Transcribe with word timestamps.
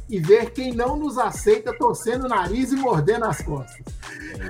e 0.08 0.18
ver 0.18 0.50
quem 0.50 0.72
não 0.72 0.96
nos 0.96 1.16
aceita 1.18 1.72
torcendo 1.72 2.24
o 2.24 2.28
nariz 2.28 2.72
e 2.72 2.76
mordendo 2.76 3.24
as 3.24 3.40
costas. 3.40 3.84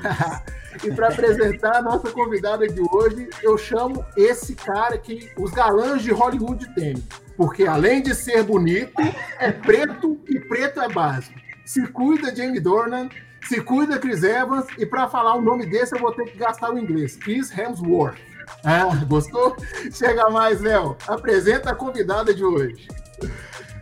e 0.82 0.90
para 0.92 1.08
apresentar 1.08 1.76
a 1.76 1.82
nossa 1.82 2.10
convidada 2.10 2.66
de 2.66 2.80
hoje, 2.80 3.28
eu 3.42 3.56
chamo 3.56 4.04
esse 4.16 4.54
cara 4.54 4.98
que 4.98 5.30
os 5.38 5.50
galãs 5.52 6.02
de 6.02 6.10
Hollywood 6.12 6.74
temem 6.74 7.02
porque 7.36 7.66
além 7.66 8.02
de 8.02 8.14
ser 8.14 8.42
bonito, 8.42 8.94
é 9.38 9.52
preto 9.52 10.18
e 10.26 10.40
preto 10.40 10.80
é 10.80 10.88
básico. 10.88 11.38
Se 11.64 11.86
cuida 11.88 12.34
Jamie 12.34 12.60
Dornan, 12.60 13.08
se 13.42 13.60
cuida 13.60 13.98
Chris 13.98 14.22
Evans, 14.22 14.66
e 14.78 14.86
para 14.86 15.08
falar 15.08 15.34
o 15.34 15.42
nome 15.42 15.66
desse 15.66 15.94
eu 15.94 16.00
vou 16.00 16.12
ter 16.12 16.24
que 16.24 16.38
gastar 16.38 16.72
o 16.72 16.78
inglês. 16.78 17.16
Chris 17.16 17.56
Hemsworth. 17.56 18.16
Ah, 18.64 18.94
gostou? 19.08 19.56
Chega 19.92 20.28
mais, 20.30 20.60
Léo. 20.60 20.96
Apresenta 21.06 21.70
a 21.70 21.74
convidada 21.74 22.34
de 22.34 22.44
hoje. 22.44 22.88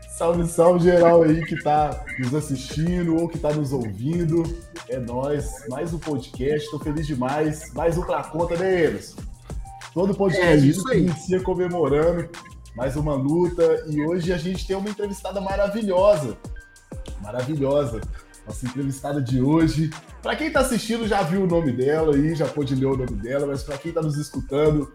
Salve, 0.09 0.47
salve 0.47 0.85
geral 0.85 1.23
aí 1.23 1.45
que 1.45 1.55
está 1.55 2.05
nos 2.19 2.35
assistindo 2.35 3.17
ou 3.17 3.29
que 3.29 3.37
está 3.37 3.53
nos 3.53 3.73
ouvindo. 3.73 4.43
É 4.89 4.99
nós, 4.99 5.67
mais 5.69 5.93
um 5.93 5.99
podcast. 5.99 6.65
Estou 6.65 6.79
feliz 6.79 7.07
demais. 7.07 7.73
Mais 7.75 7.99
um 7.99 8.03
para 8.03 8.23
conta, 8.25 8.57
né, 8.57 8.83
eles? 8.83 9.17
Todo 9.93 10.15
podcast 10.15 10.47
é 10.47 10.57
isso 10.57 10.89
aí. 10.89 11.07
inicia 11.07 11.41
comemorando 11.41 12.29
mais 12.75 12.97
uma 12.97 13.15
luta. 13.15 13.85
E 13.89 14.01
hoje 14.03 14.33
a 14.33 14.37
gente 14.37 14.67
tem 14.67 14.77
uma 14.77 14.89
entrevistada 14.89 15.41
maravilhosa. 15.41 16.37
Maravilhosa. 17.23 18.01
Nossa 18.47 18.67
entrevistada 18.67 19.23
de 19.23 19.41
hoje. 19.41 19.91
Para 20.23 20.37
quem 20.37 20.49
está 20.49 20.61
assistindo, 20.61 21.09
já 21.09 21.23
viu 21.23 21.45
o 21.45 21.47
nome 21.47 21.73
dela 21.73 22.15
aí, 22.15 22.35
já 22.35 22.47
pôde 22.47 22.75
ler 22.75 22.87
o 22.87 22.97
nome 22.97 23.17
dela, 23.17 23.47
mas 23.47 23.63
para 23.63 23.79
quem 23.79 23.89
está 23.91 24.03
nos 24.03 24.17
escutando, 24.17 24.93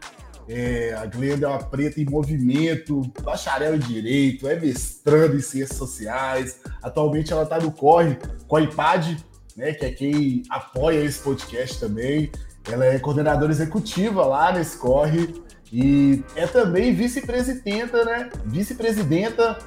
é, 0.47 0.93
a 0.93 1.05
Glenda 1.05 1.45
é 1.45 1.49
uma 1.49 1.63
preta 1.63 2.01
em 2.01 2.05
movimento, 2.05 3.01
bacharel 3.23 3.75
em 3.75 3.79
direito, 3.79 4.47
é 4.47 4.59
mestrando 4.59 5.35
em 5.35 5.41
ciências 5.41 5.77
sociais. 5.77 6.59
Atualmente 6.81 7.31
ela 7.31 7.43
está 7.43 7.59
no 7.59 7.71
Corre 7.71 8.17
com 8.47 8.55
a 8.55 8.61
IPAD, 8.61 9.23
né, 9.55 9.73
que 9.73 9.85
é 9.85 9.91
quem 9.91 10.43
apoia 10.49 11.03
esse 11.03 11.19
podcast 11.19 11.79
também. 11.79 12.31
Ela 12.71 12.85
é 12.85 12.99
coordenadora 12.99 13.51
executiva 13.51 14.25
lá 14.25 14.51
nesse 14.51 14.77
Corre. 14.77 15.41
E 15.71 16.23
é 16.35 16.47
também 16.47 16.95
vice-presidenta, 16.95 18.03
né? 18.03 18.29
Vice-presidenta 18.45 19.59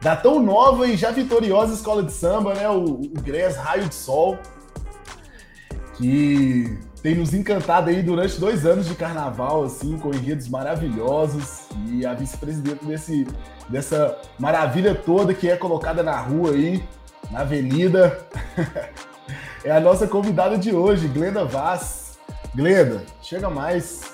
da 0.00 0.14
tão 0.14 0.40
nova 0.40 0.86
e 0.86 0.96
já 0.96 1.10
vitoriosa 1.10 1.74
escola 1.74 2.02
de 2.02 2.12
samba, 2.12 2.54
né? 2.54 2.68
O, 2.68 2.84
o 2.84 3.22
GRES 3.22 3.56
Raio 3.56 3.88
de 3.88 3.94
Sol, 3.94 4.38
que 5.96 6.78
tem 7.02 7.14
nos 7.14 7.32
encantado 7.32 7.90
aí 7.90 8.02
durante 8.02 8.40
dois 8.40 8.66
anos 8.66 8.86
de 8.86 8.94
carnaval, 8.94 9.64
assim, 9.64 9.96
com 9.98 10.10
enredos 10.10 10.48
maravilhosos. 10.48 11.68
E 11.86 12.04
a 12.04 12.14
vice-presidenta 12.14 12.84
desse, 12.84 13.26
dessa 13.68 14.16
maravilha 14.38 14.94
toda 14.94 15.34
que 15.34 15.48
é 15.48 15.56
colocada 15.56 16.02
na 16.02 16.18
rua 16.20 16.50
aí, 16.50 16.84
na 17.30 17.40
avenida. 17.40 18.26
é 19.64 19.70
a 19.70 19.80
nossa 19.80 20.06
convidada 20.06 20.58
de 20.58 20.74
hoje, 20.74 21.08
Glenda 21.08 21.44
Vaz. 21.44 22.18
Glenda, 22.54 23.04
chega 23.22 23.48
mais. 23.48 24.12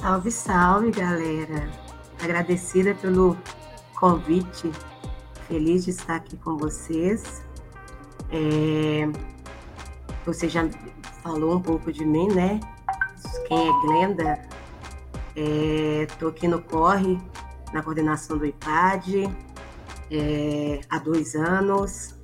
Salve, 0.00 0.30
salve, 0.30 0.90
galera. 0.90 1.79
Agradecida 2.22 2.94
pelo 2.94 3.36
convite. 3.98 4.70
Feliz 5.48 5.84
de 5.84 5.90
estar 5.90 6.16
aqui 6.16 6.36
com 6.36 6.56
vocês. 6.56 7.42
É... 8.30 9.08
Você 10.26 10.48
já 10.48 10.68
falou 11.22 11.56
um 11.56 11.60
pouco 11.60 11.92
de 11.92 12.04
mim, 12.04 12.28
né? 12.28 12.60
Quem 13.48 13.68
é 13.68 13.72
Glenda? 13.82 14.38
Estou 15.34 16.28
é... 16.28 16.32
aqui 16.32 16.46
no 16.46 16.62
Corre, 16.62 17.18
na 17.72 17.82
coordenação 17.82 18.36
do 18.38 18.46
IPAD, 18.46 19.28
é... 20.10 20.80
há 20.88 20.98
dois 20.98 21.34
anos, 21.34 22.14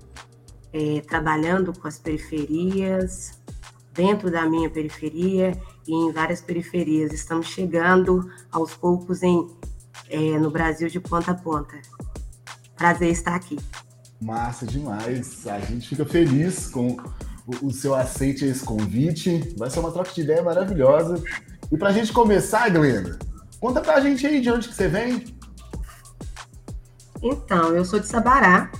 é... 0.72 1.00
trabalhando 1.00 1.72
com 1.78 1.88
as 1.88 1.98
periferias, 1.98 3.40
dentro 3.96 4.30
da 4.30 4.46
minha 4.46 4.68
periferia 4.68 5.58
e 5.88 5.92
em 5.92 6.12
várias 6.12 6.40
periferias. 6.40 7.12
Estamos 7.12 7.46
chegando 7.46 8.30
aos 8.52 8.74
poucos 8.74 9.22
em, 9.22 9.48
é, 10.08 10.38
no 10.38 10.50
Brasil 10.50 10.88
de 10.88 11.00
ponta 11.00 11.32
a 11.32 11.34
ponta. 11.34 11.76
Prazer 12.76 13.10
estar 13.10 13.34
aqui. 13.34 13.58
Massa 14.20 14.66
demais. 14.66 15.46
A 15.46 15.58
gente 15.60 15.88
fica 15.88 16.04
feliz 16.04 16.68
com 16.68 16.96
o, 17.62 17.70
seu 17.70 17.94
aceite 17.94 18.44
a 18.44 18.48
esse 18.48 18.64
convite. 18.64 19.54
Vai 19.56 19.70
ser 19.70 19.80
uma 19.80 19.92
troca 19.92 20.12
de 20.12 20.20
ideia 20.20 20.42
maravilhosa. 20.42 21.22
E 21.70 21.76
para 21.76 21.88
a 21.88 21.92
gente 21.92 22.12
começar, 22.12 22.68
Glenda, 22.70 23.18
conta 23.60 23.80
para 23.80 23.94
a 23.94 24.00
gente 24.00 24.26
aí 24.26 24.40
de 24.40 24.50
onde 24.50 24.68
que 24.68 24.74
você 24.74 24.88
vem. 24.88 25.24
Então, 27.22 27.74
eu 27.74 27.84
sou 27.84 27.98
de 27.98 28.06
Sabará, 28.06 28.70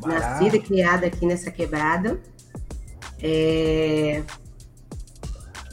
Sabará. 0.00 0.20
nascida 0.20 0.56
e 0.56 0.62
criada 0.62 1.06
aqui 1.06 1.26
nessa 1.26 1.50
quebrada. 1.50 2.20
É, 3.22 4.22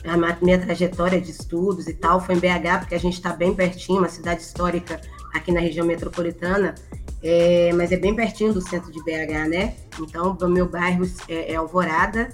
a 0.08 0.38
minha 0.42 0.60
trajetória 0.60 1.20
de 1.20 1.32
estudos 1.32 1.88
e 1.88 1.94
tal 1.94 2.22
foi 2.22 2.36
em 2.36 2.40
BH, 2.40 2.80
porque 2.80 2.96
a 2.96 3.00
gente 3.00 3.16
está 3.16 3.34
bem 3.34 3.54
pertinho, 3.54 4.00
uma 4.00 4.10
cidade 4.10 4.42
histórica 4.42 5.02
aqui 5.34 5.52
na 5.52 5.60
região 5.60 5.86
metropolitana, 5.86 6.76
é, 7.22 7.72
mas 7.74 7.92
é 7.92 7.98
bem 7.98 8.16
pertinho 8.16 8.54
do 8.54 8.62
centro 8.62 8.92
de 8.92 9.04
BH, 9.04 9.50
né? 9.50 9.76
Então, 10.00 10.38
o 10.40 10.48
meu 10.48 10.70
bairro 10.70 11.06
é, 11.28 11.52
é 11.52 11.56
Alvorada, 11.56 12.30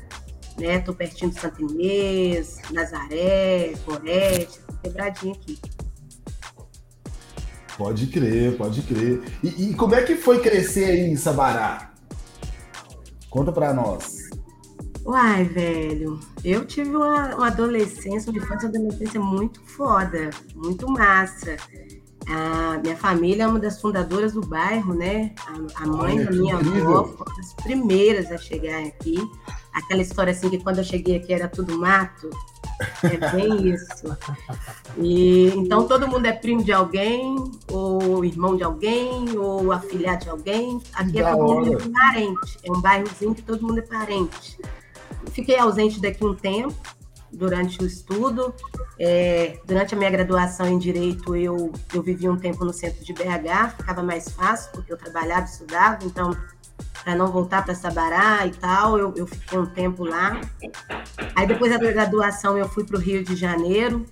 né? 0.58 0.80
Tô 0.80 0.94
pertinho 0.94 1.32
de 1.32 1.40
Santa 1.40 1.62
Inês, 1.62 2.58
Nazaré, 2.72 3.74
Gorete, 3.86 4.60
quebradinho 4.82 5.34
aqui. 5.34 5.60
Pode 7.78 8.08
crer, 8.08 8.56
pode 8.56 8.82
crer. 8.84 9.24
E, 9.44 9.70
e, 9.70 9.74
como 9.74 9.96
é 9.96 10.04
que 10.04 10.16
foi 10.16 10.40
crescer 10.40 10.86
aí 10.86 11.10
em 11.10 11.16
Sabará? 11.16 11.92
Conta 13.30 13.52
para 13.52 13.74
nós. 13.74 14.23
Uai, 15.06 15.44
velho, 15.44 16.18
eu 16.46 16.66
tive 16.66 16.96
uma, 16.96 17.36
uma 17.36 17.48
adolescência, 17.48 18.32
uma 18.32 18.38
infância 18.38 18.70
uma 18.70 18.78
adolescência 18.78 19.20
muito 19.20 19.62
foda, 19.62 20.30
muito 20.56 20.90
massa. 20.90 21.58
A 22.26 22.78
minha 22.82 22.96
família 22.96 23.44
é 23.44 23.48
uma 23.48 23.60
das 23.60 23.82
fundadoras 23.82 24.32
do 24.32 24.40
bairro, 24.40 24.94
né? 24.94 25.36
A, 25.46 25.84
a 25.84 25.88
mãe 25.88 26.16
Olha, 26.16 26.26
da 26.26 26.32
minha 26.32 26.56
avó 26.56 27.04
foi 27.04 27.26
uma 27.28 27.36
das 27.36 27.54
primeiras 27.56 28.32
a 28.32 28.38
chegar 28.38 28.82
aqui. 28.82 29.18
Aquela 29.74 30.02
história 30.02 30.32
assim 30.32 30.50
que 30.50 30.60
quando 30.60 30.78
eu 30.78 30.84
cheguei 30.86 31.18
aqui 31.18 31.34
era 31.34 31.50
tudo 31.50 31.78
mato. 31.78 32.30
É 33.04 33.32
bem 33.32 33.68
isso. 33.76 34.18
E, 34.98 35.48
então 35.50 35.86
todo 35.86 36.08
mundo 36.08 36.26
é 36.26 36.32
primo 36.32 36.64
de 36.64 36.72
alguém, 36.72 37.36
ou 37.70 38.24
irmão 38.24 38.56
de 38.56 38.64
alguém, 38.64 39.38
ou 39.38 39.70
afilhado 39.74 40.24
de 40.24 40.30
alguém. 40.30 40.82
Aqui 40.94 41.20
é 41.20 41.30
todo 41.30 41.44
mundo 41.44 41.92
parente. 41.92 42.58
É 42.64 42.72
um 42.72 42.80
bairrozinho 42.80 43.36
que 43.36 43.42
todo 43.42 43.68
mundo 43.68 43.80
é 43.80 43.82
parente. 43.82 44.58
Fiquei 45.32 45.58
ausente 45.58 46.02
daqui 46.02 46.24
um 46.24 46.36
tempo, 46.36 46.76
durante 47.32 47.82
o 47.82 47.86
estudo. 47.86 48.54
É, 49.00 49.60
durante 49.66 49.96
a 49.96 49.98
minha 49.98 50.10
graduação 50.10 50.68
em 50.68 50.78
Direito, 50.78 51.36
eu, 51.36 51.72
eu 51.94 52.02
vivi 52.02 52.30
um 52.30 52.38
tempo 52.38 52.64
no 52.64 52.74
centro 52.74 53.04
de 53.04 53.14
BH, 53.14 53.78
ficava 53.78 54.04
mais 54.04 54.30
fácil, 54.30 54.72
porque 54.72 54.94
eu 54.94 54.98
trabalhava 54.98 55.46
e 55.46 55.50
estudava, 55.50 56.00
então 56.06 56.32
para 57.04 57.16
não 57.16 57.28
voltar 57.28 57.66
para 57.66 57.76
Sabará 57.76 58.46
e 58.48 58.52
tal. 58.52 58.98
Eu, 58.98 59.14
eu, 59.18 59.28
fiquei 59.28 59.58
um 59.58 59.66
tempo 59.66 60.06
lá. 60.06 60.40
Aí 61.36 61.46
depois 61.46 61.72
da 61.72 61.78
graduação 61.78 62.58
eu 62.58 62.70
fui 62.70 62.86
para 62.86 62.98
o 62.98 63.00
Rio 63.00 63.24
de 63.24 63.36
Janeiro 63.36 64.06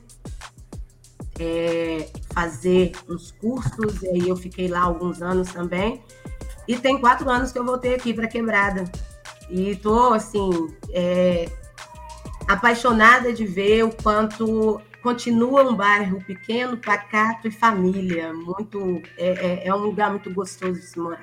é, 1.40 2.10
fazer 2.34 2.92
uns 3.08 3.32
cursos, 3.32 4.04
e 4.04 4.08
aí 4.10 4.30
eu 4.30 4.36
fiquei 4.36 4.68
lá 4.68 4.82
alguns 4.82 5.22
anos 5.22 5.52
também. 5.52 6.04
E 6.68 6.78
tem 6.78 7.00
quatro 7.00 7.30
anos 7.30 7.52
que 7.52 7.60
eu 7.60 7.66
voltei 7.66 7.96
aqui 7.96 8.14
para 8.14 8.28
Quebrada. 8.28 8.84
E 9.52 9.72
estou, 9.72 10.14
assim, 10.14 10.74
é, 10.94 11.50
apaixonada 12.48 13.34
de 13.34 13.46
ver 13.46 13.84
o 13.84 13.92
quanto 13.94 14.82
continua 15.04 15.70
um 15.70 15.76
bairro 15.76 16.24
pequeno, 16.24 16.78
pacato 16.78 17.50
e 17.50 17.52
família. 17.52 18.34
Muito, 18.34 19.02
é, 19.18 19.30
é, 19.30 19.68
é 19.68 19.76
um 19.76 19.80
lugar 19.80 20.10
muito 20.10 20.34
gostoso 20.34 20.80
de 20.80 20.86
se 20.86 20.98
morar. 20.98 21.22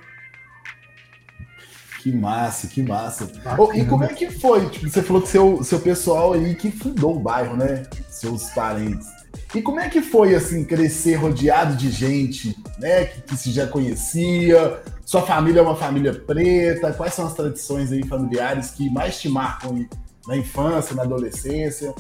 Que 2.00 2.12
massa, 2.12 2.68
que 2.68 2.82
massa. 2.82 3.32
Oh, 3.58 3.72
e 3.72 3.84
como 3.86 4.04
é 4.04 4.08
que 4.08 4.30
foi? 4.30 4.68
Tipo, 4.68 4.88
você 4.88 5.02
falou 5.02 5.22
que 5.22 5.28
seu, 5.28 5.64
seu 5.64 5.80
pessoal 5.80 6.34
aí 6.34 6.54
que 6.54 6.70
fundou 6.70 7.16
o 7.16 7.20
bairro, 7.20 7.56
né? 7.56 7.84
Seus 8.08 8.50
parentes. 8.50 9.17
E 9.54 9.62
como 9.62 9.80
é 9.80 9.88
que 9.88 10.02
foi, 10.02 10.34
assim, 10.34 10.64
crescer 10.64 11.14
rodeado 11.14 11.74
de 11.76 11.90
gente, 11.90 12.56
né? 12.78 13.06
Que, 13.06 13.22
que 13.22 13.36
se 13.36 13.50
já 13.50 13.66
conhecia? 13.66 14.82
Sua 15.04 15.22
família 15.22 15.60
é 15.60 15.62
uma 15.62 15.76
família 15.76 16.12
preta? 16.12 16.92
Quais 16.92 17.14
são 17.14 17.26
as 17.26 17.34
tradições 17.34 17.90
aí 17.90 18.06
familiares 18.06 18.70
que 18.70 18.90
mais 18.90 19.18
te 19.20 19.28
marcam 19.28 19.86
na 20.26 20.36
infância, 20.36 20.94
na 20.94 21.02
adolescência? 21.02 21.94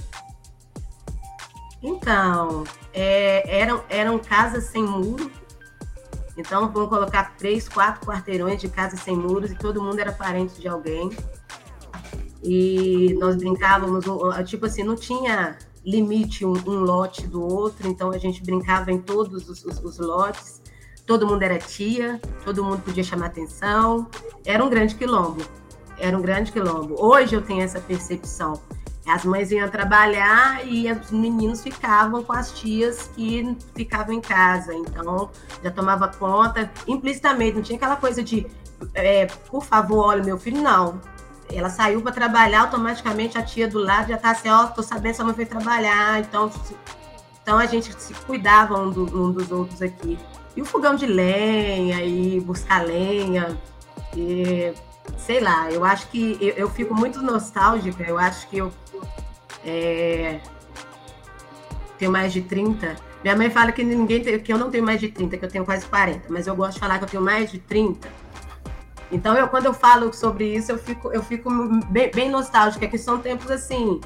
Então, 1.82 2.64
é, 2.92 3.60
eram, 3.60 3.82
eram 3.88 4.18
casas 4.18 4.64
sem 4.64 4.82
muro, 4.82 5.30
então, 6.38 6.70
vamos 6.70 6.88
colocar 6.88 7.36
três, 7.36 7.68
quatro 7.68 8.06
quarteirões 8.06 8.60
de 8.60 8.68
casa 8.68 8.96
sem 8.96 9.16
muros 9.16 9.50
e 9.50 9.56
todo 9.56 9.82
mundo 9.82 9.98
era 9.98 10.12
parente 10.12 10.60
de 10.60 10.68
alguém. 10.68 11.10
E 12.44 13.16
nós 13.18 13.34
brincávamos, 13.34 14.04
tipo 14.48 14.66
assim, 14.66 14.84
não 14.84 14.94
tinha 14.94 15.58
limite 15.88 16.44
um, 16.44 16.52
um 16.52 16.80
lote 16.80 17.26
do 17.26 17.42
outro, 17.42 17.88
então 17.88 18.10
a 18.10 18.18
gente 18.18 18.42
brincava 18.42 18.92
em 18.92 18.98
todos 18.98 19.48
os, 19.48 19.64
os, 19.64 19.82
os 19.82 19.98
lotes. 19.98 20.60
Todo 21.06 21.26
mundo 21.26 21.42
era 21.42 21.58
tia, 21.58 22.20
todo 22.44 22.62
mundo 22.62 22.82
podia 22.82 23.02
chamar 23.02 23.26
atenção. 23.26 24.06
Era 24.44 24.62
um 24.62 24.68
grande 24.68 24.94
quilombo. 24.94 25.42
Era 25.98 26.16
um 26.16 26.20
grande 26.20 26.52
quilombo. 26.52 26.94
Hoje 27.02 27.34
eu 27.34 27.40
tenho 27.40 27.62
essa 27.62 27.80
percepção. 27.80 28.60
As 29.06 29.24
mães 29.24 29.50
iam 29.50 29.66
trabalhar 29.70 30.66
e 30.68 30.92
os 30.92 31.10
meninos 31.10 31.62
ficavam 31.62 32.22
com 32.22 32.34
as 32.34 32.52
tias 32.52 33.10
que 33.16 33.56
ficavam 33.74 34.14
em 34.14 34.20
casa. 34.20 34.74
Então, 34.74 35.30
já 35.64 35.70
tomava 35.70 36.08
conta 36.08 36.70
implicitamente, 36.86 37.56
não 37.56 37.62
tinha 37.62 37.78
aquela 37.78 37.96
coisa 37.96 38.22
de, 38.22 38.46
é, 38.92 39.24
por 39.24 39.64
favor, 39.64 40.08
olha, 40.08 40.22
meu 40.22 40.38
filho, 40.38 40.60
não. 40.60 41.00
Ela 41.52 41.70
saiu 41.70 42.02
para 42.02 42.12
trabalhar, 42.12 42.62
automaticamente 42.62 43.38
a 43.38 43.42
tia 43.42 43.66
do 43.66 43.78
lado 43.78 44.08
já 44.08 44.16
está 44.16 44.30
assim, 44.30 44.48
ó, 44.48 44.64
oh, 44.64 44.66
tô 44.68 44.82
sabendo 44.82 45.14
se 45.14 45.22
a 45.22 45.24
mãe 45.24 45.34
foi 45.34 45.46
trabalhar. 45.46 46.20
Então, 46.20 46.50
então 47.42 47.58
a 47.58 47.66
gente 47.66 47.92
se 48.00 48.12
cuidava 48.14 48.78
um, 48.78 48.90
do, 48.90 49.04
um 49.04 49.32
dos 49.32 49.50
outros 49.50 49.80
aqui. 49.80 50.18
E 50.54 50.60
o 50.60 50.64
fogão 50.64 50.94
de 50.94 51.06
lenha, 51.06 52.04
e 52.04 52.40
buscar 52.40 52.84
lenha, 52.84 53.58
e 54.16 54.74
sei 55.16 55.40
lá, 55.40 55.70
eu 55.70 55.84
acho 55.84 56.08
que 56.08 56.36
eu, 56.40 56.54
eu, 56.54 56.70
fico 56.70 56.94
muito 56.94 57.22
nostálgica, 57.22 58.02
eu 58.02 58.18
acho 58.18 58.48
que 58.48 58.58
eu 58.58 58.72
é, 59.64 60.40
tenho 61.98 62.10
mais 62.10 62.32
de 62.32 62.42
30. 62.42 62.96
Minha 63.22 63.36
mãe 63.36 63.50
fala 63.50 63.72
que 63.72 63.82
ninguém 63.82 64.22
que 64.22 64.52
eu 64.52 64.58
não 64.58 64.70
tenho 64.70 64.84
mais 64.84 65.00
de 65.00 65.08
30, 65.08 65.36
que 65.36 65.44
eu 65.44 65.48
tenho 65.48 65.64
quase 65.64 65.86
40, 65.86 66.26
mas 66.28 66.46
eu 66.46 66.54
gosto 66.54 66.74
de 66.74 66.80
falar 66.80 66.98
que 66.98 67.04
eu 67.04 67.08
tenho 67.08 67.22
mais 67.22 67.50
de 67.50 67.58
30. 67.58 68.08
Então, 69.10 69.36
eu, 69.36 69.48
quando 69.48 69.66
eu 69.66 69.74
falo 69.74 70.12
sobre 70.12 70.54
isso, 70.54 70.72
eu 70.72 70.78
fico, 70.78 71.10
eu 71.12 71.22
fico 71.22 71.50
bem, 71.86 72.10
bem 72.10 72.30
nostálgica, 72.30 72.86
que 72.86 72.98
são 72.98 73.18
tempos 73.18 73.50
assim, 73.50 74.00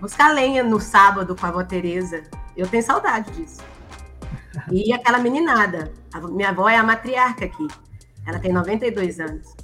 buscar 0.00 0.32
lenha 0.32 0.62
no 0.62 0.80
sábado 0.80 1.34
com 1.34 1.46
a 1.46 1.48
avó 1.48 1.64
Tereza. 1.64 2.22
Eu 2.56 2.68
tenho 2.68 2.82
saudade 2.82 3.30
disso. 3.32 3.60
E 4.70 4.92
aquela 4.92 5.18
meninada. 5.18 5.92
A 6.12 6.20
minha 6.20 6.50
avó 6.50 6.68
é 6.68 6.76
a 6.76 6.82
matriarca 6.82 7.44
aqui. 7.44 7.66
Ela 8.26 8.38
tem 8.38 8.52
92 8.52 9.18
anos. 9.18 9.54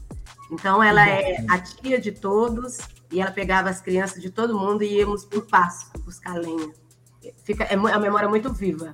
Então, 0.51 0.83
ela 0.83 1.09
é 1.09 1.37
a 1.49 1.59
tia 1.59 2.01
de 2.01 2.11
todos 2.11 2.79
e 3.13 3.21
ela 3.21 3.31
pegava 3.31 3.71
as 3.71 3.81
crianças 3.81 4.21
de 4.21 4.31
todo 4.31 4.59
mundo 4.59 4.83
e 4.83 4.99
íamos 4.99 5.25
por 5.25 5.47
passo 5.47 5.91
buscar 6.05 6.35
lenha. 6.35 6.73
Fica, 7.45 7.65
é 7.65 7.75
a 7.75 7.99
memória 7.99 8.29
muito 8.29 8.53
viva. 8.53 8.93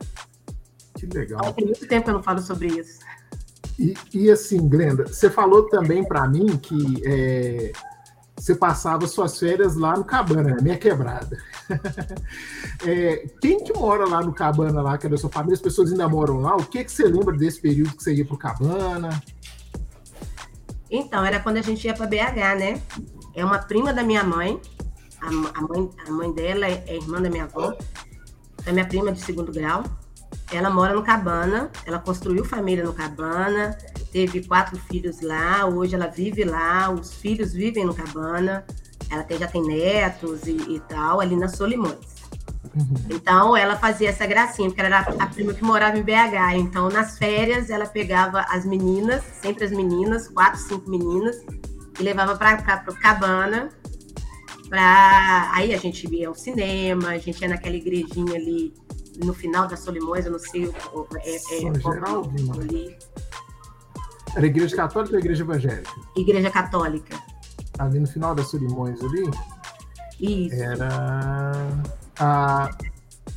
Que 0.98 1.06
legal. 1.06 1.52
Tem 1.54 1.64
muito 1.64 1.87
tempo 1.87 2.04
que 2.04 2.10
eu 2.10 2.14
não 2.14 2.22
falo 2.22 2.40
sobre 2.40 2.69
isso. 2.69 3.00
E, 3.78 3.94
e 4.14 4.31
assim, 4.31 4.69
Glenda, 4.69 5.06
você 5.06 5.28
falou 5.28 5.69
também 5.69 6.02
para 6.02 6.26
mim 6.26 6.56
que 6.56 7.02
é, 7.05 7.73
você 8.37 8.55
passava 8.55 9.06
suas 9.06 9.38
férias 9.38 9.76
lá 9.76 9.96
no 9.96 10.05
Cabana, 10.05 10.55
né? 10.55 10.56
minha 10.62 10.78
quebrada. 10.78 11.37
é, 12.87 13.26
quem 13.40 13.62
que 13.62 13.73
mora 13.73 14.06
lá 14.06 14.23
no 14.23 14.32
Cabana, 14.32 14.81
lá, 14.82 14.96
que 14.96 15.06
é 15.06 15.11
da 15.11 15.17
sua 15.17 15.31
família? 15.31 15.55
As 15.55 15.61
pessoas 15.61 15.90
ainda 15.90 16.08
moram 16.08 16.40
lá? 16.40 16.55
O 16.55 16.64
que, 16.64 16.84
que 16.84 16.93
você 16.93 17.05
lembra 17.05 17.37
desse 17.37 17.61
período 17.61 17.96
que 17.96 18.02
você 18.02 18.14
ia 18.14 18.25
pro 18.25 18.37
Cabana? 18.37 19.23
Então, 20.90 21.25
era 21.25 21.40
quando 21.40 21.56
a 21.56 21.62
gente 21.62 21.84
ia 21.87 21.94
para 21.94 22.06
BH, 22.06 22.58
né? 22.58 22.82
É 23.34 23.44
uma 23.44 23.58
prima 23.58 23.93
da 23.93 24.02
minha 24.02 24.22
mãe. 24.22 24.60
A, 25.20 25.27
a 25.58 25.62
mãe, 25.62 25.91
a 26.06 26.10
mãe 26.10 26.32
dela 26.32 26.67
é, 26.67 26.84
é 26.86 26.96
irmã 26.96 27.20
da 27.20 27.29
minha 27.29 27.44
avó. 27.44 27.77
É 28.65 28.72
minha 28.72 28.86
prima 28.86 29.12
de 29.12 29.20
segundo 29.20 29.51
grau. 29.51 29.82
Ela 30.53 30.70
mora 30.70 30.94
no 30.94 31.03
Cabana. 31.03 31.70
Ela 31.84 31.98
construiu 31.98 32.44
família 32.44 32.84
no 32.84 32.93
Cabana. 32.93 33.76
Teve 34.12 34.44
quatro 34.46 34.79
filhos 34.79 35.20
lá. 35.20 35.67
Hoje 35.67 35.94
ela 35.94 36.06
vive 36.06 36.44
lá. 36.44 36.91
Os 36.91 37.15
filhos 37.15 37.53
vivem 37.53 37.84
no 37.84 37.94
Cabana. 37.94 38.65
Ela 39.10 39.22
tem, 39.22 39.38
já 39.38 39.46
tem 39.46 39.62
netos 39.62 40.46
e, 40.46 40.56
e 40.56 40.81
tal, 40.88 41.20
ali 41.20 41.36
na 41.36 41.48
Solimões. 41.48 42.17
Uhum. 42.74 42.94
Então, 43.10 43.56
ela 43.56 43.76
fazia 43.76 44.10
essa 44.10 44.26
gracinha, 44.26 44.69
porque 44.69 44.81
ela 44.81 44.98
era 44.98 45.22
a 45.22 45.26
prima 45.26 45.55
que 45.55 45.65
morava 45.65 45.96
em 45.96 46.03
BH. 46.03 46.56
Então, 46.56 46.88
nas 46.88 47.17
férias, 47.17 47.70
ela 47.70 47.86
pegava 47.86 48.41
as 48.48 48.65
meninas, 48.65 49.22
sempre 49.41 49.65
as 49.65 49.70
meninas, 49.70 50.29
quatro, 50.29 50.60
cinco 50.60 50.91
meninas, 50.91 51.36
e 51.98 52.03
levava 52.03 52.36
para 52.36 52.84
o 52.88 52.94
cabana. 52.94 53.70
Pra... 54.69 55.50
Aí 55.55 55.72
a 55.72 55.79
gente 55.79 56.12
ia 56.12 56.29
ao 56.29 56.34
cinema, 56.34 57.10
a 57.10 57.19
gente 57.19 57.41
ia 57.41 57.48
naquela 57.48 57.76
igrejinha 57.76 58.34
ali 58.34 58.74
no 59.25 59.35
final 59.35 59.67
da 59.67 59.77
Solimões, 59.77 60.27
eu 60.27 60.32
não 60.32 60.39
sei 60.39 60.67
o, 60.67 61.06
é, 61.23 61.37
é, 61.37 61.79
qual 61.81 62.25
ali. 62.61 62.96
Era 64.35 64.46
igreja 64.46 64.77
católica 64.77 65.15
ou 65.15 65.20
igreja 65.20 65.43
evangélica? 65.43 65.91
Igreja 66.17 66.51
católica. 66.51 67.17
Ali 67.79 68.01
no 68.01 68.06
final 68.06 68.35
da 68.35 68.43
Solimões 68.44 69.01
ali? 69.03 69.31
Isso. 70.20 70.55
Era 70.56 71.53
a 72.19 72.70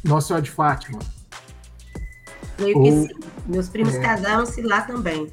Nossa 0.03 0.27
Senhora 0.27 0.43
de 0.43 0.51
Fátima. 0.51 0.99
Meio 2.59 2.77
Ou, 2.77 2.83
que 2.83 2.91
sim. 2.91 3.07
Meus 3.47 3.69
primos 3.69 3.95
é... 3.95 3.99
casaram-se 3.99 4.61
lá 4.61 4.81
também. 4.81 5.31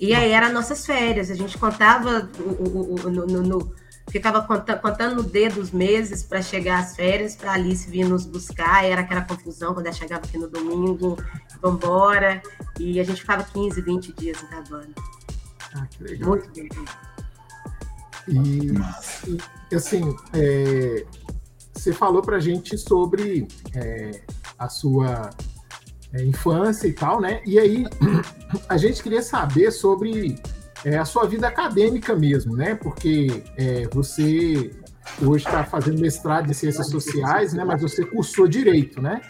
E 0.00 0.14
aí 0.14 0.32
eram 0.32 0.52
nossas 0.52 0.84
férias. 0.84 1.30
A 1.30 1.34
gente 1.34 1.56
contava 1.56 2.28
o, 2.38 2.42
o, 2.42 2.94
o 2.94 3.10
no, 3.10 3.26
no, 3.26 3.74
ficava 4.08 4.42
contando, 4.42 4.80
contando 4.80 5.16
no 5.16 5.22
dedo 5.22 5.60
os 5.60 5.70
meses 5.70 6.22
para 6.22 6.40
chegar 6.42 6.80
às 6.80 6.96
férias, 6.96 7.36
para 7.36 7.52
Alice 7.52 7.88
vir 7.90 8.08
nos 8.08 8.24
buscar. 8.24 8.84
Era 8.84 9.00
aquela 9.00 9.22
confusão 9.22 9.74
quando 9.74 9.86
ela 9.86 9.94
chegava 9.94 10.24
aqui 10.24 10.38
no 10.38 10.48
domingo, 10.48 11.16
vambora. 11.60 12.42
E 12.78 13.00
a 13.00 13.04
gente 13.04 13.20
ficava 13.20 13.42
15, 13.44 13.80
20 13.80 14.12
dias 14.12 14.38
em 14.42 14.54
Havana. 14.54 14.94
Ah, 15.74 15.86
que 15.86 16.02
legal. 16.02 16.30
Muito 16.30 16.50
bem. 16.52 16.68
E, 18.28 18.72
e 19.70 19.74
assim, 19.74 20.16
é, 20.32 21.06
você 21.72 21.92
falou 21.92 22.22
para 22.22 22.36
a 22.36 22.40
gente 22.40 22.76
sobre 22.76 23.46
é, 23.74 24.22
a 24.58 24.68
sua 24.68 25.30
é, 26.12 26.24
infância 26.24 26.88
e 26.88 26.92
tal, 26.92 27.20
né? 27.20 27.42
E 27.46 27.58
aí 27.58 27.84
a 28.68 28.76
gente 28.76 29.02
queria 29.02 29.22
saber 29.22 29.70
sobre 29.70 30.36
é, 30.84 30.98
a 30.98 31.04
sua 31.04 31.26
vida 31.26 31.48
acadêmica 31.48 32.14
mesmo, 32.14 32.56
né? 32.56 32.74
Porque 32.74 33.42
é, 33.56 33.88
você 33.88 34.70
hoje 35.22 35.44
está 35.44 35.64
fazendo 35.64 36.00
mestrado 36.00 36.50
em 36.50 36.54
ciências 36.54 36.88
sociais, 36.88 37.52
né? 37.52 37.64
Mas 37.64 37.80
você 37.80 38.04
cursou 38.04 38.46
direito, 38.46 39.00
né? 39.00 39.20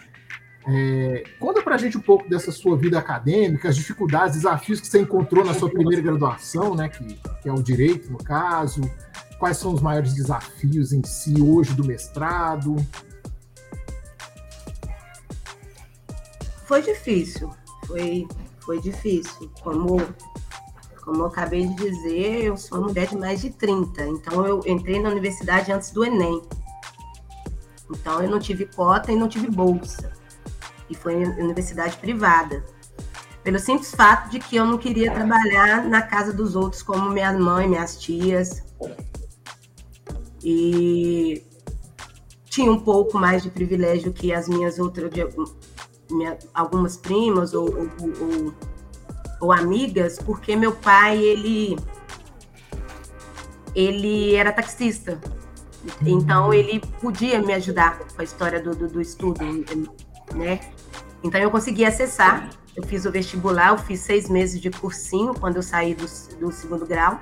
É, 0.69 1.23
conta 1.38 1.62
para 1.62 1.76
a 1.76 1.79
gente 1.79 1.97
um 1.97 2.00
pouco 2.00 2.29
dessa 2.29 2.50
sua 2.50 2.76
vida 2.76 2.99
acadêmica, 2.99 3.69
as 3.69 3.76
dificuldades, 3.76 4.37
desafios 4.37 4.81
que 4.81 4.88
você 4.88 5.00
encontrou 5.00 5.45
na 5.45 5.55
sua 5.55 5.71
primeira 5.71 6.03
graduação, 6.03 6.75
né? 6.75 6.88
Que, 6.88 7.05
que 7.43 7.49
é 7.49 7.53
o 7.53 7.62
direito, 7.62 8.11
no 8.11 8.19
caso. 8.19 8.81
Quais 9.38 9.59
são 9.59 9.73
os 9.73 9.81
maiores 9.81 10.15
desafios 10.15 10.93
em 10.93 11.05
si 11.05 11.41
hoje 11.41 11.75
do 11.75 11.85
mestrado? 11.85 12.75
Foi 16.65 16.83
difícil, 16.83 17.50
foi, 17.87 18.26
foi 18.59 18.81
difícil. 18.81 19.49
Como 19.62 20.00
como 21.07 21.23
eu 21.23 21.27
acabei 21.27 21.69
de 21.69 21.75
dizer, 21.77 22.43
eu 22.47 22.57
sou 22.57 22.79
uma 22.79 22.89
mulher 22.89 23.07
de 23.07 23.17
mais 23.17 23.41
de 23.41 23.51
30, 23.51 24.05
então 24.07 24.45
eu 24.45 24.61
entrei 24.67 25.01
na 25.01 25.09
universidade 25.09 25.71
antes 25.71 25.93
do 25.93 26.05
Enem. 26.05 26.43
Então 27.89 28.21
eu 28.21 28.29
não 28.29 28.41
tive 28.41 28.67
cota 28.67 29.13
e 29.13 29.17
não 29.17 29.29
tive 29.29 29.49
bolsa. 29.49 30.13
E 30.91 30.97
foi 30.97 31.23
em 31.23 31.41
universidade 31.41 31.97
privada. 31.99 32.65
Pelo 33.45 33.61
simples 33.61 33.95
fato 33.95 34.31
de 34.31 34.41
que 34.41 34.57
eu 34.57 34.65
não 34.65 34.77
queria 34.77 35.13
trabalhar 35.15 35.85
na 35.85 36.03
casa 36.03 36.33
dos 36.33 36.57
outros 36.57 36.83
como 36.83 37.09
minha 37.11 37.33
mãe, 37.33 37.69
minhas 37.69 37.97
tias. 37.97 38.65
E 40.43 41.41
tinha 42.47 42.73
um 42.73 42.81
pouco 42.81 43.17
mais 43.17 43.45
de 43.45 43.51
privilégio 43.51 44.13
que 44.13 44.33
as 44.33 44.49
minhas 44.49 44.81
outras, 44.81 45.13
minha, 46.11 46.37
algumas 46.53 46.97
primas 46.97 47.55
ou, 47.55 47.69
ou, 47.69 47.89
ou, 48.21 48.55
ou, 49.40 49.52
amigas, 49.52 50.19
porque 50.19 50.57
meu 50.57 50.73
pai, 50.73 51.19
ele, 51.19 51.76
ele 53.75 54.35
era 54.35 54.52
taxista. 54.52 55.21
Então, 56.05 56.52
ele 56.52 56.81
podia 57.00 57.40
me 57.40 57.52
ajudar 57.52 57.99
com 57.99 58.21
a 58.21 58.25
história 58.25 58.61
do, 58.61 58.75
do, 58.75 58.88
do 58.88 59.00
estudo, 59.00 59.45
né? 60.35 60.61
Então, 61.23 61.40
eu 61.40 61.50
consegui 61.50 61.85
acessar. 61.85 62.50
Eu 62.75 62.83
fiz 62.83 63.07
o 63.07 63.11
vestibular, 63.11 63.69
eu 63.69 63.78
fiz 63.78 64.00
seis 64.00 64.28
meses 64.28 64.61
de 64.61 64.71
cursinho 64.71 65.33
quando 65.35 65.57
eu 65.57 65.62
saí 65.62 65.95
do, 65.95 66.07
do 66.38 66.52
segundo 66.52 66.85
grau. 66.85 67.21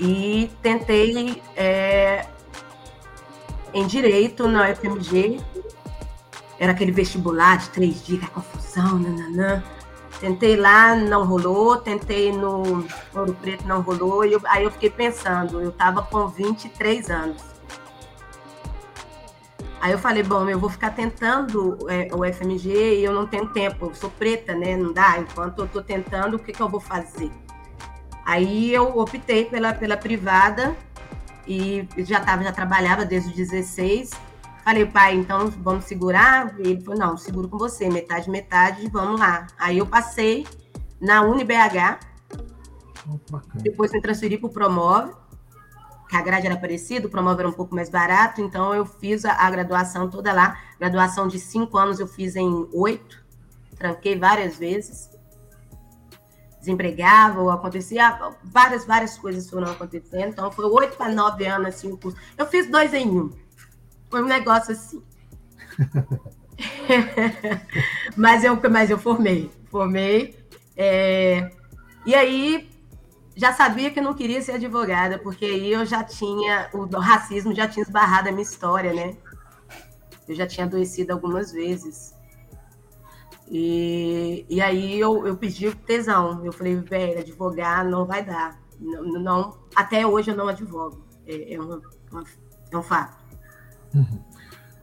E 0.00 0.50
tentei 0.62 1.40
é, 1.54 2.26
em 3.72 3.86
Direito 3.86 4.48
na 4.48 4.70
UFMG. 4.70 5.40
Era 6.58 6.72
aquele 6.72 6.90
vestibular 6.90 7.58
de 7.58 7.68
três 7.70 8.04
dias, 8.04 8.20
que 8.20 8.30
confusão, 8.30 8.98
nananã. 8.98 9.62
Tentei 10.20 10.56
lá, 10.56 10.94
não 10.96 11.24
rolou. 11.26 11.76
Tentei 11.76 12.32
no 12.32 12.86
Ouro 13.14 13.34
Preto, 13.34 13.66
não 13.66 13.80
rolou. 13.80 14.24
E 14.24 14.32
eu, 14.32 14.40
aí 14.46 14.64
eu 14.64 14.70
fiquei 14.70 14.90
pensando, 14.90 15.60
eu 15.60 15.70
estava 15.70 16.02
com 16.02 16.26
23 16.28 17.10
anos. 17.10 17.56
Aí 19.80 19.92
eu 19.92 19.98
falei, 19.98 20.22
bom, 20.22 20.48
eu 20.48 20.58
vou 20.58 20.70
ficar 20.70 20.90
tentando 20.90 21.78
é, 21.88 22.08
o 22.12 22.24
FMG 22.24 22.98
e 22.98 23.04
eu 23.04 23.12
não 23.12 23.26
tenho 23.26 23.46
tempo, 23.48 23.86
eu 23.86 23.94
sou 23.94 24.10
preta, 24.10 24.54
né? 24.54 24.76
Não 24.76 24.92
dá. 24.92 25.18
Enquanto 25.18 25.60
eu 25.60 25.64
estou 25.66 25.82
tentando, 25.82 26.36
o 26.36 26.38
que, 26.38 26.52
que 26.52 26.60
eu 26.60 26.68
vou 26.68 26.80
fazer? 26.80 27.30
Aí 28.24 28.74
eu 28.74 28.98
optei 28.98 29.44
pela, 29.44 29.72
pela 29.72 29.96
privada 29.96 30.76
e 31.46 31.86
já 31.98 32.18
tava, 32.20 32.42
já 32.42 32.50
trabalhava 32.50 33.04
desde 33.04 33.30
os 33.30 33.36
16. 33.36 34.10
Falei, 34.66 34.84
pai, 34.84 35.14
então 35.14 35.48
vamos 35.62 35.84
segurar? 35.84 36.58
E 36.58 36.62
ele 36.62 36.80
falou, 36.80 36.98
não, 36.98 37.16
seguro 37.16 37.48
com 37.48 37.56
você, 37.56 37.88
metade, 37.88 38.28
metade, 38.28 38.88
vamos 38.88 39.20
lá. 39.20 39.46
Aí 39.56 39.78
eu 39.78 39.86
passei 39.86 40.44
na 41.00 41.22
UniBH, 41.22 42.00
oh, 43.08 43.40
depois 43.62 43.92
me 43.92 44.02
transferi 44.02 44.36
para 44.36 44.48
o 44.48 44.52
Promove, 44.52 45.12
que 46.08 46.16
a 46.16 46.20
grade 46.20 46.48
era 46.48 46.56
parecida, 46.56 47.06
o 47.06 47.10
Promove 47.10 47.42
era 47.42 47.48
um 47.48 47.52
pouco 47.52 47.76
mais 47.76 47.88
barato, 47.88 48.40
então 48.40 48.74
eu 48.74 48.84
fiz 48.84 49.24
a, 49.24 49.34
a 49.34 49.48
graduação 49.48 50.10
toda 50.10 50.32
lá. 50.32 50.60
Graduação 50.80 51.28
de 51.28 51.38
cinco 51.38 51.78
anos 51.78 52.00
eu 52.00 52.08
fiz 52.08 52.34
em 52.34 52.68
oito, 52.72 53.24
tranquei 53.78 54.18
várias 54.18 54.58
vezes 54.58 55.14
desempregava 56.58 57.40
ou 57.40 57.50
acontecia 57.50 58.18
várias, 58.42 58.84
várias 58.84 59.16
coisas 59.16 59.48
foram 59.48 59.70
acontecendo. 59.70 60.30
Então 60.30 60.50
foi 60.50 60.64
oito 60.64 60.96
para 60.96 61.12
nove 61.12 61.46
anos 61.46 61.68
assim 61.68 61.92
o 61.92 61.96
curso. 61.96 62.18
Eu 62.36 62.46
fiz 62.46 62.68
dois 62.68 62.92
em 62.92 63.08
um. 63.08 63.45
Foi 64.10 64.22
um 64.22 64.26
negócio 64.26 64.72
assim. 64.72 65.02
mas, 68.16 68.44
eu, 68.44 68.58
mas 68.70 68.90
eu 68.90 68.98
formei. 68.98 69.50
Formei. 69.70 70.36
É, 70.76 71.50
e 72.04 72.14
aí 72.14 72.68
já 73.36 73.52
sabia 73.52 73.90
que 73.90 74.00
não 74.00 74.14
queria 74.14 74.40
ser 74.40 74.52
advogada, 74.52 75.18
porque 75.18 75.44
aí 75.44 75.72
eu 75.72 75.84
já 75.84 76.02
tinha, 76.02 76.70
o 76.72 76.86
racismo 76.98 77.54
já 77.54 77.68
tinha 77.68 77.82
esbarrado 77.82 78.28
a 78.28 78.32
minha 78.32 78.42
história, 78.42 78.92
né? 78.92 79.16
Eu 80.26 80.34
já 80.34 80.46
tinha 80.46 80.66
adoecido 80.66 81.12
algumas 81.12 81.52
vezes. 81.52 82.14
E, 83.48 84.44
e 84.48 84.60
aí 84.60 84.98
eu, 84.98 85.26
eu 85.26 85.36
pedi 85.36 85.72
tesão. 85.74 86.44
Eu 86.44 86.52
falei, 86.52 86.76
velho, 86.76 87.20
advogar 87.20 87.84
não 87.84 88.04
vai 88.04 88.24
dar. 88.24 88.58
Não, 88.80 89.04
não, 89.04 89.58
até 89.74 90.06
hoje 90.06 90.30
eu 90.30 90.36
não 90.36 90.48
advogo. 90.48 91.04
É, 91.26 91.54
é, 91.54 91.60
uma, 91.60 91.80
uma, 92.10 92.24
é 92.70 92.76
um 92.76 92.82
fato. 92.82 93.16
Uhum. 93.96 94.18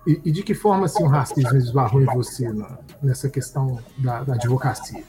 E, 0.06 0.22
e, 0.26 0.32
de 0.32 0.44
que 0.44 0.54
forma 0.54 0.86
assim, 0.86 1.04
o 1.04 1.08
racismo 1.08 1.56
esbarrou 1.56 2.02
em 2.02 2.06
você 2.06 2.52
na, 2.52 2.78
nessa 3.02 3.30
questão 3.30 3.80
da, 3.98 4.24
da 4.24 4.34
advocacia? 4.34 5.04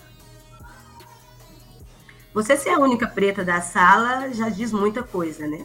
Você 2.32 2.56
ser 2.56 2.70
a 2.70 2.78
única 2.78 3.06
preta 3.06 3.44
da 3.44 3.60
sala 3.60 4.32
já 4.32 4.48
diz 4.48 4.72
muita 4.72 5.02
coisa, 5.02 5.46
né? 5.46 5.64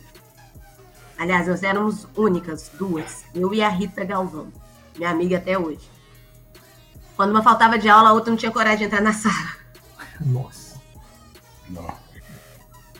Aliás, 1.17 1.47
nós 1.47 1.61
éramos 1.63 2.07
únicas, 2.15 2.71
duas. 2.77 3.25
Eu 3.35 3.53
e 3.53 3.61
a 3.61 3.69
Rita 3.69 4.03
Galvão, 4.05 4.47
minha 4.97 5.09
amiga 5.09 5.37
até 5.37 5.59
hoje. 5.59 5.89
Quando 7.15 7.31
uma 7.31 7.43
faltava 7.43 7.77
de 7.77 7.89
aula, 7.89 8.09
a 8.09 8.13
outra 8.13 8.31
não 8.31 8.37
tinha 8.37 8.51
coragem 8.51 8.79
de 8.79 8.83
entrar 8.85 9.01
na 9.01 9.13
sala. 9.13 9.57
Nossa. 10.21 10.79
Não. 11.69 11.93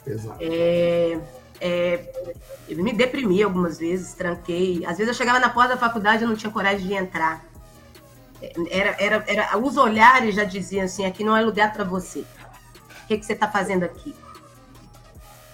Exato. 0.05 0.37
É, 0.41 1.19
é, 1.61 2.33
eu 2.67 2.83
me 2.83 2.93
deprimi 2.93 3.41
algumas 3.43 3.77
vezes, 3.77 4.13
tranquei. 4.13 4.85
Às 4.85 4.97
vezes 4.97 5.07
eu 5.07 5.13
chegava 5.13 5.39
na 5.39 5.49
porta 5.49 5.75
da 5.75 5.77
faculdade 5.77 6.23
e 6.23 6.27
não 6.27 6.35
tinha 6.35 6.51
coragem 6.51 6.87
de 6.87 6.93
entrar. 6.93 7.43
Era, 8.69 8.95
era, 8.99 9.23
era, 9.27 9.57
os 9.57 9.75
olhares 9.75 10.35
já 10.35 10.43
diziam 10.43 10.85
assim: 10.85 11.05
aqui 11.05 11.23
não 11.23 11.35
é 11.35 11.41
lugar 11.41 11.73
para 11.73 11.83
você. 11.83 12.19
O 12.19 13.07
que, 13.07 13.17
que 13.17 13.25
você 13.25 13.33
está 13.33 13.47
fazendo 13.47 13.83
aqui? 13.83 14.15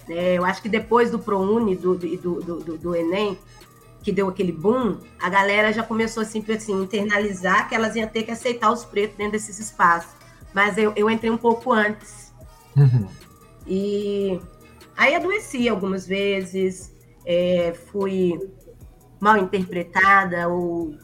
É, 0.08 0.36
eu 0.36 0.46
acho 0.46 0.62
que 0.62 0.70
depois 0.70 1.10
do 1.10 1.18
ProUni, 1.18 1.76
do, 1.76 1.96
do, 1.96 2.18
do, 2.18 2.60
do, 2.60 2.78
do 2.78 2.96
Enem, 2.96 3.40
que 4.04 4.12
deu 4.12 4.28
aquele 4.28 4.52
boom, 4.52 4.98
a 5.20 5.30
galera 5.30 5.74
já 5.74 5.82
começou 5.82 6.22
assim, 6.22 6.46
assim, 6.54 6.84
internalizar 6.84 7.68
que 7.68 7.74
elas 7.74 7.96
iam 7.96 8.08
ter 8.08 8.22
que 8.22 8.30
aceitar 8.30 8.72
os 8.72 8.86
pretos 8.86 9.18
dentro 9.18 9.32
desses 9.32 9.58
espaços. 9.58 10.12
Mas 10.54 10.78
eu, 10.78 10.94
eu 10.96 11.10
entrei 11.10 11.32
um 11.32 11.38
pouco 11.38 11.74
antes. 11.74 12.32
Uhum. 12.78 13.08
E 13.66 14.40
aí 14.96 15.16
adoeci 15.16 15.68
algumas 15.70 16.08
vezes, 16.08 16.94
é, 17.26 17.74
fui 17.92 18.40
mal 19.20 19.38
interpretada 19.38 20.48
ou 20.50 20.96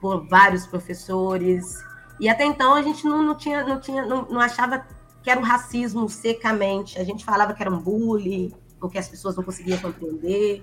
por 0.00 0.26
vários 0.28 0.66
professores. 0.66 1.82
E 2.20 2.28
até 2.28 2.44
então 2.44 2.74
a 2.74 2.82
gente 2.82 3.04
não, 3.04 3.22
não 3.22 3.36
tinha, 3.36 3.64
não 3.64 3.80
tinha, 3.80 4.04
não, 4.04 4.26
não 4.26 4.40
achava 4.40 4.86
que 5.22 5.30
era 5.30 5.40
um 5.40 5.44
racismo 5.44 6.08
secamente. 6.08 6.98
A 6.98 7.04
gente 7.04 7.24
falava 7.24 7.54
que 7.54 7.62
era 7.62 7.70
um 7.70 7.78
bullying, 7.78 8.52
porque 8.78 8.98
as 8.98 9.08
pessoas 9.08 9.36
não 9.36 9.42
conseguiam 9.42 9.78
compreender 9.78 10.62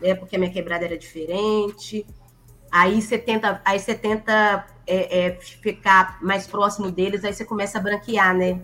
né? 0.00 0.14
Porque 0.14 0.36
a 0.36 0.38
minha 0.38 0.50
quebrada 0.50 0.84
era 0.84 0.96
diferente. 0.96 2.06
Aí 2.70 3.00
você 3.00 3.18
tenta, 3.18 3.60
aí 3.64 3.78
você 3.78 3.94
tenta 3.94 4.66
é, 4.86 5.26
é, 5.26 5.40
ficar 5.40 6.18
mais 6.22 6.46
próximo 6.46 6.90
deles, 6.90 7.24
aí 7.24 7.32
você 7.32 7.44
começa 7.44 7.78
a 7.78 7.80
branquear, 7.80 8.36
né? 8.36 8.60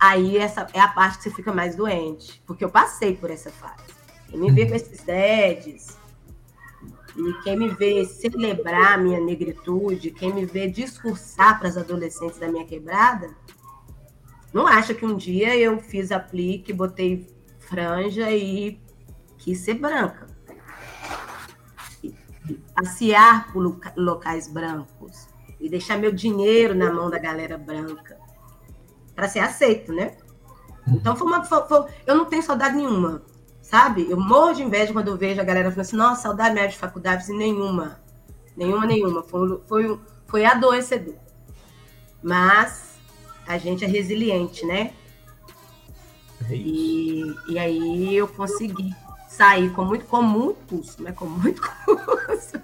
Aí 0.00 0.38
essa 0.38 0.66
é 0.72 0.80
a 0.80 0.88
parte 0.88 1.18
que 1.18 1.24
você 1.24 1.30
fica 1.30 1.52
mais 1.52 1.74
doente, 1.74 2.40
porque 2.46 2.64
eu 2.64 2.70
passei 2.70 3.16
por 3.16 3.30
essa 3.30 3.50
fase. 3.50 3.82
Quem 4.28 4.38
me 4.38 4.50
vê 4.52 4.66
com 4.66 4.74
esses 4.74 5.02
dedes, 5.02 5.98
e 7.16 7.32
quem 7.42 7.58
me 7.58 7.68
vê 7.70 8.04
celebrar 8.04 8.94
a 8.94 8.96
minha 8.96 9.20
negritude, 9.20 10.12
quem 10.12 10.32
me 10.32 10.46
vê 10.46 10.68
discursar 10.68 11.58
para 11.58 11.68
as 11.68 11.76
adolescentes 11.76 12.38
da 12.38 12.46
minha 12.46 12.64
quebrada, 12.64 13.30
não 14.52 14.68
acha 14.68 14.94
que 14.94 15.04
um 15.04 15.16
dia 15.16 15.56
eu 15.56 15.80
fiz 15.80 16.12
aplique, 16.12 16.72
botei 16.72 17.26
franja 17.58 18.30
e 18.30 18.80
quis 19.36 19.58
ser 19.58 19.74
branca. 19.74 20.28
Passear 22.74 23.52
por 23.52 23.80
locais 23.96 24.46
brancos 24.46 25.28
e 25.58 25.68
deixar 25.68 25.98
meu 25.98 26.12
dinheiro 26.12 26.74
na 26.74 26.92
mão 26.92 27.10
da 27.10 27.18
galera 27.18 27.58
branca 27.58 28.17
para 29.18 29.28
ser 29.28 29.40
aceito, 29.40 29.92
né? 29.92 30.16
Então 30.86 31.16
foi 31.16 31.26
uma, 31.26 31.44
foi, 31.44 31.66
foi, 31.66 31.86
eu 32.06 32.14
não 32.14 32.26
tenho 32.26 32.40
saudade 32.40 32.76
nenhuma, 32.76 33.20
sabe? 33.60 34.08
Eu 34.08 34.16
morro 34.16 34.52
de 34.52 34.62
inveja 34.62 34.92
quando 34.92 35.08
eu 35.08 35.16
vejo 35.16 35.40
a 35.40 35.44
galera 35.44 35.72
falando 35.72 35.80
assim, 35.80 35.96
nossa, 35.96 36.22
saudade 36.22 36.54
minha 36.54 36.68
de 36.68 36.78
faculdade, 36.78 37.28
nenhuma, 37.32 38.00
nenhuma, 38.56 38.86
nenhuma. 38.86 39.24
Foi, 39.24 39.60
foi, 39.66 39.98
foi 40.24 40.44
adoecedor. 40.44 41.16
Mas 42.22 42.96
a 43.44 43.58
gente 43.58 43.84
é 43.84 43.88
resiliente, 43.88 44.64
né? 44.64 44.92
É 46.48 46.54
e, 46.54 47.34
e 47.48 47.58
aí 47.58 48.14
eu 48.14 48.28
consegui 48.28 48.94
sair 49.28 49.72
com 49.72 49.84
muito, 49.84 50.04
com 50.04 50.22
muito 50.22 50.64
custo, 50.68 51.02
né? 51.02 51.10
Com 51.10 51.26
muito 51.26 51.60
custo. 51.84 52.60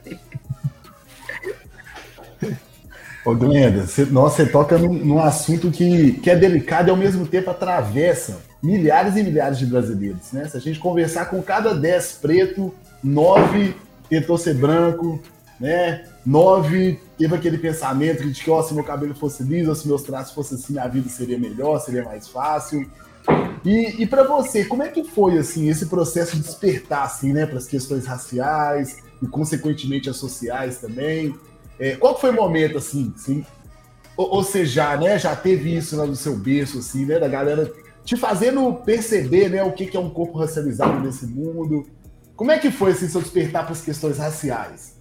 Ô, 3.24 3.34
Glenda, 3.34 3.86
você, 3.86 4.04
nossa, 4.04 4.44
você 4.44 4.50
toca 4.50 4.76
num, 4.76 4.92
num, 4.92 5.18
assunto 5.18 5.70
que, 5.70 6.12
que 6.14 6.28
é 6.28 6.36
delicado 6.36 6.88
e 6.88 6.90
ao 6.90 6.96
mesmo 6.96 7.26
tempo 7.26 7.50
atravessa 7.50 8.42
milhares 8.62 9.16
e 9.16 9.22
milhares 9.22 9.58
de 9.58 9.64
brasileiros, 9.64 10.30
né? 10.32 10.46
Se 10.46 10.56
a 10.56 10.60
gente 10.60 10.78
conversar 10.78 11.26
com 11.26 11.42
cada 11.42 11.74
dez 11.74 12.18
preto, 12.20 12.72
nove 13.02 13.74
tentou 14.10 14.36
ser 14.36 14.54
branco, 14.54 15.18
né? 15.58 16.04
Nove, 16.24 17.00
teve 17.16 17.34
aquele 17.34 17.56
pensamento 17.56 18.28
de 18.30 18.42
que, 18.42 18.50
ó, 18.50 18.62
se 18.62 18.74
meu 18.74 18.84
cabelo 18.84 19.14
fosse 19.14 19.42
liso, 19.42 19.74
se 19.74 19.88
meus 19.88 20.02
traços 20.02 20.34
fossem 20.34 20.58
assim, 20.58 20.78
a 20.78 20.86
vida 20.86 21.08
seria 21.08 21.38
melhor, 21.38 21.80
seria 21.80 22.04
mais 22.04 22.28
fácil. 22.28 22.86
E, 23.64 24.02
e 24.02 24.06
para 24.06 24.24
você, 24.24 24.64
como 24.64 24.82
é 24.82 24.88
que 24.88 25.02
foi, 25.04 25.38
assim, 25.38 25.70
esse 25.70 25.86
processo 25.86 26.36
de 26.36 26.42
despertar, 26.42 27.04
assim, 27.04 27.32
né, 27.32 27.46
para 27.46 27.56
as 27.56 27.66
questões 27.66 28.04
raciais 28.04 28.98
e, 29.22 29.26
consequentemente, 29.26 30.10
as 30.10 30.16
sociais 30.16 30.78
também? 30.78 31.34
É, 31.78 31.96
qual 31.96 32.18
foi 32.18 32.30
o 32.30 32.34
momento, 32.34 32.78
assim, 32.78 33.12
assim 33.16 33.44
ou, 34.16 34.36
ou 34.36 34.44
seja, 34.44 34.96
né, 34.96 35.18
já 35.18 35.34
teve 35.34 35.76
isso 35.76 35.96
lá 35.96 36.06
no 36.06 36.14
seu 36.14 36.36
berço, 36.36 36.78
assim, 36.78 37.04
né, 37.04 37.18
da 37.18 37.28
galera 37.28 37.72
te 38.04 38.16
fazendo 38.16 38.72
perceber, 38.74 39.48
né, 39.48 39.62
o 39.62 39.72
que, 39.72 39.86
que 39.86 39.96
é 39.96 40.00
um 40.00 40.10
corpo 40.10 40.38
racializado 40.38 41.00
nesse 41.00 41.26
mundo? 41.26 41.86
Como 42.36 42.50
é 42.50 42.58
que 42.58 42.70
foi, 42.70 42.92
assim, 42.92 43.08
seu 43.08 43.20
despertar 43.20 43.64
para 43.64 43.72
as 43.72 43.80
questões 43.80 44.18
raciais? 44.18 45.00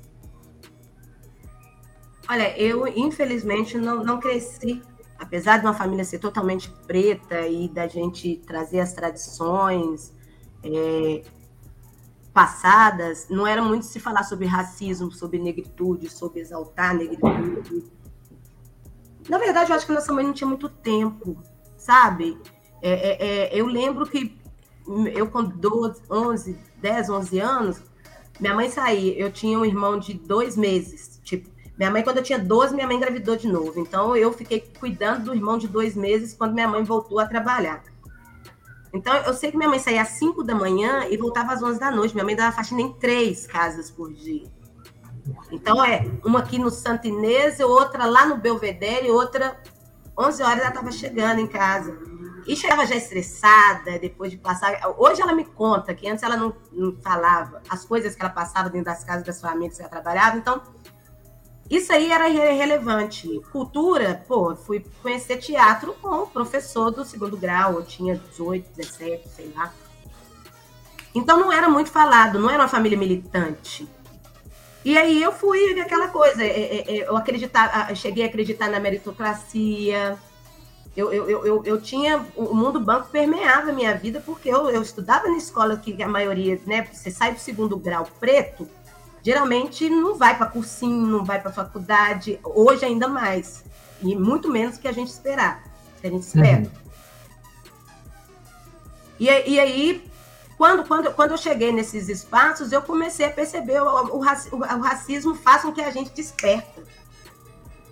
Olha, 2.29 2.57
eu, 2.57 2.87
infelizmente, 2.87 3.77
não, 3.77 4.03
não 4.03 4.19
cresci 4.19 4.81
apesar 5.23 5.57
de 5.57 5.65
uma 5.65 5.73
família 5.73 6.03
ser 6.03 6.19
totalmente 6.19 6.69
preta 6.85 7.47
e 7.47 7.69
da 7.69 7.87
gente 7.87 8.41
trazer 8.45 8.79
as 8.81 8.93
tradições 8.93 10.13
é, 10.63 11.21
passadas, 12.33 13.27
não 13.29 13.45
era 13.45 13.61
muito 13.61 13.85
se 13.85 13.99
falar 13.99 14.23
sobre 14.23 14.45
racismo, 14.45 15.11
sobre 15.11 15.37
negritude, 15.39 16.09
sobre 16.09 16.39
exaltar 16.39 16.95
negritude. 16.95 17.91
Na 19.29 19.37
verdade, 19.37 19.71
eu 19.71 19.75
acho 19.75 19.85
que 19.85 19.93
nossa 19.93 20.11
mãe 20.11 20.25
não 20.25 20.33
tinha 20.33 20.47
muito 20.47 20.67
tempo, 20.67 21.37
sabe? 21.77 22.37
É, 22.81 22.91
é, 22.91 23.17
é 23.23 23.59
eu 23.59 23.67
lembro 23.67 24.05
que 24.05 24.37
eu 25.13 25.29
com 25.29 25.43
12, 25.43 26.01
11, 26.09 26.57
10, 26.81 27.09
11 27.09 27.39
anos, 27.39 27.81
minha 28.39 28.53
mãe 28.53 28.69
saía, 28.69 29.17
eu 29.17 29.31
tinha 29.31 29.57
um 29.57 29.63
irmão 29.63 29.99
de 29.99 30.13
dois 30.13 30.57
meses, 30.57 31.21
tipo, 31.23 31.53
minha 31.77 31.89
mãe, 31.89 32.03
quando 32.03 32.17
eu 32.17 32.23
tinha 32.23 32.37
12, 32.37 32.75
minha 32.75 32.85
mãe 32.85 32.97
engravidou 32.97 33.35
de 33.35 33.47
novo. 33.47 33.79
Então, 33.79 34.15
eu 34.15 34.31
fiquei 34.31 34.59
cuidando 34.79 35.25
do 35.25 35.33
irmão 35.33 35.57
de 35.57 35.67
dois 35.67 35.95
meses 35.95 36.33
quando 36.33 36.53
minha 36.53 36.67
mãe 36.67 36.83
voltou 36.83 37.19
a 37.19 37.25
trabalhar. 37.25 37.83
Então, 38.93 39.15
eu 39.15 39.33
sei 39.33 39.49
que 39.49 39.57
minha 39.57 39.69
mãe 39.69 39.79
saía 39.79 40.03
às 40.03 40.09
5 40.09 40.43
da 40.43 40.53
manhã 40.53 41.07
e 41.09 41.17
voltava 41.17 41.51
às 41.51 41.63
11 41.63 41.79
da 41.79 41.89
noite. 41.89 42.13
Minha 42.13 42.23
mãe 42.23 42.35
dava 42.35 42.55
faxina 42.55 42.81
em 42.81 42.93
três 42.93 43.47
casas 43.47 43.89
por 43.89 44.13
dia. 44.13 44.47
Então, 45.51 45.83
é 45.83 46.05
uma 46.23 46.39
aqui 46.39 46.59
no 46.59 46.69
Santo 46.69 47.07
Inês, 47.07 47.59
outra 47.59 48.05
lá 48.05 48.25
no 48.25 48.37
Belvedere, 48.37 49.09
outra 49.09 49.59
11 50.17 50.43
horas 50.43 50.59
ela 50.59 50.69
estava 50.69 50.91
chegando 50.91 51.39
em 51.39 51.47
casa. 51.47 51.97
E 52.45 52.55
chegava 52.55 52.85
já 52.85 52.95
estressada, 52.95 53.97
depois 53.97 54.29
de 54.29 54.37
passar. 54.37 54.79
Hoje 54.97 55.21
ela 55.21 55.33
me 55.33 55.45
conta 55.45 55.93
que 55.93 56.07
antes 56.07 56.23
ela 56.23 56.35
não, 56.35 56.53
não 56.71 56.95
falava 57.01 57.61
as 57.69 57.85
coisas 57.85 58.15
que 58.15 58.21
ela 58.21 58.29
passava 58.29 58.69
dentro 58.69 58.85
das 58.85 59.03
casas 59.03 59.25
das 59.25 59.41
famílias 59.41 59.75
que 59.75 59.81
ela 59.81 59.89
trabalhava. 59.89 60.37
Então, 60.37 60.61
isso 61.69 61.91
aí 61.91 62.11
era 62.11 62.27
relevante. 62.27 63.41
Cultura, 63.51 64.23
pô, 64.27 64.55
fui 64.55 64.85
conhecer 65.01 65.37
teatro 65.37 65.95
com 66.01 66.23
o 66.23 66.27
professor 66.27 66.91
do 66.91 67.05
segundo 67.05 67.37
grau, 67.37 67.73
eu 67.73 67.85
tinha 67.85 68.15
18, 68.15 68.69
17, 68.75 69.29
sei 69.29 69.51
lá. 69.55 69.73
Então 71.15 71.39
não 71.39 71.51
era 71.51 71.69
muito 71.69 71.89
falado, 71.89 72.39
não 72.39 72.49
era 72.49 72.63
uma 72.63 72.67
família 72.67 72.97
militante. 72.97 73.87
E 74.83 74.97
aí 74.97 75.21
eu 75.21 75.31
fui 75.31 75.79
aquela 75.79 76.09
coisa, 76.09 76.43
é, 76.43 76.47
é, 76.47 76.97
é, 76.97 77.09
eu 77.09 77.15
acreditar, 77.15 77.95
cheguei 77.95 78.25
a 78.25 78.27
acreditar 78.27 78.69
na 78.69 78.79
meritocracia. 78.79 80.17
Eu, 80.95 81.11
eu, 81.11 81.45
eu, 81.45 81.63
eu 81.65 81.81
tinha. 81.81 82.25
O 82.35 82.53
mundo 82.53 82.79
banco 82.79 83.07
permeava 83.09 83.69
a 83.69 83.73
minha 83.73 83.95
vida, 83.95 84.21
porque 84.23 84.49
eu, 84.49 84.69
eu 84.69 84.81
estudava 84.81 85.27
na 85.27 85.37
escola 85.37 85.77
que 85.77 86.03
a 86.03 86.07
maioria, 86.07 86.59
né? 86.67 86.87
Você 86.91 87.09
sai 87.09 87.33
do 87.33 87.39
segundo 87.39 87.77
grau 87.77 88.07
preto, 88.19 88.67
geralmente 89.23 89.89
não 89.89 90.15
vai 90.15 90.37
para 90.37 90.47
cursinho, 90.47 91.07
não 91.07 91.23
vai 91.23 91.41
para 91.41 91.51
faculdade, 91.51 92.39
hoje 92.43 92.83
ainda 92.83 93.07
mais, 93.07 93.63
e 94.01 94.15
muito 94.15 94.51
menos 94.51 94.77
que 94.77 94.87
a 94.87 94.91
gente 94.91 95.07
esperar, 95.07 95.63
que 96.01 96.05
a 96.05 96.09
gente 96.09 96.23
espera. 96.23 96.59
Uhum. 96.59 96.83
E, 99.17 99.25
e, 99.25 99.59
aí, 99.59 100.11
quando, 100.57 100.85
quando, 100.85 101.13
quando 101.13 101.31
eu 101.31 101.37
cheguei 101.37 101.71
nesses 101.71 102.09
espaços, 102.09 102.73
eu 102.73 102.81
comecei 102.81 103.25
a 103.25 103.31
perceber 103.31 103.81
o, 103.81 103.85
o, 103.85 104.17
o, 104.17 104.19
o 104.19 104.81
racismo 104.81 105.33
faz 105.33 105.61
com 105.61 105.71
que 105.71 105.81
a 105.81 105.91
gente 105.91 106.11
desperta. 106.11 106.83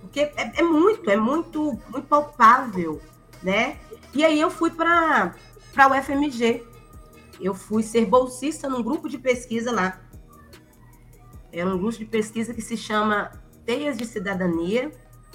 Porque 0.02 0.20
é, 0.20 0.52
é, 0.56 0.64
muito, 0.64 1.10
é 1.10 1.16
muito, 1.16 1.80
muito 1.88 2.08
palpável, 2.08 3.02
né? 3.42 3.78
E 4.14 4.26
aí 4.26 4.42
eu 4.42 4.52
fui 4.52 4.70
para 4.72 5.34
o 5.78 6.04
FMG. 6.04 6.66
Eu 7.40 7.56
fui 7.56 7.82
ser 7.82 8.06
bolsista 8.06 8.68
num 8.68 8.84
grupo 8.84 9.08
de 9.08 9.18
pesquisa 9.18 9.72
lá 9.72 9.98
é 11.52 11.66
um 11.66 11.78
grupo 11.78 11.98
de 11.98 12.06
pesquisa 12.06 12.54
que 12.54 12.62
se 12.62 12.78
chama 12.78 13.32
Teias 13.66 13.98
de 13.98 14.06
Cidadania 14.06 14.92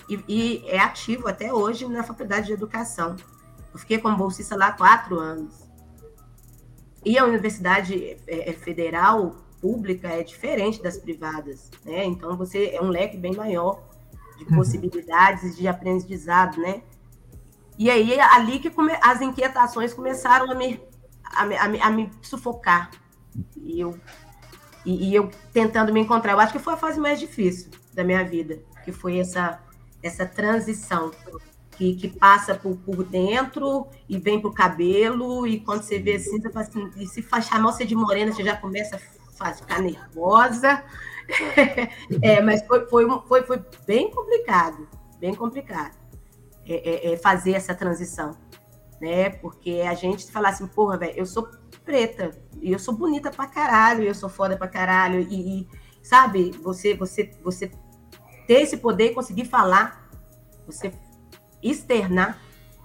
e, 0.09 0.25
e 0.29 0.65
é 0.67 0.79
ativo 0.79 1.29
até 1.29 1.53
hoje 1.53 1.87
na 1.87 2.03
Faculdade 2.03 2.47
de 2.47 2.53
Educação. 2.53 3.17
Eu 3.73 3.79
fiquei 3.79 3.99
como 3.99 4.17
bolsista 4.17 4.57
lá 4.57 4.73
quatro 4.73 5.19
anos. 5.19 5.67
E 7.05 7.19
a 7.19 7.25
Universidade 7.25 8.17
é, 8.27 8.51
é 8.51 8.53
Federal 8.53 9.37
Pública 9.61 10.09
é 10.09 10.23
diferente 10.23 10.83
das 10.83 10.97
privadas, 10.97 11.71
né? 11.85 12.05
Então 12.05 12.37
você 12.37 12.71
é 12.71 12.83
um 12.83 12.89
leque 12.89 13.17
bem 13.17 13.35
maior 13.35 13.83
de 14.37 14.45
uhum. 14.45 14.57
possibilidades 14.57 15.57
de 15.57 15.67
aprendizado, 15.69 16.61
né? 16.61 16.83
E 17.79 17.91
aí 17.91 18.19
ali 18.19 18.59
que 18.59 18.71
come, 18.71 18.93
as 19.03 19.21
inquietações 19.21 19.93
começaram 19.93 20.51
a 20.51 20.55
me, 20.55 20.81
a, 21.25 21.47
me, 21.47 21.57
a, 21.57 21.69
me, 21.69 21.81
a 21.81 21.91
me 21.91 22.11
sufocar. 22.23 22.91
E 23.57 23.81
eu 23.81 23.99
e, 24.87 25.11
e, 25.11 25.15
eu 25.15 25.31
tentando 25.53 25.93
me 25.93 26.01
encontrar. 26.01 26.33
Eu 26.33 26.41
acho 26.41 26.53
que 26.53 26.59
foi 26.59 26.75
a 26.75 26.77
fase 26.77 26.99
mais 27.01 27.19
difícil 27.19 27.71
da 27.93 28.05
minha 28.05 28.25
vida, 28.25 28.61
que 28.85 28.93
foi 28.93 29.19
essa, 29.19 29.61
essa 30.03 30.25
transição 30.25 31.11
que, 31.73 31.95
que 31.97 32.09
passa 32.09 32.55
por, 32.55 32.77
por 32.79 33.05
dentro 33.05 33.87
e 34.09 34.19
vem 34.19 34.41
para 34.41 34.49
o 34.49 34.55
cabelo, 34.55 35.47
e 35.47 35.61
quando 35.61 35.83
você 35.83 35.99
vê 35.99 36.15
assim, 36.15 36.41
você 36.41 36.51
fala 36.51 36.67
assim, 36.67 36.91
e 36.97 37.07
se 37.07 37.23
chamar 37.43 37.73
você 37.73 37.85
de 37.85 37.95
morena, 37.95 38.33
você 38.33 38.45
já 38.45 38.57
começa 38.57 39.01
a 39.41 39.53
ficar 39.53 39.83
nervosa. 39.83 40.83
é, 42.23 42.41
mas 42.41 42.65
foi, 42.67 42.87
foi, 42.87 43.07
foi, 43.27 43.43
foi 43.43 43.65
bem 43.85 44.11
complicado, 44.11 44.89
bem 45.19 45.35
complicado 45.35 45.97
é, 46.69 47.09
é, 47.09 47.13
é 47.13 47.17
fazer 47.17 47.53
essa 47.53 47.75
transição, 47.75 48.37
né? 49.01 49.31
Porque 49.31 49.83
a 49.87 49.95
gente 49.95 50.31
fala 50.31 50.49
assim, 50.49 50.67
porra, 50.67 50.97
velho, 50.99 51.15
eu 51.17 51.27
sou 51.27 51.49
preta. 51.85 52.31
E 52.63 52.73
eu 52.73 52.79
sou 52.79 52.95
bonita 52.95 53.31
pra 53.31 53.47
caralho, 53.47 54.05
eu 54.05 54.15
sou 54.15 54.29
foda 54.29 54.57
pra 54.57 54.69
caralho. 54.69 55.21
E, 55.21 55.61
e, 55.61 55.69
sabe, 56.03 56.51
você, 56.63 56.95
você, 56.95 57.31
você 57.43 57.71
ter 58.47 58.63
esse 58.63 58.77
poder 58.77 59.11
e 59.11 59.15
conseguir 59.15 59.45
falar, 59.45 60.09
você 60.67 60.93
externar, 61.63 62.39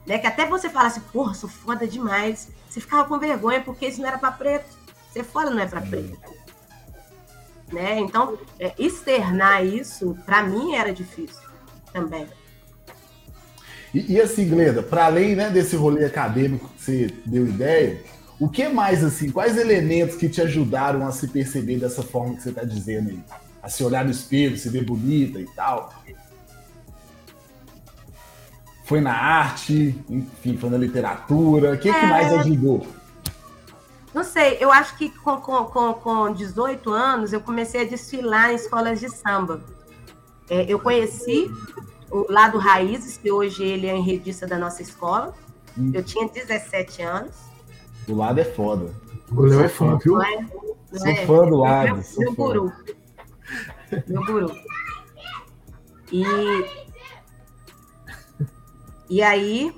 né? 0.06 0.18
Que 0.18 0.28
até 0.28 0.46
você 0.46 0.70
fala 0.70 0.88
assim, 0.88 1.02
porra, 1.12 1.34
sou 1.34 1.50
foda 1.50 1.88
demais. 1.88 2.50
Você 2.70 2.80
ficava 2.80 3.08
com 3.08 3.20
vergonha 3.20 3.62
porque 3.62 3.88
isso 3.88 4.02
não 4.02 4.08
era 4.08 4.18
pra 4.18 4.32
preto. 4.32 4.78
Ser 5.12 5.24
foda 5.24 5.50
não 5.50 5.60
é 5.60 5.68
pra 5.68 5.82
preto. 5.82 6.42
Né? 7.72 8.00
Então, 8.00 8.38
é, 8.60 8.74
externar 8.78 9.66
isso, 9.66 10.18
para 10.26 10.44
mim, 10.44 10.76
era 10.76 10.94
difícil 10.94 11.50
também. 11.94 12.28
E, 13.94 14.14
e 14.14 14.22
assim, 14.22 14.48
Glenda, 14.48 14.82
para 14.82 15.06
além 15.06 15.36
né, 15.36 15.50
desse 15.50 15.76
rolê 15.76 16.06
acadêmico 16.06 16.70
que 16.70 16.84
você 16.84 17.14
deu 17.26 17.46
ideia, 17.48 18.02
o 18.42 18.50
que 18.50 18.68
mais, 18.68 19.04
assim, 19.04 19.30
quais 19.30 19.56
elementos 19.56 20.16
que 20.16 20.28
te 20.28 20.42
ajudaram 20.42 21.06
a 21.06 21.12
se 21.12 21.28
perceber 21.28 21.78
dessa 21.78 22.02
forma 22.02 22.34
que 22.34 22.42
você 22.42 22.50
está 22.50 22.64
dizendo 22.64 23.12
aí? 23.12 23.24
A 23.62 23.70
se 23.70 23.84
olhar 23.84 24.04
no 24.04 24.10
espelho, 24.10 24.58
se 24.58 24.68
ver 24.68 24.84
bonita 24.84 25.40
e 25.40 25.46
tal? 25.46 25.94
Foi 28.84 29.00
na 29.00 29.14
arte, 29.14 29.96
enfim, 30.10 30.58
foi 30.58 30.72
na 30.72 30.78
literatura? 30.80 31.74
O 31.74 31.78
que, 31.78 31.88
é... 31.88 31.94
que 31.94 32.06
mais 32.08 32.34
ajudou? 32.34 32.88
Não 34.12 34.24
sei, 34.24 34.58
eu 34.60 34.72
acho 34.72 34.98
que 34.98 35.12
com, 35.20 35.38
com, 35.38 35.94
com 35.94 36.34
18 36.34 36.92
anos 36.92 37.34
eu 37.34 37.42
comecei 37.42 37.82
a 37.82 37.86
desfilar 37.86 38.52
em 38.52 38.56
escolas 38.56 39.00
de 39.00 39.08
samba. 39.08 39.62
É, 40.50 40.66
eu 40.68 40.80
conheci 40.80 41.48
o 42.10 42.26
Lado 42.28 42.58
Raízes, 42.58 43.18
que 43.18 43.32
hoje 43.32 43.64
ele 43.64 43.86
é 43.86 43.96
enredista 43.96 44.48
da 44.48 44.58
nossa 44.58 44.82
escola. 44.82 45.32
Hum. 45.78 45.92
Eu 45.94 46.04
tinha 46.04 46.28
17 46.28 47.04
anos. 47.04 47.51
O 48.12 48.16
lado 48.16 48.40
é 48.40 48.44
foda. 48.44 48.94
O 49.32 49.42
Léo 49.42 49.62
é 49.62 49.70
fã, 49.70 49.98
viu? 49.98 50.16
Não 50.16 50.22
é, 50.22 50.42
não 50.42 51.00
sou 51.00 51.08
é. 51.08 51.26
fã 51.26 51.48
do 51.48 51.56
lado. 51.56 51.96
Meu, 51.96 52.20
meu 52.20 52.36
guru. 52.36 52.74
Meu 54.08 54.26
guru. 54.26 54.58
E, 56.12 56.24
e 59.10 59.22
aí, 59.22 59.74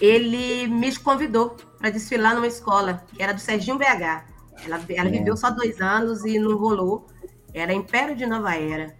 ele 0.00 0.66
me 0.66 0.96
convidou 0.96 1.56
para 1.78 1.90
desfilar 1.90 2.34
numa 2.34 2.48
escola, 2.48 3.04
que 3.06 3.22
era 3.22 3.32
do 3.32 3.40
Serginho 3.40 3.78
BH. 3.78 4.24
Ela, 4.64 4.80
ela 4.88 5.08
é. 5.08 5.12
viveu 5.12 5.36
só 5.36 5.50
dois 5.50 5.80
anos 5.80 6.24
e 6.24 6.40
não 6.40 6.56
rolou. 6.56 7.06
Era 7.54 7.72
Império 7.72 8.16
de 8.16 8.26
Nova 8.26 8.56
Era. 8.56 8.96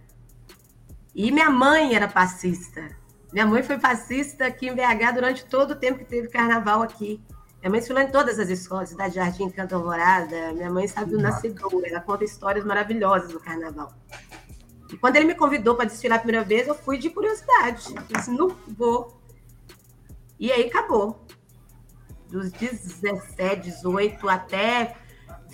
E 1.13 1.29
minha 1.29 1.49
mãe 1.49 1.93
era 1.93 2.07
passista. 2.07 2.89
Minha 3.33 3.45
mãe 3.45 3.61
foi 3.63 3.77
passista 3.77 4.45
aqui 4.45 4.69
em 4.69 4.75
BH 4.75 5.11
durante 5.13 5.43
todo 5.45 5.71
o 5.71 5.75
tempo 5.75 5.99
que 5.99 6.05
teve 6.05 6.29
carnaval 6.29 6.81
aqui. 6.81 7.21
Minha 7.63 7.71
mãe 7.71 7.79
estudou 7.79 8.03
em 8.03 8.11
todas 8.11 8.39
as 8.39 8.49
escolas, 8.49 8.89
Cidade 8.89 9.15
Jardim, 9.15 9.49
Canto 9.49 9.73
Alvorada. 9.73 10.51
Minha 10.51 10.69
mãe 10.69 10.85
sabe 10.85 11.15
o 11.15 11.17
nascedor, 11.17 11.81
ela 11.85 12.01
conta 12.01 12.25
histórias 12.25 12.65
maravilhosas 12.65 13.31
do 13.31 13.39
carnaval. 13.39 13.89
E 14.91 14.97
quando 14.97 15.15
ele 15.15 15.27
me 15.27 15.33
convidou 15.33 15.73
para 15.73 15.85
desfilar 15.85 16.19
a 16.19 16.21
primeira 16.21 16.45
vez, 16.45 16.67
eu 16.67 16.75
fui 16.75 16.97
de 16.97 17.09
curiosidade. 17.09 17.95
Eu 17.95 18.17
disse, 18.17 18.31
não 18.31 18.49
vou. 18.67 19.17
E 20.37 20.51
aí 20.51 20.67
acabou. 20.67 21.25
Dos 22.27 22.51
17, 22.51 23.61
18 23.61 24.27
até 24.27 24.97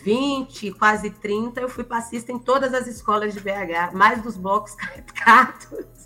20, 0.04 0.72
quase 0.72 1.12
30, 1.12 1.62
eu 1.62 1.70
fui 1.70 1.84
passista 1.84 2.32
em 2.32 2.40
todas 2.40 2.74
as 2.74 2.88
escolas 2.88 3.36
de 3.36 3.40
BH, 3.40 3.94
mais 3.94 4.20
dos 4.24 4.36
blocos 4.36 4.74
caricatos. 4.74 5.99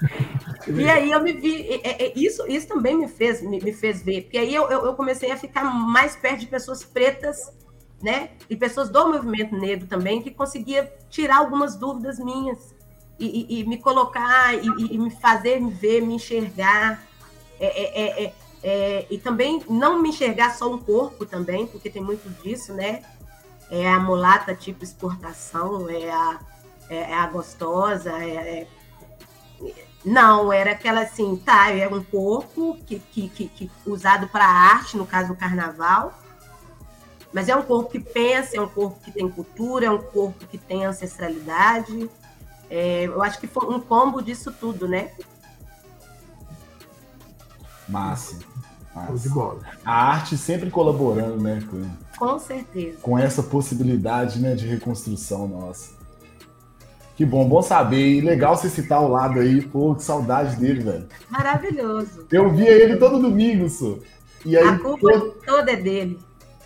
E 0.66 0.88
aí 0.88 1.10
eu 1.10 1.22
me 1.22 1.34
vi, 1.34 1.82
isso, 2.16 2.46
isso 2.48 2.66
também 2.66 2.96
me 2.96 3.06
fez, 3.06 3.42
me, 3.42 3.60
me 3.60 3.72
fez 3.72 4.02
ver, 4.02 4.22
porque 4.22 4.38
aí 4.38 4.54
eu, 4.54 4.66
eu 4.70 4.94
comecei 4.94 5.30
a 5.30 5.36
ficar 5.36 5.62
mais 5.64 6.16
perto 6.16 6.40
de 6.40 6.46
pessoas 6.46 6.82
pretas, 6.82 7.52
né? 8.02 8.30
E 8.48 8.56
pessoas 8.56 8.88
do 8.88 9.12
movimento 9.12 9.54
negro 9.54 9.86
também, 9.86 10.22
que 10.22 10.30
conseguia 10.30 10.90
tirar 11.10 11.38
algumas 11.38 11.76
dúvidas 11.76 12.18
minhas 12.18 12.74
e, 13.18 13.26
e, 13.26 13.60
e 13.60 13.64
me 13.64 13.78
colocar 13.78 14.54
e, 14.54 14.66
e, 14.94 14.98
me 14.98 15.10
fazer 15.10 15.60
me 15.60 15.70
ver, 15.70 16.00
me 16.02 16.14
enxergar. 16.14 17.02
É, 17.60 17.66
é, 17.66 18.24
é, 18.24 18.34
é, 18.62 19.06
e 19.10 19.18
também 19.18 19.62
não 19.68 20.02
me 20.02 20.08
enxergar 20.08 20.54
só 20.54 20.72
um 20.72 20.78
corpo 20.78 21.24
também, 21.24 21.66
porque 21.66 21.88
tem 21.88 22.02
muito 22.02 22.28
disso, 22.42 22.72
né? 22.72 23.02
É 23.70 23.88
a 23.88 23.98
mulata 23.98 24.54
tipo 24.54 24.84
exportação, 24.84 25.88
é 25.88 26.10
a, 26.10 26.40
é, 26.90 26.96
é 26.96 27.14
a 27.14 27.26
gostosa, 27.26 28.12
é, 28.12 28.34
é 28.60 28.66
não, 30.04 30.52
era 30.52 30.72
aquela 30.72 31.02
assim, 31.02 31.36
tá, 31.36 31.70
é 31.70 31.88
um 31.88 32.02
corpo 32.02 32.76
que, 32.86 32.98
que, 32.98 33.28
que, 33.28 33.48
que 33.48 33.70
usado 33.86 34.28
para 34.28 34.44
arte, 34.44 34.96
no 34.96 35.06
caso 35.06 35.28
do 35.28 35.36
carnaval, 35.36 36.12
mas 37.32 37.48
é 37.48 37.56
um 37.56 37.62
corpo 37.62 37.90
que 37.90 37.98
pensa, 37.98 38.56
é 38.56 38.60
um 38.60 38.68
corpo 38.68 39.00
que 39.00 39.10
tem 39.10 39.28
cultura, 39.28 39.86
é 39.86 39.90
um 39.90 39.98
corpo 39.98 40.46
que 40.46 40.56
tem 40.56 40.84
ancestralidade. 40.84 42.08
É, 42.70 43.06
eu 43.06 43.20
acho 43.22 43.40
que 43.40 43.48
foi 43.48 43.66
um 43.66 43.80
combo 43.80 44.22
disso 44.22 44.52
tudo, 44.52 44.86
né? 44.86 45.10
Massa. 47.88 48.38
Massa. 48.94 49.18
De 49.18 49.28
bola. 49.30 49.60
A 49.84 50.12
arte 50.12 50.36
sempre 50.36 50.70
colaborando, 50.70 51.42
né? 51.42 51.60
Com, 51.68 52.26
com 52.26 52.38
certeza. 52.38 52.98
Com 53.02 53.18
essa 53.18 53.42
possibilidade 53.42 54.38
né, 54.38 54.54
de 54.54 54.68
reconstrução 54.68 55.48
nossa. 55.48 55.93
Que 57.16 57.24
bom, 57.24 57.48
bom 57.48 57.62
saber. 57.62 58.16
E 58.16 58.20
legal 58.20 58.56
você 58.56 58.68
citar 58.68 59.00
o 59.02 59.08
lado 59.08 59.38
aí. 59.38 59.62
Pô, 59.62 59.94
que 59.94 60.02
saudade 60.02 60.56
dele, 60.56 60.80
velho. 60.80 61.08
Maravilhoso. 61.30 62.26
Eu 62.30 62.50
via 62.50 62.70
ele 62.70 62.96
todo 62.96 63.20
domingo, 63.20 63.68
só. 63.68 63.98
E 64.44 64.56
aí, 64.56 64.66
a 64.66 64.78
culpa 64.78 65.10
todo, 65.12 65.30
toda 65.46 65.72
é 65.72 65.76
dele. 65.76 66.18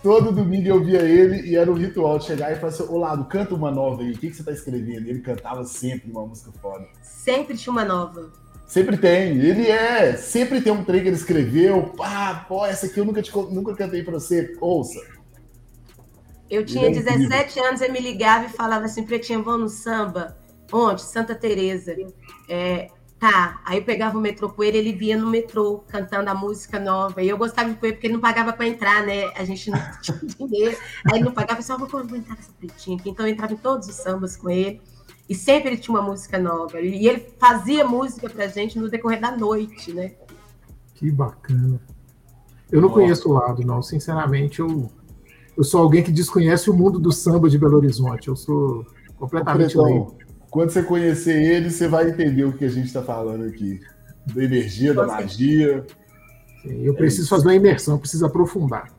Todo 0.03 0.33
domingo 0.33 0.69
eu 0.69 0.83
via 0.83 1.03
ele 1.03 1.49
e 1.49 1.57
era 1.57 1.71
um 1.71 1.75
ritual 1.75 2.19
de 2.19 2.25
chegar 2.25 2.51
e 2.53 2.57
falar 2.57 2.69
assim: 2.69 2.85
Ô 2.85 2.97
lado, 2.97 3.27
canta 3.27 3.55
uma 3.55 3.71
nova 3.71 4.03
aí. 4.03 4.13
O 4.13 4.19
que, 4.19 4.31
que 4.31 4.37
você 4.37 4.43
tá 4.43 4.53
escrevendo? 4.53 5.07
Ele 5.07 5.21
cantava 5.21 5.65
sempre 5.65 6.11
uma 6.11 6.25
música 6.25 6.51
foda. 6.63 6.87
Sempre 7.03 7.57
tinha 7.57 7.73
uma 7.73 7.85
nova. 7.85 8.31
Sempre 8.67 8.97
tem. 8.97 9.39
Ele 9.39 9.69
é. 9.69 10.17
Sempre 10.17 10.63
tem 10.63 10.73
um 10.73 10.83
trem 10.83 11.03
que 11.03 11.09
ele 11.09 11.17
escreveu. 11.17 11.93
Pô, 12.49 12.65
essa 12.65 12.87
aqui 12.87 12.99
eu 12.99 13.05
nunca, 13.05 13.21
te, 13.21 13.35
nunca 13.35 13.75
cantei 13.75 14.03
pra 14.03 14.15
você. 14.15 14.57
Ouça. 14.61 14.99
Eu 16.51 16.65
tinha 16.65 16.89
é 16.89 16.91
17 16.91 17.61
anos, 17.61 17.81
eu 17.83 17.93
me 17.93 18.01
ligava 18.01 18.47
e 18.47 18.49
falava 18.49 18.87
assim, 18.87 19.03
Pretinha, 19.03 19.39
vamos 19.39 19.61
no 19.61 19.69
samba? 19.69 20.38
Onde? 20.73 21.03
Santa 21.03 21.35
Teresa. 21.35 21.97
É, 22.49 22.91
tá, 23.19 23.61
aí 23.65 23.79
eu 23.79 23.85
pegava 23.85 24.19
o 24.19 24.21
metrô 24.21 24.49
com 24.51 24.63
ele, 24.63 24.79
ele 24.79 24.93
via 24.93 25.17
no 25.17 25.29
metrô 25.29 25.85
cantando 25.89 26.31
a 26.31 26.35
música 26.35 26.79
nova. 26.79 27.23
E 27.23 27.29
eu 27.29 27.37
gostava 27.37 27.71
de 27.71 27.79
ele 27.83 27.93
porque 27.93 28.07
ele 28.07 28.15
não 28.15 28.21
pagava 28.21 28.53
para 28.53 28.67
entrar, 28.67 29.05
né? 29.05 29.27
A 29.35 29.45
gente 29.45 29.71
não 29.71 29.79
tinha 30.03 30.19
dinheiro. 30.19 30.77
Aí 31.07 31.19
ele 31.19 31.25
não 31.25 31.33
pagava, 31.33 31.63
só 31.63 31.77
vou 31.77 32.01
entrar 32.17 32.39
essa 32.39 32.53
pretinha 32.59 32.97
aqui. 32.97 33.11
Então 33.11 33.27
eu 33.27 33.33
entrava 33.33 33.53
em 33.53 33.57
todos 33.57 33.89
os 33.89 33.95
sambas 33.95 34.37
com 34.37 34.51
ele. 34.51 34.81
E 35.29 35.35
sempre 35.35 35.71
ele 35.71 35.77
tinha 35.77 35.95
uma 35.95 36.07
música 36.07 36.39
nova. 36.39 36.81
E 36.81 37.07
ele 37.07 37.27
fazia 37.39 37.85
música 37.85 38.31
pra 38.31 38.47
gente 38.47 38.79
no 38.79 38.89
decorrer 38.89 39.21
da 39.21 39.37
noite, 39.37 39.93
né? 39.93 40.13
Que 40.95 41.11
bacana. 41.11 41.81
Eu 42.71 42.81
não 42.81 42.89
Nossa. 42.89 43.01
conheço 43.01 43.29
o 43.29 43.33
lado, 43.33 43.63
não. 43.65 43.83
Sinceramente, 43.83 44.61
eu 44.61 44.91
eu 45.59 45.65
sou 45.65 45.83
alguém 45.83 46.05
que 46.05 46.13
desconhece 46.13 46.71
o 46.71 46.73
mundo 46.73 47.01
do 47.01 47.11
samba 47.11 47.51
de 47.51 47.59
Belo 47.59 47.79
Horizonte. 47.79 48.29
Eu 48.29 48.37
sou 48.37 48.87
completamente 49.17 49.77
leigo. 49.77 50.17
Quando 50.51 50.71
você 50.71 50.83
conhecer 50.83 51.41
ele, 51.43 51.71
você 51.71 51.89
vai 51.89 52.11
entender 52.11 52.45
o 52.45 52.53
que 52.53 52.65
a 52.65 52.69
gente 52.69 52.87
está 52.87 53.03
falando 53.03 53.45
aqui. 53.45 53.81
Da 54.27 54.45
energia, 54.45 54.95
da 54.95 55.07
magia. 55.07 55.85
Sim, 56.63 56.85
eu 56.85 56.95
preciso 56.95 57.27
é 57.27 57.31
fazer 57.31 57.49
uma 57.49 57.55
imersão, 57.55 57.95
eu 57.95 58.01
preciso 58.01 58.27
aprofundar. 58.27 58.93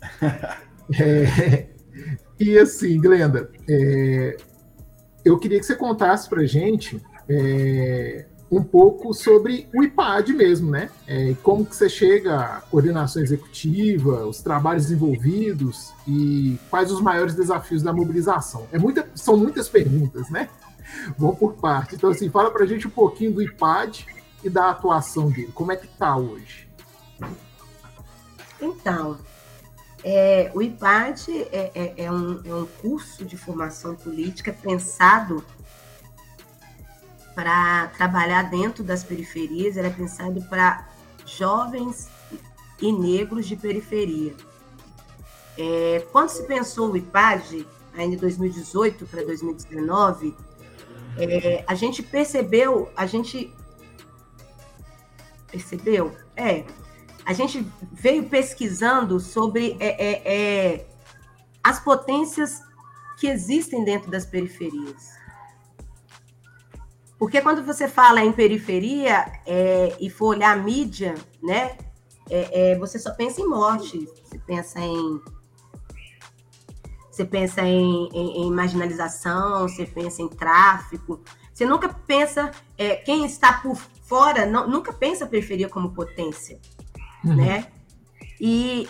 é, 0.98 1.66
e 2.38 2.58
assim, 2.58 3.00
Glenda, 3.00 3.50
é, 3.68 4.36
eu 5.24 5.38
queria 5.38 5.58
que 5.58 5.66
você 5.66 5.74
contasse 5.74 6.28
para 6.28 6.44
gente 6.46 7.02
é, 7.28 8.26
um 8.50 8.62
pouco 8.62 9.12
sobre 9.12 9.68
o 9.74 9.82
IPAD 9.82 10.32
mesmo, 10.32 10.70
né? 10.70 10.90
É, 11.06 11.34
como 11.42 11.66
que 11.66 11.76
você 11.76 11.88
chega 11.88 12.38
à 12.38 12.60
coordenação 12.62 13.22
executiva, 13.22 14.26
os 14.26 14.40
trabalhos 14.40 14.90
envolvidos 14.90 15.92
e 16.06 16.58
quais 16.70 16.90
os 16.90 17.00
maiores 17.00 17.34
desafios 17.34 17.82
da 17.82 17.92
mobilização. 17.92 18.66
É 18.72 18.78
muita, 18.78 19.08
são 19.14 19.36
muitas 19.36 19.68
perguntas, 19.68 20.30
né? 20.30 20.48
Vamos 21.16 21.38
por 21.38 21.54
parte. 21.54 21.94
Então, 21.94 22.10
assim, 22.10 22.30
fala 22.30 22.50
para 22.50 22.64
a 22.64 22.66
gente 22.66 22.86
um 22.86 22.90
pouquinho 22.90 23.32
do 23.32 23.42
IPAD 23.42 24.06
e 24.42 24.50
da 24.50 24.70
atuação 24.70 25.30
dele. 25.30 25.52
Como 25.52 25.72
é 25.72 25.76
que 25.76 25.86
está 25.86 26.16
hoje? 26.16 26.68
Então, 28.60 29.18
é, 30.04 30.50
o 30.54 30.62
IPAD 30.62 31.42
é, 31.52 31.70
é, 31.74 32.04
é, 32.04 32.12
um, 32.12 32.40
é 32.44 32.54
um 32.54 32.66
curso 32.80 33.24
de 33.24 33.36
formação 33.36 33.94
política 33.94 34.52
pensado 34.52 35.44
para 37.34 37.86
trabalhar 37.88 38.50
dentro 38.50 38.82
das 38.82 39.04
periferias, 39.04 39.76
era 39.76 39.90
pensado 39.90 40.42
para 40.48 40.88
jovens 41.24 42.08
e 42.80 42.92
negros 42.92 43.46
de 43.46 43.54
periferia. 43.54 44.34
É, 45.56 46.06
quando 46.12 46.30
se 46.30 46.44
pensou 46.44 46.90
o 46.90 46.96
IPAD, 46.96 47.66
ainda 47.96 48.14
em 48.14 48.18
2018 48.18 49.06
para 49.06 49.24
2019, 49.24 50.36
é, 51.18 51.64
a 51.66 51.74
gente 51.74 52.02
percebeu, 52.02 52.90
a 52.96 53.06
gente 53.06 53.52
percebeu, 55.50 56.16
é, 56.36 56.64
a 57.24 57.32
gente 57.32 57.66
veio 57.92 58.28
pesquisando 58.28 59.18
sobre 59.18 59.76
é, 59.80 59.86
é, 59.86 60.72
é 60.74 60.86
as 61.62 61.80
potências 61.80 62.62
que 63.18 63.26
existem 63.26 63.84
dentro 63.84 64.10
das 64.10 64.24
periferias. 64.24 65.18
Porque 67.18 67.40
quando 67.40 67.64
você 67.64 67.88
fala 67.88 68.22
em 68.22 68.32
periferia 68.32 69.40
é, 69.44 69.96
e 69.98 70.08
for 70.08 70.36
olhar 70.36 70.56
a 70.56 70.62
mídia, 70.62 71.14
né, 71.42 71.76
é, 72.30 72.78
você 72.78 72.98
só 72.98 73.12
pensa 73.12 73.40
em 73.40 73.48
morte, 73.48 74.06
você 74.22 74.38
pensa 74.38 74.78
em 74.78 75.20
você 77.18 77.24
pensa 77.24 77.62
em, 77.62 78.08
em, 78.12 78.42
em 78.42 78.50
marginalização, 78.50 79.68
você 79.68 79.84
pensa 79.84 80.22
em 80.22 80.28
tráfico, 80.28 81.20
você 81.52 81.66
nunca 81.66 81.88
pensa 81.88 82.50
é, 82.76 82.96
quem 82.96 83.26
está 83.26 83.54
por 83.54 83.76
fora, 84.04 84.46
não, 84.46 84.68
nunca 84.68 84.92
pensa 84.92 85.24
a 85.24 85.28
periferia 85.28 85.68
como 85.68 85.92
potência, 85.92 86.58
uhum. 87.24 87.36
né? 87.36 87.66
E 88.40 88.88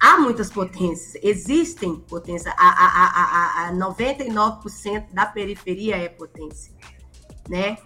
há 0.00 0.18
muitas 0.18 0.50
potências, 0.50 1.20
existem 1.22 1.96
potências, 1.96 2.54
a, 2.56 2.68
a, 2.68 3.66
a, 3.66 3.68
a 3.68 3.72
99% 3.72 5.12
da 5.12 5.26
periferia 5.26 5.96
é 5.96 6.08
potência 6.08 6.78
né? 7.48 7.78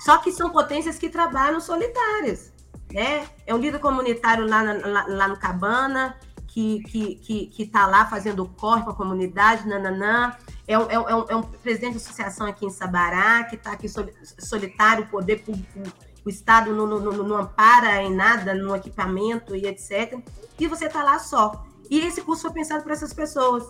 Só 0.00 0.18
que 0.18 0.32
são 0.32 0.50
potências 0.50 0.98
que 0.98 1.08
trabalham 1.08 1.60
solitárias, 1.60 2.52
né? 2.90 3.26
É 3.46 3.54
um 3.54 3.58
líder 3.58 3.78
comunitário 3.78 4.46
lá, 4.46 4.62
na, 4.62 4.86
lá, 4.86 5.06
lá, 5.06 5.28
no 5.28 5.38
Cabana, 5.38 6.18
que, 6.52 6.82
que, 6.82 7.14
que, 7.14 7.46
que 7.46 7.66
tá 7.66 7.86
lá 7.86 8.06
fazendo 8.06 8.46
corre 8.46 8.82
com 8.84 8.90
a 8.90 8.94
comunidade, 8.94 9.66
nananã. 9.66 10.36
É 10.68 10.78
um, 10.78 10.90
é, 10.90 10.98
um, 10.98 11.26
é 11.28 11.36
um 11.36 11.40
é 11.40 11.56
presidente 11.62 11.92
de 11.92 11.96
associação 11.96 12.46
aqui 12.46 12.66
em 12.66 12.70
Sabará, 12.70 13.44
que 13.44 13.56
está 13.56 13.72
aqui 13.72 13.88
solitário, 14.38 15.04
o 15.04 15.08
poder 15.08 15.42
público, 15.42 15.80
o 16.24 16.28
Estado 16.28 16.74
não, 16.74 16.86
não, 16.86 17.00
não, 17.00 17.12
não 17.24 17.36
ampara 17.38 18.02
em 18.02 18.14
nada, 18.14 18.54
no 18.54 18.76
equipamento 18.76 19.56
e 19.56 19.66
etc. 19.66 20.18
E 20.60 20.66
você 20.66 20.86
está 20.86 21.02
lá 21.02 21.18
só. 21.18 21.64
E 21.90 22.00
esse 22.00 22.20
curso 22.20 22.42
foi 22.42 22.52
pensado 22.52 22.84
para 22.84 22.92
essas 22.92 23.14
pessoas 23.14 23.64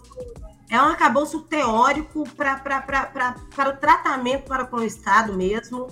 é 0.69 0.81
um 0.81 0.87
arcabouço 0.87 1.43
teórico 1.43 2.25
para 2.31 3.69
o 3.69 3.77
tratamento 3.77 4.45
para 4.45 4.65
com 4.65 4.77
o 4.77 4.85
Estado 4.85 5.35
mesmo, 5.35 5.87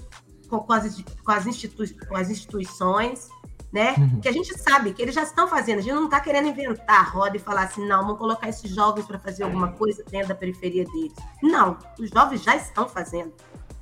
com, 0.49 0.59
com, 0.59 0.73
as, 0.73 1.05
com, 1.23 1.31
as, 1.31 1.47
institui 1.47 1.89
com 2.09 2.17
as 2.17 2.31
instituições, 2.31 3.29
né? 3.73 3.95
Uhum. 3.97 4.21
Que 4.21 4.29
a 4.29 4.33
gente 4.33 4.57
sabe 4.59 4.93
que 4.93 5.01
eles 5.01 5.15
já 5.15 5.23
estão 5.23 5.47
fazendo, 5.47 5.79
a 5.79 5.83
gente 5.83 5.95
não 5.95 6.07
está 6.07 6.21
querendo 6.21 6.49
inventar 6.49 7.01
a 7.01 7.09
roda 7.09 7.37
e 7.37 7.41
falar 7.41 7.63
assim, 7.63 7.87
não, 7.87 8.03
vamos 8.03 8.19
colocar 8.19 8.49
esses 8.49 8.71
jovens 8.71 9.07
para 9.07 9.19
fazer 9.19 9.45
alguma 9.45 9.73
coisa 9.73 10.03
dentro 10.11 10.29
da 10.29 10.35
periferia 10.35 10.85
deles. 10.85 11.13
Não, 11.43 11.79
os 11.99 12.11
jovens 12.11 12.43
já 12.43 12.57
estão 12.57 12.89
fazendo. 12.89 13.33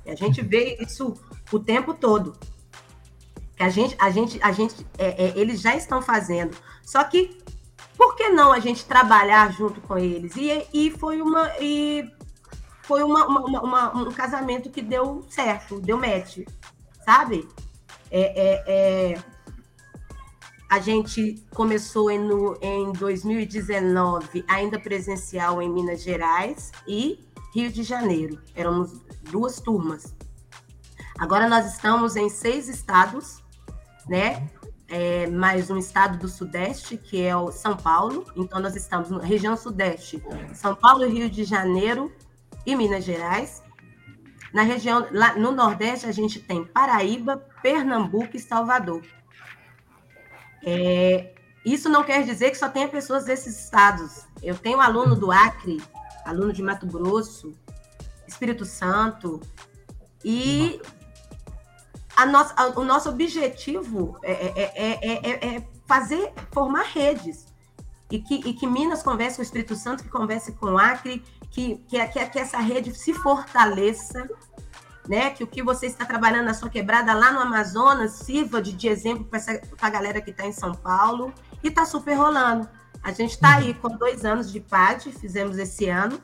E 0.05 0.11
a 0.11 0.15
gente 0.15 0.41
vê 0.41 0.77
isso 0.79 1.13
o 1.51 1.59
tempo 1.59 1.93
todo. 1.93 2.37
Que 3.55 3.63
a 3.63 3.69
gente, 3.69 3.95
a 3.99 4.09
gente, 4.09 4.39
a 4.41 4.51
gente, 4.51 4.85
é, 4.97 5.25
é, 5.25 5.33
eles 5.37 5.59
já 5.61 5.75
estão 5.75 6.01
fazendo. 6.01 6.55
Só 6.83 7.03
que 7.03 7.37
por 7.97 8.15
que 8.15 8.29
não 8.29 8.53
a 8.53 8.59
gente 8.59 8.85
trabalhar 8.85 9.51
junto 9.51 9.81
com 9.81 9.97
eles? 9.97 10.33
E, 10.37 10.65
e 10.73 10.91
foi 10.91 11.21
uma. 11.21 11.51
E 11.59 12.09
foi 12.83 13.03
uma, 13.03 13.27
uma, 13.27 13.61
uma, 13.61 13.97
um 13.97 14.11
casamento 14.11 14.69
que 14.69 14.81
deu 14.81 15.23
certo, 15.29 15.79
deu 15.79 15.97
match, 15.97 16.39
sabe? 17.05 17.47
É, 18.09 18.21
é, 18.21 18.63
é, 18.65 19.23
a 20.69 20.79
gente 20.79 21.43
começou 21.49 22.11
em, 22.11 22.19
no, 22.19 22.55
em 22.61 22.91
2019, 22.93 24.45
ainda 24.47 24.79
presencial 24.79 25.59
em 25.61 25.67
Minas 25.67 26.03
Gerais 26.03 26.71
e 26.87 27.25
Rio 27.55 27.71
de 27.71 27.81
Janeiro. 27.81 28.39
Éramos 28.53 29.01
duas 29.31 29.59
turmas. 29.59 30.15
Agora 31.17 31.49
nós 31.49 31.73
estamos 31.73 32.15
em 32.15 32.29
seis 32.29 32.69
estados, 32.69 33.43
né? 34.07 34.47
É, 34.87 35.27
mais 35.27 35.69
um 35.69 35.77
estado 35.77 36.17
do 36.19 36.27
Sudeste, 36.27 36.97
que 36.97 37.21
é 37.21 37.35
o 37.35 37.51
São 37.51 37.75
Paulo. 37.75 38.25
Então, 38.35 38.59
nós 38.59 38.75
estamos 38.75 39.09
na 39.09 39.23
região 39.23 39.57
Sudeste, 39.57 40.23
São 40.53 40.75
Paulo, 40.75 41.07
Rio 41.07 41.29
de 41.29 41.43
Janeiro 41.43 42.11
e 42.65 42.75
Minas 42.75 43.03
Gerais. 43.03 43.63
Na 44.53 44.63
região, 44.63 45.07
lá 45.11 45.35
no 45.35 45.51
Nordeste, 45.51 46.07
a 46.07 46.11
gente 46.11 46.39
tem 46.39 46.63
Paraíba, 46.63 47.37
Pernambuco 47.61 48.35
e 48.35 48.39
Salvador. 48.39 49.01
É, 50.63 51.33
isso 51.65 51.89
não 51.89 52.03
quer 52.03 52.23
dizer 52.23 52.51
que 52.51 52.57
só 52.57 52.69
tenha 52.69 52.87
pessoas 52.87 53.25
desses 53.25 53.63
estados. 53.63 54.25
Eu 54.41 54.55
tenho 54.57 54.79
aluno 54.79 55.15
do 55.15 55.31
Acre, 55.31 55.81
aluno 56.25 56.53
de 56.53 56.61
Mato 56.61 56.85
Grosso, 56.85 57.53
Espírito 58.27 58.65
Santo, 58.65 59.39
e 60.23 60.81
a 62.15 62.25
nossa, 62.25 62.53
a, 62.55 62.67
o 62.79 62.83
nosso 62.83 63.09
objetivo 63.09 64.17
é, 64.23 64.33
é, 64.33 65.57
é, 65.57 65.67
fazer, 65.85 66.33
formar 66.51 66.83
redes. 66.83 67.47
E 68.11 68.19
que, 68.19 68.35
e 68.35 68.53
que 68.53 68.65
Minas 68.65 69.03
converse 69.03 69.35
com 69.35 69.41
o 69.41 69.45
Espírito 69.45 69.75
Santo, 69.75 70.03
que 70.03 70.09
converse 70.09 70.51
com 70.53 70.73
o 70.73 70.77
Acre, 70.77 71.23
que, 71.51 71.77
que, 71.87 72.07
que, 72.07 72.25
que 72.25 72.39
essa 72.39 72.57
rede 72.57 72.93
se 72.93 73.13
fortaleça, 73.13 74.27
né? 75.07 75.29
Que 75.29 75.43
o 75.43 75.47
que 75.47 75.61
você 75.61 75.85
está 75.85 76.05
trabalhando 76.05 76.45
na 76.45 76.53
sua 76.53 76.69
quebrada 76.69 77.13
lá 77.13 77.31
no 77.31 77.39
Amazonas 77.39 78.11
sirva 78.13 78.61
de, 78.61 78.73
de 78.73 78.87
exemplo 78.87 79.25
para 79.25 79.39
a 79.81 79.89
galera 79.89 80.21
que 80.21 80.31
está 80.31 80.45
em 80.45 80.51
São 80.51 80.73
Paulo 80.73 81.33
e 81.63 81.67
está 81.67 81.85
super 81.85 82.13
rolando. 82.13 82.67
A 83.01 83.11
gente 83.11 83.31
está 83.31 83.55
aí 83.55 83.73
com 83.73 83.89
dois 83.89 84.25
anos 84.25 84.51
de 84.51 84.59
PAD, 84.59 85.11
fizemos 85.13 85.57
esse 85.57 85.87
ano, 85.89 86.19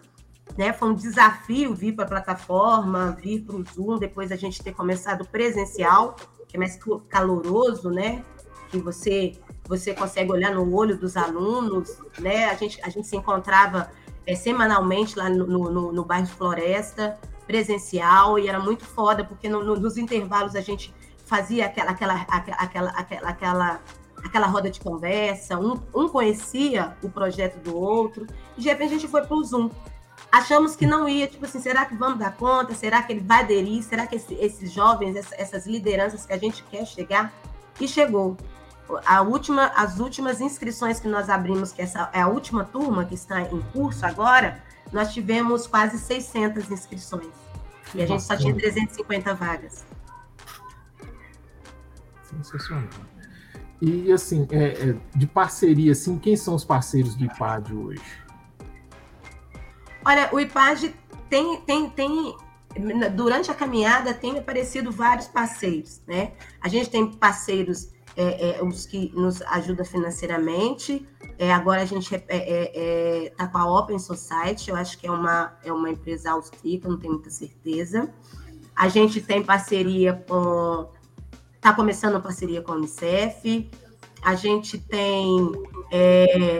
né? 0.57 0.73
Foi 0.73 0.89
um 0.89 0.93
desafio 0.93 1.73
vir 1.73 1.95
para 1.95 2.05
a 2.05 2.07
plataforma, 2.07 3.17
vir 3.21 3.41
para 3.41 3.55
o 3.55 3.63
Zoom, 3.63 3.97
depois 3.97 4.31
a 4.31 4.35
gente 4.35 4.61
ter 4.61 4.73
começado 4.73 5.25
presencial, 5.25 6.15
que 6.47 6.57
é 6.57 6.59
mais 6.59 6.77
caloroso, 7.09 7.89
né? 7.89 8.23
Que 8.69 8.77
você 8.77 9.33
você 9.67 9.93
consegue 9.93 10.31
olhar 10.31 10.53
no 10.53 10.73
olho 10.75 10.97
dos 10.97 11.17
alunos, 11.17 11.97
né? 12.19 12.45
A 12.45 12.53
gente, 12.53 12.79
a 12.83 12.89
gente 12.89 13.07
se 13.07 13.15
encontrava 13.15 13.89
é, 14.25 14.35
semanalmente 14.35 15.17
lá 15.17 15.29
no, 15.29 15.45
no, 15.47 15.91
no 15.91 16.05
bairro 16.05 16.27
Floresta, 16.27 17.17
presencial, 17.45 18.39
e 18.39 18.47
era 18.47 18.59
muito 18.59 18.85
foda, 18.85 19.23
porque 19.23 19.47
no, 19.47 19.63
no, 19.63 19.75
nos 19.75 19.97
intervalos 19.97 20.55
a 20.55 20.61
gente 20.61 20.93
fazia 21.25 21.65
aquela, 21.65 21.91
aquela, 21.91 22.13
aquela, 22.21 22.57
aquela, 22.57 22.89
aquela, 23.29 23.81
aquela 24.23 24.47
roda 24.47 24.69
de 24.69 24.79
conversa, 24.79 25.57
um, 25.57 25.79
um 25.93 26.07
conhecia 26.07 26.95
o 27.03 27.09
projeto 27.09 27.57
do 27.59 27.75
outro, 27.75 28.25
e 28.57 28.61
de 28.61 28.67
repente 28.67 28.89
a 28.89 28.97
gente 28.97 29.07
foi 29.07 29.21
para 29.21 29.35
o 29.35 29.43
Zoom 29.43 29.69
achamos 30.35 30.75
que 30.75 30.85
não 30.85 31.07
ia, 31.07 31.27
tipo 31.27 31.45
assim, 31.45 31.61
será 31.61 31.85
que 31.85 31.95
vamos 31.95 32.19
dar 32.19 32.35
conta? 32.35 32.73
Será 32.73 33.01
que 33.01 33.13
ele 33.13 33.21
vai 33.21 33.41
aderir? 33.41 33.81
Será 33.83 34.05
que 34.05 34.17
esse, 34.17 34.33
esses 34.35 34.71
jovens, 34.71 35.15
essas 35.33 35.65
lideranças 35.65 36.25
que 36.25 36.33
a 36.33 36.37
gente 36.37 36.61
quer 36.63 36.85
chegar? 36.85 37.33
E 37.79 37.87
chegou. 37.87 38.35
A 39.05 39.21
última, 39.21 39.67
as 39.75 39.99
últimas 39.99 40.41
inscrições 40.41 40.99
que 40.99 41.07
nós 41.07 41.29
abrimos, 41.29 41.71
que 41.71 41.81
essa 41.81 42.09
é 42.13 42.21
a 42.21 42.27
última 42.27 42.65
turma 42.65 43.05
que 43.05 43.15
está 43.15 43.41
em 43.41 43.61
curso 43.73 44.05
agora, 44.05 44.61
nós 44.91 45.13
tivemos 45.13 45.67
quase 45.67 45.97
600 45.97 46.69
inscrições. 46.71 47.33
E 47.93 48.01
a 48.01 48.05
gente 48.05 48.23
só 48.23 48.35
tinha 48.35 48.53
350 48.53 49.33
vagas. 49.33 49.85
Sensacional. 52.23 52.89
E 53.81 54.11
assim, 54.11 54.47
é, 54.51 54.89
é, 54.89 54.95
de 55.15 55.27
parceria, 55.27 55.91
assim, 55.91 56.17
quem 56.17 56.35
são 56.35 56.55
os 56.55 56.63
parceiros 56.63 57.15
do 57.15 57.25
IPAD 57.25 57.73
hoje? 57.73 58.01
Olha, 60.03 60.29
o 60.33 60.39
IPAD 60.39 60.95
tem, 61.29 61.59
tem, 61.61 61.89
tem 61.89 62.35
durante 63.13 63.49
a 63.49 63.53
caminhada 63.53 64.13
tem 64.13 64.37
aparecido 64.37 64.91
vários 64.91 65.27
parceiros, 65.27 66.01
né? 66.07 66.33
A 66.61 66.67
gente 66.67 66.89
tem 66.89 67.09
parceiros 67.11 67.89
é, 68.17 68.57
é, 68.59 68.63
os 68.63 68.85
que 68.85 69.11
nos 69.13 69.41
ajudam 69.41 69.85
financeiramente. 69.85 71.05
É, 71.37 71.53
agora 71.53 71.81
a 71.81 71.85
gente 71.85 72.15
está 72.15 72.33
é, 72.33 72.37
é, 72.37 73.33
é, 73.37 73.47
com 73.47 73.57
a 73.57 73.79
Open 73.79 73.99
Society, 73.99 74.69
eu 74.69 74.75
acho 74.75 74.97
que 74.97 75.05
é 75.05 75.11
uma, 75.11 75.53
é 75.63 75.71
uma 75.71 75.89
empresa 75.89 76.31
austríaca, 76.31 76.87
não 76.87 76.97
tenho 76.97 77.13
muita 77.13 77.29
certeza. 77.29 78.09
A 78.75 78.87
gente 78.87 79.21
tem 79.21 79.43
parceria 79.43 80.23
com. 80.27 80.89
Está 81.55 81.73
começando 81.73 82.21
parceria 82.21 82.61
com 82.61 82.73
a 82.73 82.75
Unicef. 82.75 83.69
A 84.21 84.35
gente 84.35 84.77
tem 84.77 85.51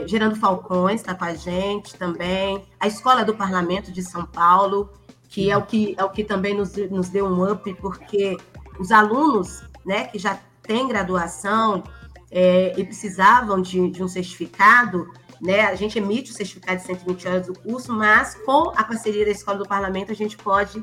Gerando 0.06 0.36
Falcões, 0.36 1.00
está 1.00 1.14
com 1.14 1.24
a 1.24 1.34
gente 1.34 1.96
também. 1.96 2.62
A 2.78 2.86
Escola 2.86 3.24
do 3.24 3.34
Parlamento 3.34 3.92
de 3.92 4.02
São 4.02 4.24
Paulo, 4.24 4.90
que 5.28 5.50
é 5.50 5.56
o 5.56 5.62
que, 5.62 5.94
é 5.98 6.04
o 6.04 6.10
que 6.10 6.24
também 6.24 6.54
nos, 6.54 6.76
nos 6.90 7.08
deu 7.08 7.26
um 7.26 7.50
up, 7.50 7.72
porque 7.74 8.36
os 8.78 8.90
alunos 8.90 9.62
né, 9.84 10.04
que 10.04 10.18
já 10.18 10.38
têm 10.66 10.88
graduação 10.88 11.82
é, 12.30 12.74
e 12.76 12.84
precisavam 12.84 13.60
de, 13.60 13.90
de 13.90 14.02
um 14.02 14.08
certificado, 14.08 15.10
né, 15.40 15.62
a 15.62 15.74
gente 15.74 15.98
emite 15.98 16.30
o 16.30 16.34
certificado 16.34 16.80
de 16.80 16.86
120 16.86 17.28
horas 17.28 17.46
do 17.46 17.58
curso, 17.58 17.92
mas 17.92 18.34
com 18.44 18.70
a 18.74 18.82
parceria 18.82 19.24
da 19.24 19.30
Escola 19.30 19.58
do 19.58 19.66
Parlamento, 19.66 20.10
a 20.10 20.14
gente 20.14 20.36
pode 20.36 20.82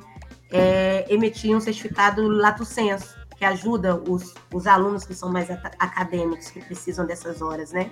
é, 0.52 1.06
emitir 1.10 1.56
um 1.56 1.60
certificado 1.60 2.28
lato 2.28 2.64
senso 2.64 3.16
que 3.36 3.44
ajuda 3.44 3.96
os, 3.96 4.34
os 4.54 4.68
alunos 4.68 5.04
que 5.04 5.14
são 5.14 5.30
mais 5.30 5.50
acadêmicos, 5.50 6.50
que 6.50 6.64
precisam 6.64 7.06
dessas 7.06 7.42
horas, 7.42 7.72
né? 7.72 7.92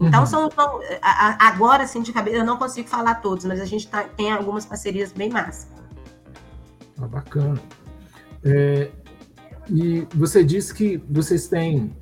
Então, 0.00 0.20
uhum. 0.20 0.26
são, 0.26 0.50
são, 0.50 0.80
agora, 1.02 1.82
assim, 1.82 2.02
de 2.02 2.12
cabeça, 2.12 2.36
eu 2.36 2.44
não 2.44 2.56
consigo 2.56 2.88
falar 2.88 3.16
todos, 3.16 3.44
mas 3.44 3.60
a 3.60 3.64
gente 3.64 3.88
tá, 3.88 4.04
tem 4.04 4.30
algumas 4.30 4.64
parcerias 4.64 5.10
bem 5.10 5.28
massas. 5.28 5.68
Ah, 7.00 7.06
bacana. 7.08 7.60
É, 8.44 8.90
e 9.70 10.06
você 10.14 10.42
disse 10.42 10.72
que 10.72 11.02
vocês 11.08 11.46
têm 11.46 11.94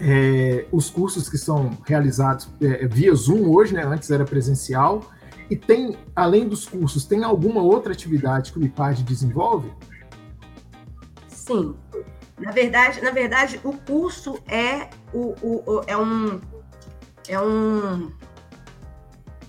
é, 0.00 0.66
os 0.72 0.90
cursos 0.90 1.28
que 1.28 1.38
são 1.38 1.76
realizados 1.86 2.48
é, 2.60 2.86
via 2.86 3.14
Zoom 3.14 3.50
hoje, 3.50 3.74
né? 3.74 3.84
Antes 3.84 4.10
era 4.10 4.24
presencial. 4.24 5.02
E 5.50 5.56
tem, 5.56 5.96
além 6.16 6.48
dos 6.48 6.66
cursos, 6.66 7.04
tem 7.04 7.22
alguma 7.22 7.60
outra 7.60 7.92
atividade 7.92 8.52
que 8.52 8.58
o 8.58 8.64
IPAD 8.64 9.02
desenvolve? 9.02 9.70
Sim. 11.28 11.74
Na 12.38 12.50
verdade, 12.50 13.00
na 13.02 13.10
verdade, 13.10 13.60
o 13.62 13.72
curso 13.74 14.38
é, 14.48 14.88
o, 15.12 15.34
o, 15.42 15.62
o, 15.66 15.84
é 15.86 15.96
um 15.96 16.40
é 17.28 17.40
um 17.40 18.10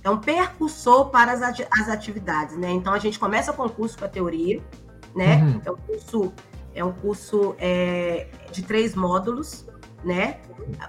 é 0.04 0.10
um 0.10 0.18
percursor 0.18 1.10
para 1.10 1.32
as, 1.32 1.42
as 1.42 1.90
atividades, 1.90 2.56
né? 2.58 2.70
Então 2.72 2.94
a 2.94 3.00
gente 3.00 3.18
começa 3.18 3.52
com 3.54 3.66
o 3.66 3.70
curso 3.70 3.98
com 3.98 4.06
a 4.06 4.08
teoria, 4.08 4.62
né? 5.16 5.38
Uhum. 5.38 5.62
É 5.66 5.72
um 5.72 5.78
curso 5.78 6.34
é 6.76 6.84
um 6.84 6.92
curso 6.92 7.56
é, 7.58 8.28
de 8.52 8.62
três 8.62 8.94
módulos, 8.94 9.66
né? 10.04 10.42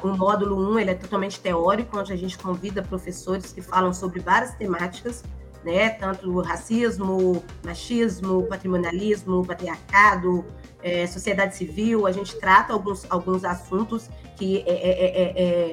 O 0.02 0.08
módulo 0.08 0.56
1 0.56 0.72
um, 0.72 0.78
ele 0.78 0.90
é 0.90 0.94
totalmente 0.94 1.40
teórico, 1.40 1.98
onde 1.98 2.12
a 2.12 2.16
gente 2.16 2.36
convida 2.36 2.82
professores 2.82 3.52
que 3.52 3.62
falam 3.62 3.94
sobre 3.94 4.20
várias 4.20 4.54
temáticas, 4.54 5.22
né? 5.64 5.90
Tanto 5.90 6.40
racismo, 6.40 7.42
machismo, 7.64 8.42
patrimonialismo, 8.46 9.46
patriarcado, 9.46 10.44
é, 10.82 11.06
sociedade 11.06 11.56
civil, 11.56 12.06
a 12.06 12.12
gente 12.12 12.38
trata 12.38 12.72
alguns, 12.72 13.06
alguns 13.10 13.44
assuntos 13.44 14.10
que, 14.36 14.58
é, 14.66 14.72
é, 14.72 15.70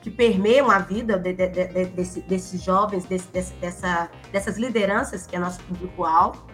que 0.00 0.10
permeiam 0.10 0.70
a 0.70 0.78
vida 0.78 1.18
de, 1.18 1.32
de, 1.32 1.48
de, 1.48 1.84
desse, 1.86 2.20
desses 2.22 2.62
jovens, 2.62 3.04
desse, 3.04 3.28
dessa, 3.60 4.10
dessas 4.30 4.56
lideranças 4.56 5.26
que 5.26 5.34
é 5.34 5.38
nosso 5.38 5.60
público-alvo. 5.64 6.46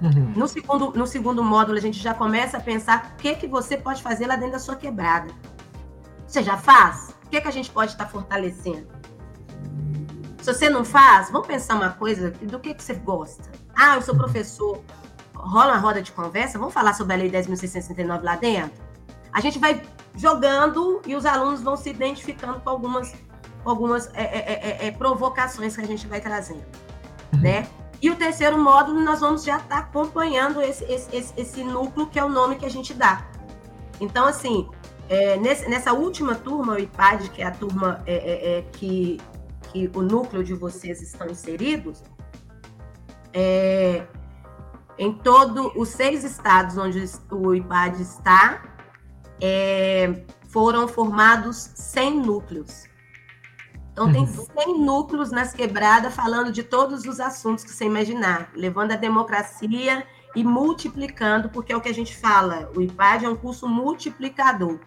Uhum. 0.00 0.32
No, 0.36 0.46
segundo, 0.46 0.92
no 0.92 1.06
segundo 1.06 1.42
módulo, 1.42 1.78
a 1.78 1.80
gente 1.80 1.98
já 1.98 2.12
começa 2.12 2.58
a 2.58 2.60
pensar 2.60 3.14
o 3.14 3.16
que, 3.16 3.34
que 3.34 3.46
você 3.46 3.76
pode 3.76 4.02
fazer 4.02 4.26
lá 4.26 4.36
dentro 4.36 4.52
da 4.52 4.58
sua 4.58 4.76
quebrada. 4.76 5.32
Você 6.26 6.42
já 6.42 6.56
faz? 6.56 7.14
O 7.24 7.28
que, 7.28 7.40
que 7.40 7.48
a 7.48 7.52
gente 7.52 7.70
pode 7.70 7.92
estar 7.92 8.06
fortalecendo? 8.06 8.86
Se 10.42 10.52
você 10.52 10.68
não 10.68 10.84
faz, 10.84 11.30
vamos 11.30 11.46
pensar 11.46 11.74
uma 11.74 11.90
coisa 11.90 12.30
do 12.30 12.60
que, 12.60 12.74
que 12.74 12.82
você 12.82 12.94
gosta. 12.94 13.50
Ah, 13.74 13.96
eu 13.96 14.02
sou 14.02 14.14
professor 14.14 14.80
rola 15.46 15.72
uma 15.72 15.78
roda 15.78 16.02
de 16.02 16.12
conversa, 16.12 16.58
vamos 16.58 16.74
falar 16.74 16.94
sobre 16.94 17.14
a 17.14 17.16
Lei 17.16 17.30
10.669 17.30 18.22
lá 18.22 18.36
dentro? 18.36 18.84
A 19.32 19.40
gente 19.40 19.58
vai 19.58 19.82
jogando 20.16 21.00
e 21.06 21.14
os 21.14 21.26
alunos 21.26 21.62
vão 21.62 21.76
se 21.76 21.90
identificando 21.90 22.60
com 22.60 22.70
algumas, 22.70 23.14
algumas 23.64 24.10
é, 24.14 24.22
é, 24.22 24.84
é, 24.84 24.86
é, 24.86 24.90
provocações 24.90 25.76
que 25.76 25.82
a 25.82 25.86
gente 25.86 26.06
vai 26.06 26.20
trazendo, 26.20 26.64
uhum. 27.32 27.40
né? 27.40 27.66
E 28.00 28.10
o 28.10 28.16
terceiro 28.16 28.58
módulo, 28.58 29.00
nós 29.00 29.20
vamos 29.20 29.42
já 29.44 29.56
estar 29.56 29.68
tá 29.68 29.78
acompanhando 29.78 30.60
esse, 30.60 30.84
esse, 30.84 31.32
esse, 31.36 31.64
núcleo, 31.64 32.06
que 32.06 32.18
é 32.18 32.24
o 32.24 32.28
nome 32.28 32.56
que 32.56 32.66
a 32.66 32.70
gente 32.70 32.92
dá. 32.92 33.26
Então, 34.00 34.26
assim, 34.26 34.68
é, 35.08 35.36
nessa 35.38 35.92
última 35.92 36.34
turma, 36.34 36.74
o 36.74 36.78
IPAD, 36.78 37.30
que 37.30 37.42
é 37.42 37.46
a 37.46 37.50
turma 37.50 38.02
é, 38.06 38.58
é, 38.58 38.62
que, 38.72 39.18
que 39.72 39.90
o 39.94 40.02
núcleo 40.02 40.44
de 40.44 40.52
vocês 40.52 41.00
estão 41.00 41.26
inseridos, 41.28 42.02
é, 43.32 44.06
em 44.98 45.12
todos 45.12 45.72
os 45.76 45.88
seis 45.88 46.24
estados 46.24 46.76
onde 46.76 47.02
o 47.30 47.54
IPAD 47.54 48.02
está, 48.02 48.62
é, 49.40 50.24
foram 50.48 50.88
formados 50.88 51.70
100 51.74 52.20
núcleos. 52.20 52.85
Então, 53.96 54.12
tem 54.12 54.26
100 54.26 54.44
uhum. 54.66 54.84
núcleos 54.84 55.30
nas 55.30 55.54
quebradas 55.54 56.14
falando 56.14 56.52
de 56.52 56.62
todos 56.62 57.06
os 57.06 57.18
assuntos 57.18 57.64
que 57.64 57.70
você 57.70 57.86
imaginar, 57.86 58.50
levando 58.54 58.92
a 58.92 58.96
democracia 58.96 60.06
e 60.34 60.44
multiplicando, 60.44 61.48
porque 61.48 61.72
é 61.72 61.76
o 61.76 61.80
que 61.80 61.88
a 61.88 61.94
gente 61.94 62.14
fala, 62.14 62.70
o 62.76 62.82
IPAD 62.82 63.24
é 63.24 63.28
um 63.30 63.34
curso 63.34 63.66
multiplicador. 63.66 64.80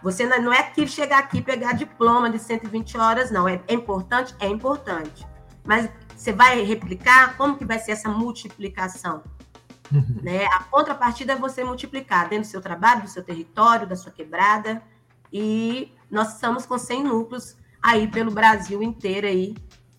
Você 0.00 0.24
não 0.38 0.52
é 0.52 0.62
que 0.62 0.86
chegar 0.86 1.18
aqui 1.18 1.38
e 1.38 1.42
pegar 1.42 1.72
diploma 1.72 2.30
de 2.30 2.38
120 2.38 2.96
horas, 2.96 3.32
não. 3.32 3.48
É, 3.48 3.60
é 3.66 3.74
importante? 3.74 4.32
É 4.38 4.46
importante. 4.46 5.26
Mas 5.64 5.90
você 6.14 6.32
vai 6.32 6.62
replicar? 6.62 7.36
Como 7.36 7.56
que 7.56 7.64
vai 7.64 7.80
ser 7.80 7.92
essa 7.92 8.08
multiplicação? 8.08 9.24
Uhum. 9.90 10.20
Né? 10.22 10.46
A 10.46 10.62
contrapartida 10.62 11.32
é 11.32 11.36
você 11.36 11.64
multiplicar 11.64 12.28
dentro 12.28 12.46
do 12.46 12.50
seu 12.50 12.60
trabalho, 12.60 13.02
do 13.02 13.08
seu 13.08 13.24
território, 13.24 13.88
da 13.88 13.96
sua 13.96 14.12
quebrada. 14.12 14.80
E 15.32 15.92
nós 16.08 16.34
estamos 16.34 16.64
com 16.64 16.78
100 16.78 17.02
núcleos 17.02 17.56
aí 17.82 18.06
pelo 18.06 18.30
Brasil 18.30 18.82
inteiro 18.82 19.26
aí, 19.26 19.54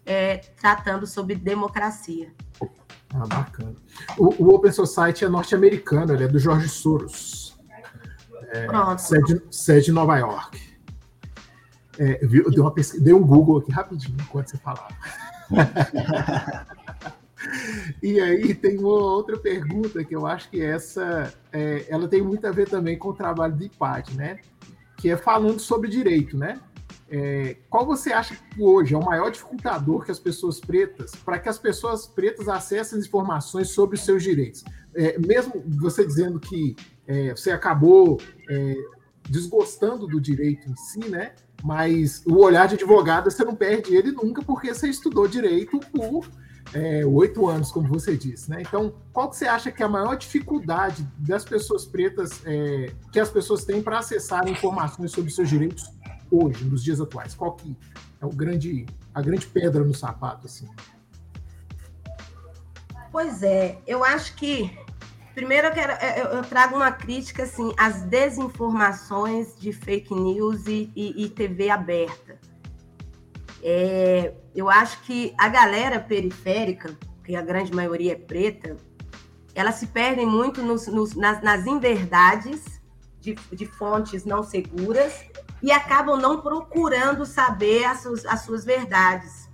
é, 0.06 0.38
tratando 0.38 1.06
sobre 1.06 1.36
democracia. 1.36 2.32
Ah, 3.14 3.28
bacana. 3.28 3.76
O, 4.18 4.44
o 4.44 4.56
Open 4.56 4.72
Society 4.72 5.26
é 5.26 5.30
norte-americano, 5.30 6.14
ele 6.14 6.24
é 6.24 6.28
do 6.28 6.40
Jorge 6.40 6.68
Soros. 6.70 7.56
É, 8.54 8.66
Pronto. 8.66 9.00
Sede, 9.00 9.42
sede 9.52 9.92
em 9.92 9.94
Nova 9.94 10.18
York. 10.18 10.60
É, 11.98 12.26
viu, 12.26 12.50
dei, 12.50 12.60
uma 12.60 12.72
pesquisa, 12.72 13.04
dei 13.04 13.14
um 13.14 13.26
Google 13.26 13.60
aqui 13.60 13.72
rapidinho 13.72 14.18
enquanto 14.20 14.50
você 14.50 14.58
falava. 14.58 14.96
e 18.02 18.20
aí 18.20 18.56
tem 18.56 18.80
uma 18.80 18.90
outra 18.90 19.38
pergunta 19.38 20.04
que 20.04 20.16
eu 20.16 20.26
acho 20.26 20.50
que 20.50 20.60
essa 20.60 21.32
é, 21.52 21.86
ela 21.88 22.08
tem 22.08 22.24
muito 22.24 22.48
a 22.48 22.52
ver 22.52 22.68
também 22.68 22.98
com 22.98 23.10
o 23.10 23.14
trabalho 23.14 23.56
do 23.56 23.64
IPAD, 23.64 24.18
né? 24.18 24.40
Que 24.98 25.12
é 25.12 25.18
falando 25.18 25.60
sobre 25.60 25.88
direito, 25.88 26.36
né? 26.36 26.60
É, 27.10 27.58
qual 27.70 27.86
você 27.86 28.12
acha 28.12 28.36
que 28.36 28.62
hoje 28.62 28.96
é 28.96 28.98
o 28.98 29.04
maior 29.04 29.30
dificultador 29.30 30.04
que 30.06 30.12
as 30.12 30.20
pessoas 30.20 30.60
pretas, 30.60 31.12
para 31.16 31.38
que 31.38 31.50
as 31.50 31.60
pessoas 31.60 32.08
pretas 32.08 32.48
acessem 32.48 33.00
informações 33.00 33.70
sobre 33.70 33.96
os 33.96 34.04
seus 34.04 34.24
direitos? 34.24 34.64
É, 34.96 35.18
mesmo 35.20 35.64
você 35.80 36.06
dizendo 36.06 36.40
que 36.40 36.76
é, 37.08 37.32
você 37.32 37.52
acabou 37.52 38.20
é, 38.50 38.76
desgostando 39.30 40.08
do 40.08 40.20
direito 40.20 40.70
em 40.70 40.76
si, 40.76 41.08
né? 41.10 41.34
Mas 41.64 42.24
o 42.26 42.38
olhar 42.38 42.68
de 42.68 42.76
advogada 42.76 43.30
você 43.30 43.44
não 43.44 43.56
perde 43.56 43.96
ele 43.96 44.12
nunca, 44.12 44.42
porque 44.42 44.74
você 44.74 44.90
estudou 44.90 45.28
direito 45.28 45.80
por 45.92 46.30
é, 46.74 47.06
oito 47.06 47.48
anos, 47.48 47.72
como 47.72 47.88
você 47.88 48.18
disse, 48.18 48.50
né? 48.50 48.62
Então, 48.62 48.96
qual 49.12 49.30
que 49.30 49.38
você 49.38 49.46
acha 49.46 49.72
que 49.72 49.84
é 49.84 49.86
a 49.86 49.90
maior 49.90 50.16
dificuldade 50.16 51.08
das 51.18 51.46
pessoas 51.46 51.86
pretas 51.86 52.42
é, 52.46 52.92
que 53.12 53.20
as 53.20 53.30
pessoas 53.30 53.64
têm 53.64 53.82
para 53.82 54.00
acessar 54.00 54.48
informações 54.50 55.12
sobre 55.12 55.32
seus 55.32 55.50
direitos 55.50 55.84
hoje, 56.34 56.66
nos 56.66 56.84
dias 56.84 57.00
atuais? 57.00 57.36
Qual 57.36 57.54
que 57.54 57.78
é 58.20 58.26
o 58.26 58.30
grande, 58.30 58.86
a 59.14 59.22
grande 59.22 59.46
pedra 59.46 59.84
no 59.84 59.94
sapato, 59.94 60.48
assim? 60.48 60.68
Pois 63.12 63.44
é, 63.44 63.80
eu 63.86 64.04
acho 64.04 64.36
que 64.36 64.76
primeiro 65.36 65.68
eu, 65.68 65.72
quero, 65.72 65.94
eu, 66.18 66.26
eu 66.38 66.44
trago 66.44 66.76
uma 66.76 66.92
crítica 66.92 67.44
assim 67.44 67.72
às 67.78 68.02
desinformações 68.02 69.56
de 69.60 69.72
fake 69.72 70.14
news 70.14 70.66
e, 70.66 70.92
e, 70.96 71.26
e 71.26 71.30
TV 71.30 71.70
aberta. 71.70 72.40
É, 73.62 74.34
eu 74.56 74.70
acho 74.70 75.02
que 75.04 75.34
a 75.38 75.48
galera 75.48 76.00
periférica, 76.00 76.98
que 77.24 77.36
a 77.36 77.42
grande 77.42 77.74
maioria 77.74 78.14
é 78.14 78.16
preta, 78.16 78.76
elas 79.56 79.76
se 79.76 79.88
perdem 79.88 80.26
muito 80.26 80.62
nos, 80.62 80.88
nos, 80.88 81.14
nas, 81.14 81.42
nas 81.42 81.66
inverdades 81.66 82.82
de, 83.22 83.36
de 83.52 83.66
fontes 83.66 84.26
não 84.26 84.44
seguras 84.44 85.14
e 85.64 85.72
acabam 85.72 86.20
não 86.20 86.42
procurando 86.42 87.26
saber 87.26 87.86
as 87.86 88.02
suas, 88.02 88.26
as 88.26 88.42
suas 88.42 88.66
verdades. 88.66 89.50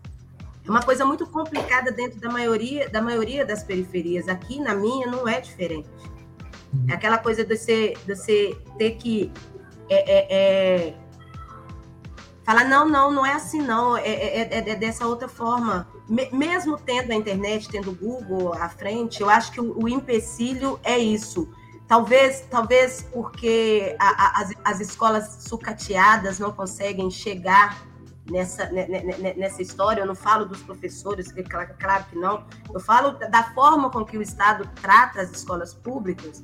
É 0.65 0.69
uma 0.69 0.81
coisa 0.81 1.05
muito 1.05 1.27
complicada 1.27 1.91
dentro 1.91 2.19
da 2.19 2.31
maioria, 2.31 2.89
da 2.89 2.99
maioria 2.99 3.45
das 3.45 3.63
periferias. 3.63 4.27
Aqui 4.27 4.59
na 4.59 4.73
minha 4.73 5.05
não 5.05 5.27
é 5.27 5.39
diferente. 5.39 5.87
É 6.87 6.93
aquela 6.93 7.19
coisa 7.19 7.45
de 7.45 7.55
você, 7.55 7.93
de 8.05 8.15
você 8.15 8.57
ter 8.79 8.95
que 8.95 9.31
é, 9.87 9.97
é, 9.97 10.27
é, 10.29 10.93
falar, 12.43 12.65
não, 12.65 12.89
não, 12.89 13.11
não 13.11 13.25
é 13.25 13.33
assim, 13.33 13.61
não, 13.61 13.95
é, 13.95 14.09
é, 14.09 14.49
é, 14.51 14.69
é 14.71 14.75
dessa 14.75 15.05
outra 15.05 15.27
forma. 15.27 15.87
mesmo 16.31 16.75
tendo 16.77 17.11
a 17.11 17.15
internet, 17.15 17.69
tendo 17.69 17.91
o 17.91 17.95
Google 17.95 18.53
à 18.53 18.67
frente, 18.67 19.21
eu 19.21 19.29
acho 19.29 19.51
que 19.51 19.61
o, 19.61 19.83
o 19.83 19.87
empecilho 19.87 20.79
é 20.83 20.97
isso. 20.97 21.47
Talvez, 21.89 22.45
talvez 22.51 23.01
porque 23.11 23.95
a, 23.97 24.09
a, 24.09 24.41
as, 24.41 24.51
as 24.63 24.79
escolas 24.79 25.37
sucateadas 25.41 26.37
não 26.37 26.51
conseguem 26.51 27.09
chegar 27.09 27.83
nessa, 28.29 28.69
nessa 29.35 29.59
história. 29.59 30.01
Eu 30.01 30.05
não 30.05 30.13
falo 30.13 30.45
dos 30.45 30.61
professores, 30.61 31.31
claro, 31.49 31.73
claro 31.79 32.05
que 32.07 32.15
não. 32.15 32.45
Eu 32.71 32.79
falo 32.79 33.13
da 33.13 33.41
forma 33.55 33.89
com 33.89 34.05
que 34.05 34.19
o 34.19 34.21
Estado 34.21 34.69
trata 34.79 35.19
as 35.19 35.31
escolas 35.31 35.73
públicas. 35.73 36.43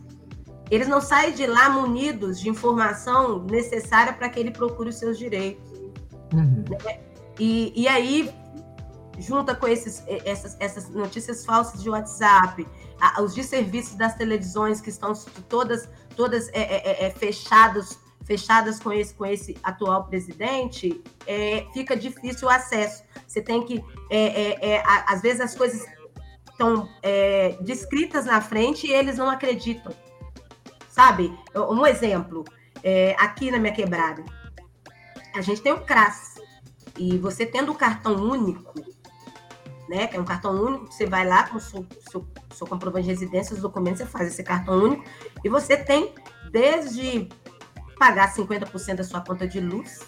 Eles 0.72 0.88
não 0.88 1.00
saem 1.00 1.32
de 1.32 1.46
lá 1.46 1.70
munidos 1.70 2.40
de 2.40 2.50
informação 2.50 3.44
necessária 3.44 4.14
para 4.14 4.28
que 4.30 4.40
ele 4.40 4.50
procure 4.50 4.90
os 4.90 4.96
seus 4.96 5.16
direitos. 5.16 5.72
Uhum. 6.34 6.66
Né? 6.84 7.00
E, 7.40 7.72
e 7.76 7.88
aí 7.88 8.34
junta 9.20 9.56
com 9.56 9.68
esses, 9.68 10.04
essas, 10.26 10.58
essas 10.60 10.90
notícias 10.90 11.46
falsas 11.46 11.82
de 11.82 11.90
WhatsApp, 11.90 12.68
a, 13.00 13.22
os 13.22 13.34
desserviços 13.34 13.96
das 13.96 14.16
televisões 14.16 14.82
que 14.82 14.90
estão 14.90 15.14
todas, 15.48 15.90
todas 16.16 16.50
é, 16.50 16.62
é, 16.62 16.92
é, 16.92 17.06
é 17.06 17.10
fechadas, 17.12 18.00
fechadas 18.24 18.80
com 18.80 18.92
esse, 18.92 19.14
com 19.14 19.26
esse 19.26 19.58
atual 19.64 20.06
presidente, 20.06 21.02
é, 21.28 21.66
fica 21.74 21.96
difícil 21.96 22.48
o 22.48 22.52
acesso. 22.52 23.04
Você 23.28 23.42
tem 23.42 23.64
que, 23.66 23.84
é, 24.10 24.82
às 25.08 25.22
vezes 25.22 25.42
as 25.42 25.56
coisas 25.56 25.86
estão 26.50 26.90
descritas 27.62 28.26
na 28.26 28.40
frente 28.42 28.88
e 28.88 28.94
eles 28.94 29.18
não 29.18 29.30
acreditam. 29.30 29.94
Sabe? 30.90 31.38
Um 31.54 31.86
exemplo, 31.86 32.46
aqui 33.18 33.52
na 33.52 33.60
minha 33.60 33.74
quebrada, 33.74 34.24
a 35.36 35.42
gente 35.42 35.62
tem 35.62 35.74
o 35.74 35.82
CRAS. 35.82 36.36
E 36.98 37.18
você 37.18 37.46
tendo 37.46 37.74
o 37.74 37.76
cartão 37.76 38.16
único, 38.16 38.74
né? 39.90 40.08
Que 40.08 40.18
é 40.18 40.22
um 40.22 40.26
cartão 40.26 40.54
único, 40.54 40.92
você 40.92 41.06
vai 41.06 41.28
lá 41.28 41.48
com 41.48 41.58
o 41.58 41.60
seu, 41.60 41.86
seu, 42.10 42.28
seu 42.54 42.68
comprovante 42.68 43.06
de 43.06 43.12
residência, 43.12 43.56
os 43.56 43.62
documentos, 43.62 44.00
você 44.00 44.06
faz 44.06 44.28
esse 44.28 44.44
cartão 44.44 44.76
único, 44.76 45.04
e 45.44 45.50
você 45.50 45.78
tem 45.78 46.14
desde 46.52 47.30
pagar 47.98 48.34
50% 48.34 48.96
da 48.96 49.04
sua 49.04 49.22
conta 49.22 49.48
de 49.48 49.60
luz, 49.60 50.02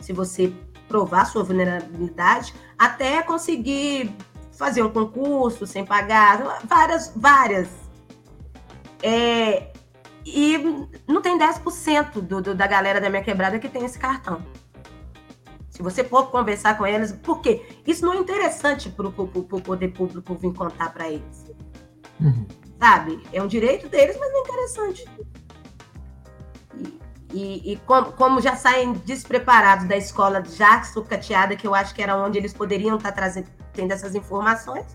se 0.00 0.12
você 0.12 0.52
provar 0.88 1.24
sua 1.24 1.42
vulnerabilidade, 1.42 2.54
até 2.78 3.22
conseguir 3.22 4.14
fazer 4.52 4.82
um 4.82 4.90
concurso 4.90 5.66
sem 5.66 5.84
pagar, 5.84 6.60
várias, 6.64 7.12
várias. 7.16 7.68
É, 9.02 9.72
e 10.24 10.58
não 11.06 11.20
tem 11.20 11.38
10% 11.38 12.20
do, 12.20 12.40
do, 12.40 12.54
da 12.54 12.66
galera 12.66 13.00
da 13.00 13.10
minha 13.10 13.22
quebrada 13.22 13.58
que 13.58 13.68
tem 13.68 13.84
esse 13.84 13.98
cartão. 13.98 14.42
Se 15.74 15.82
você 15.82 16.04
for 16.04 16.30
conversar 16.30 16.78
com 16.78 16.86
eles, 16.86 17.10
porque 17.10 17.66
isso 17.84 18.06
não 18.06 18.12
é 18.12 18.18
interessante 18.18 18.88
para 18.88 19.08
o 19.08 19.12
poder 19.12 19.88
público 19.88 20.36
vir 20.36 20.54
contar 20.54 20.92
para 20.92 21.08
eles. 21.10 21.52
Uhum. 22.20 22.46
Sabe? 22.78 23.20
É 23.32 23.42
um 23.42 23.48
direito 23.48 23.88
deles, 23.88 24.16
mas 24.20 24.32
não 24.32 24.38
é 24.38 24.42
interessante. 24.42 25.04
E, 26.78 27.00
e, 27.32 27.72
e 27.72 27.76
como, 27.78 28.12
como, 28.12 28.40
já 28.40 28.54
saem 28.54 28.92
despreparados 28.92 29.88
da 29.88 29.96
escola 29.96 30.44
já 30.44 30.80
sucateada, 30.84 31.56
que 31.56 31.66
eu 31.66 31.74
acho 31.74 31.92
que 31.92 32.00
era 32.00 32.16
onde 32.16 32.38
eles 32.38 32.54
poderiam 32.54 32.96
estar 32.96 33.10
tá 33.10 33.16
trazendo 33.16 33.48
tendo 33.72 33.90
essas 33.90 34.14
informações. 34.14 34.86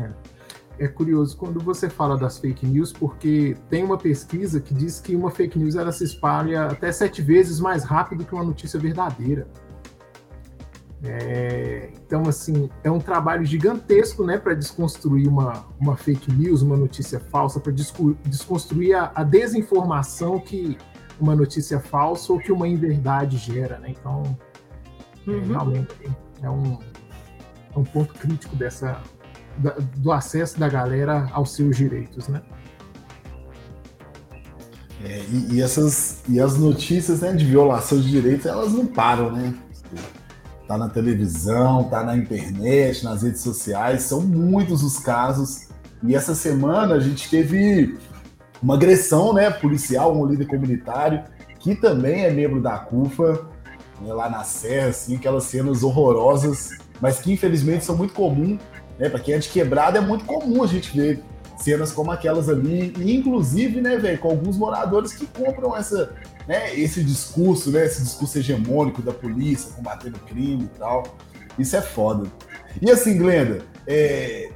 É. 0.00 0.84
é. 0.86 0.88
curioso 0.88 1.36
quando 1.36 1.60
você 1.60 1.90
fala 1.90 2.16
das 2.16 2.38
fake 2.38 2.64
news, 2.64 2.90
porque 2.90 3.54
tem 3.68 3.84
uma 3.84 3.98
pesquisa 3.98 4.62
que 4.62 4.72
diz 4.72 4.98
que 4.98 5.14
uma 5.14 5.30
fake 5.30 5.58
news 5.58 5.76
ela 5.76 5.92
se 5.92 6.04
espalha 6.04 6.68
até 6.68 6.90
sete 6.90 7.20
vezes 7.20 7.60
mais 7.60 7.84
rápido 7.84 8.24
que 8.24 8.34
uma 8.34 8.44
notícia 8.44 8.80
verdadeira. 8.80 9.46
É, 11.06 11.90
então, 11.92 12.22
assim, 12.22 12.70
é 12.82 12.90
um 12.90 12.98
trabalho 12.98 13.44
gigantesco 13.44 14.24
né, 14.24 14.38
para 14.38 14.54
desconstruir 14.54 15.28
uma, 15.28 15.66
uma 15.78 15.96
fake 15.96 16.32
news, 16.32 16.62
uma 16.62 16.76
notícia 16.76 17.20
falsa, 17.20 17.60
para 17.60 17.72
desconstruir 17.72 18.94
a, 18.94 19.12
a, 19.14 19.22
desinformação 19.22 20.40
que 20.40 20.78
uma 21.20 21.36
notícia 21.36 21.78
falsa 21.78 22.32
ou 22.32 22.38
que 22.38 22.50
uma 22.50 22.66
inverdade 22.66 23.36
gera. 23.36 23.78
Né? 23.78 23.90
Então, 23.90 24.22
é, 25.26 25.30
uhum. 25.30 25.42
é, 25.42 25.46
realmente 25.46 25.94
é 26.42 26.50
um, 26.50 26.78
é 27.74 27.78
um 27.78 27.84
ponto 27.84 28.14
crítico 28.14 28.56
dessa, 28.56 29.02
da, 29.58 29.72
do 29.96 30.10
acesso 30.10 30.58
da 30.58 30.70
galera 30.70 31.28
aos 31.32 31.52
seus 31.52 31.76
direitos. 31.76 32.28
Né? 32.28 32.40
É, 35.04 35.22
e, 35.28 35.56
e, 35.56 35.60
essas, 35.60 36.22
e 36.26 36.40
as 36.40 36.56
notícias 36.56 37.20
né, 37.20 37.34
de 37.34 37.44
violação 37.44 38.00
de 38.00 38.10
direitos, 38.10 38.46
elas 38.46 38.72
não 38.72 38.86
param, 38.86 39.30
né? 39.30 39.54
Tá 40.66 40.78
na 40.78 40.88
televisão, 40.88 41.84
tá 41.84 42.02
na 42.02 42.16
internet, 42.16 43.04
nas 43.04 43.22
redes 43.22 43.40
sociais, 43.40 44.02
são 44.02 44.20
muitos 44.20 44.82
os 44.82 44.98
casos. 44.98 45.68
E 46.02 46.14
essa 46.14 46.34
semana 46.34 46.94
a 46.94 47.00
gente 47.00 47.28
teve 47.28 47.98
uma 48.62 48.74
agressão, 48.74 49.32
né, 49.32 49.50
policial, 49.50 50.16
um 50.16 50.26
líder 50.26 50.46
comunitário, 50.46 51.22
que 51.58 51.74
também 51.74 52.24
é 52.24 52.30
membro 52.30 52.60
da 52.60 52.78
CUFA, 52.78 53.46
né, 54.00 54.12
lá 54.12 54.28
na 54.28 54.42
Serra, 54.42 54.88
assim, 54.88 55.16
aquelas 55.16 55.44
cenas 55.44 55.82
horrorosas, 55.82 56.70
mas 57.00 57.18
que 57.18 57.32
infelizmente 57.32 57.84
são 57.84 57.96
muito 57.96 58.14
comuns, 58.14 58.58
né, 58.98 59.08
para 59.08 59.20
quem 59.20 59.34
é 59.34 59.38
de 59.38 59.48
quebrada 59.48 59.98
é 59.98 60.00
muito 60.00 60.24
comum 60.24 60.62
a 60.62 60.66
gente 60.66 60.96
ver 60.96 61.22
cenas 61.58 61.92
como 61.92 62.10
aquelas 62.10 62.48
ali, 62.48 62.92
e 62.98 63.14
inclusive, 63.14 63.80
né, 63.80 63.96
velho, 63.96 64.18
com 64.18 64.28
alguns 64.28 64.56
moradores 64.56 65.12
que 65.12 65.26
compram 65.26 65.76
essa, 65.76 66.12
né, 66.46 66.74
esse 66.78 67.02
discurso, 67.02 67.70
né, 67.70 67.86
esse 67.86 68.02
discurso 68.02 68.38
hegemônico 68.38 69.02
da 69.02 69.12
polícia 69.12 69.72
combatendo 69.72 70.18
crime 70.20 70.64
e 70.64 70.78
tal. 70.78 71.16
Isso 71.58 71.76
é 71.76 71.82
foda. 71.82 72.30
E 72.80 72.90
assim, 72.90 73.16
Glenda, 73.16 73.62
é, 73.86 74.50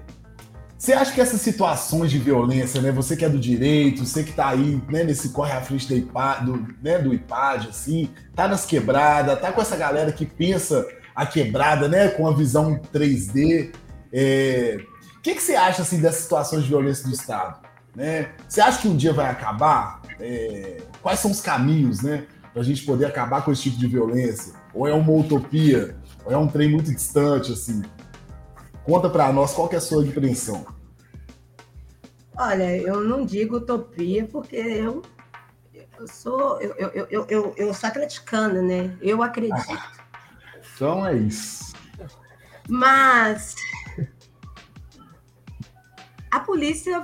você 0.78 0.92
acha 0.92 1.12
que 1.12 1.20
essas 1.20 1.40
situações 1.40 2.08
de 2.08 2.18
violência, 2.18 2.80
né? 2.80 2.92
Você 2.92 3.16
que 3.16 3.24
é 3.24 3.28
do 3.28 3.38
direito, 3.38 4.06
você 4.06 4.22
que 4.22 4.32
tá 4.32 4.50
aí, 4.50 4.80
né, 4.88 5.02
nesse 5.02 5.30
corre 5.30 5.52
à 5.52 5.60
frente 5.60 5.88
do 5.88 5.96
IPAD, 5.96 6.46
do, 6.46 6.76
né, 6.80 6.98
do 6.98 7.12
IPAD, 7.12 7.68
assim, 7.70 8.10
tá 8.32 8.46
nas 8.46 8.64
quebradas, 8.64 9.40
tá 9.40 9.50
com 9.50 9.60
essa 9.60 9.76
galera 9.76 10.12
que 10.12 10.24
pensa 10.24 10.86
a 11.16 11.26
quebrada, 11.26 11.88
né, 11.88 12.08
com 12.08 12.28
a 12.28 12.32
visão 12.32 12.80
3D. 12.94 13.74
É... 14.12 14.78
O 15.16 15.20
que, 15.20 15.34
que 15.34 15.42
você 15.42 15.56
acha, 15.56 15.82
assim, 15.82 16.00
dessas 16.00 16.22
situações 16.22 16.62
de 16.62 16.68
violência 16.68 17.04
do 17.08 17.12
Estado? 17.12 17.67
Né? 17.98 18.30
Você 18.48 18.60
acha 18.60 18.80
que 18.80 18.86
um 18.86 18.96
dia 18.96 19.12
vai 19.12 19.28
acabar? 19.28 20.00
É... 20.20 20.80
Quais 21.02 21.18
são 21.18 21.32
os 21.32 21.40
caminhos, 21.40 22.00
né, 22.00 22.28
pra 22.54 22.62
gente 22.62 22.84
poder 22.84 23.06
acabar 23.06 23.44
com 23.44 23.50
esse 23.50 23.62
tipo 23.64 23.76
de 23.76 23.88
violência? 23.88 24.54
Ou 24.72 24.86
é 24.86 24.94
uma 24.94 25.10
utopia? 25.10 25.96
Ou 26.24 26.30
é 26.30 26.36
um 26.38 26.46
trem 26.46 26.70
muito 26.70 26.94
distante, 26.94 27.52
assim? 27.52 27.82
Conta 28.84 29.10
para 29.10 29.32
nós 29.32 29.52
qual 29.52 29.68
que 29.68 29.74
é 29.74 29.78
a 29.78 29.80
sua 29.80 30.06
impressão. 30.06 30.64
Olha, 32.36 32.76
eu 32.76 33.00
não 33.00 33.26
digo 33.26 33.56
utopia 33.56 34.24
porque 34.26 34.54
eu, 34.54 35.02
eu 35.74 36.06
sou 36.06 36.60
eu, 36.60 36.72
eu, 36.78 37.06
eu, 37.10 37.26
eu, 37.28 37.54
eu 37.56 37.74
sou 37.74 37.88
atleticana, 37.88 38.62
né? 38.62 38.96
Eu 39.02 39.24
acredito. 39.24 39.76
então 40.72 41.04
é 41.04 41.16
isso. 41.16 41.72
Mas 42.68 43.56
a 46.30 46.38
polícia 46.38 47.02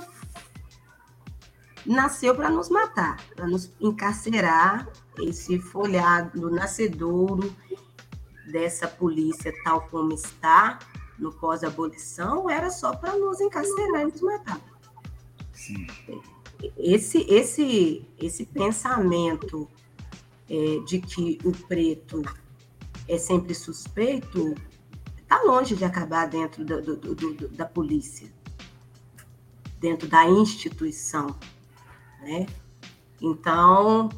nasceu 1.85 2.35
para 2.35 2.49
nos 2.49 2.69
matar, 2.69 3.17
para 3.35 3.47
nos 3.47 3.71
encarcerar, 3.79 4.87
esse 5.19 5.59
folhado 5.59 6.49
nascedouro 6.49 7.55
dessa 8.51 8.87
polícia 8.87 9.53
tal 9.63 9.81
como 9.87 10.13
está, 10.13 10.79
no 11.17 11.31
pós-abolição 11.31 12.49
era 12.49 12.69
só 12.69 12.95
para 12.95 13.15
nos 13.17 13.39
encarcerar 13.39 14.01
e 14.01 14.05
nos 14.05 14.21
matar. 14.21 14.59
Sim. 15.53 15.87
Esse, 16.77 17.19
esse, 17.29 18.07
esse 18.19 18.45
pensamento 18.45 19.69
é, 20.49 20.79
de 20.85 20.99
que 20.99 21.39
o 21.43 21.51
preto 21.51 22.21
é 23.07 23.17
sempre 23.17 23.53
suspeito 23.53 24.55
está 25.25 25.41
longe 25.43 25.75
de 25.75 25.83
acabar 25.83 26.27
dentro 26.27 26.63
do, 26.63 26.81
do, 26.81 27.15
do, 27.15 27.47
da 27.49 27.65
polícia, 27.65 28.31
dentro 29.79 30.07
da 30.07 30.29
instituição. 30.29 31.35
Né? 32.25 32.47
Então, 33.21 34.09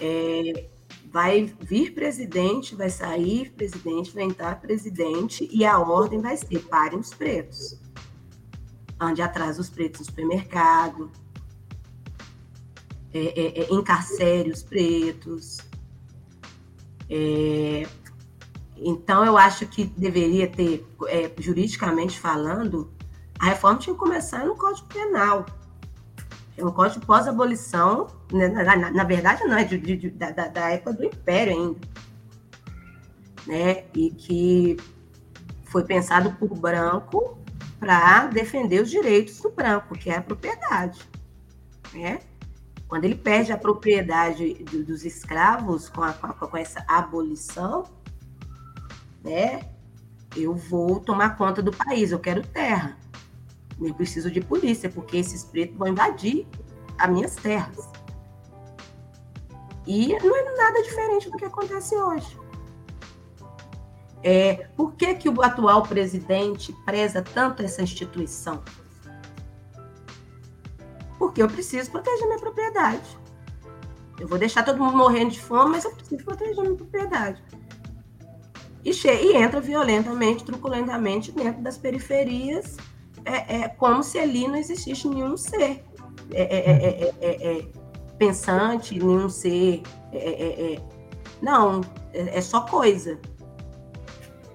é, 0.00 0.68
vai 1.10 1.52
vir 1.60 1.92
presidente, 1.92 2.76
vai 2.76 2.88
sair 2.88 3.50
presidente, 3.50 4.12
vai 4.12 4.22
entrar 4.22 4.60
presidente 4.60 5.48
e 5.52 5.64
a 5.64 5.76
ordem 5.80 6.20
vai 6.20 6.36
ser 6.36 6.60
parem 6.60 7.00
os 7.00 7.12
pretos. 7.12 7.80
Ande 9.00 9.20
atrás 9.20 9.56
dos 9.56 9.68
pretos 9.68 10.00
no 10.00 10.06
supermercado, 10.06 11.10
é, 13.12 13.18
é, 13.18 13.62
é, 13.62 13.74
encarcere 13.74 14.48
os 14.48 14.62
pretos. 14.62 15.58
É, 17.08 17.84
então, 18.76 19.24
eu 19.24 19.36
acho 19.36 19.66
que 19.66 19.84
deveria 19.84 20.46
ter, 20.46 20.86
é, 21.08 21.32
juridicamente 21.36 22.20
falando, 22.20 22.92
a 23.40 23.46
reforma 23.46 23.80
tinha 23.80 23.94
que 23.94 23.98
começar 23.98 24.46
no 24.46 24.54
Código 24.54 24.86
Penal 24.86 25.44
é 26.62 26.66
um 26.66 26.72
código 26.72 27.04
pós-abolição, 27.04 28.06
né, 28.32 28.48
na, 28.48 28.76
na, 28.76 28.90
na, 28.90 29.04
verdade 29.04 29.44
não, 29.44 29.56
é 29.56 29.64
de, 29.64 29.78
de, 29.78 30.10
da, 30.10 30.30
da, 30.30 30.70
época 30.70 30.92
do 30.92 31.04
Império 31.04 31.52
ainda, 31.52 31.80
né? 33.46 33.84
E 33.94 34.10
que 34.10 34.76
foi 35.64 35.84
pensado 35.84 36.32
por 36.32 36.54
branco 36.56 37.38
para 37.78 38.26
defender 38.26 38.82
os 38.82 38.90
direitos 38.90 39.40
do 39.40 39.50
branco, 39.50 39.96
que 39.96 40.10
é 40.10 40.16
a 40.16 40.22
propriedade, 40.22 41.00
né? 41.92 42.20
Quando 42.86 43.04
ele 43.04 43.14
perde 43.14 43.52
a 43.52 43.56
propriedade 43.56 44.54
do, 44.64 44.84
dos 44.84 45.04
escravos 45.04 45.88
com, 45.88 46.02
a, 46.02 46.12
com, 46.12 46.28
com 46.28 46.56
essa 46.56 46.84
abolição, 46.88 47.84
né? 49.22 49.62
Eu 50.36 50.54
vou 50.54 51.00
tomar 51.00 51.36
conta 51.36 51.62
do 51.62 51.72
país, 51.72 52.12
eu 52.12 52.18
quero 52.18 52.46
terra. 52.46 52.99
Eu 53.80 53.94
preciso 53.94 54.30
de 54.30 54.40
polícia, 54.40 54.90
porque 54.90 55.16
esses 55.16 55.44
pretos 55.44 55.76
vão 55.76 55.88
invadir 55.88 56.46
as 56.98 57.10
minhas 57.10 57.34
terras. 57.36 57.88
E 59.86 60.08
não 60.22 60.36
é 60.36 60.56
nada 60.56 60.82
diferente 60.82 61.30
do 61.30 61.36
que 61.36 61.44
acontece 61.44 61.94
hoje. 61.96 62.38
É, 64.22 64.68
por 64.76 64.92
que, 64.92 65.14
que 65.14 65.28
o 65.28 65.42
atual 65.42 65.82
presidente 65.82 66.72
preza 66.84 67.22
tanto 67.22 67.62
essa 67.62 67.80
instituição? 67.80 68.62
Porque 71.18 71.42
eu 71.42 71.48
preciso 71.48 71.90
proteger 71.90 72.26
minha 72.26 72.38
propriedade. 72.38 73.18
Eu 74.18 74.28
vou 74.28 74.38
deixar 74.38 74.62
todo 74.62 74.78
mundo 74.78 74.96
morrendo 74.96 75.30
de 75.30 75.40
fome, 75.40 75.70
mas 75.70 75.84
eu 75.84 75.92
preciso 75.92 76.22
proteger 76.22 76.62
minha 76.62 76.76
propriedade. 76.76 77.42
E, 78.84 78.90
e 78.90 79.36
entra 79.36 79.60
violentamente, 79.60 80.44
truculentamente 80.44 81.32
dentro 81.32 81.62
das 81.62 81.78
periferias 81.78 82.76
é, 83.24 83.56
é 83.56 83.68
como 83.68 84.02
se 84.02 84.18
ali 84.18 84.46
não 84.46 84.56
existisse 84.56 85.08
nenhum 85.08 85.36
ser 85.36 85.84
é, 86.32 86.42
é, 87.20 87.66
pensante, 88.18 88.98
nenhum 88.98 89.28
ser. 89.28 89.82
não, 91.42 91.80
é, 92.12 92.40
só 92.40 92.62
coisa. 92.62 93.18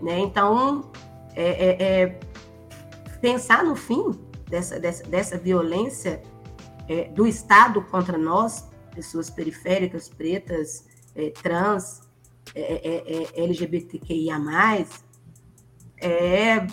Né? 0.01 0.19
Então, 0.19 0.91
pensar 3.21 3.63
no 3.63 3.75
fim 3.75 4.11
dessa, 4.49 4.79
dessa, 4.79 5.03
dessa 5.03 5.37
violência 5.37 6.21
do 7.13 7.25
Estado 7.25 7.81
contra 7.81 8.17
nós, 8.17 8.69
pessoas 8.93 9.29
periféricas, 9.29 10.07
pretas, 10.07 10.85
trans, 11.41 12.01
LGBTQIA, 13.35 14.37
é, 15.97 16.67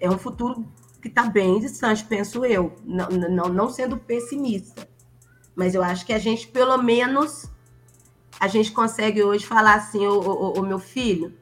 é 0.00 0.10
um 0.10 0.18
futuro 0.18 0.66
que 1.00 1.08
está 1.08 1.24
bem 1.24 1.58
distante, 1.60 2.04
penso 2.04 2.44
eu, 2.44 2.76
não, 2.84 3.08
não, 3.08 3.48
não 3.48 3.70
sendo 3.70 3.96
pessimista. 3.96 4.88
Mas 5.54 5.74
eu 5.74 5.82
acho 5.82 6.06
que 6.06 6.12
a 6.12 6.18
gente, 6.18 6.46
pelo 6.48 6.78
menos, 6.78 7.50
a 8.38 8.46
gente 8.48 8.72
consegue 8.72 9.22
hoje 9.22 9.46
falar 9.46 9.74
assim, 9.74 10.06
o, 10.06 10.62
meu 10.62 10.78
filho, 10.78 11.34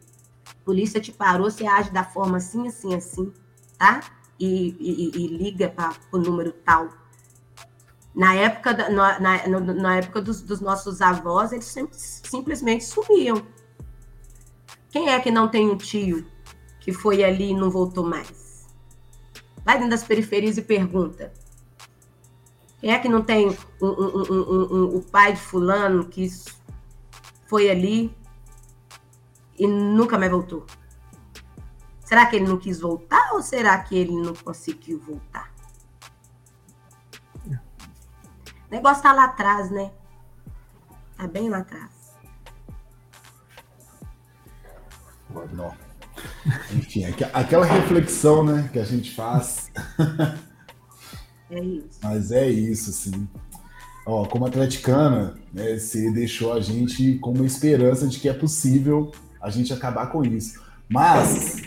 polícia 0.65 1.01
te 1.01 1.13
parou, 1.13 1.51
você 1.51 1.67
age 1.67 1.91
da 1.91 2.05
forma 2.05 2.39
assim, 2.39 2.67
assim, 2.69 2.95
assim, 2.95 3.33
tá? 3.79 4.01
E, 4.39 4.77
e, 4.79 5.25
e 5.25 5.27
liga 5.29 5.69
para 5.69 5.95
o 6.13 6.19
número 6.19 6.53
tal. 6.53 6.89
Na 8.15 8.35
época, 8.35 8.91
na, 8.91 9.21
na, 9.21 9.61
na 9.61 9.97
época 9.97 10.21
dos, 10.21 10.41
dos, 10.41 10.61
nossos 10.61 11.01
avós, 11.01 11.53
eles 11.53 11.67
sempre, 11.67 11.97
simplesmente 11.97 12.85
sumiam. 12.85 13.47
Quem 14.91 15.11
é 15.11 15.21
que 15.21 15.31
não 15.31 15.49
tem 15.49 15.71
um 15.71 15.77
tio 15.77 16.27
que 16.81 16.93
foi 16.93 17.23
ali 17.23 17.51
e 17.51 17.55
não 17.55 17.71
voltou 17.71 18.05
mais? 18.05 18.48
Vai 19.65 19.77
dentro 19.77 19.91
das 19.91 20.05
periferias 20.05 20.57
e 20.57 20.63
pergunta. 20.63 21.33
Quem 22.81 22.93
é 22.93 22.99
que 22.99 23.09
não 23.09 23.23
tem 23.23 23.49
um, 23.83 23.87
um, 23.87 24.75
um, 24.75 24.97
o 24.97 25.03
pai 25.03 25.33
de 25.33 25.41
fulano 25.41 26.09
que 26.09 26.29
foi 27.47 27.69
ali 27.69 28.17
e 29.59 29.67
nunca 29.67 30.17
mais 30.19 30.31
voltou? 30.31 30.65
Será 32.05 32.27
que 32.27 32.37
ele 32.37 32.47
não 32.47 32.57
quis 32.57 32.81
voltar 32.81 33.33
ou 33.33 33.43
será 33.43 33.79
que 33.83 33.97
ele 33.97 34.17
não 34.17 34.35
conseguiu 34.35 35.01
voltar? 35.01 35.53
O 37.47 38.71
negócio 38.71 39.03
tá 39.03 39.13
lá 39.13 39.25
atrás, 39.25 39.71
né? 39.71 39.93
Tá 41.17 41.27
bem 41.27 41.49
lá 41.49 41.59
atrás. 41.59 42.17
Não. 45.53 45.88
Enfim, 46.75 47.05
aquela 47.33 47.67
reflexão, 47.67 48.45
né, 48.45 48.69
que 48.73 48.79
a 48.79 48.85
gente 48.85 49.15
faz. 49.15 49.71
É 51.51 51.61
isso. 51.61 51.99
Mas 52.03 52.31
é 52.31 52.49
isso, 52.49 52.93
sim. 52.93 53.27
Ó, 54.05 54.27
como 54.27 54.47
atleticana, 54.47 55.35
né, 55.53 55.79
você 55.79 56.11
deixou 56.11 56.53
a 56.53 56.61
gente 56.61 57.15
com 57.19 57.33
uma 57.33 57.47
esperança 57.47 58.07
de 58.07 58.19
que 58.19 58.29
é 58.29 58.35
possível 58.35 59.13
a 59.41 59.51
gente 59.51 59.73
acabar 59.73 60.07
com 60.07 60.25
isso. 60.25 60.61
Mas, 60.89 61.63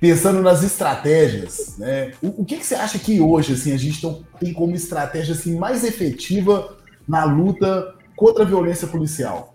pensando 0.00 0.42
nas 0.42 0.62
estratégias, 0.62 1.76
né? 1.78 2.12
O, 2.22 2.42
o 2.42 2.44
que, 2.44 2.58
que, 2.58 2.66
você 2.66 2.74
acha 2.74 2.98
que 2.98 3.20
hoje 3.20 3.54
assim, 3.54 3.72
a 3.72 3.76
gente 3.76 4.00
tem 4.38 4.52
como 4.52 4.74
estratégia 4.74 5.34
assim, 5.34 5.56
mais 5.56 5.84
efetiva 5.84 6.76
na 7.06 7.24
luta 7.24 7.94
contra 8.16 8.42
a 8.42 8.46
violência 8.46 8.86
policial? 8.86 9.53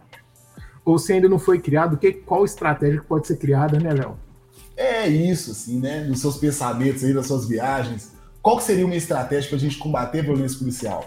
Ou 0.89 0.97
se 0.97 1.13
ainda 1.13 1.29
não 1.29 1.37
foi 1.37 1.59
criado, 1.59 1.97
que, 1.97 2.11
qual 2.11 2.43
estratégia 2.43 2.99
que 2.99 3.05
pode 3.05 3.27
ser 3.27 3.37
criada, 3.37 3.79
né, 3.79 3.93
Léo? 3.93 4.17
É 4.75 5.07
isso, 5.07 5.51
assim, 5.51 5.79
né? 5.79 6.03
Nos 6.05 6.19
seus 6.19 6.37
pensamentos 6.37 7.03
aí, 7.03 7.13
nas 7.13 7.27
suas 7.27 7.47
viagens. 7.47 8.13
Qual 8.41 8.57
que 8.57 8.63
seria 8.63 8.87
uma 8.87 8.95
estratégia 8.95 9.49
para 9.49 9.57
a 9.57 9.59
gente 9.59 9.77
combater 9.77 10.21
a 10.21 10.23
violência 10.23 10.57
policial? 10.57 11.05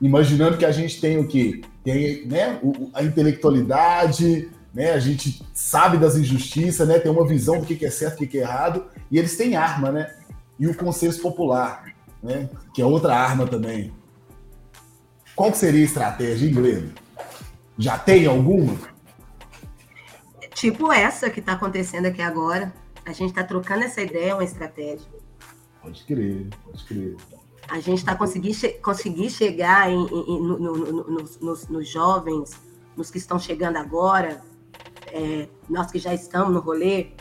Imaginando 0.00 0.56
que 0.56 0.64
a 0.64 0.72
gente 0.72 0.98
tem 0.98 1.18
o 1.18 1.28
quê? 1.28 1.60
Tem 1.84 2.26
né, 2.26 2.58
a 2.94 3.02
intelectualidade, 3.02 4.48
né? 4.72 4.92
A 4.92 4.98
gente 4.98 5.44
sabe 5.52 5.98
das 5.98 6.16
injustiças, 6.16 6.88
né? 6.88 6.98
Tem 6.98 7.12
uma 7.12 7.26
visão 7.26 7.60
do 7.60 7.66
que 7.66 7.84
é 7.84 7.90
certo 7.90 8.22
e 8.22 8.26
o 8.26 8.28
que 8.30 8.38
é 8.38 8.40
errado, 8.40 8.86
e 9.10 9.18
eles 9.18 9.36
têm 9.36 9.56
arma, 9.56 9.92
né? 9.92 10.10
E 10.58 10.66
o 10.66 10.74
consenso 10.74 11.20
popular, 11.20 11.84
né? 12.22 12.48
Que 12.72 12.80
é 12.80 12.86
outra 12.86 13.14
arma 13.14 13.46
também. 13.46 13.92
Qual 15.36 15.52
seria 15.52 15.82
a 15.82 15.84
estratégia, 15.84 16.48
hein, 16.48 16.94
Já 17.76 17.98
tem 17.98 18.24
alguma? 18.24 18.96
Tipo 20.58 20.92
essa 20.92 21.30
que 21.30 21.38
está 21.38 21.52
acontecendo 21.52 22.06
aqui 22.06 22.20
agora. 22.20 22.74
A 23.06 23.12
gente 23.12 23.28
está 23.28 23.44
trocando 23.44 23.84
essa 23.84 24.00
ideia, 24.02 24.34
uma 24.34 24.42
estratégia. 24.42 25.06
Pode 25.80 26.04
crer, 26.04 26.48
pode 26.64 26.84
crer. 26.84 27.16
A 27.68 27.78
gente 27.78 27.98
está 27.98 28.16
conseguindo 28.16 28.54
che 28.56 28.70
conseguir 28.70 29.30
chegar 29.30 29.88
em, 29.88 30.04
em, 30.04 30.42
no, 30.42 30.58
no, 30.58 30.76
no, 30.76 31.28
nos, 31.40 31.68
nos, 31.68 31.88
jovens, 31.88 32.60
nos 32.96 33.08
que 33.08 33.18
estão 33.18 33.38
chegando 33.38 33.76
agora, 33.76 34.42
é, 35.12 35.48
nós 35.68 35.92
que 35.92 35.98
já 36.00 36.12
estamos 36.12 36.52
no 36.52 36.58
rolê, 36.58 37.12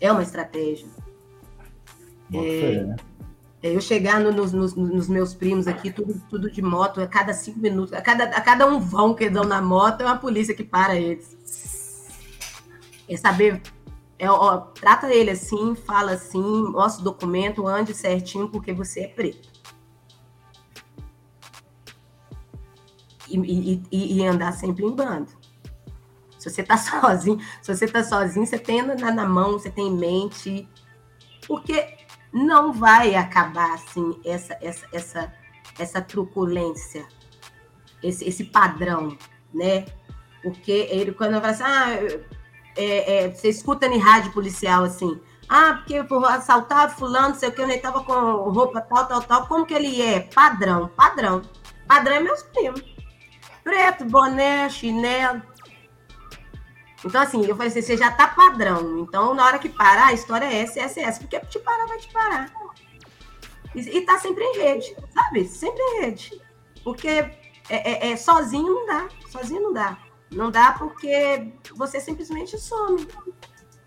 é 0.00 0.10
uma 0.10 0.22
estratégia. 0.22 0.88
É, 2.34 2.96
é, 3.62 3.76
eu 3.76 3.80
chegar 3.80 4.18
no, 4.18 4.32
nos, 4.32 4.52
nos, 4.52 4.74
nos, 4.74 5.08
meus 5.08 5.34
primos 5.34 5.68
aqui, 5.68 5.92
tudo, 5.92 6.20
tudo 6.28 6.50
de 6.50 6.60
moto, 6.60 7.00
a 7.00 7.06
cada 7.06 7.32
cinco 7.32 7.60
minutos, 7.60 7.92
a 7.92 8.00
cada, 8.00 8.24
a 8.24 8.40
cada 8.40 8.66
um 8.66 8.80
vão 8.80 9.14
que 9.14 9.30
dão 9.30 9.44
na 9.44 9.62
moto, 9.62 10.00
é 10.00 10.04
uma 10.04 10.18
polícia 10.18 10.52
que 10.52 10.64
para 10.64 10.96
eles. 10.96 11.36
É 13.08 13.16
saber, 13.16 13.60
é, 14.18 14.30
ó, 14.30 14.58
trata 14.58 15.12
ele 15.12 15.30
assim, 15.30 15.74
fala 15.74 16.12
assim, 16.12 16.42
mostra 16.70 17.00
o 17.00 17.04
documento, 17.04 17.66
ande 17.66 17.94
certinho, 17.94 18.48
porque 18.48 18.72
você 18.72 19.00
é 19.00 19.08
preto. 19.08 19.50
E, 23.28 23.82
e, 23.90 24.18
e 24.18 24.26
andar 24.26 24.52
sempre 24.52 24.84
em 24.84 24.94
bando. 24.94 25.30
Se 26.38 26.50
você 26.50 26.60
está 26.60 26.76
sozinho, 26.76 27.38
se 27.62 27.74
você 27.74 27.84
está 27.84 28.02
sozinho, 28.02 28.46
você 28.46 28.58
tem 28.58 28.82
na, 28.82 29.12
na 29.12 29.26
mão, 29.26 29.52
você 29.52 29.70
tem 29.70 29.88
em 29.88 29.96
mente, 29.96 30.68
porque 31.46 31.96
não 32.32 32.72
vai 32.72 33.14
acabar 33.14 33.74
assim 33.74 34.18
essa 34.24 34.56
essa 34.60 34.86
essa 34.92 35.32
essa 35.78 36.02
truculência, 36.02 37.06
esse, 38.02 38.28
esse 38.28 38.44
padrão, 38.44 39.16
né? 39.52 39.86
Porque 40.42 40.88
ele 40.90 41.12
quando 41.12 41.34
fala 41.34 41.48
assim, 41.48 41.62
ah, 41.62 41.88
é, 42.76 43.24
é, 43.24 43.30
você 43.30 43.48
escuta 43.48 43.86
em 43.86 43.98
rádio 43.98 44.32
policial 44.32 44.84
assim, 44.84 45.20
ah, 45.48 45.74
porque 45.74 46.02
por 46.04 46.24
assaltar 46.24 46.96
fulano, 46.96 47.34
sei 47.34 47.48
o 47.48 47.52
que, 47.52 47.60
ele 47.60 47.78
tava 47.78 48.02
com 48.04 48.14
roupa 48.50 48.80
tal, 48.80 49.06
tal, 49.06 49.22
tal, 49.22 49.46
como 49.46 49.66
que 49.66 49.74
ele 49.74 50.00
é? 50.00 50.20
Padrão, 50.20 50.88
padrão. 50.96 51.42
Padrão 51.86 52.16
é 52.16 52.20
meus 52.20 52.42
primos. 52.42 52.82
Preto, 53.62 54.04
boné, 54.04 54.68
chinelo, 54.68 55.42
então, 57.04 57.20
assim, 57.20 57.44
eu 57.44 57.56
falei 57.56 57.68
assim, 57.68 57.82
você 57.82 57.96
já 57.96 58.10
tá 58.12 58.28
padrão. 58.28 59.00
Então, 59.00 59.34
na 59.34 59.44
hora 59.44 59.58
que 59.58 59.68
parar, 59.68 60.08
a 60.08 60.12
história 60.12 60.46
é 60.46 60.62
essa, 60.62 60.80
essa, 60.80 61.00
essa. 61.00 61.20
Porque 61.20 61.38
te 61.40 61.58
parar, 61.58 61.86
vai 61.86 61.98
te 61.98 62.12
parar. 62.12 62.52
E, 63.74 63.80
e 63.80 64.00
tá 64.02 64.18
sempre 64.18 64.44
em 64.44 64.58
rede, 64.58 64.96
sabe? 65.12 65.44
Sempre 65.46 65.82
em 65.82 66.00
rede. 66.02 66.40
Porque 66.84 67.08
é, 67.08 67.36
é, 67.68 68.12
é, 68.12 68.16
sozinho 68.16 68.72
não 68.72 68.86
dá. 68.86 69.08
Sozinho 69.28 69.62
não 69.62 69.72
dá. 69.72 69.98
Não 70.32 70.50
dá 70.50 70.72
porque 70.72 71.52
você 71.76 72.00
simplesmente 72.00 72.58
some. 72.58 73.06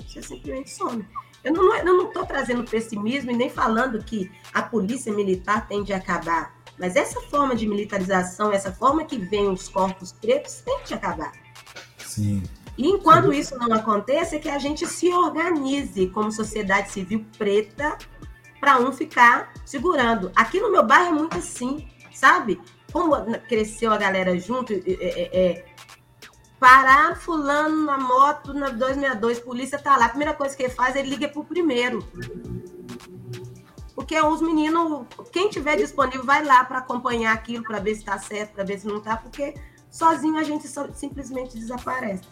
Você 0.07 0.21
simplesmente 0.21 0.69
some. 0.71 1.05
Eu 1.43 1.53
não, 1.53 2.11
tô 2.11 2.25
trazendo 2.25 2.63
pessimismo 2.63 3.29
e 3.29 3.35
nem 3.35 3.49
falando 3.49 4.03
que 4.03 4.31
a 4.53 4.63
polícia 4.63 5.13
militar 5.13 5.67
tende 5.67 5.93
a 5.93 5.97
acabar. 5.97 6.55
Mas 6.77 6.95
essa 6.95 7.21
forma 7.21 7.55
de 7.55 7.67
militarização, 7.67 8.51
essa 8.51 8.71
forma 8.71 9.05
que 9.05 9.17
vem 9.17 9.47
os 9.47 9.69
corpos 9.69 10.11
pretos, 10.11 10.61
tem 10.65 10.79
que 10.83 10.93
acabar. 10.93 11.31
Sim. 11.99 12.41
E 12.77 12.87
enquanto 12.87 13.31
isso 13.31 13.57
não 13.57 13.73
aconteça, 13.73 14.35
é 14.35 14.39
que 14.39 14.49
a 14.49 14.57
gente 14.57 14.85
se 14.85 15.09
organize 15.09 16.07
como 16.07 16.31
sociedade 16.31 16.91
civil 16.91 17.25
preta 17.37 17.97
para 18.59 18.79
um 18.79 18.91
ficar 18.91 19.53
segurando. 19.65 20.31
Aqui 20.35 20.59
no 20.59 20.71
meu 20.71 20.85
bairro 20.85 21.09
é 21.09 21.19
muito 21.19 21.37
assim, 21.37 21.87
sabe? 22.11 22.59
Como 22.91 23.15
cresceu 23.47 23.93
a 23.93 23.97
galera 23.97 24.37
junto, 24.39 24.73
é, 24.73 24.79
é, 24.89 25.65
parar 26.65 27.15
fulano 27.15 27.85
na 27.85 27.95
moto 27.95 28.51
na 28.51 28.69
262, 28.69 29.39
polícia 29.39 29.77
tá 29.77 29.95
lá. 29.97 30.05
A 30.05 30.09
primeira 30.09 30.33
coisa 30.33 30.57
que 30.57 30.63
ele 30.63 30.73
faz, 30.73 30.95
ele 30.95 31.09
liga 31.09 31.29
pro 31.29 31.43
primeiro. 31.43 32.03
Porque 33.93 34.19
os 34.19 34.41
meninos, 34.41 35.05
quem 35.31 35.47
tiver 35.47 35.77
disponível, 35.77 36.25
vai 36.25 36.43
lá 36.43 36.65
para 36.65 36.79
acompanhar 36.79 37.33
aquilo, 37.33 37.63
para 37.63 37.77
ver 37.77 37.93
se 37.93 37.99
está 37.99 38.17
certo, 38.17 38.53
para 38.53 38.63
ver 38.63 38.79
se 38.79 38.87
não 38.87 38.97
está, 38.97 39.15
porque 39.15 39.53
sozinho 39.91 40.39
a 40.39 40.43
gente 40.43 40.67
só, 40.67 40.91
simplesmente 40.91 41.55
desaparece. 41.55 42.23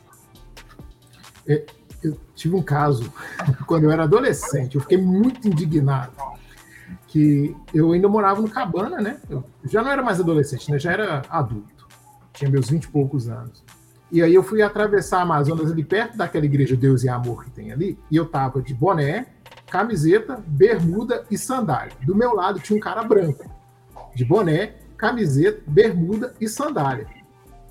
É, 1.47 1.63
eu 2.03 2.19
tive 2.33 2.55
um 2.55 2.63
caso 2.63 3.13
quando 3.67 3.83
eu 3.83 3.91
era 3.91 4.05
adolescente, 4.05 4.75
eu 4.75 4.81
fiquei 4.81 4.97
muito 4.97 5.47
indignado. 5.47 6.13
Que 7.05 7.55
eu 7.71 7.91
ainda 7.91 8.09
morava 8.09 8.41
no 8.41 8.49
Cabana, 8.49 8.99
né? 8.99 9.21
Eu 9.29 9.43
já 9.65 9.83
não 9.83 9.91
era 9.91 10.01
mais 10.01 10.19
adolescente, 10.19 10.71
né? 10.71 10.79
Já 10.79 10.91
era 10.91 11.21
adulto. 11.29 11.87
Tinha 12.33 12.49
meus 12.49 12.67
vinte 12.67 12.85
e 12.85 12.87
poucos 12.87 13.29
anos. 13.29 13.63
E 14.13 14.21
aí 14.21 14.33
eu 14.33 14.43
fui 14.43 14.61
atravessar 14.61 15.17
a 15.17 15.21
Amazonas 15.23 15.71
ali 15.71 15.83
perto 15.83 16.15
daquela 16.15 16.45
igreja 16.45 16.77
Deus 16.77 17.03
e 17.03 17.09
Amor 17.09 17.43
que 17.43 17.51
tem 17.51 17.71
ali, 17.71 17.97
e 18.09 18.15
eu 18.15 18.25
tava 18.25 18.61
de 18.61 18.73
boné, 18.73 19.25
camiseta, 19.69 20.41
bermuda 20.45 21.25
e 21.31 21.37
sandália. 21.37 21.93
Do 22.05 22.15
meu 22.15 22.35
lado 22.35 22.59
tinha 22.59 22.77
um 22.77 22.79
cara 22.79 23.03
branco, 23.03 23.49
de 24.15 24.23
boné, 24.23 24.75
camiseta, 24.95 25.61
bermuda 25.65 26.35
e 26.39 26.47
sandália 26.47 27.07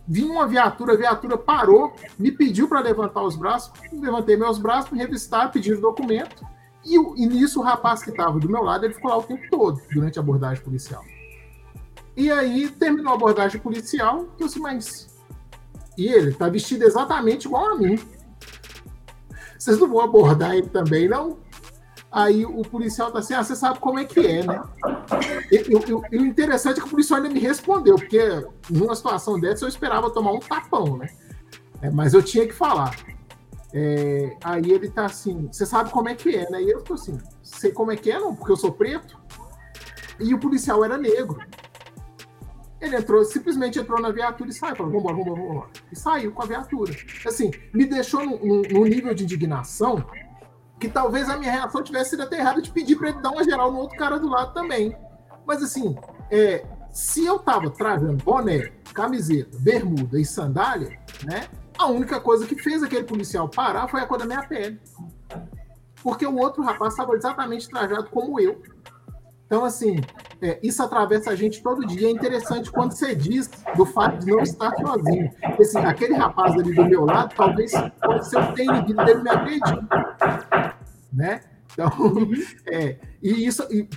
vinha 0.06 0.32
uma 0.32 0.46
viatura, 0.46 0.94
a 0.94 0.96
viatura 0.96 1.38
parou, 1.38 1.94
me 2.18 2.30
pediu 2.32 2.68
para 2.68 2.80
levantar 2.80 3.22
os 3.22 3.36
braços, 3.36 3.72
levantei 3.92 4.36
meus 4.36 4.58
braços, 4.58 4.90
me 4.90 4.98
revistaram, 4.98 5.50
pediram 5.50 5.78
o 5.78 5.80
documento, 5.80 6.44
e, 6.84 6.96
e 6.96 7.26
nisso 7.26 7.60
o 7.60 7.62
rapaz 7.62 8.02
que 8.02 8.10
estava 8.10 8.38
do 8.38 8.48
meu 8.48 8.62
lado, 8.62 8.84
ele 8.84 8.94
ficou 8.94 9.10
lá 9.10 9.18
o 9.18 9.22
tempo 9.22 9.42
todo, 9.50 9.80
durante 9.92 10.18
a 10.18 10.22
abordagem 10.22 10.62
policial. 10.62 11.04
E 12.16 12.30
aí 12.30 12.68
terminou 12.68 13.12
a 13.12 13.14
abordagem 13.14 13.60
policial, 13.60 14.26
eu 14.38 14.46
disse, 14.46 14.58
mas... 14.58 15.11
E 15.96 16.06
ele 16.06 16.30
está 16.30 16.48
vestido 16.48 16.84
exatamente 16.84 17.46
igual 17.46 17.72
a 17.72 17.76
mim. 17.76 17.98
Vocês 19.58 19.78
não 19.78 19.88
vão 19.88 20.00
abordar 20.00 20.54
ele 20.54 20.68
também, 20.68 21.08
não? 21.08 21.38
Aí 22.10 22.44
o 22.44 22.60
policial 22.62 23.10
tá 23.10 23.20
assim, 23.20 23.32
ah, 23.32 23.42
você 23.42 23.56
sabe 23.56 23.78
como 23.78 23.98
é 23.98 24.04
que 24.04 24.20
é, 24.20 24.44
né? 24.44 24.62
E, 25.50 25.74
o 25.74 26.26
interessante 26.26 26.78
é 26.78 26.80
que 26.82 26.86
o 26.86 26.90
policial 26.90 27.22
ainda 27.22 27.32
me 27.32 27.40
respondeu, 27.40 27.94
porque 27.94 28.20
numa 28.68 28.94
situação 28.94 29.40
dessa 29.40 29.64
eu 29.64 29.68
esperava 29.68 30.10
tomar 30.10 30.32
um 30.32 30.40
tapão, 30.40 30.98
né? 30.98 31.08
É, 31.80 31.90
mas 31.90 32.12
eu 32.12 32.22
tinha 32.22 32.46
que 32.46 32.52
falar. 32.52 32.94
É, 33.72 34.36
aí 34.44 34.70
ele 34.70 34.90
tá 34.90 35.06
assim, 35.06 35.48
você 35.50 35.64
sabe 35.64 35.90
como 35.90 36.08
é 36.10 36.14
que 36.14 36.36
é, 36.36 36.50
né? 36.50 36.62
E 36.62 36.70
eu 36.70 36.82
tô 36.82 36.94
assim, 36.94 37.16
sei 37.42 37.72
como 37.72 37.90
é 37.90 37.96
que 37.96 38.10
é, 38.10 38.20
não, 38.20 38.36
porque 38.36 38.52
eu 38.52 38.56
sou 38.56 38.72
preto. 38.72 39.18
E 40.20 40.34
o 40.34 40.38
policial 40.38 40.84
era 40.84 40.98
negro. 40.98 41.40
Ele 42.82 42.96
entrou, 42.96 43.24
simplesmente 43.24 43.78
entrou 43.78 44.00
na 44.00 44.10
viatura 44.10 44.50
e 44.50 44.52
saiu, 44.52 44.74
falou, 44.74 44.90
vambora, 44.90 45.14
vambora, 45.14 45.40
vambora. 45.40 45.70
E 45.92 45.96
saiu 45.96 46.32
com 46.32 46.42
a 46.42 46.46
viatura. 46.46 46.92
Assim, 47.24 47.52
me 47.72 47.86
deixou 47.86 48.26
num 48.26 48.84
nível 48.84 49.14
de 49.14 49.22
indignação 49.22 50.04
que 50.80 50.88
talvez 50.88 51.30
a 51.30 51.36
minha 51.36 51.52
reação 51.52 51.80
tivesse 51.80 52.10
sido 52.10 52.24
até 52.24 52.40
errada 52.40 52.60
de 52.60 52.72
pedir 52.72 52.96
para 52.96 53.10
ele 53.10 53.22
dar 53.22 53.30
uma 53.30 53.44
geral 53.44 53.70
no 53.70 53.78
outro 53.78 53.96
cara 53.96 54.18
do 54.18 54.28
lado 54.28 54.52
também. 54.52 54.96
Mas 55.46 55.62
assim, 55.62 55.96
é, 56.28 56.66
se 56.90 57.24
eu 57.24 57.38
tava 57.38 57.70
trajando 57.70 58.24
boné, 58.24 58.72
camiseta, 58.92 59.56
bermuda 59.60 60.18
e 60.18 60.24
sandália, 60.24 60.98
né? 61.24 61.46
A 61.78 61.86
única 61.86 62.20
coisa 62.20 62.48
que 62.48 62.56
fez 62.56 62.82
aquele 62.82 63.04
policial 63.04 63.48
parar 63.48 63.86
foi 63.86 64.00
a 64.00 64.06
cor 64.06 64.18
da 64.18 64.26
minha 64.26 64.42
pele. 64.42 64.80
Porque 66.02 66.26
o 66.26 66.36
outro 66.36 66.64
rapaz 66.64 66.94
estava 66.94 67.14
exatamente 67.14 67.68
trajado 67.68 68.10
como 68.10 68.40
eu. 68.40 68.60
Então, 69.46 69.64
assim, 69.64 70.00
é, 70.42 70.58
isso 70.62 70.82
atravessa 70.82 71.30
a 71.30 71.36
gente 71.36 71.62
todo 71.62 71.86
dia. 71.86 72.08
É 72.08 72.10
interessante 72.10 72.70
quando 72.70 72.92
você 72.92 73.14
diz 73.14 73.48
do 73.76 73.86
fato 73.86 74.18
de 74.18 74.30
não 74.30 74.40
estar 74.40 74.72
sozinho. 74.76 75.30
Assim, 75.58 75.78
aquele 75.78 76.14
rapaz 76.14 76.54
ali 76.54 76.74
do 76.74 76.84
meu 76.84 77.04
lado, 77.04 77.32
talvez 77.34 77.72
pode 78.00 78.28
ser 78.28 78.38
o 78.38 78.52
tenha 78.52 78.80
dele 78.82 79.22
me 79.22 79.30
agredir 79.30 79.78
né? 81.12 81.42
Então, 81.72 81.90
é, 82.66 82.98
e 83.22 83.46
isso, 83.46 83.62
e, 83.70 83.88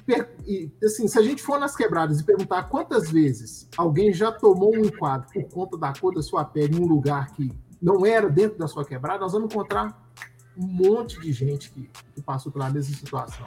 e, 0.45 0.71
assim, 0.83 1.07
se 1.07 1.17
a 1.17 1.21
gente 1.21 1.41
for 1.41 1.59
nas 1.59 1.75
quebradas 1.75 2.19
e 2.19 2.23
perguntar 2.23 2.63
quantas 2.63 3.09
vezes 3.09 3.67
alguém 3.77 4.13
já 4.13 4.31
tomou 4.31 4.75
um 4.75 4.85
enquadro 4.85 5.27
por 5.33 5.43
conta 5.45 5.77
da 5.77 5.93
cor 5.93 6.13
da 6.13 6.21
sua 6.21 6.43
pele 6.45 6.77
em 6.77 6.79
um 6.79 6.87
lugar 6.87 7.31
que 7.31 7.51
não 7.81 8.05
era 8.05 8.29
dentro 8.29 8.57
da 8.57 8.67
sua 8.67 8.85
quebrada, 8.85 9.19
nós 9.19 9.33
vamos 9.33 9.51
encontrar 9.51 10.11
um 10.57 10.67
monte 10.67 11.19
de 11.19 11.31
gente 11.31 11.71
que, 11.71 11.89
que 12.13 12.21
passou 12.21 12.51
pela 12.51 12.69
mesma 12.69 12.95
situação. 12.95 13.45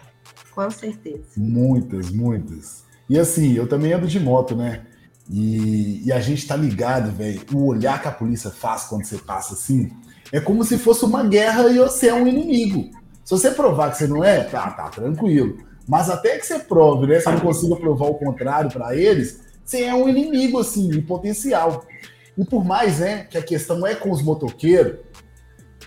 Com 0.54 0.70
certeza. 0.70 1.24
Muitas, 1.36 2.10
muitas. 2.10 2.87
E 3.08 3.18
assim, 3.18 3.54
eu 3.54 3.66
também 3.66 3.92
ando 3.92 4.06
de 4.06 4.20
moto, 4.20 4.54
né? 4.54 4.82
E, 5.30 6.06
e 6.06 6.12
a 6.12 6.20
gente 6.20 6.46
tá 6.46 6.56
ligado, 6.56 7.10
velho. 7.12 7.40
O 7.52 7.66
olhar 7.66 8.00
que 8.00 8.08
a 8.08 8.12
polícia 8.12 8.50
faz 8.50 8.84
quando 8.84 9.04
você 9.04 9.18
passa 9.18 9.54
assim 9.54 9.90
é 10.32 10.40
como 10.40 10.64
se 10.64 10.78
fosse 10.78 11.04
uma 11.04 11.24
guerra 11.24 11.68
e 11.68 11.78
você 11.78 12.08
é 12.08 12.14
um 12.14 12.26
inimigo. 12.26 12.90
Se 13.24 13.32
você 13.32 13.50
provar 13.50 13.90
que 13.90 13.98
você 13.98 14.06
não 14.06 14.22
é, 14.22 14.44
tá, 14.44 14.70
tá 14.70 14.88
tranquilo. 14.88 15.58
Mas 15.86 16.10
até 16.10 16.38
que 16.38 16.46
você 16.46 16.58
prove, 16.58 17.06
né? 17.06 17.20
Se 17.20 17.30
não 17.30 17.40
consiga 17.40 17.76
provar 17.76 18.06
o 18.06 18.14
contrário 18.14 18.70
para 18.70 18.94
eles, 18.94 19.40
você 19.64 19.84
é 19.84 19.94
um 19.94 20.08
inimigo, 20.08 20.58
assim, 20.58 20.90
em 20.90 21.00
potencial. 21.00 21.84
E 22.36 22.44
por 22.44 22.64
mais, 22.64 22.98
né, 22.98 23.24
que 23.24 23.38
a 23.38 23.42
questão 23.42 23.86
é 23.86 23.94
com 23.94 24.10
os 24.10 24.22
motoqueiros, 24.22 24.98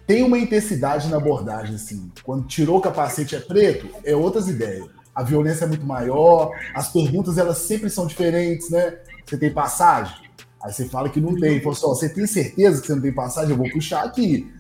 tem 0.06 0.24
uma 0.24 0.40
intensidade 0.40 1.08
na 1.08 1.18
abordagem, 1.18 1.76
assim. 1.76 2.12
Quando 2.24 2.48
tirou 2.48 2.78
o 2.78 2.82
capacete 2.82 3.36
é 3.36 3.40
preto, 3.40 3.88
é 4.04 4.16
outras 4.16 4.48
ideias. 4.48 4.88
A 5.14 5.24
violência 5.24 5.66
é 5.66 5.68
muito 5.68 5.86
maior, 5.86 6.52
as 6.74 6.90
perguntas 6.90 7.38
elas 7.38 7.58
sempre 7.58 7.90
são 7.90 8.08
diferentes, 8.08 8.70
né? 8.70 8.98
Você 9.26 9.38
tem 9.38 9.52
passagem? 9.52 10.16
Aí 10.64 10.72
você 10.72 10.86
fala 10.86 11.10
que 11.10 11.20
não 11.20 11.36
tem. 11.36 11.60
Fala 11.60 11.76
assim, 11.76 11.88
você 11.88 12.10
tem 12.10 12.28
certeza 12.28 12.80
que 12.80 12.88
você 12.88 12.96
não 12.96 13.02
tem 13.02 13.14
passagem? 13.14 13.52
Eu 13.52 13.58
vou 13.58 13.70
puxar 13.70 14.04
aqui. 14.04 14.52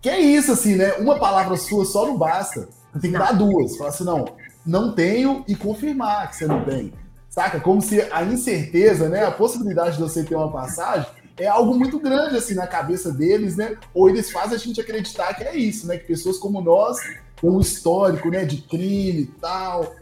Que 0.00 0.08
é 0.08 0.18
isso, 0.18 0.52
assim, 0.52 0.76
né? 0.76 0.94
Uma 0.94 1.18
palavra 1.18 1.56
sua 1.56 1.84
só 1.84 2.06
não 2.06 2.16
basta. 2.16 2.68
Você 2.92 3.00
tem 3.00 3.12
que 3.12 3.18
não. 3.18 3.26
dar 3.26 3.32
duas. 3.32 3.76
Falar 3.76 3.90
assim, 3.90 4.04
não, 4.04 4.24
não 4.64 4.94
tenho 4.94 5.44
e 5.46 5.54
confirmar 5.54 6.30
que 6.30 6.36
você 6.36 6.46
não 6.46 6.64
tem. 6.64 6.92
Saca? 7.28 7.60
Como 7.60 7.80
se 7.80 8.00
a 8.10 8.24
incerteza, 8.24 9.08
né? 9.08 9.24
A 9.24 9.30
possibilidade 9.30 9.96
de 9.96 10.02
você 10.02 10.24
ter 10.24 10.34
uma 10.34 10.50
passagem 10.50 11.06
é 11.36 11.46
algo 11.46 11.74
muito 11.74 11.98
grande, 11.98 12.36
assim, 12.36 12.54
na 12.54 12.66
cabeça 12.66 13.12
deles, 13.12 13.56
né? 13.56 13.76
Ou 13.94 14.08
eles 14.08 14.30
fazem 14.30 14.56
a 14.56 14.58
gente 14.58 14.80
acreditar 14.80 15.34
que 15.34 15.44
é 15.44 15.54
isso, 15.54 15.86
né? 15.86 15.98
Que 15.98 16.06
pessoas 16.06 16.38
como 16.38 16.60
nós, 16.60 16.98
com 17.40 17.50
um 17.50 17.60
histórico, 17.60 18.30
né? 18.30 18.44
De 18.44 18.62
crime 18.62 19.22
e 19.22 19.26
tal. 19.26 19.94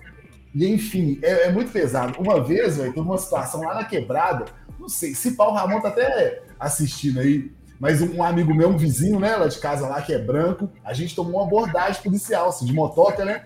E, 0.55 0.67
enfim, 0.67 1.19
é, 1.23 1.47
é 1.47 1.53
muito 1.53 1.71
pesado. 1.71 2.21
Uma 2.21 2.43
vez, 2.43 2.77
velho, 2.77 2.93
teve 2.93 3.07
uma 3.07 3.19
situação 3.19 3.63
lá 3.63 3.75
na 3.75 3.85
quebrada 3.85 4.47
não 4.79 4.89
sei, 4.89 5.15
se 5.15 5.33
Paulo 5.33 5.55
Ramon 5.55 5.81
tá 5.81 5.89
até 5.89 6.43
assistindo 6.59 7.21
aí, 7.21 7.51
mas 7.79 8.01
um 8.01 8.23
amigo 8.23 8.55
meu, 8.55 8.71
um 8.71 8.77
vizinho, 8.77 9.21
né, 9.21 9.37
lá 9.37 9.47
de 9.47 9.59
casa 9.59 9.87
lá, 9.87 10.01
que 10.01 10.13
é 10.13 10.19
branco, 10.19 10.71
a 10.85 10.93
gente 10.93 11.15
tomou 11.15 11.35
uma 11.35 11.45
abordagem 11.45 12.03
policial, 12.03 12.49
assim, 12.49 12.65
de 12.65 12.73
motoca, 12.73 13.25
né? 13.25 13.45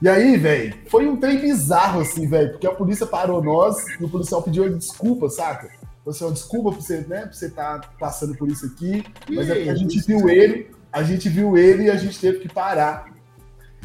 E 0.00 0.08
aí, 0.08 0.36
velho, 0.36 0.74
foi 0.88 1.08
um 1.08 1.16
trem 1.16 1.40
bizarro, 1.40 2.00
assim, 2.00 2.26
velho, 2.28 2.52
porque 2.52 2.66
a 2.66 2.72
polícia 2.72 3.06
parou 3.06 3.42
nós 3.42 3.76
e 4.00 4.04
o 4.04 4.08
policial 4.08 4.42
pediu 4.42 4.72
desculpa, 4.76 5.28
saca? 5.28 5.70
Você, 6.04 6.24
assim, 6.24 6.32
desculpa 6.32 6.70
por 6.70 6.80
você, 6.80 7.00
né, 7.00 7.26
por 7.26 7.34
você 7.34 7.46
estar 7.46 7.80
tá 7.80 7.88
passando 7.98 8.36
por 8.36 8.48
isso 8.48 8.66
aqui, 8.66 9.04
mas 9.28 9.50
é 9.50 9.54
porque 9.54 9.70
a 9.70 9.74
gente 9.74 10.00
viu 10.00 10.28
ele, 10.28 10.70
a 10.92 11.02
gente 11.02 11.28
viu 11.28 11.56
ele 11.56 11.84
e 11.84 11.90
a 11.90 11.96
gente 11.96 12.18
teve 12.18 12.38
que 12.38 12.48
parar. 12.48 13.15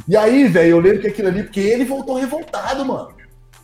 E 0.08 0.18
aí, 0.18 0.48
velho, 0.48 0.72
eu 0.72 0.80
lembro 0.80 1.02
que 1.02 1.08
aquilo 1.08 1.28
ali, 1.28 1.44
porque 1.44 1.60
ele 1.60 1.86
voltou 1.86 2.16
revoltado, 2.16 2.86
mano. 2.86 3.14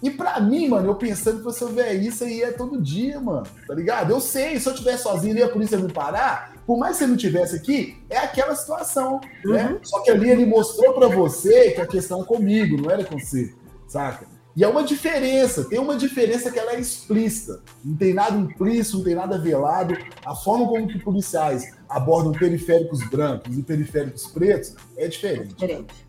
E 0.01 0.11
pra 0.11 0.39
mim, 0.39 0.67
mano, 0.67 0.89
eu 0.89 0.95
pensando 0.95 1.43
que 1.43 1.51
se 1.51 1.63
eu 1.63 1.69
ver 1.69 1.93
isso 1.93 2.23
aí 2.23 2.43
é 2.43 2.51
todo 2.51 2.82
dia, 2.82 3.19
mano, 3.19 3.47
tá 3.67 3.73
ligado? 3.73 4.11
Eu 4.11 4.19
sei, 4.19 4.59
se 4.59 4.67
eu 4.67 4.73
estiver 4.73 4.95
sozinho 4.97 5.36
e 5.36 5.41
a 5.41 5.49
polícia 5.49 5.78
me 5.78 5.91
parar, 5.91 6.53
por 6.67 6.78
mais 6.78 6.97
que 6.97 7.03
você 7.03 7.07
não 7.07 7.17
tivesse 7.17 7.55
aqui, 7.55 7.97
é 8.09 8.17
aquela 8.17 8.55
situação, 8.55 9.19
né? 9.43 9.65
uhum. 9.65 9.73
né? 9.73 9.80
Só 9.82 10.01
que 10.01 10.11
ali 10.11 10.30
ele 10.30 10.45
mostrou 10.45 10.93
para 10.93 11.07
você 11.07 11.71
que 11.71 11.82
a 11.82 11.88
questão 11.88 12.21
é 12.21 12.25
comigo, 12.25 12.80
não 12.80 12.91
era 12.91 13.03
com 13.03 13.17
você, 13.17 13.53
saca? 13.88 14.28
E 14.55 14.63
é 14.63 14.67
uma 14.67 14.84
diferença, 14.84 15.65
tem 15.65 15.78
uma 15.78 15.95
diferença 15.95 16.49
que 16.49 16.57
ela 16.57 16.73
é 16.73 16.80
explícita. 16.80 17.61
Não 17.86 17.95
tem 17.95 18.11
nada 18.11 18.36
implícito, 18.36 18.97
não 18.97 19.03
tem 19.03 19.13
nada 19.13 19.38
velado. 19.38 19.95
A 20.25 20.34
forma 20.34 20.67
como 20.67 20.88
que 20.88 20.97
policiais 20.97 21.75
abordam 21.88 22.32
periféricos 22.32 23.07
brancos 23.07 23.55
e 23.55 23.61
periféricos 23.61 24.25
pretos 24.25 24.73
é 24.97 25.07
diferente. 25.07 25.53
É 25.63 25.67
diferente, 25.67 26.07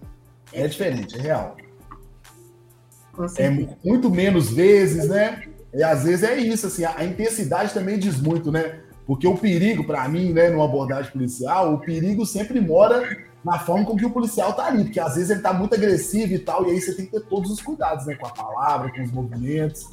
é, 0.52 0.66
diferente, 0.66 1.16
é 1.18 1.20
real 1.20 1.56
é 3.36 3.50
muito 3.84 4.10
menos 4.10 4.50
vezes, 4.50 5.08
né? 5.08 5.44
E 5.74 5.82
às 5.82 6.04
vezes 6.04 6.22
é 6.22 6.36
isso, 6.36 6.66
assim, 6.66 6.84
a, 6.84 6.94
a 6.96 7.04
intensidade 7.04 7.74
também 7.74 7.98
diz 7.98 8.20
muito, 8.20 8.52
né? 8.52 8.80
Porque 9.06 9.26
o 9.26 9.36
perigo, 9.36 9.84
para 9.84 10.06
mim, 10.08 10.32
né, 10.32 10.50
numa 10.50 10.64
abordagem 10.64 11.10
policial, 11.10 11.74
o 11.74 11.78
perigo 11.78 12.26
sempre 12.26 12.60
mora 12.60 13.02
na 13.44 13.58
forma 13.58 13.84
com 13.84 13.96
que 13.96 14.04
o 14.04 14.10
policial 14.10 14.52
tá 14.52 14.66
ali, 14.66 14.84
porque 14.84 15.00
às 15.00 15.14
vezes 15.14 15.30
ele 15.30 15.40
tá 15.40 15.52
muito 15.52 15.74
agressivo 15.74 16.34
e 16.34 16.38
tal, 16.38 16.66
e 16.66 16.72
aí 16.72 16.80
você 16.80 16.94
tem 16.94 17.06
que 17.06 17.12
ter 17.12 17.20
todos 17.22 17.50
os 17.50 17.60
cuidados, 17.60 18.06
né, 18.06 18.14
com 18.16 18.26
a 18.26 18.30
palavra, 18.30 18.92
com 18.92 19.02
os 19.02 19.10
movimentos. 19.10 19.88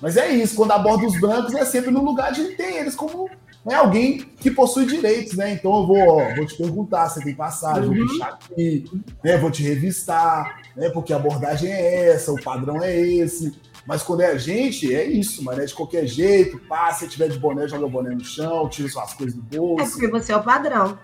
Mas 0.00 0.16
é 0.16 0.28
isso, 0.30 0.54
quando 0.54 0.72
aborda 0.72 1.06
os 1.06 1.20
brancos 1.20 1.54
é 1.54 1.64
sempre 1.64 1.90
no 1.90 2.04
lugar 2.04 2.32
de 2.32 2.44
ter 2.56 2.76
eles 2.76 2.94
como 2.94 3.28
né, 3.64 3.74
alguém 3.74 4.18
que 4.40 4.50
possui 4.50 4.86
direitos, 4.86 5.34
né? 5.34 5.52
Então 5.52 5.80
eu 5.80 5.86
vou, 5.86 5.98
ó, 5.98 6.34
vou 6.34 6.46
te 6.46 6.56
perguntar 6.56 7.08
se 7.08 7.22
tem 7.22 7.34
passagem, 7.34 7.88
uhum. 7.88 7.96
vou 7.96 8.06
deixar 8.06 8.28
aqui, 8.28 8.84
né, 9.22 9.36
vou 9.36 9.50
te 9.50 9.62
revistar, 9.62 10.62
né? 10.76 10.88
Porque 10.90 11.12
a 11.12 11.16
abordagem 11.16 11.70
é 11.70 12.10
essa, 12.10 12.32
o 12.32 12.42
padrão 12.42 12.82
é 12.82 12.96
esse. 12.96 13.54
Mas 13.86 14.02
quando 14.02 14.20
é 14.20 14.26
a 14.26 14.36
gente, 14.36 14.94
é 14.94 15.04
isso, 15.04 15.42
mas 15.42 15.58
é 15.58 15.64
de 15.64 15.74
qualquer 15.74 16.06
jeito, 16.06 16.58
passa, 16.68 17.06
se 17.06 17.10
tiver 17.10 17.28
de 17.28 17.38
boné, 17.38 17.66
joga 17.66 17.86
o 17.86 17.90
boné 17.90 18.10
no 18.10 18.24
chão, 18.24 18.68
tira 18.68 18.88
suas 18.88 19.14
coisas 19.14 19.34
do 19.34 19.42
bolso. 19.42 19.82
É 19.82 19.90
porque 19.90 20.08
você 20.08 20.32
é 20.32 20.36
o 20.36 20.42
padrão. 20.42 20.98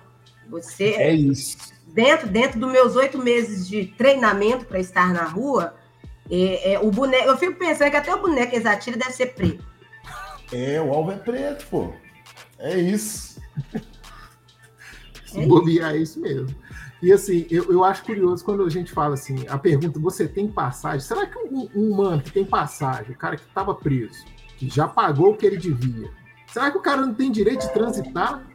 Você. 0.50 0.90
É 0.90 1.12
isso. 1.12 1.56
Dentro, 1.86 2.28
dentro 2.28 2.60
dos 2.60 2.70
meus 2.70 2.94
oito 2.96 3.18
meses 3.18 3.66
de 3.66 3.86
treinamento 3.86 4.66
para 4.66 4.78
estar 4.78 5.12
na 5.14 5.24
rua, 5.24 5.74
é, 6.30 6.72
é, 6.72 6.80
o 6.80 6.90
boneco. 6.90 7.28
Eu 7.28 7.36
fico 7.36 7.58
pensando 7.58 7.90
que 7.90 7.96
até 7.96 8.14
o 8.14 8.20
boneco 8.20 8.50
que 8.50 8.56
eles 8.56 8.66
atiram 8.66 8.98
deve 8.98 9.12
ser 9.12 9.34
preto. 9.34 9.64
É, 10.52 10.80
o 10.80 10.92
alvo 10.92 11.12
é 11.12 11.16
preto, 11.16 11.66
pô. 11.66 11.92
É 12.58 12.78
isso. 12.78 13.40
Se 15.26 15.40
é 15.40 15.46
bobear, 15.46 15.94
é 15.94 15.98
isso 15.98 16.20
mesmo. 16.20 16.54
E 17.02 17.12
assim, 17.12 17.46
eu, 17.50 17.70
eu 17.70 17.84
acho 17.84 18.02
curioso 18.02 18.44
quando 18.44 18.64
a 18.64 18.70
gente 18.70 18.90
fala 18.90 19.14
assim, 19.14 19.44
a 19.48 19.58
pergunta, 19.58 20.00
você 20.00 20.26
tem 20.26 20.48
passagem? 20.48 21.00
Será 21.00 21.26
que 21.26 21.38
um, 21.38 21.68
um 21.74 21.94
mano 21.96 22.22
que 22.22 22.32
tem 22.32 22.44
passagem, 22.44 23.12
o 23.12 23.18
cara 23.18 23.36
que 23.36 23.42
estava 23.42 23.74
preso, 23.74 24.24
que 24.56 24.70
já 24.70 24.88
pagou 24.88 25.32
o 25.32 25.36
que 25.36 25.44
ele 25.44 25.58
devia, 25.58 26.10
será 26.46 26.70
que 26.70 26.78
o 26.78 26.80
cara 26.80 27.02
não 27.02 27.12
tem 27.12 27.30
direito 27.30 27.66
de 27.66 27.74
transitar 27.74 28.46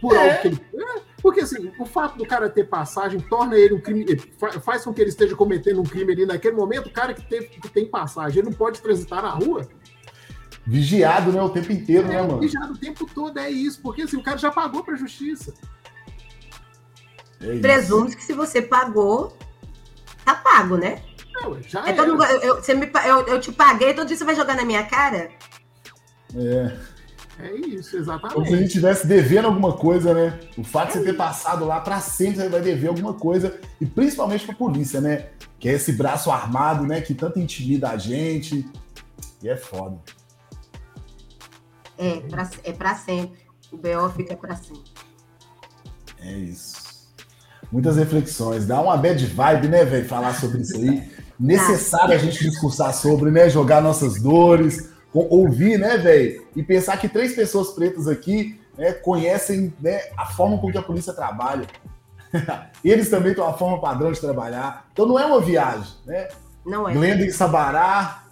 por 0.00 0.14
é. 0.14 0.18
algo 0.18 0.40
que 0.40 0.48
ele. 0.48 0.60
É, 0.74 1.02
porque 1.22 1.40
assim, 1.40 1.72
o 1.78 1.86
fato 1.86 2.18
do 2.18 2.26
cara 2.26 2.50
ter 2.50 2.64
passagem 2.64 3.20
torna 3.20 3.56
ele 3.56 3.74
um 3.74 3.80
crime, 3.80 4.04
faz 4.60 4.84
com 4.84 4.92
que 4.92 5.00
ele 5.00 5.10
esteja 5.10 5.36
cometendo 5.36 5.80
um 5.80 5.84
crime 5.84 6.12
ali 6.12 6.26
naquele 6.26 6.56
momento, 6.56 6.88
o 6.88 6.92
cara 6.92 7.14
que, 7.14 7.22
teve, 7.22 7.46
que 7.46 7.68
tem 7.68 7.86
passagem, 7.86 8.40
ele 8.40 8.50
não 8.50 8.56
pode 8.56 8.82
transitar 8.82 9.22
na 9.22 9.30
rua. 9.30 9.68
Vigiado, 10.66 11.32
né, 11.32 11.40
o 11.40 11.48
tempo 11.48 11.72
inteiro, 11.72 12.08
né, 12.08 12.16
é, 12.16 12.22
né, 12.22 12.26
mano? 12.26 12.40
Vigiado 12.40 12.72
o 12.72 12.78
tempo 12.78 13.06
todo, 13.06 13.38
é 13.38 13.48
isso, 13.48 13.80
porque 13.80 14.02
assim, 14.02 14.16
o 14.16 14.22
cara 14.22 14.36
já 14.36 14.50
pagou 14.50 14.82
pra 14.82 14.96
justiça. 14.96 15.54
É 17.40 17.58
Presume 17.60 18.14
que 18.14 18.22
se 18.22 18.32
você 18.32 18.60
pagou, 18.60 19.36
tá 20.24 20.34
pago, 20.34 20.76
né? 20.76 21.02
Não, 21.34 21.60
já 21.62 21.88
é 21.88 21.92
todo, 21.92 22.22
eu, 22.24 22.40
eu, 22.40 22.56
você 22.56 22.74
me, 22.74 22.90
eu, 23.06 23.26
eu 23.26 23.40
te 23.40 23.52
paguei, 23.52 23.94
todo 23.94 24.06
dia 24.06 24.16
você 24.16 24.24
vai 24.24 24.34
jogar 24.34 24.56
na 24.56 24.64
minha 24.64 24.84
cara? 24.84 25.30
É. 26.34 26.91
É 27.38 27.54
isso, 27.54 27.96
exatamente. 27.96 28.34
Como 28.34 28.46
se 28.46 28.54
a 28.54 28.56
gente 28.56 28.66
estivesse 28.66 29.06
devendo 29.06 29.46
alguma 29.46 29.72
coisa, 29.72 30.12
né? 30.12 30.38
O 30.56 30.62
fato 30.62 30.92
de 30.92 30.98
você 30.98 31.04
ter 31.04 31.12
passado 31.14 31.64
lá 31.64 31.80
para 31.80 32.00
sempre, 32.00 32.36
você 32.36 32.48
vai 32.48 32.60
dever 32.60 32.88
alguma 32.88 33.14
coisa, 33.14 33.58
e 33.80 33.86
principalmente 33.86 34.44
para 34.44 34.54
a 34.54 34.58
polícia, 34.58 35.00
né? 35.00 35.28
Que 35.58 35.68
é 35.68 35.72
esse 35.72 35.92
braço 35.92 36.30
armado, 36.30 36.86
né? 36.86 37.00
Que 37.00 37.14
tanto 37.14 37.38
intimida 37.38 37.88
a 37.90 37.96
gente. 37.96 38.68
E 39.42 39.48
é 39.48 39.56
foda. 39.56 39.98
É, 41.98 42.20
pra, 42.20 42.50
é 42.64 42.72
para 42.72 42.94
sempre. 42.94 43.40
O 43.70 43.76
BO 43.76 44.10
fica 44.14 44.36
para 44.36 44.54
sempre. 44.56 44.92
É 46.20 46.32
isso 46.32 46.82
muitas 47.72 47.96
reflexões. 47.96 48.66
Dá 48.66 48.80
uma 48.80 48.96
bad 48.96 49.24
vibe, 49.24 49.68
né, 49.68 49.84
velho, 49.84 50.06
falar 50.06 50.38
sobre 50.38 50.60
isso 50.60 50.76
aí. 50.76 51.10
Necessário 51.40 52.14
a 52.14 52.18
gente 52.18 52.44
discursar 52.44 52.94
sobre, 52.94 53.30
né, 53.30 53.48
jogar 53.48 53.80
nossas 53.80 54.20
dores, 54.20 54.90
ouvir, 55.12 55.78
né, 55.78 55.96
velho, 55.98 56.46
e 56.56 56.62
pensar 56.62 56.96
que 56.96 57.08
três 57.08 57.34
pessoas 57.34 57.70
pretas 57.70 58.08
aqui 58.08 58.58
né, 58.76 58.92
conhecem 58.92 59.72
né, 59.80 60.00
a 60.16 60.26
forma 60.26 60.58
com 60.58 60.70
que 60.70 60.78
a 60.78 60.82
polícia 60.82 61.12
trabalha. 61.12 61.66
Eles 62.82 63.10
também 63.10 63.34
têm 63.34 63.44
uma 63.44 63.56
forma 63.56 63.80
padrão 63.80 64.10
de 64.10 64.20
trabalhar. 64.20 64.88
Então 64.92 65.06
não 65.06 65.18
é 65.18 65.26
uma 65.26 65.40
viagem, 65.40 65.92
né? 66.06 66.28
Não 66.64 66.88
é. 66.88 66.94
Glenda 66.94 67.24
em 67.24 67.30
Sabará, 67.30 68.24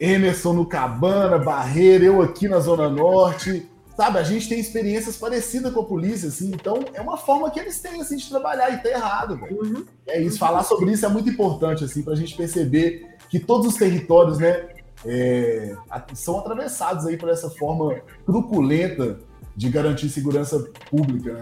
Emerson 0.00 0.54
no 0.54 0.66
Cabana, 0.66 1.38
Barreira, 1.38 2.04
eu 2.04 2.20
aqui 2.20 2.48
na 2.48 2.58
Zona 2.58 2.88
Norte, 2.88 3.68
Sabe, 3.96 4.18
a 4.18 4.22
gente 4.22 4.48
tem 4.48 4.58
experiências 4.58 5.18
parecidas 5.18 5.72
com 5.72 5.80
a 5.80 5.84
polícia, 5.84 6.28
assim, 6.28 6.50
então 6.52 6.80
é 6.94 7.00
uma 7.00 7.18
forma 7.18 7.50
que 7.50 7.60
eles 7.60 7.78
têm, 7.78 8.00
assim, 8.00 8.16
de 8.16 8.28
trabalhar 8.28 8.70
e 8.70 8.78
tá 8.78 8.88
errado, 8.88 9.36
velho. 9.36 9.62
Uhum. 9.62 9.84
É 10.06 10.20
isso, 10.20 10.38
falar 10.38 10.62
sobre 10.62 10.92
isso 10.92 11.04
é 11.04 11.08
muito 11.08 11.28
importante, 11.28 11.84
assim, 11.84 12.02
pra 12.02 12.14
gente 12.14 12.34
perceber 12.34 13.16
que 13.28 13.38
todos 13.38 13.66
os 13.66 13.74
territórios, 13.74 14.38
né, 14.38 14.66
é, 15.04 15.76
são 16.14 16.38
atravessados 16.38 17.06
aí 17.06 17.16
por 17.16 17.28
essa 17.28 17.50
forma 17.50 18.00
truculenta 18.24 19.18
de 19.54 19.68
garantir 19.68 20.08
segurança 20.08 20.58
pública, 20.90 21.34
né? 21.34 21.40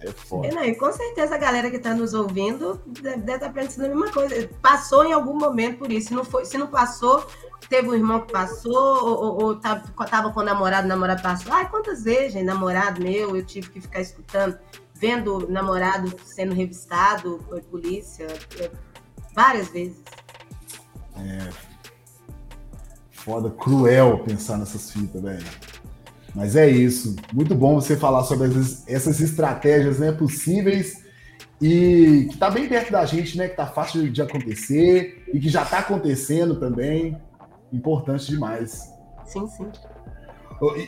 É 0.00 0.10
foda. 0.12 0.48
É, 0.48 0.52
não, 0.52 0.64
e 0.64 0.74
com 0.74 0.90
certeza 0.92 1.34
a 1.34 1.38
galera 1.38 1.70
que 1.70 1.76
está 1.76 1.94
nos 1.94 2.14
ouvindo 2.14 2.80
deve, 2.86 3.18
deve 3.18 3.34
estar 3.34 3.48
tá 3.48 3.52
pensando 3.52 3.84
a 3.84 3.88
mesma 3.88 4.10
coisa. 4.10 4.48
Passou 4.62 5.04
em 5.04 5.12
algum 5.12 5.38
momento 5.38 5.78
por 5.78 5.92
isso. 5.92 6.08
Se 6.08 6.14
não, 6.14 6.24
foi, 6.24 6.46
se 6.46 6.56
não 6.56 6.68
passou, 6.68 7.26
teve 7.68 7.88
um 7.88 7.94
irmão 7.94 8.20
que 8.20 8.32
passou, 8.32 8.74
ou, 8.74 9.42
ou 9.42 9.56
tava, 9.56 9.82
tava 10.06 10.32
com 10.32 10.40
o 10.40 10.42
namorado, 10.42 10.86
o 10.86 10.88
namorado 10.88 11.22
passou. 11.22 11.52
Ai, 11.52 11.68
quantas 11.68 12.02
vezes, 12.02 12.32
gente, 12.32 12.44
namorado 12.44 13.02
meu, 13.02 13.36
eu 13.36 13.44
tive 13.44 13.68
que 13.68 13.80
ficar 13.80 14.00
escutando 14.00 14.58
vendo 14.94 15.46
namorado 15.50 16.14
sendo 16.24 16.54
revistado 16.54 17.38
por 17.46 17.60
polícia 17.64 18.26
é, 18.58 18.70
várias 19.34 19.68
vezes. 19.68 20.02
É 21.14 21.69
foda, 23.24 23.50
cruel 23.50 24.18
pensar 24.20 24.56
nessas 24.56 24.90
fitas, 24.90 25.20
velho. 25.22 25.44
Mas 26.34 26.56
é 26.56 26.68
isso. 26.68 27.16
Muito 27.32 27.54
bom 27.54 27.74
você 27.74 27.96
falar 27.96 28.24
sobre 28.24 28.48
essas 28.86 29.20
estratégias 29.20 29.98
né, 29.98 30.12
possíveis 30.12 31.02
e 31.60 32.26
que 32.28 32.34
está 32.34 32.50
bem 32.50 32.68
perto 32.68 32.92
da 32.92 33.04
gente, 33.04 33.36
né? 33.36 33.46
Que 33.46 33.52
está 33.52 33.66
fácil 33.66 34.10
de 34.10 34.22
acontecer 34.22 35.24
e 35.32 35.38
que 35.38 35.48
já 35.48 35.62
está 35.62 35.80
acontecendo 35.80 36.58
também. 36.58 37.16
Importante 37.72 38.26
demais. 38.26 38.88
Sim, 39.26 39.46
sim. 39.48 39.70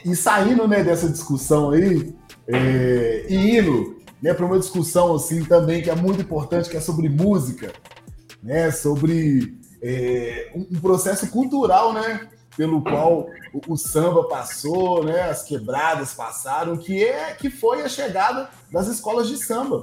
E, 0.04 0.12
e 0.12 0.16
saindo 0.16 0.66
né, 0.66 0.82
dessa 0.82 1.08
discussão 1.08 1.70
aí, 1.70 2.14
é, 2.46 3.26
e 3.28 3.58
indo 3.58 4.00
né, 4.22 4.32
para 4.32 4.46
uma 4.46 4.58
discussão 4.58 5.14
assim 5.14 5.44
também 5.44 5.82
que 5.82 5.90
é 5.90 5.94
muito 5.94 6.22
importante, 6.22 6.70
que 6.70 6.76
é 6.76 6.80
sobre 6.80 7.08
música, 7.08 7.72
né? 8.42 8.70
Sobre 8.70 9.60
é, 9.82 10.52
um, 10.54 10.80
processo 10.80 11.28
cultural, 11.28 11.92
né? 11.92 12.28
pelo 12.56 12.82
qual 12.82 13.28
o, 13.52 13.72
o, 13.72 13.76
samba 13.78 14.28
passou, 14.28 15.02
né, 15.02 15.22
as 15.22 15.42
quebradas 15.42 16.12
passaram, 16.12 16.76
que 16.76 17.02
é 17.02 17.32
que 17.32 17.48
foi 17.48 17.80
a 17.80 17.88
chegada 17.88 18.50
das 18.70 18.88
escolas 18.88 19.26
de 19.26 19.38
samba. 19.38 19.82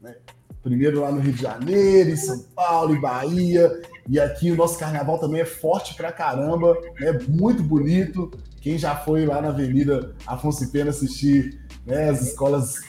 Né? 0.00 0.14
Primeiro 0.62 1.00
lá 1.00 1.10
no 1.10 1.20
Rio 1.20 1.32
de 1.32 1.42
Janeiro, 1.42 2.10
em 2.10 2.16
São 2.16 2.44
Paulo, 2.54 2.94
em 2.94 3.00
Bahia, 3.00 3.82
e 4.08 4.20
aqui 4.20 4.52
o 4.52 4.56
nosso 4.56 4.78
carnaval 4.78 5.18
também 5.18 5.40
é 5.40 5.44
forte 5.44 5.94
pra 5.94 6.12
caramba, 6.12 6.78
né, 7.00 7.18
muito 7.28 7.62
bonito. 7.62 8.30
Quem 8.60 8.78
já 8.78 8.94
foi 8.94 9.26
lá 9.26 9.40
na 9.40 9.48
Avenida 9.48 10.14
Afonso 10.26 10.70
Pena 10.70 10.90
assistir 10.90 11.60
né, 11.84 12.08
as 12.08 12.22
escolas 12.22 12.80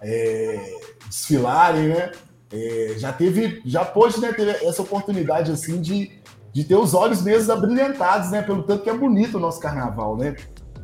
é, 0.00 0.60
desfilarem, 1.08 1.88
né? 1.88 2.12
É, 2.54 2.94
já 2.98 3.12
teve, 3.12 3.60
já 3.66 3.84
pôde 3.84 4.20
né, 4.20 4.32
ter 4.32 4.48
essa 4.62 4.80
oportunidade 4.80 5.50
assim 5.50 5.80
de 5.80 6.22
de 6.54 6.62
ter 6.62 6.76
os 6.76 6.94
olhos 6.94 7.20
mesmo 7.20 7.52
abrilhantados, 7.52 8.30
né? 8.30 8.40
Pelo 8.40 8.62
tanto 8.62 8.84
que 8.84 8.88
é 8.88 8.96
bonito 8.96 9.38
o 9.38 9.40
nosso 9.40 9.58
carnaval, 9.58 10.16
né? 10.16 10.36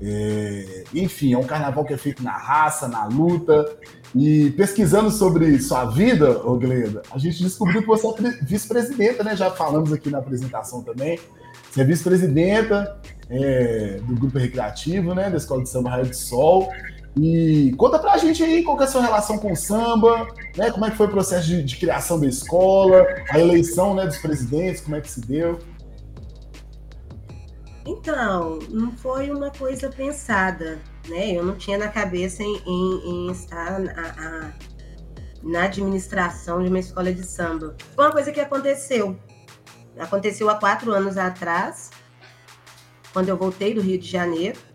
É, 0.02 0.82
enfim, 0.92 1.32
é 1.32 1.38
um 1.38 1.44
carnaval 1.44 1.84
que 1.84 1.94
é 1.94 1.96
feito 1.96 2.24
na 2.24 2.36
raça, 2.36 2.88
na 2.88 3.06
luta. 3.06 3.64
E 4.12 4.50
pesquisando 4.50 5.12
sobre 5.12 5.56
sua 5.60 5.84
vida, 5.84 6.44
ô 6.44 6.56
Glenda, 6.56 7.02
a 7.12 7.18
gente 7.18 7.40
descobriu 7.40 7.82
que 7.82 7.86
você 7.86 8.08
é 8.08 8.44
vice-presidenta, 8.44 9.22
né? 9.22 9.36
Já 9.36 9.48
falamos 9.52 9.92
aqui 9.92 10.10
na 10.10 10.18
apresentação 10.18 10.82
também. 10.82 11.20
Você 11.70 11.82
é 11.82 11.84
vice-presidenta 11.84 13.00
é, 13.28 14.00
do 14.02 14.16
grupo 14.16 14.38
recreativo, 14.38 15.14
né? 15.14 15.30
Da 15.30 15.36
Escola 15.36 15.62
de 15.62 15.68
Samba 15.68 15.90
Raio 15.90 16.06
de 16.06 16.16
Sol. 16.16 16.68
E 17.16 17.74
conta 17.76 17.98
pra 17.98 18.16
gente 18.18 18.42
aí 18.42 18.62
qual 18.62 18.80
é 18.80 18.84
a 18.84 18.86
sua 18.86 19.02
relação 19.02 19.38
com 19.38 19.52
o 19.52 19.56
samba, 19.56 20.28
né? 20.56 20.70
Como 20.70 20.84
é 20.84 20.90
que 20.90 20.96
foi 20.96 21.06
o 21.06 21.10
processo 21.10 21.48
de, 21.48 21.62
de, 21.62 21.76
criação 21.76 22.20
da 22.20 22.26
escola, 22.26 23.04
a 23.30 23.38
eleição 23.38 23.94
né, 23.94 24.06
dos 24.06 24.18
presidentes, 24.18 24.80
como 24.80 24.96
é 24.96 25.00
que 25.00 25.10
se 25.10 25.20
deu? 25.20 25.58
Então, 27.84 28.60
não 28.70 28.92
foi 28.92 29.30
uma 29.30 29.50
coisa 29.50 29.88
pensada, 29.88 30.80
né? 31.08 31.32
Eu 31.32 31.44
não 31.44 31.56
tinha 31.56 31.76
na 31.76 31.88
cabeça 31.88 32.42
em, 32.42 32.62
em, 32.64 33.26
em 33.26 33.32
estar 33.32 33.80
a, 33.80 34.52
na 35.42 35.64
administração 35.64 36.62
de 36.62 36.68
uma 36.68 36.78
escola 36.78 37.12
de 37.12 37.26
samba. 37.26 37.74
Foi 37.96 38.04
uma 38.04 38.12
coisa 38.12 38.30
que 38.30 38.40
aconteceu. 38.40 39.18
Aconteceu 39.98 40.48
há 40.48 40.54
quatro 40.54 40.92
anos 40.92 41.18
atrás, 41.18 41.90
quando 43.12 43.28
eu 43.28 43.36
voltei 43.36 43.74
do 43.74 43.80
Rio 43.80 43.98
de 43.98 44.08
Janeiro 44.08 44.69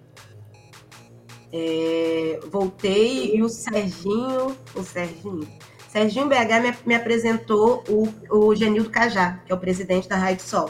é, 1.58 2.40
voltei 2.52 3.34
e 3.34 3.42
o 3.42 3.48
Serginho, 3.48 4.58
o 4.76 4.84
Serginho, 4.84 5.48
Serginho 5.88 6.28
BH 6.28 6.62
me, 6.62 6.76
me 6.86 6.96
apresentou 6.96 7.82
o, 7.88 8.10
o 8.30 8.54
Genildo 8.54 8.90
Cajá, 8.90 9.40
que 9.46 9.54
é 9.54 9.56
o 9.56 9.58
presidente 9.58 10.10
da 10.10 10.18
Rádio 10.18 10.46
Sol. 10.46 10.70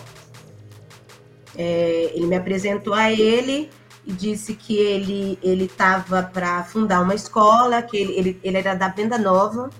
É, 1.58 2.12
ele 2.14 2.28
me 2.28 2.36
apresentou 2.36 2.94
a 2.94 3.12
ele 3.12 3.72
e 4.06 4.14
disse 4.14 4.54
que 4.54 4.78
ele 4.78 5.40
ele 5.42 5.64
estava 5.64 6.22
para 6.22 6.64
fundar 6.66 7.02
uma 7.02 7.16
escola, 7.16 7.82
que 7.82 7.98
ele, 7.98 8.14
ele, 8.14 8.40
ele 8.44 8.58
era 8.58 8.76
da 8.76 8.90
Venda 8.90 9.18
Nova, 9.18 9.72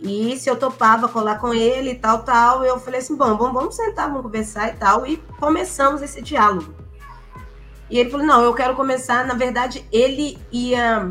e 0.00 0.36
se 0.36 0.50
eu 0.50 0.56
topava 0.56 1.08
colar 1.08 1.38
com 1.38 1.54
ele 1.54 1.90
e 1.90 1.94
tal, 1.94 2.24
tal, 2.24 2.64
eu 2.64 2.80
falei 2.80 2.98
assim, 2.98 3.14
bom, 3.14 3.36
vamos, 3.36 3.52
vamos 3.52 3.76
sentar, 3.76 4.08
vamos 4.08 4.22
conversar 4.22 4.74
e 4.74 4.76
tal, 4.76 5.06
e 5.06 5.16
começamos 5.38 6.02
esse 6.02 6.20
diálogo. 6.20 6.85
E 7.90 7.98
ele 7.98 8.10
falou: 8.10 8.26
não, 8.26 8.42
eu 8.42 8.54
quero 8.54 8.74
começar. 8.74 9.26
Na 9.26 9.34
verdade, 9.34 9.84
ele 9.92 10.38
ia, 10.50 11.08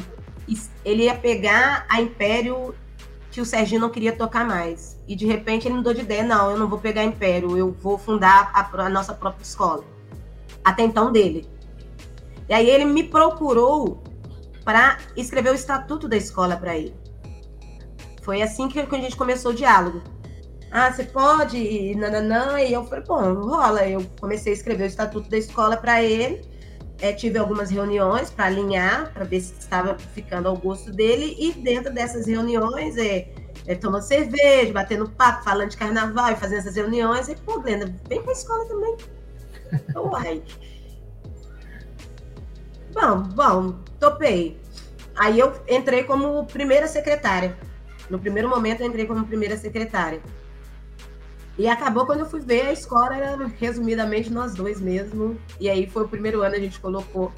ele 0.83 1.03
ia 1.03 1.15
pegar 1.15 1.85
a 1.89 2.01
Império 2.01 2.75
que 3.31 3.41
o 3.41 3.45
Serginho 3.45 3.81
não 3.81 3.89
queria 3.89 4.15
tocar 4.15 4.45
mais. 4.45 4.97
E 5.07 5.15
de 5.15 5.25
repente 5.25 5.67
ele 5.67 5.75
mudou 5.75 5.93
de 5.93 6.01
ideia: 6.01 6.23
não, 6.23 6.51
eu 6.51 6.57
não 6.57 6.67
vou 6.67 6.79
pegar 6.79 7.03
Império, 7.03 7.57
eu 7.57 7.71
vou 7.71 7.97
fundar 7.97 8.51
a, 8.53 8.83
a 8.83 8.89
nossa 8.89 9.13
própria 9.13 9.43
escola. 9.43 9.83
Até 10.63 10.83
então 10.83 11.11
dele. 11.11 11.47
E 12.49 12.53
aí 12.53 12.69
ele 12.69 12.85
me 12.85 13.03
procurou 13.03 14.03
para 14.63 14.97
escrever 15.15 15.51
o 15.51 15.55
estatuto 15.55 16.07
da 16.07 16.17
escola 16.17 16.57
para 16.57 16.75
ele. 16.77 16.93
Foi 18.21 18.41
assim 18.41 18.67
que 18.67 18.79
a 18.79 18.85
gente 18.99 19.15
começou 19.15 19.51
o 19.51 19.55
diálogo. 19.55 20.01
Ah, 20.71 20.91
você 20.91 21.03
pode? 21.03 21.57
E 21.57 21.95
nananã. 21.95 22.59
E 22.59 22.73
eu 22.73 22.83
falei, 22.85 23.03
bom, 23.05 23.33
rola. 23.33 23.87
Eu 23.87 24.03
comecei 24.19 24.51
a 24.51 24.55
escrever 24.55 24.83
o 24.83 24.87
estatuto 24.87 25.29
da 25.29 25.37
escola 25.37 25.77
para 25.77 26.03
ele 26.03 26.41
é, 26.99 27.11
tive 27.11 27.37
algumas 27.37 27.69
reuniões 27.69 28.29
para 28.29 28.45
alinhar, 28.45 29.11
para 29.13 29.23
ver 29.25 29.41
se 29.41 29.53
estava 29.59 29.97
ficando 29.97 30.47
ao 30.47 30.55
gosto 30.55 30.91
dele, 30.91 31.35
e 31.37 31.51
dentro 31.51 31.93
dessas 31.93 32.25
reuniões 32.25 32.97
é, 32.97 33.29
é 33.67 33.75
tomando 33.75 34.03
cerveja, 34.03 34.71
batendo 34.71 35.09
papo, 35.09 35.43
falando 35.43 35.71
de 35.71 35.77
carnaval 35.77 36.31
e 36.31 36.35
fazendo 36.35 36.59
essas 36.59 36.75
reuniões. 36.75 37.27
E, 37.27 37.35
pô, 37.35 37.59
Glenda, 37.59 37.93
vem 38.07 38.21
para 38.21 38.31
a 38.31 38.33
escola 38.33 38.65
também. 38.65 38.97
Uai. 39.95 40.43
bom, 42.93 43.23
bom, 43.23 43.79
topei. 43.99 44.59
Aí 45.15 45.39
eu 45.39 45.53
entrei 45.67 46.03
como 46.03 46.45
primeira 46.45 46.87
secretária. 46.87 47.57
No 48.09 48.19
primeiro 48.19 48.49
momento 48.49 48.81
eu 48.81 48.87
entrei 48.87 49.05
como 49.05 49.25
primeira 49.25 49.57
secretária. 49.57 50.21
E 51.57 51.67
acabou 51.67 52.05
quando 52.05 52.19
eu 52.19 52.25
fui 52.25 52.41
ver, 52.41 52.67
a 52.67 52.73
escola 52.73 53.15
era 53.15 53.47
resumidamente 53.47 54.29
nós 54.29 54.53
dois 54.53 54.81
mesmo. 54.81 55.39
E 55.59 55.69
aí 55.69 55.89
foi 55.89 56.03
o 56.03 56.07
primeiro 56.07 56.41
ano, 56.41 56.55
a 56.55 56.59
gente 56.59 56.79
colocou 56.79 57.31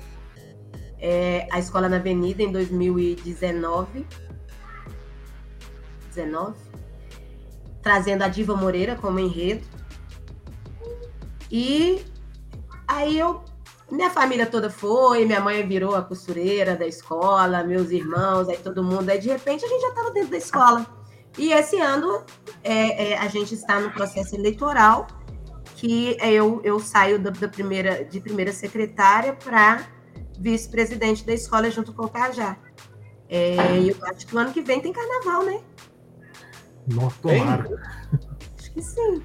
é, 1.00 1.48
a 1.52 1.60
escola 1.60 1.88
na 1.88 1.98
Avenida 1.98 2.42
em 2.42 2.52
2019. 2.52 4.06
19. 6.10 6.56
Trazendo 7.82 8.24
a 8.24 8.28
Diva 8.28 8.56
Moreira 8.56 8.96
como 8.96 9.20
enredo. 9.20 9.66
E 11.52 12.04
aí 12.88 13.20
eu. 13.20 13.44
Minha 13.90 14.10
família 14.10 14.46
toda 14.46 14.70
foi, 14.70 15.24
minha 15.24 15.40
mãe 15.40 15.66
virou 15.66 15.96
a 15.96 16.02
costureira 16.02 16.76
da 16.76 16.86
escola, 16.86 17.64
meus 17.64 17.90
irmãos, 17.90 18.50
aí 18.50 18.58
todo 18.58 18.84
mundo. 18.84 19.10
Aí 19.10 19.18
de 19.18 19.30
repente 19.30 19.64
a 19.64 19.68
gente 19.70 19.80
já 19.80 19.90
estava 19.90 20.12
dentro 20.12 20.32
da 20.32 20.38
escola. 20.38 20.97
E 21.38 21.52
esse 21.52 21.80
ano 21.80 22.24
é, 22.64 23.12
é, 23.12 23.18
a 23.18 23.28
gente 23.28 23.54
está 23.54 23.80
no 23.80 23.92
processo 23.92 24.36
eleitoral, 24.36 25.08
que 25.76 26.18
eu, 26.20 26.60
eu 26.64 26.80
saio 26.80 27.20
da, 27.20 27.30
da 27.30 27.48
primeira, 27.48 28.04
de 28.04 28.20
primeira 28.20 28.52
secretária 28.52 29.34
para 29.34 29.86
vice-presidente 30.40 31.26
da 31.26 31.34
escola 31.34 31.70
junto 31.70 31.94
com 31.94 32.06
o 32.06 32.10
Cajá. 32.10 32.58
É, 33.30 33.80
eu 33.80 33.96
acho 34.04 34.26
que 34.26 34.36
o 34.36 34.40
ano 34.40 34.52
que 34.52 34.62
vem 34.62 34.80
tem 34.80 34.94
carnaval, 34.94 35.46
né? 35.46 35.62
Nossa, 36.88 37.16
tomara. 37.22 37.70
Acho 38.58 38.72
que 38.72 38.82
sim. 38.82 39.22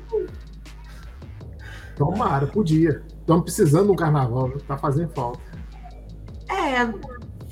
Tomara, 1.97 2.47
podia. 2.47 3.03
Estamos 3.21 3.45
precisando 3.45 3.87
de 3.87 3.93
um 3.93 3.97
carnaval, 3.97 4.51
tá 4.67 4.77
fazendo 4.77 5.11
falta. 5.15 5.41
É, 6.49 6.85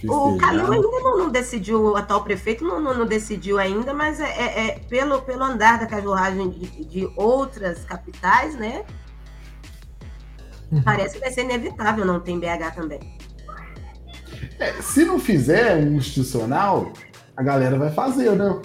o 0.05 0.39
Calil 0.39 0.73
ainda 0.73 0.89
não, 1.01 1.19
não, 1.19 1.31
decidiu, 1.31 1.83
o 1.83 1.97
atual 1.97 2.23
prefeito 2.23 2.65
não, 2.65 2.81
não, 2.81 2.97
não 2.97 3.07
decidiu 3.07 3.59
ainda, 3.59 3.93
mas 3.93 4.21
é, 4.21 4.25
é, 4.25 4.67
é, 4.69 4.79
pelo, 4.89 5.21
pelo 5.23 5.43
andar 5.43 5.79
da 5.79 5.87
cachorragem 5.87 6.49
de, 6.51 6.85
de 6.85 7.13
outras 7.17 7.85
capitais, 7.85 8.55
né? 8.55 8.85
Uhum. 10.71 10.83
Parece 10.83 11.15
que 11.15 11.21
vai 11.21 11.31
ser 11.31 11.43
inevitável 11.43 12.05
não 12.05 12.21
ter 12.21 12.33
em 12.33 12.41
BH 12.41 12.75
também. 12.75 13.01
É, 14.59 14.73
se 14.81 15.05
não 15.05 15.19
fizer 15.19 15.77
um 15.77 15.97
institucional, 15.97 16.93
a 17.37 17.43
galera 17.43 17.79
vai 17.79 17.91
fazer, 17.91 18.33
né? 18.33 18.61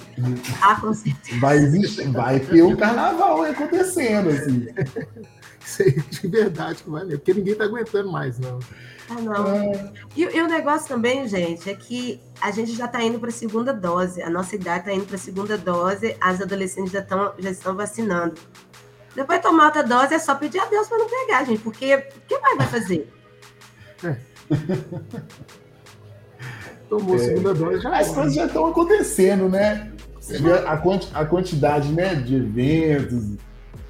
Ah, 0.62 0.76
com 0.80 0.94
certeza. 0.94 1.40
Vai, 1.40 1.58
existir, 1.58 2.10
vai 2.10 2.40
ter 2.40 2.62
um 2.62 2.76
carnaval 2.76 3.44
acontecendo, 3.44 4.30
assim. 4.30 4.68
Isso 5.66 5.82
aí 5.82 5.92
de 5.94 6.28
verdade 6.28 6.84
que 6.84 6.90
vai 6.90 7.06
porque 7.08 7.34
ninguém 7.34 7.56
tá 7.56 7.64
aguentando 7.64 8.12
mais, 8.12 8.38
não. 8.38 8.60
Ah, 9.10 9.22
não. 9.22 9.48
É. 9.48 9.94
E, 10.16 10.24
e, 10.24 10.42
o 10.42 10.48
negócio 10.48 10.88
também, 10.88 11.28
gente, 11.28 11.70
é 11.70 11.76
que 11.76 12.20
a 12.42 12.50
gente 12.52 12.72
já 12.74 12.86
está 12.86 13.04
indo 13.04 13.20
para 13.20 13.30
a 13.30 13.34
segunda 13.34 13.74
dose. 13.74 14.22
A 14.22 14.30
nossa 14.30 14.56
idade 14.56 14.80
está 14.80 14.94
indo 14.94 15.06
para 15.06 15.16
a 15.16 15.20
segunda 15.20 15.58
dose, 15.58 16.16
as 16.20 16.42
adolescentes 16.42 16.92
já, 16.92 17.02
tão, 17.02 17.34
já 17.38 17.52
estão 17.52 17.76
vacinando. 17.76 18.36
Depois 19.16 19.40
de 19.40 19.44
tomar 19.44 19.66
outra 19.66 19.84
dose, 19.84 20.14
é 20.14 20.20
só 20.20 20.36
pedir 20.36 20.60
a 20.60 20.66
Deus 20.66 20.88
para 20.88 20.98
não 20.98 21.10
pegar, 21.10 21.44
gente, 21.46 21.62
porque 21.62 21.96
o 21.96 22.22
que 22.28 22.40
mais 22.40 22.58
vai 22.58 22.68
fazer? 22.68 23.14
É. 24.04 24.18
Tomou 26.90 27.16
é, 27.16 27.20
segunda 27.20 27.54
dose 27.54 27.82
já. 27.82 27.98
As 27.98 28.12
coisas 28.12 28.34
já 28.34 28.46
estão 28.46 28.68
acontecendo, 28.68 29.48
né? 29.50 29.92
Você 30.20 30.40
vê 30.40 30.54
a, 30.54 30.76
quanti 30.78 31.10
a 31.14 31.24
quantidade 31.26 31.94
né, 31.94 32.16
de 32.16 32.36
eventos, 32.36 33.36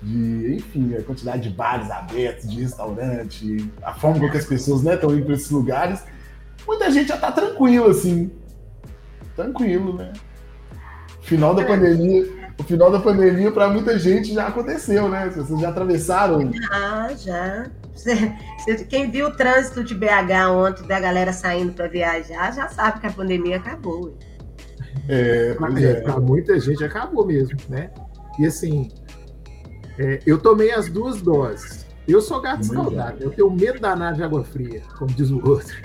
de, 0.06 0.56
enfim, 0.58 0.96
a 0.96 1.02
quantidade 1.02 1.50
de 1.50 1.56
bares 1.56 1.90
abertos, 1.90 2.48
de 2.50 2.62
restaurante, 2.62 3.72
a 3.82 3.94
forma 3.94 4.20
como 4.20 4.32
as 4.32 4.46
pessoas 4.46 4.86
estão 4.86 5.10
né, 5.10 5.16
indo 5.18 5.26
para 5.26 5.34
esses 5.34 5.50
lugares. 5.50 6.04
Muita 6.68 6.92
gente 6.92 7.08
já 7.08 7.16
está 7.16 7.32
tranquilo, 7.32 7.90
assim. 7.90 8.32
Tranquilo, 9.36 9.98
né? 9.98 10.14
Final 11.22 11.56
da 11.56 11.64
é. 11.64 11.66
pandemia, 11.66 12.52
o 12.60 12.64
final 12.64 12.92
da 12.92 13.00
pandemia 13.00 13.52
para 13.52 13.68
muita 13.68 13.98
gente 13.98 14.32
já 14.32 14.48
aconteceu, 14.48 15.10
né? 15.10 15.28
Vocês 15.28 15.60
já 15.60 15.70
atravessaram? 15.70 16.52
Ah, 16.72 17.10
já. 17.18 17.66
Quem 18.88 19.10
viu 19.10 19.28
o 19.28 19.32
trânsito 19.32 19.84
de 19.84 19.96
BH 19.96 20.52
ontem 20.52 20.86
da 20.86 21.00
galera 21.00 21.34
saindo 21.34 21.74
para 21.74 21.88
viajar 21.88 22.54
já 22.54 22.68
sabe 22.68 23.00
que 23.00 23.08
a 23.08 23.12
pandemia 23.12 23.58
acabou. 23.58 24.16
É, 25.10 25.50
é. 25.50 26.02
Para 26.02 26.20
muita 26.20 26.60
gente 26.60 26.84
acabou 26.84 27.26
mesmo, 27.26 27.58
né? 27.70 27.90
E 28.38 28.46
assim, 28.46 28.92
é, 29.98 30.20
eu 30.26 30.38
tomei 30.38 30.72
as 30.72 30.90
duas 30.90 31.22
doses. 31.22 31.86
Eu 32.08 32.22
sou 32.22 32.40
gato 32.40 32.62
escaldado, 32.62 33.24
eu 33.24 33.32
tenho 33.32 33.50
medo 33.50 33.80
danado 33.80 34.18
de 34.18 34.24
água 34.24 34.44
fria, 34.44 34.82
como 34.98 35.12
diz 35.12 35.32
o 35.32 35.38
outro. 35.48 35.76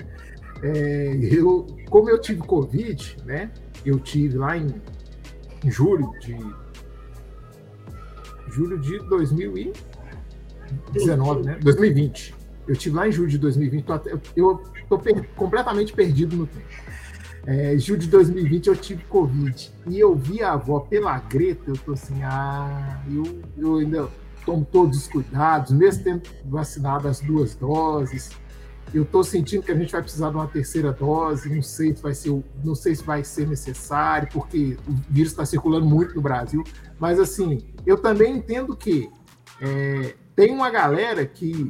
É, 0.61 1.17
eu, 1.19 1.65
como 1.89 2.07
eu 2.09 2.21
tive 2.21 2.41
Covid, 2.41 3.17
né? 3.25 3.49
Eu 3.83 3.99
tive 3.99 4.37
lá 4.37 4.55
em, 4.55 4.67
em 5.65 5.71
julho 5.71 6.11
de 6.19 6.37
julho 8.51 8.79
de 8.79 8.99
2019, 9.07 11.43
né? 11.43 11.57
2020. 11.61 12.35
Eu 12.67 12.75
tive 12.75 12.95
lá 12.95 13.07
em 13.07 13.11
julho 13.11 13.29
de 13.29 13.39
2020, 13.39 13.83
tô 13.83 13.93
até, 13.93 14.13
eu 14.35 14.61
tô 14.87 14.99
per, 14.99 15.27
completamente 15.35 15.93
perdido 15.93 16.35
no 16.35 16.45
tempo. 16.45 16.67
É, 17.45 17.77
julho 17.77 17.99
de 17.99 18.07
2020 18.07 18.67
eu 18.67 18.75
tive 18.75 19.03
Covid 19.05 19.71
e 19.87 19.99
eu 19.99 20.15
vi 20.15 20.43
a 20.43 20.53
avó 20.53 20.79
pela 20.79 21.17
Greta, 21.17 21.71
eu 21.71 21.77
tô 21.77 21.93
assim, 21.93 22.21
ah, 22.21 23.01
eu, 23.11 23.41
eu 23.57 23.77
ainda 23.77 24.07
tomo 24.45 24.65
todos 24.71 24.97
os 24.97 25.07
cuidados, 25.07 25.71
mesmo 25.71 26.03
tendo 26.03 26.21
vacinado 26.45 27.07
as 27.07 27.19
duas 27.19 27.55
doses. 27.55 28.29
Eu 28.93 29.03
estou 29.03 29.23
sentindo 29.23 29.63
que 29.63 29.71
a 29.71 29.75
gente 29.75 29.91
vai 29.91 30.01
precisar 30.01 30.29
de 30.29 30.35
uma 30.35 30.47
terceira 30.47 30.91
dose, 30.91 31.53
não 31.53 31.61
sei 31.61 31.95
se 31.95 32.01
vai 32.01 32.13
ser, 32.13 32.43
não 32.63 32.75
sei 32.75 32.93
se 32.93 33.03
vai 33.03 33.23
ser 33.23 33.47
necessário, 33.47 34.27
porque 34.33 34.77
o 34.87 34.93
vírus 35.09 35.31
está 35.31 35.45
circulando 35.45 35.85
muito 35.85 36.13
no 36.13 36.21
Brasil. 36.21 36.63
Mas 36.99 37.19
assim, 37.19 37.59
eu 37.85 37.97
também 37.97 38.37
entendo 38.37 38.75
que 38.75 39.09
é, 39.61 40.15
tem 40.35 40.51
uma 40.53 40.69
galera 40.69 41.25
que 41.25 41.69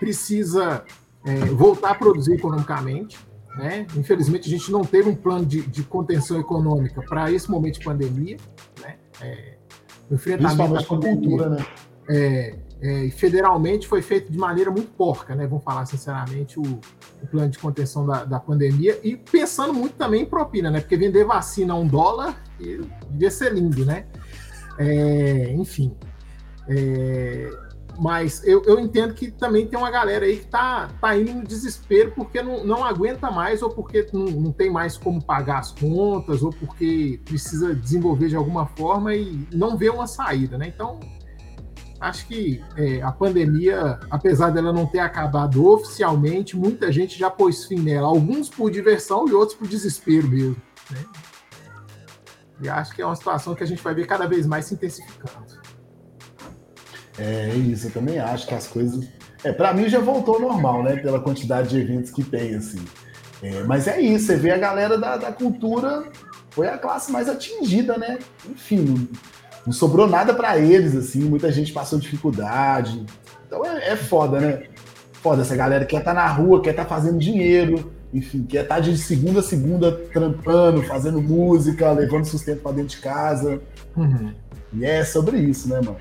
precisa 0.00 0.84
é, 1.24 1.36
voltar 1.46 1.90
a 1.90 1.94
produzir 1.94 2.34
economicamente. 2.34 3.18
Né? 3.56 3.86
Infelizmente, 3.96 4.48
a 4.48 4.50
gente 4.50 4.70
não 4.72 4.82
teve 4.82 5.08
um 5.08 5.14
plano 5.14 5.44
de, 5.44 5.62
de 5.62 5.82
contenção 5.82 6.40
econômica 6.40 7.02
para 7.02 7.30
esse 7.30 7.50
momento 7.50 7.78
de 7.78 7.84
pandemia. 7.84 8.36
Né? 8.80 8.96
É, 9.20 9.56
o 10.10 10.14
enfrentamento 10.14 10.74
da 10.74 10.84
cultura, 10.84 11.48
né? 11.50 11.66
É, 12.08 12.58
é, 12.82 13.10
federalmente 13.10 13.86
foi 13.86 14.02
feito 14.02 14.30
de 14.30 14.36
maneira 14.36 14.70
muito 14.70 14.90
porca, 14.90 15.34
né? 15.34 15.46
Vamos 15.46 15.62
falar 15.62 15.86
sinceramente, 15.86 16.58
o, 16.58 16.62
o 17.22 17.26
plano 17.30 17.48
de 17.48 17.58
contenção 17.58 18.04
da, 18.04 18.24
da, 18.24 18.40
pandemia 18.40 18.98
e 19.04 19.16
pensando 19.16 19.72
muito 19.72 19.94
também 19.94 20.22
em 20.22 20.26
propina, 20.26 20.70
né? 20.70 20.80
Porque 20.80 20.96
vender 20.96 21.24
vacina 21.24 21.74
a 21.74 21.76
um 21.76 21.86
dólar 21.86 22.42
devia 23.08 23.30
ser 23.30 23.52
lindo, 23.52 23.84
né? 23.84 24.06
É, 24.78 25.52
enfim. 25.52 25.94
É, 26.68 27.50
mas 27.98 28.42
eu, 28.46 28.62
eu 28.64 28.80
entendo 28.80 29.14
que 29.14 29.30
também 29.30 29.66
tem 29.66 29.78
uma 29.78 29.90
galera 29.90 30.24
aí 30.24 30.38
que 30.38 30.46
tá, 30.46 30.88
tá 31.00 31.16
indo 31.16 31.34
no 31.34 31.44
desespero 31.44 32.12
porque 32.12 32.42
não, 32.42 32.64
não 32.64 32.84
aguenta 32.84 33.30
mais, 33.30 33.62
ou 33.62 33.70
porque 33.70 34.06
não, 34.12 34.24
não 34.24 34.52
tem 34.52 34.70
mais 34.70 34.96
como 34.96 35.22
pagar 35.22 35.58
as 35.58 35.72
contas, 35.72 36.42
ou 36.42 36.50
porque 36.50 37.20
precisa 37.24 37.74
desenvolver 37.74 38.28
de 38.28 38.36
alguma 38.36 38.66
forma 38.66 39.14
e 39.14 39.46
não 39.52 39.76
vê 39.76 39.88
uma 39.90 40.06
saída, 40.06 40.56
né? 40.56 40.68
Então, 40.68 40.98
acho 42.00 42.26
que 42.26 42.62
é, 42.76 43.00
a 43.02 43.12
pandemia, 43.12 44.00
apesar 44.10 44.50
dela 44.50 44.72
não 44.72 44.86
ter 44.86 44.98
acabado 44.98 45.64
oficialmente, 45.66 46.56
muita 46.56 46.90
gente 46.90 47.18
já 47.18 47.30
pôs 47.30 47.64
fim 47.66 47.78
nela, 47.78 48.08
alguns 48.08 48.48
por 48.48 48.70
diversão 48.70 49.28
e 49.28 49.32
outros 49.32 49.56
por 49.56 49.68
desespero 49.68 50.28
mesmo. 50.28 50.56
Né? 50.90 51.04
E 52.62 52.68
acho 52.68 52.94
que 52.94 53.02
é 53.02 53.06
uma 53.06 53.16
situação 53.16 53.54
que 53.54 53.62
a 53.62 53.66
gente 53.66 53.82
vai 53.82 53.94
ver 53.94 54.06
cada 54.06 54.26
vez 54.26 54.46
mais 54.46 54.66
se 54.66 54.74
intensificando. 54.74 55.51
É 57.18 57.54
isso, 57.54 57.88
eu 57.88 57.90
também 57.90 58.18
acho 58.18 58.46
que 58.46 58.54
as 58.54 58.66
coisas. 58.66 59.06
É, 59.44 59.52
para 59.52 59.72
mim 59.74 59.88
já 59.88 60.00
voltou 60.00 60.36
ao 60.36 60.40
normal, 60.40 60.82
né? 60.82 60.96
Pela 60.96 61.20
quantidade 61.20 61.68
de 61.68 61.80
eventos 61.80 62.10
que 62.10 62.22
tem, 62.22 62.54
assim. 62.54 62.82
É, 63.42 63.64
mas 63.64 63.88
é 63.88 64.00
isso, 64.00 64.26
você 64.26 64.36
vê 64.36 64.52
a 64.52 64.58
galera 64.58 64.96
da, 64.96 65.16
da 65.16 65.32
cultura 65.32 66.04
foi 66.52 66.68
a 66.68 66.78
classe 66.78 67.10
mais 67.10 67.28
atingida, 67.28 67.96
né? 67.98 68.18
Enfim, 68.48 69.08
não 69.66 69.72
sobrou 69.72 70.06
nada 70.06 70.32
para 70.32 70.58
eles, 70.58 70.94
assim, 70.94 71.20
muita 71.20 71.50
gente 71.50 71.72
passou 71.72 71.98
dificuldade. 71.98 73.04
Então 73.46 73.64
é, 73.64 73.92
é 73.92 73.96
foda, 73.96 74.38
né? 74.40 74.62
Foda, 75.14 75.42
essa 75.42 75.56
galera 75.56 75.84
quer 75.84 75.98
estar 75.98 76.14
tá 76.14 76.20
na 76.20 76.26
rua, 76.26 76.62
quer 76.62 76.70
estar 76.70 76.84
tá 76.84 76.88
fazendo 76.88 77.18
dinheiro, 77.18 77.92
enfim, 78.12 78.44
quer 78.44 78.62
estar 78.62 78.76
tá 78.76 78.80
de 78.80 78.96
segunda 78.98 79.40
a 79.40 79.42
segunda 79.42 79.92
trampando, 80.12 80.82
fazendo 80.82 81.20
música, 81.20 81.90
levando 81.92 82.24
sustento 82.24 82.60
para 82.60 82.72
dentro 82.72 82.96
de 82.96 83.02
casa. 83.02 83.60
Uhum. 83.96 84.32
E 84.74 84.84
é 84.84 85.04
sobre 85.04 85.38
isso, 85.38 85.68
né, 85.68 85.76
mano? 85.76 85.96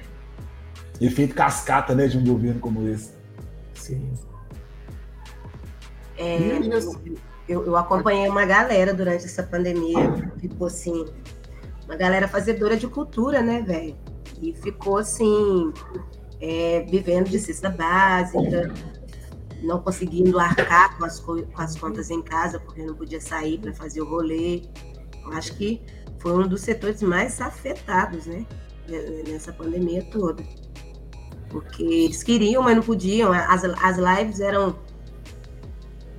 Efeito 1.01 1.33
cascata, 1.33 1.95
né, 1.95 2.07
de 2.07 2.17
um 2.17 2.23
governo 2.23 2.59
como 2.59 2.87
esse. 2.87 3.11
Sim. 3.73 4.13
É, 6.15 6.59
eu, 7.47 7.65
eu 7.65 7.75
acompanhei 7.75 8.29
uma 8.29 8.45
galera 8.45 8.93
durante 8.93 9.25
essa 9.25 9.41
pandemia, 9.41 10.13
ficou 10.39 10.67
assim, 10.67 11.05
uma 11.85 11.95
galera 11.95 12.27
fazedora 12.27 12.77
de 12.77 12.87
cultura, 12.87 13.41
né, 13.41 13.61
velho? 13.61 13.97
E 14.39 14.53
ficou 14.53 14.99
assim, 14.99 15.73
é, 16.39 16.85
vivendo 16.89 17.29
de 17.29 17.39
cesta 17.39 17.69
básica, 17.69 18.71
não 19.63 19.79
conseguindo 19.81 20.39
arcar 20.39 20.97
com 20.97 21.05
as, 21.05 21.19
com 21.19 21.43
as 21.55 21.75
contas 21.75 22.09
em 22.09 22.21
casa, 22.21 22.59
porque 22.59 22.83
não 22.83 22.95
podia 22.95 23.19
sair 23.19 23.57
para 23.57 23.73
fazer 23.73 24.01
o 24.01 24.09
rolê. 24.09 24.61
Eu 25.25 25.33
acho 25.33 25.55
que 25.57 25.81
foi 26.19 26.33
um 26.33 26.47
dos 26.47 26.61
setores 26.61 27.01
mais 27.01 27.41
afetados, 27.41 28.27
né, 28.27 28.45
nessa 29.27 29.51
pandemia 29.51 30.03
toda. 30.11 30.43
Porque 31.51 31.83
eles 31.83 32.23
queriam, 32.23 32.63
mas 32.63 32.75
não 32.75 32.83
podiam. 32.83 33.31
As, 33.33 33.63
as 33.63 33.97
lives 33.97 34.39
eram. 34.39 34.75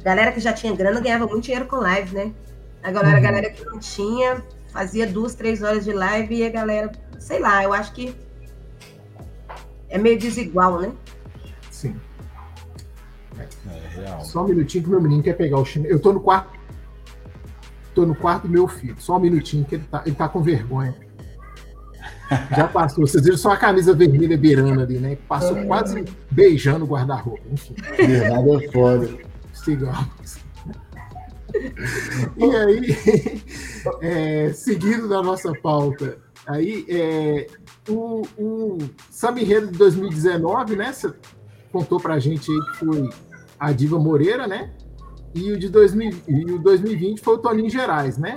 Galera 0.05 0.33
que 0.33 0.41
já 0.41 0.53
tinha 0.53 0.75
grana 0.75 1.01
ganhava 1.01 1.27
muito 1.27 1.45
dinheiro 1.45 1.67
com 1.67 1.77
live, 1.77 2.15
né? 2.15 2.33
Agora, 2.83 3.09
uhum. 3.09 3.17
a 3.17 3.21
galera 3.21 3.51
que 3.51 3.65
não 3.65 3.79
tinha 3.79 4.43
fazia 4.73 5.07
duas, 5.07 5.35
três 5.35 5.63
horas 5.63 5.85
de 5.85 5.93
live 5.93 6.35
e 6.35 6.47
a 6.47 6.51
galera, 6.51 6.91
sei 7.19 7.39
lá, 7.39 7.63
eu 7.63 7.73
acho 7.73 7.93
que 7.93 8.17
é 9.89 9.99
meio 9.99 10.19
desigual, 10.19 10.81
né? 10.81 10.93
Sim. 11.71 11.95
É, 13.39 13.47
é 13.71 13.89
real. 13.89 14.25
Só 14.25 14.43
um 14.43 14.49
minutinho 14.49 14.85
que 14.85 14.91
meu 14.91 15.01
menino 15.01 15.23
quer 15.23 15.35
pegar 15.35 15.59
o 15.59 15.65
chinelo. 15.65 15.95
Eu 15.95 16.01
tô 16.01 16.13
no 16.13 16.21
quarto. 16.21 16.59
Tô 17.95 18.07
no 18.07 18.15
quarto 18.15 18.45
do 18.45 18.49
meu 18.49 18.67
filho. 18.67 18.97
Só 18.99 19.19
um 19.19 19.21
minutinho 19.21 19.65
que 19.67 19.75
ele 19.75 19.85
tá, 19.85 20.03
ele 20.07 20.15
tá 20.15 20.29
com 20.29 20.43
vergonha. 20.43 20.95
Já 22.57 22.69
passou. 22.69 23.07
Vocês 23.07 23.25
viram 23.25 23.37
só 23.37 23.53
a 23.53 23.57
camisa 23.57 23.95
vermelha 23.95 24.37
beirando 24.37 24.81
ali, 24.81 24.99
né? 24.99 25.17
Passou 25.29 25.57
é. 25.57 25.65
quase 25.65 26.05
beijando 26.31 26.85
o 26.85 26.89
guarda-roupa. 26.89 27.43
Enfim. 27.51 27.75
Verdade 27.97 28.65
é 28.65 28.71
foda. 28.71 29.09
Sigamos. 29.53 30.43
E 32.37 32.57
aí, 32.57 33.43
é, 34.01 34.53
seguindo 34.53 35.09
da 35.09 35.23
nossa 35.23 35.53
pauta, 35.53 36.19
aí 36.47 36.85
é, 36.89 37.47
o, 37.89 38.23
o 38.39 38.79
Enredo 39.39 39.71
de 39.71 39.79
2019, 39.79 40.77
né? 40.77 40.93
Você 40.93 41.13
contou 41.71 42.01
pra 42.01 42.19
gente 42.19 42.51
aí 42.51 42.61
que 42.61 42.77
foi 42.79 43.11
a 43.59 43.73
Diva 43.73 43.99
Moreira, 43.99 44.47
né? 44.47 44.73
E 45.35 45.53
o 45.53 45.59
de 45.59 45.69
2000, 45.69 46.13
e 46.29 46.45
o 46.53 46.59
2020 46.59 47.21
foi 47.21 47.35
o 47.35 47.39
Toninho 47.39 47.71
Gerais, 47.71 48.19
né? 48.19 48.35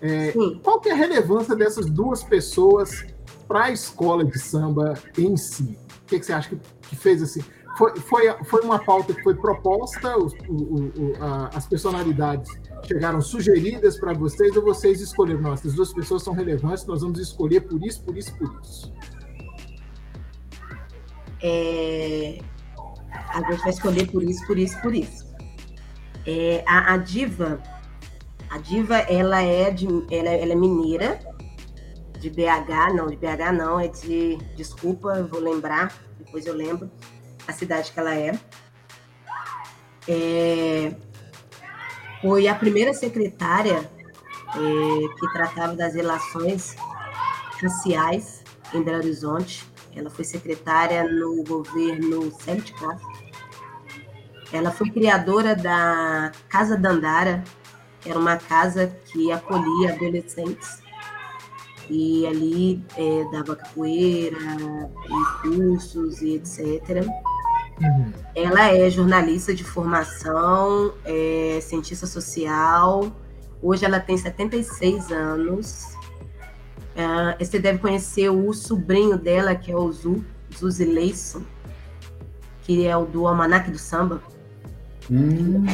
É, 0.00 0.32
qual 0.62 0.80
que 0.80 0.88
é 0.88 0.92
a 0.92 0.96
relevância 0.96 1.56
dessas 1.56 1.86
duas 1.86 2.22
pessoas 2.22 3.04
para 3.48 3.64
a 3.64 3.70
escola 3.72 4.24
de 4.24 4.38
samba 4.38 4.94
em 5.16 5.36
si? 5.36 5.78
O 6.02 6.04
que, 6.06 6.20
que 6.20 6.26
você 6.26 6.32
acha 6.32 6.50
que, 6.50 6.60
que 6.82 6.96
fez 6.96 7.22
assim? 7.22 7.42
foi, 7.78 7.96
foi, 8.00 8.44
foi 8.44 8.60
uma 8.62 8.80
pauta 8.84 9.14
que 9.14 9.22
foi 9.22 9.36
proposta, 9.36 10.18
o, 10.18 10.26
o, 10.48 11.14
a, 11.20 11.50
as 11.54 11.66
personalidades 11.66 12.50
chegaram 12.84 13.20
sugeridas 13.20 13.96
para 13.98 14.12
vocês 14.12 14.56
ou 14.56 14.64
vocês 14.64 15.00
escolheram? 15.00 15.40
Não, 15.42 15.52
essas 15.52 15.74
duas 15.74 15.92
pessoas 15.92 16.24
são 16.24 16.34
relevantes, 16.34 16.84
nós 16.86 17.02
vamos 17.02 17.20
escolher 17.20 17.60
por 17.60 17.80
isso, 17.84 18.02
por 18.02 18.18
isso, 18.18 18.36
por 18.36 18.60
isso. 18.60 18.92
É, 21.40 22.40
a 23.28 23.52
gente 23.52 23.60
vai 23.60 23.70
escolher 23.70 24.10
por 24.10 24.24
isso, 24.24 24.44
por 24.44 24.58
isso, 24.58 24.82
por 24.82 24.94
isso. 24.94 25.28
É, 26.26 26.64
a, 26.66 26.94
a, 26.94 26.96
diva, 26.96 27.62
a 28.50 28.58
diva, 28.58 28.96
ela 28.96 29.40
é 29.40 29.70
de, 29.70 29.86
ela, 30.10 30.30
ela 30.30 30.52
é 30.52 30.56
mineira, 30.56 31.20
de 32.18 32.30
BH, 32.30 32.94
não, 32.94 33.06
de 33.06 33.16
BH 33.16 33.52
não, 33.56 33.78
é 33.78 33.88
de, 33.88 34.36
desculpa, 34.56 35.22
vou 35.22 35.40
lembrar, 35.40 35.92
depois 36.18 36.46
eu 36.46 36.54
lembro 36.54 36.90
a 37.46 37.52
cidade 37.52 37.92
que 37.92 37.98
ela 37.98 38.14
é. 38.14 38.38
é 40.06 40.94
foi 42.20 42.48
a 42.48 42.54
primeira 42.54 42.92
secretária 42.92 43.78
é, 43.78 45.14
que 45.18 45.32
tratava 45.32 45.74
das 45.74 45.94
relações 45.94 46.74
raciais 47.62 48.42
em 48.74 48.82
Belo 48.82 48.98
Horizonte. 48.98 49.64
Ela 49.94 50.10
foi 50.10 50.24
secretária 50.24 51.04
no 51.04 51.44
governo 51.44 52.30
Célio 52.40 52.64
Castro. 52.74 53.18
Ela 54.52 54.70
foi 54.72 54.90
criadora 54.90 55.54
da 55.54 56.32
Casa 56.48 56.76
Dandara, 56.76 57.44
que 58.00 58.10
era 58.10 58.18
uma 58.18 58.36
casa 58.36 58.88
que 59.06 59.30
acolhia 59.30 59.94
adolescentes 59.94 60.82
e 61.90 62.26
ali 62.26 62.84
é, 62.96 63.24
dava 63.32 63.56
capoeira, 63.56 64.36
e 64.36 65.42
cursos 65.42 66.20
e 66.22 66.34
etc. 66.34 67.06
Uhum. 67.80 68.12
Ela 68.34 68.74
é 68.74 68.90
jornalista 68.90 69.54
de 69.54 69.64
formação, 69.64 70.92
é 71.04 71.58
cientista 71.62 72.06
social. 72.06 73.10
Hoje 73.62 73.84
ela 73.84 74.00
tem 74.00 74.16
76 74.16 75.10
anos. 75.10 75.96
Uh, 76.94 77.38
você 77.38 77.58
deve 77.58 77.78
conhecer 77.78 78.28
o 78.28 78.52
sobrinho 78.52 79.16
dela, 79.16 79.54
que 79.54 79.70
é 79.70 79.76
o 79.76 79.90
Zu, 79.92 80.24
Zuzi 80.56 80.84
Leison, 80.84 81.42
que 82.62 82.86
é 82.86 82.96
o 82.96 83.04
do 83.04 83.26
Almanac 83.26 83.70
do 83.70 83.78
Samba. 83.78 84.20
Hum. 85.10 85.64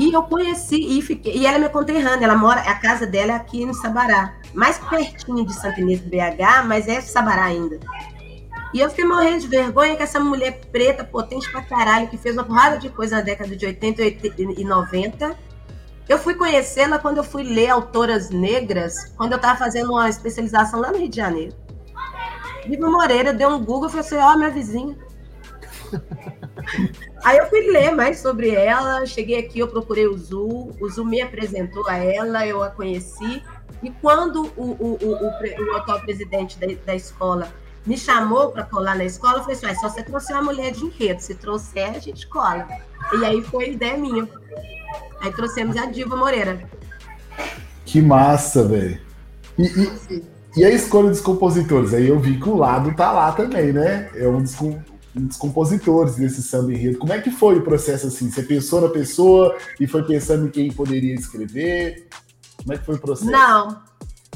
E 0.00 0.14
eu 0.14 0.22
conheci 0.22 0.98
e 0.98 1.02
fiquei. 1.02 1.36
E 1.36 1.46
ela 1.46 1.56
é 1.56 1.58
minha 1.58 1.68
conterrânea, 1.68 2.24
ela 2.24 2.34
mora, 2.34 2.62
a 2.62 2.74
casa 2.74 3.06
dela 3.06 3.32
é 3.32 3.34
aqui 3.34 3.66
no 3.66 3.74
Sabará, 3.74 4.34
mais 4.54 4.78
pertinho 4.78 5.44
de 5.44 5.52
Santa 5.52 5.78
Inês 5.78 6.00
do 6.00 6.08
BH, 6.08 6.64
mas 6.64 6.88
é 6.88 7.02
Sabará 7.02 7.44
ainda. 7.44 7.78
E 8.72 8.80
eu 8.80 8.88
fiquei 8.88 9.04
morrendo 9.04 9.40
de 9.40 9.48
vergonha 9.48 9.94
que 9.94 10.02
essa 10.02 10.18
mulher 10.18 10.58
preta, 10.72 11.04
potente 11.04 11.50
pra 11.52 11.60
caralho, 11.60 12.08
que 12.08 12.16
fez 12.16 12.34
uma 12.34 12.44
porrada 12.44 12.78
de 12.78 12.88
coisa 12.88 13.16
na 13.16 13.22
década 13.22 13.54
de 13.54 13.66
80 13.66 14.02
e 14.38 14.64
90. 14.64 15.36
Eu 16.08 16.18
fui 16.18 16.34
conhecê-la 16.34 16.98
quando 16.98 17.18
eu 17.18 17.24
fui 17.24 17.42
ler 17.42 17.68
autoras 17.68 18.30
negras, 18.30 19.12
quando 19.18 19.32
eu 19.32 19.36
estava 19.36 19.58
fazendo 19.58 19.90
uma 19.90 20.08
especialização 20.08 20.80
lá 20.80 20.90
no 20.90 20.96
Rio 20.96 21.10
de 21.10 21.16
Janeiro. 21.16 21.54
Viva 22.66 22.88
Moreira 22.88 23.34
deu 23.34 23.50
um 23.50 23.62
Google 23.62 23.88
e 23.88 23.90
falou 23.90 24.06
assim: 24.06 24.16
Ó, 24.16 24.32
oh, 24.32 24.38
minha 24.38 24.50
vizinha. 24.50 24.96
Aí 27.24 27.38
eu 27.38 27.46
fui 27.46 27.60
ler 27.70 27.92
mais 27.92 28.18
sobre 28.18 28.50
ela, 28.50 29.04
cheguei 29.06 29.38
aqui, 29.38 29.60
eu 29.60 29.68
procurei 29.68 30.06
o 30.06 30.16
Zu, 30.16 30.70
o 30.80 30.88
Zu 30.88 31.04
me 31.04 31.20
apresentou 31.20 31.86
a 31.88 31.96
ela, 31.96 32.46
eu 32.46 32.62
a 32.62 32.70
conheci. 32.70 33.42
E 33.82 33.90
quando 33.90 34.52
o, 34.56 34.70
o, 34.72 34.98
o, 35.00 35.72
o, 35.72 35.76
atual 35.76 36.00
presidente 36.00 36.58
da, 36.58 36.66
da 36.84 36.94
escola 36.94 37.48
me 37.86 37.96
chamou 37.96 38.50
para 38.50 38.64
colar 38.64 38.96
na 38.96 39.04
escola, 39.04 39.38
eu 39.38 39.40
falei 39.40 39.56
assim: 39.56 39.66
ah, 39.66 39.74
só 39.74 39.88
você 39.88 40.02
trouxer 40.02 40.36
uma 40.36 40.44
mulher 40.44 40.72
de 40.72 40.84
enredo, 40.84 41.20
se 41.20 41.34
trouxer, 41.34 41.90
a 41.96 41.98
gente 41.98 42.26
cola. 42.26 42.68
E 43.18 43.24
aí 43.24 43.42
foi 43.42 43.70
ideia 43.70 43.96
minha. 43.96 44.28
Aí 45.20 45.32
trouxemos 45.32 45.76
a 45.76 45.86
Diva 45.86 46.16
Moreira. 46.16 46.60
Que 47.84 48.00
massa, 48.00 48.66
velho. 48.66 49.00
E, 49.58 49.64
e, 49.64 50.24
e, 50.56 50.64
a 50.64 50.70
escolha 50.70 51.08
dos 51.08 51.20
compositores? 51.20 51.92
Aí 51.92 52.08
eu 52.08 52.18
vi 52.18 52.38
que 52.38 52.48
o 52.48 52.56
lado 52.56 52.94
tá 52.94 53.12
lá 53.12 53.32
também, 53.32 53.72
né? 53.72 54.10
É 54.14 54.28
um 54.28 54.42
dos, 54.42 54.56
dos 55.14 55.36
compositores 55.36 56.16
desse 56.16 56.42
samba 56.42 56.72
enredo. 56.72 56.98
Como 56.98 57.12
é 57.12 57.20
que 57.20 57.30
foi 57.30 57.58
o 57.58 57.62
processo 57.62 58.06
assim? 58.06 58.30
Você 58.30 58.42
pensou 58.42 58.80
na 58.80 58.88
pessoa 58.88 59.56
e 59.78 59.86
foi 59.86 60.02
pensando 60.04 60.46
em 60.46 60.50
quem 60.50 60.72
poderia 60.72 61.14
escrever? 61.14 62.08
Como 62.58 62.72
é 62.72 62.78
que 62.78 62.84
foi 62.84 62.94
o 62.94 63.00
processo? 63.00 63.30
Não, 63.30 63.82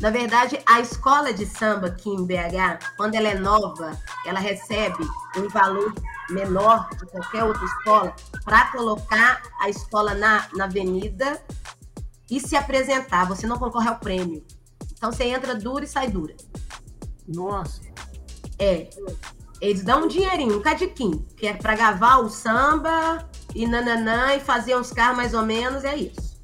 na 0.00 0.10
verdade, 0.10 0.60
a 0.66 0.80
escola 0.80 1.32
de 1.32 1.46
samba 1.46 1.86
aqui 1.86 2.10
em 2.10 2.26
BH, 2.26 2.96
quando 2.96 3.14
ela 3.14 3.28
é 3.28 3.38
nova, 3.38 3.96
ela 4.26 4.40
recebe 4.40 5.04
um 5.36 5.48
valor 5.48 5.94
menor 6.30 6.88
de 6.90 7.06
qualquer 7.06 7.44
outra 7.44 7.64
escola 7.64 8.16
para 8.44 8.72
colocar 8.72 9.42
a 9.60 9.68
escola 9.68 10.14
na, 10.14 10.48
na 10.54 10.64
avenida 10.64 11.40
e 12.30 12.40
se 12.40 12.56
apresentar. 12.56 13.26
Você 13.28 13.46
não 13.46 13.58
concorre 13.58 13.88
ao 13.88 13.98
prêmio. 13.98 14.44
Então 14.92 15.12
você 15.12 15.24
entra 15.24 15.54
dura 15.54 15.84
e 15.84 15.88
sai 15.88 16.08
dura. 16.08 16.34
Nossa. 17.28 17.80
É. 18.58 18.88
Eles 19.64 19.82
dão 19.82 20.04
um 20.04 20.08
dinheirinho, 20.08 20.58
um 20.58 20.62
cadiquinho, 20.62 21.26
que 21.36 21.46
é 21.46 21.54
para 21.54 21.74
gravar 21.74 22.18
o 22.18 22.28
samba 22.28 23.26
e 23.54 23.66
nananã 23.66 24.34
e 24.34 24.40
fazer 24.40 24.76
uns 24.76 24.92
carros 24.92 25.16
mais 25.16 25.32
ou 25.32 25.42
menos, 25.42 25.84
é 25.84 25.96
isso. 25.96 26.38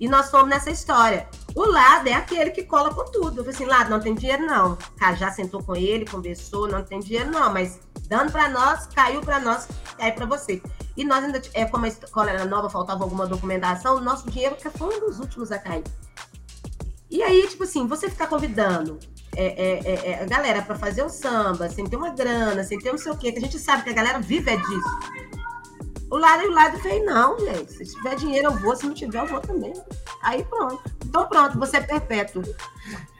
E 0.00 0.08
nós 0.08 0.28
fomos 0.28 0.48
nessa 0.48 0.68
história. 0.68 1.28
O 1.54 1.64
lado 1.64 2.08
é 2.08 2.14
aquele 2.14 2.50
que 2.50 2.64
cola 2.64 2.92
com 2.92 3.04
tudo. 3.04 3.38
Eu 3.38 3.44
falei 3.44 3.50
assim, 3.50 3.64
lado, 3.64 3.90
não 3.90 4.00
tem 4.00 4.12
dinheiro 4.12 4.44
não. 4.44 4.76
Cara, 4.96 5.14
já 5.14 5.30
sentou 5.30 5.62
com 5.62 5.76
ele, 5.76 6.04
conversou, 6.04 6.66
não 6.66 6.84
tem 6.84 6.98
dinheiro 6.98 7.30
não, 7.30 7.52
mas 7.52 7.78
dando 8.08 8.32
para 8.32 8.48
nós, 8.48 8.86
caiu 8.86 9.20
para 9.20 9.38
nós, 9.38 9.68
cai 9.96 10.10
para 10.10 10.26
você. 10.26 10.60
E 10.96 11.04
nós 11.04 11.24
ainda, 11.24 11.40
é, 11.54 11.64
como 11.64 11.84
a 11.84 11.88
escola 11.88 12.30
era 12.30 12.44
nova, 12.44 12.68
faltava 12.68 13.04
alguma 13.04 13.26
documentação, 13.26 13.96
o 13.96 14.00
nosso 14.00 14.28
dinheiro 14.28 14.56
foi 14.76 14.96
um 14.96 15.00
dos 15.00 15.20
últimos 15.20 15.52
a 15.52 15.58
cair. 15.60 15.84
E 17.08 17.22
aí, 17.22 17.46
tipo 17.46 17.62
assim, 17.62 17.86
você 17.86 18.10
ficar 18.10 18.26
convidando 18.26 18.98
é, 19.36 19.46
é, 19.46 19.80
é, 19.84 20.10
é 20.10 20.22
a 20.22 20.26
galera 20.26 20.62
para 20.62 20.74
fazer 20.74 21.02
o 21.02 21.08
samba, 21.08 21.68
sem 21.68 21.86
ter 21.86 21.96
uma 21.96 22.10
grana, 22.10 22.64
sem 22.64 22.78
ter 22.78 22.90
não 22.90 22.98
sei 22.98 23.12
o 23.12 23.16
quê, 23.16 23.32
que 23.32 23.38
a 23.38 23.42
gente 23.42 23.58
sabe 23.58 23.84
que 23.84 23.90
a 23.90 23.94
galera 23.94 24.18
vive 24.18 24.50
é 24.50 24.56
disso. 24.56 25.28
O 26.10 26.16
lado 26.16 26.42
e 26.42 26.46
o 26.46 26.52
lado 26.52 26.78
fez, 26.78 27.04
não, 27.04 27.38
gente. 27.38 27.72
Se 27.72 27.84
tiver 27.84 28.16
dinheiro, 28.16 28.48
eu 28.48 28.58
vou. 28.58 28.74
Se 28.74 28.86
não 28.86 28.94
tiver, 28.94 29.20
eu 29.20 29.26
vou 29.26 29.40
também. 29.40 29.74
Aí 30.22 30.42
pronto. 30.44 30.80
Então 31.04 31.28
pronto, 31.28 31.58
você 31.58 31.76
é 31.76 31.80
perpétuo. 31.80 32.42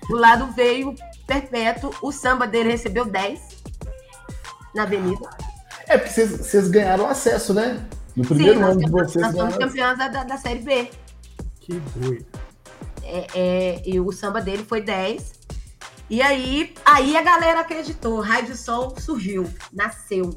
O 0.09 0.15
lado 0.15 0.47
veio 0.53 0.95
perpétuo. 1.27 1.95
O 2.01 2.11
samba 2.11 2.47
dele 2.47 2.71
recebeu 2.71 3.05
10 3.05 3.41
na 4.75 4.85
avenida. 4.85 5.29
É, 5.87 5.99
porque 5.99 6.25
vocês 6.25 6.69
ganharam 6.69 7.07
acesso, 7.07 7.53
né? 7.53 7.87
No 8.17 8.25
primeiro 8.25 8.59
Sim, 8.59 8.65
ano 8.65 8.79
de 8.79 8.91
vocês. 8.91 9.23
Nós 9.23 9.37
somos 9.37 9.57
campeões 9.57 9.99
da, 9.99 10.09
da, 10.09 10.25
da, 10.25 10.37
Série 10.39 10.61
B. 10.61 10.91
Que 11.61 11.75
doido. 11.97 12.27
É, 13.03 13.27
é, 13.35 13.83
e 13.85 14.01
o 14.01 14.11
samba 14.13 14.41
dele 14.41 14.65
foi 14.65 14.81
10. 14.81 15.38
E 16.11 16.23
aí, 16.23 16.75
aí 16.85 17.17
a 17.17 17.23
galera 17.23 17.61
acreditou. 17.61 18.23
De 18.23 18.57
Sol 18.57 18.95
surgiu, 18.99 19.49
nasceu. 19.73 20.37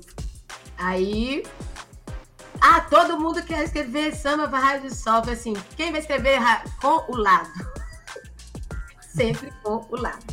Aí 0.77 1.43
ah, 2.61 2.79
todo 2.79 3.19
mundo 3.19 3.41
quer 3.41 3.63
escrever 3.63 4.15
samba 4.15 4.47
para 4.47 4.59
Rádio 4.59 4.93
Sol. 4.93 5.23
Assim, 5.31 5.53
quem 5.75 5.91
vai 5.91 5.99
escrever 5.99 6.39
com 6.79 7.11
o 7.11 7.17
lado? 7.17 7.49
Sempre 9.01 9.51
com 9.63 9.83
o 9.89 9.95
lado. 9.99 10.23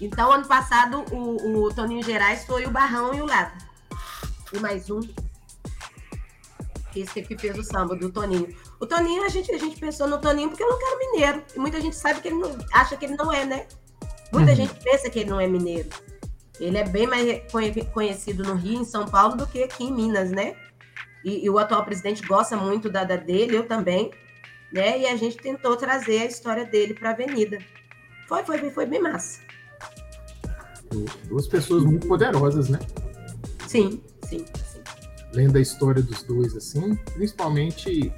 Então, 0.00 0.32
ano 0.32 0.46
passado, 0.46 1.04
o, 1.12 1.66
o 1.66 1.74
Toninho 1.74 2.04
Gerais 2.04 2.46
foi 2.46 2.64
o 2.64 2.70
Barrão 2.70 3.12
e 3.12 3.20
o 3.20 3.26
Lado. 3.26 3.52
E 4.52 4.58
mais 4.58 4.88
um. 4.88 5.00
Esse 6.96 7.20
que 7.20 7.36
fez 7.36 7.58
o 7.58 7.62
samba 7.62 7.94
do 7.94 8.10
Toninho. 8.10 8.56
O 8.78 8.86
Toninho, 8.86 9.24
a 9.24 9.28
gente, 9.28 9.52
a 9.52 9.58
gente 9.58 9.78
pensou 9.78 10.08
no 10.08 10.18
Toninho 10.18 10.48
porque 10.48 10.62
eu 10.62 10.70
não 10.70 10.78
quero 10.78 10.98
mineiro. 10.98 11.44
E 11.54 11.58
muita 11.58 11.80
gente 11.80 11.96
sabe 11.96 12.20
que 12.20 12.28
ele 12.28 12.38
não. 12.38 12.56
acha 12.72 12.96
que 12.96 13.04
ele 13.04 13.16
não 13.16 13.30
é, 13.30 13.44
né? 13.44 13.66
Muita 14.32 14.50
uhum. 14.50 14.56
gente 14.56 14.74
pensa 14.82 15.10
que 15.10 15.20
ele 15.20 15.30
não 15.30 15.40
é 15.40 15.46
mineiro. 15.46 15.88
Ele 16.58 16.76
é 16.76 16.86
bem 16.86 17.06
mais 17.06 17.42
conhecido 17.92 18.42
no 18.44 18.54
Rio, 18.54 18.80
em 18.80 18.84
São 18.84 19.06
Paulo, 19.06 19.36
do 19.36 19.46
que 19.46 19.62
aqui 19.62 19.84
em 19.84 19.92
Minas, 19.92 20.30
né? 20.30 20.54
e, 21.24 21.44
e 21.44 21.50
o 21.50 21.58
atual 21.58 21.84
presidente 21.84 22.26
gosta 22.26 22.56
muito 22.56 22.90
da, 22.90 23.04
da 23.04 23.16
dele, 23.16 23.56
eu 23.56 23.66
também, 23.66 24.10
né? 24.72 24.98
E 25.00 25.06
a 25.06 25.16
gente 25.16 25.36
tentou 25.36 25.76
trazer 25.76 26.22
a 26.22 26.24
história 26.26 26.64
dele 26.64 26.94
para 26.94 27.10
a 27.10 27.12
Avenida. 27.12 27.58
Foi, 28.28 28.44
foi, 28.44 28.70
foi 28.70 28.86
bem 28.86 29.00
massa. 29.00 29.40
Duas 31.28 31.46
pessoas 31.46 31.84
muito 31.84 32.06
poderosas, 32.06 32.68
né? 32.68 32.78
Sim, 33.66 34.02
sim, 34.24 34.44
sim. 34.64 34.80
Lendo 35.32 35.56
a 35.56 35.60
história 35.60 36.02
dos 36.02 36.22
dois, 36.22 36.56
assim, 36.56 36.96
principalmente 37.14 38.12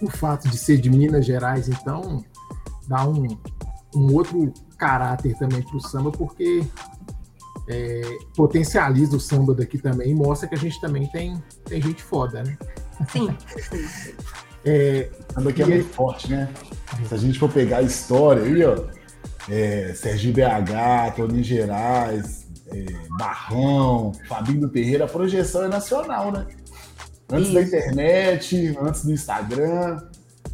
o 0.00 0.10
fato 0.10 0.48
de 0.48 0.56
ser 0.56 0.78
de 0.78 0.88
Minas 0.90 1.26
Gerais, 1.26 1.68
então, 1.68 2.24
dá 2.86 3.06
um, 3.06 3.26
um 3.94 4.14
outro 4.14 4.52
caráter 4.76 5.36
também 5.38 5.62
para 5.62 5.76
o 5.76 5.80
samba, 5.80 6.10
porque 6.10 6.64
é, 7.68 8.02
potencializa 8.36 9.16
o 9.16 9.20
samba 9.20 9.54
daqui 9.54 9.78
também 9.78 10.10
e 10.10 10.14
mostra 10.14 10.48
que 10.48 10.54
a 10.54 10.58
gente 10.58 10.80
também 10.80 11.06
tem, 11.08 11.42
tem 11.64 11.80
gente 11.80 12.02
foda, 12.02 12.42
né? 12.42 12.56
Sim. 13.10 13.34
é, 14.64 15.10
samba 15.32 15.50
aqui 15.50 15.62
é 15.62 15.66
muito 15.66 15.88
forte, 15.92 16.30
né? 16.30 16.48
Se 17.08 17.14
a 17.14 17.18
gente 17.18 17.38
for 17.38 17.50
pegar 17.50 17.78
a 17.78 17.82
história 17.82 18.42
aí, 18.42 18.64
ó, 18.64 18.84
é, 19.48 19.92
Serginho 19.94 20.34
BH, 20.34 21.16
Toninho 21.16 21.44
Gerais, 21.44 22.46
é, 22.68 22.84
Barrão, 23.18 24.12
Fabinho 24.28 24.62
do 24.62 24.68
Terreiro, 24.68 25.04
a 25.04 25.08
projeção 25.08 25.64
é 25.64 25.68
nacional, 25.68 26.32
né? 26.32 26.46
Antes 27.30 27.48
Isso. 27.48 27.54
da 27.54 27.62
internet, 27.62 28.78
antes 28.80 29.04
do 29.04 29.12
Instagram, 29.12 29.98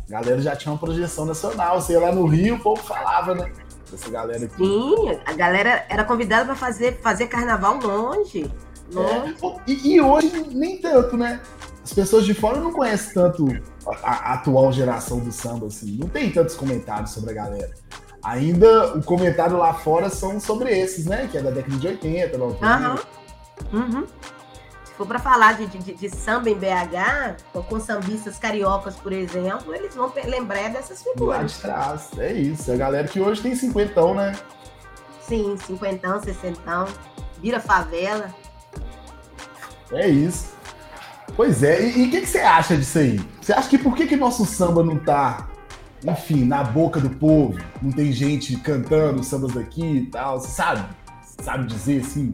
a 0.09 0.12
galera 0.12 0.41
já 0.41 0.55
tinha 0.55 0.73
uma 0.73 0.79
projeção 0.79 1.25
nacional. 1.25 1.81
Você 1.81 1.93
ia 1.93 2.01
lá 2.01 2.12
no 2.12 2.27
Rio, 2.27 2.57
o 2.57 2.61
povo 2.61 2.83
falava, 2.83 3.35
né? 3.35 3.51
Essa 3.95 4.11
galera 4.11 4.45
aqui. 4.45 4.57
Sim, 4.57 5.18
a 5.24 5.32
galera 5.32 5.84
era 5.88 6.05
convidada 6.05 6.45
para 6.45 6.55
fazer, 6.55 7.01
fazer 7.01 7.26
carnaval 7.26 7.78
longe. 7.78 8.51
longe. 8.93 9.36
É, 9.43 9.70
e, 9.70 9.95
e, 9.95 10.01
hoje 10.01 10.30
nem 10.51 10.78
tanto, 10.78 11.16
né? 11.16 11.41
As 11.82 11.93
pessoas 11.93 12.24
de 12.24 12.34
fora 12.34 12.61
não 12.61 12.72
conhecem 12.72 13.14
tanto 13.14 13.49
a, 13.86 14.11
a, 14.11 14.34
atual 14.34 14.72
geração 14.72 15.18
do 15.18 15.32
samba, 15.32 15.66
assim. 15.66 15.97
Não 15.99 16.09
tem 16.09 16.30
tantos 16.30 16.55
comentários 16.55 17.11
sobre 17.11 17.30
a 17.30 17.34
galera. 17.34 17.70
Ainda 18.22 18.97
o 18.97 19.03
comentário 19.03 19.57
lá 19.57 19.72
fora 19.72 20.11
são 20.11 20.38
sobre 20.38 20.70
esses, 20.78 21.07
né? 21.07 21.28
Que 21.30 21.38
é 21.38 21.43
da 21.43 21.51
década 21.51 21.76
de 21.76 21.86
80, 21.86 22.38
90. 22.38 23.07
Uhum. 23.72 23.80
Uhum. 23.80 24.07
For 25.01 25.07
para 25.07 25.18
falar 25.18 25.55
de, 25.55 25.66
de, 25.66 25.94
de, 25.94 26.11
samba 26.11 26.51
em 26.51 26.55
BH, 26.55 27.36
ou 27.55 27.62
com 27.62 27.80
sambistas 27.80 28.38
cariocas, 28.38 28.96
por 28.96 29.12
exemplo, 29.12 29.74
eles 29.74 29.94
vão 29.94 30.12
lembrar 30.26 30.68
dessas 30.68 31.03
figuras. 31.03 31.40
Lá 31.40 31.42
de 31.46 31.55
trás, 31.55 32.11
é 32.18 32.32
isso. 32.34 32.70
A 32.70 32.76
galera 32.76 33.09
que 33.09 33.18
hoje 33.18 33.40
tem 33.40 33.55
cinquentão, 33.55 34.14
né? 34.14 34.36
Sim, 35.22 35.57
cinquentão, 35.66 36.22
sessentão, 36.22 36.86
vira 37.40 37.59
favela. 37.61 38.28
É 39.90 40.07
isso. 40.07 40.53
Pois 41.34 41.62
é, 41.62 41.80
e 41.82 42.07
o 42.07 42.11
que, 42.11 42.20
que, 42.20 42.26
você 42.26 42.40
acha 42.40 42.76
disso 42.76 42.98
aí? 42.98 43.18
Você 43.40 43.55
acha 43.55 43.70
que 43.70 43.78
por 43.78 43.96
que, 43.96 44.07
que 44.07 44.16
nosso 44.16 44.44
samba 44.44 44.84
não 44.84 44.98
tá, 44.98 45.48
enfim, 46.05 46.44
na 46.44 46.62
boca 46.62 47.01
do 47.01 47.09
povo? 47.09 47.59
Não 47.80 47.90
tem 47.90 48.12
gente 48.12 48.55
cantando 48.59 49.24
sambas 49.24 49.55
daqui 49.55 49.82
e 49.82 50.07
tal? 50.07 50.38
Você 50.38 50.48
sabe? 50.48 50.86
Sabe 51.42 51.66
dizer 51.66 52.03
assim? 52.03 52.30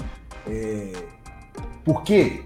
É... 0.48 0.90
Por 1.84 2.02
quê? 2.02 2.45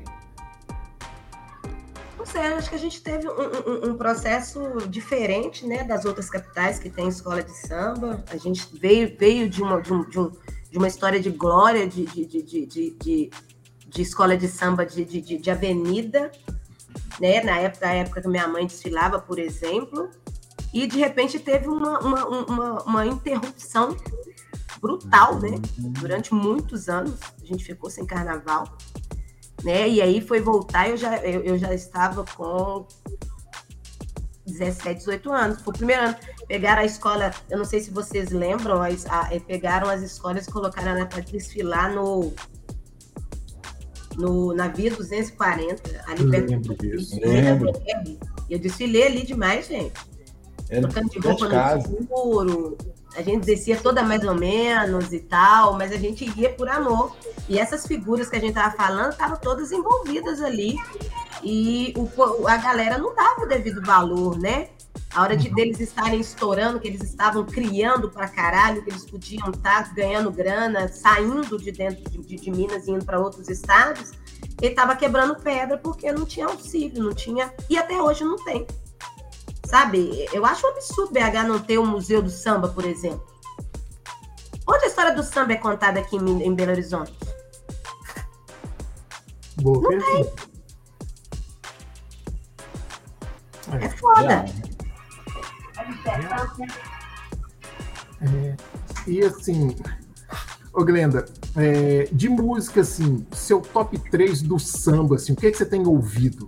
Sei, 2.31 2.41
acho 2.41 2.69
que 2.69 2.77
a 2.77 2.79
gente 2.79 3.03
teve 3.03 3.29
um, 3.29 3.33
um, 3.33 3.91
um, 3.91 3.97
processo 3.97 4.61
diferente 4.89 5.67
né, 5.67 5.83
das 5.85 6.05
outras 6.05 6.31
capitais 6.31 6.79
que 6.79 6.89
tem 6.89 7.09
escola 7.09 7.43
de 7.43 7.53
samba. 7.67 8.25
A 8.31 8.37
gente 8.37 8.69
veio, 8.79 9.17
veio 9.19 9.49
de, 9.49 9.63
uma, 9.63 9.81
de, 9.81 9.93
um, 9.93 10.09
de, 10.09 10.19
um, 10.19 10.31
de 10.71 10.79
uma 10.79 10.87
história 10.87 11.19
de 11.19 11.31
glória 11.31 11.89
de, 11.89 12.05
de, 12.05 12.25
de, 12.27 12.43
de, 12.43 12.91
de 12.91 13.31
de 13.91 14.03
escola 14.03 14.37
de 14.37 14.47
samba 14.47 14.87
de, 14.87 15.05
de, 15.05 15.21
de 15.21 15.51
avenida, 15.51 16.31
né? 17.21 17.43
Na 17.43 17.59
época, 17.59 17.87
na 17.87 17.93
época 17.93 18.23
que 18.23 18.29
minha 18.29 18.47
mãe 18.47 18.67
desfilava, 18.67 19.19
por 19.19 19.39
exemplo, 19.39 20.09
e 20.73 20.87
de 20.87 20.99
repente 20.99 21.39
teve 21.39 21.69
uma, 21.69 21.99
uma, 21.99 22.27
uma, 22.27 22.83
uma 22.85 23.07
interrupção 23.07 23.97
brutal, 24.81 25.41
né? 25.41 25.59
Durante 25.77 26.33
muitos 26.33 26.89
anos 26.89 27.19
a 27.43 27.45
gente 27.45 27.65
ficou 27.65 27.91
sem 27.91 28.07
carnaval, 28.07 28.65
né? 29.63 29.89
E 29.89 30.01
aí 30.01 30.21
foi 30.21 30.41
voltar, 30.41 30.89
eu 30.89 30.97
já, 30.97 31.19
eu, 31.19 31.43
eu 31.43 31.59
já 31.59 31.73
estava 31.75 32.25
com 32.37 32.87
17, 34.47 34.99
18 34.99 35.33
anos. 35.33 35.63
Foi 35.63 35.73
o 35.73 35.77
primeiro 35.77 36.03
ano. 36.03 36.17
Pegaram 36.49 36.83
a 36.83 36.85
escola, 36.85 37.31
eu 37.49 37.59
não 37.59 37.65
sei 37.65 37.81
se 37.81 37.91
vocês 37.91 38.31
lembram, 38.31 38.81
a, 38.83 38.89
a, 38.89 39.41
pegaram 39.41 39.89
as 39.89 40.03
escolas 40.03 40.47
e 40.47 40.51
colocaram 40.51 40.91
ela 40.91 41.07
para 41.07 41.21
desfilar 41.21 41.95
no 41.95 42.33
no 44.17 44.53
navio 44.53 44.95
240, 44.95 46.05
ali 46.07 46.23
eu 46.23 46.31
perto 46.31 46.51
lembro 46.51 46.75
disso. 46.77 47.19
Lembro. 47.23 47.73
Eu 48.51 48.59
desfilei 48.59 49.07
ali 49.07 49.25
demais, 49.25 49.69
gente. 49.69 49.95
Era 50.69 50.87
Tocando 50.89 51.11
de 51.11 51.19
roupa 51.21 51.49
no 51.49 51.79
escuro. 51.79 52.79
A 53.17 53.23
gente 53.23 53.45
descia 53.45 53.77
toda 53.77 54.03
mais 54.03 54.23
ou 54.25 54.35
menos 54.35 55.13
e 55.13 55.19
tal, 55.19 55.77
mas 55.77 55.93
a 55.93 55.97
gente 55.97 56.31
ia 56.39 56.51
por 56.51 56.69
amor. 56.69 57.15
E 57.49 57.59
essas 57.59 57.87
figuras 57.87 58.29
que 58.29 58.37
a 58.37 58.41
gente 58.41 58.55
tava 58.55 58.75
falando 58.77 59.13
estavam 59.13 59.37
todas 59.37 59.73
envolvidas 59.73 60.41
ali. 60.41 60.77
E 61.43 61.93
o, 61.97 62.47
a 62.47 62.57
galera 62.57 62.99
não 62.99 63.15
dava 63.15 63.43
o 63.43 63.49
devido 63.49 63.83
valor, 63.83 64.39
né? 64.39 64.69
A 65.13 65.23
hora 65.23 65.37
de 65.37 65.49
uhum. 65.49 65.55
deles 65.55 65.81
estarem 65.81 66.21
estourando, 66.21 66.79
que 66.79 66.87
eles 66.87 67.03
estavam 67.03 67.45
criando 67.45 68.09
pra 68.09 68.29
caralho, 68.29 68.83
que 68.83 68.91
eles 68.91 69.05
podiam 69.05 69.51
estar 69.51 69.89
tá 69.89 69.93
ganhando 69.93 70.31
grana, 70.31 70.87
saindo 70.87 71.59
de 71.59 71.73
dentro 71.73 72.09
de, 72.11 72.19
de, 72.19 72.37
de 72.37 72.51
Minas 72.51 72.87
e 72.87 72.93
indo 72.93 73.05
para 73.05 73.19
outros 73.19 73.49
estados, 73.49 74.13
ele 74.61 74.71
estava 74.71 74.95
quebrando 74.95 75.35
pedra 75.35 75.79
porque 75.79 76.13
não 76.13 76.25
tinha 76.25 76.47
auxílio, 76.47 77.03
não 77.03 77.13
tinha. 77.13 77.53
E 77.69 77.77
até 77.77 78.01
hoje 78.01 78.23
não 78.23 78.37
tem. 78.37 78.67
Sabe? 79.71 80.27
Eu 80.33 80.45
acho 80.45 80.67
um 80.67 80.71
absurdo 80.71 81.13
BH 81.13 81.47
não 81.47 81.61
ter 81.61 81.79
um 81.79 81.87
museu 81.87 82.21
do 82.21 82.29
samba, 82.29 82.67
por 82.67 82.85
exemplo. 82.85 83.25
Onde 84.67 84.85
a 84.85 84.89
história 84.89 85.15
do 85.15 85.23
samba 85.23 85.53
é 85.53 85.57
contada 85.57 86.01
aqui 86.01 86.17
em, 86.17 86.43
em 86.43 86.53
Belo 86.53 86.73
Horizonte? 86.73 87.17
Boa 89.63 89.97
não 89.97 90.05
tem. 90.13 90.33
É 93.81 93.89
foda. 93.91 94.45
É, 98.23 98.57
e 99.07 99.21
assim, 99.21 99.77
ô 100.73 100.85
Glenda, 100.85 101.27
é, 101.55 102.09
de 102.11 102.29
música, 102.29 102.81
assim, 102.81 103.25
seu 103.31 103.61
top 103.61 103.97
3 104.11 104.43
do 104.43 104.59
samba, 104.59 105.15
assim, 105.15 105.33
o 105.33 105.37
que, 105.37 105.47
é 105.47 105.51
que 105.53 105.59
você 105.59 105.65
tem 105.65 105.87
ouvido? 105.87 106.45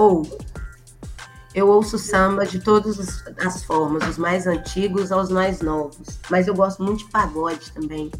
Ou 0.00 0.22
eu 1.54 1.68
ouço 1.68 1.98
samba 1.98 2.46
de 2.46 2.58
todas 2.58 3.22
as 3.44 3.62
formas, 3.64 4.08
os 4.08 4.16
mais 4.16 4.46
antigos 4.46 5.12
aos 5.12 5.28
mais 5.28 5.60
novos. 5.60 6.18
Mas 6.30 6.48
eu 6.48 6.54
gosto 6.54 6.82
muito 6.82 7.04
de 7.04 7.10
pagode 7.10 7.70
também. 7.72 8.10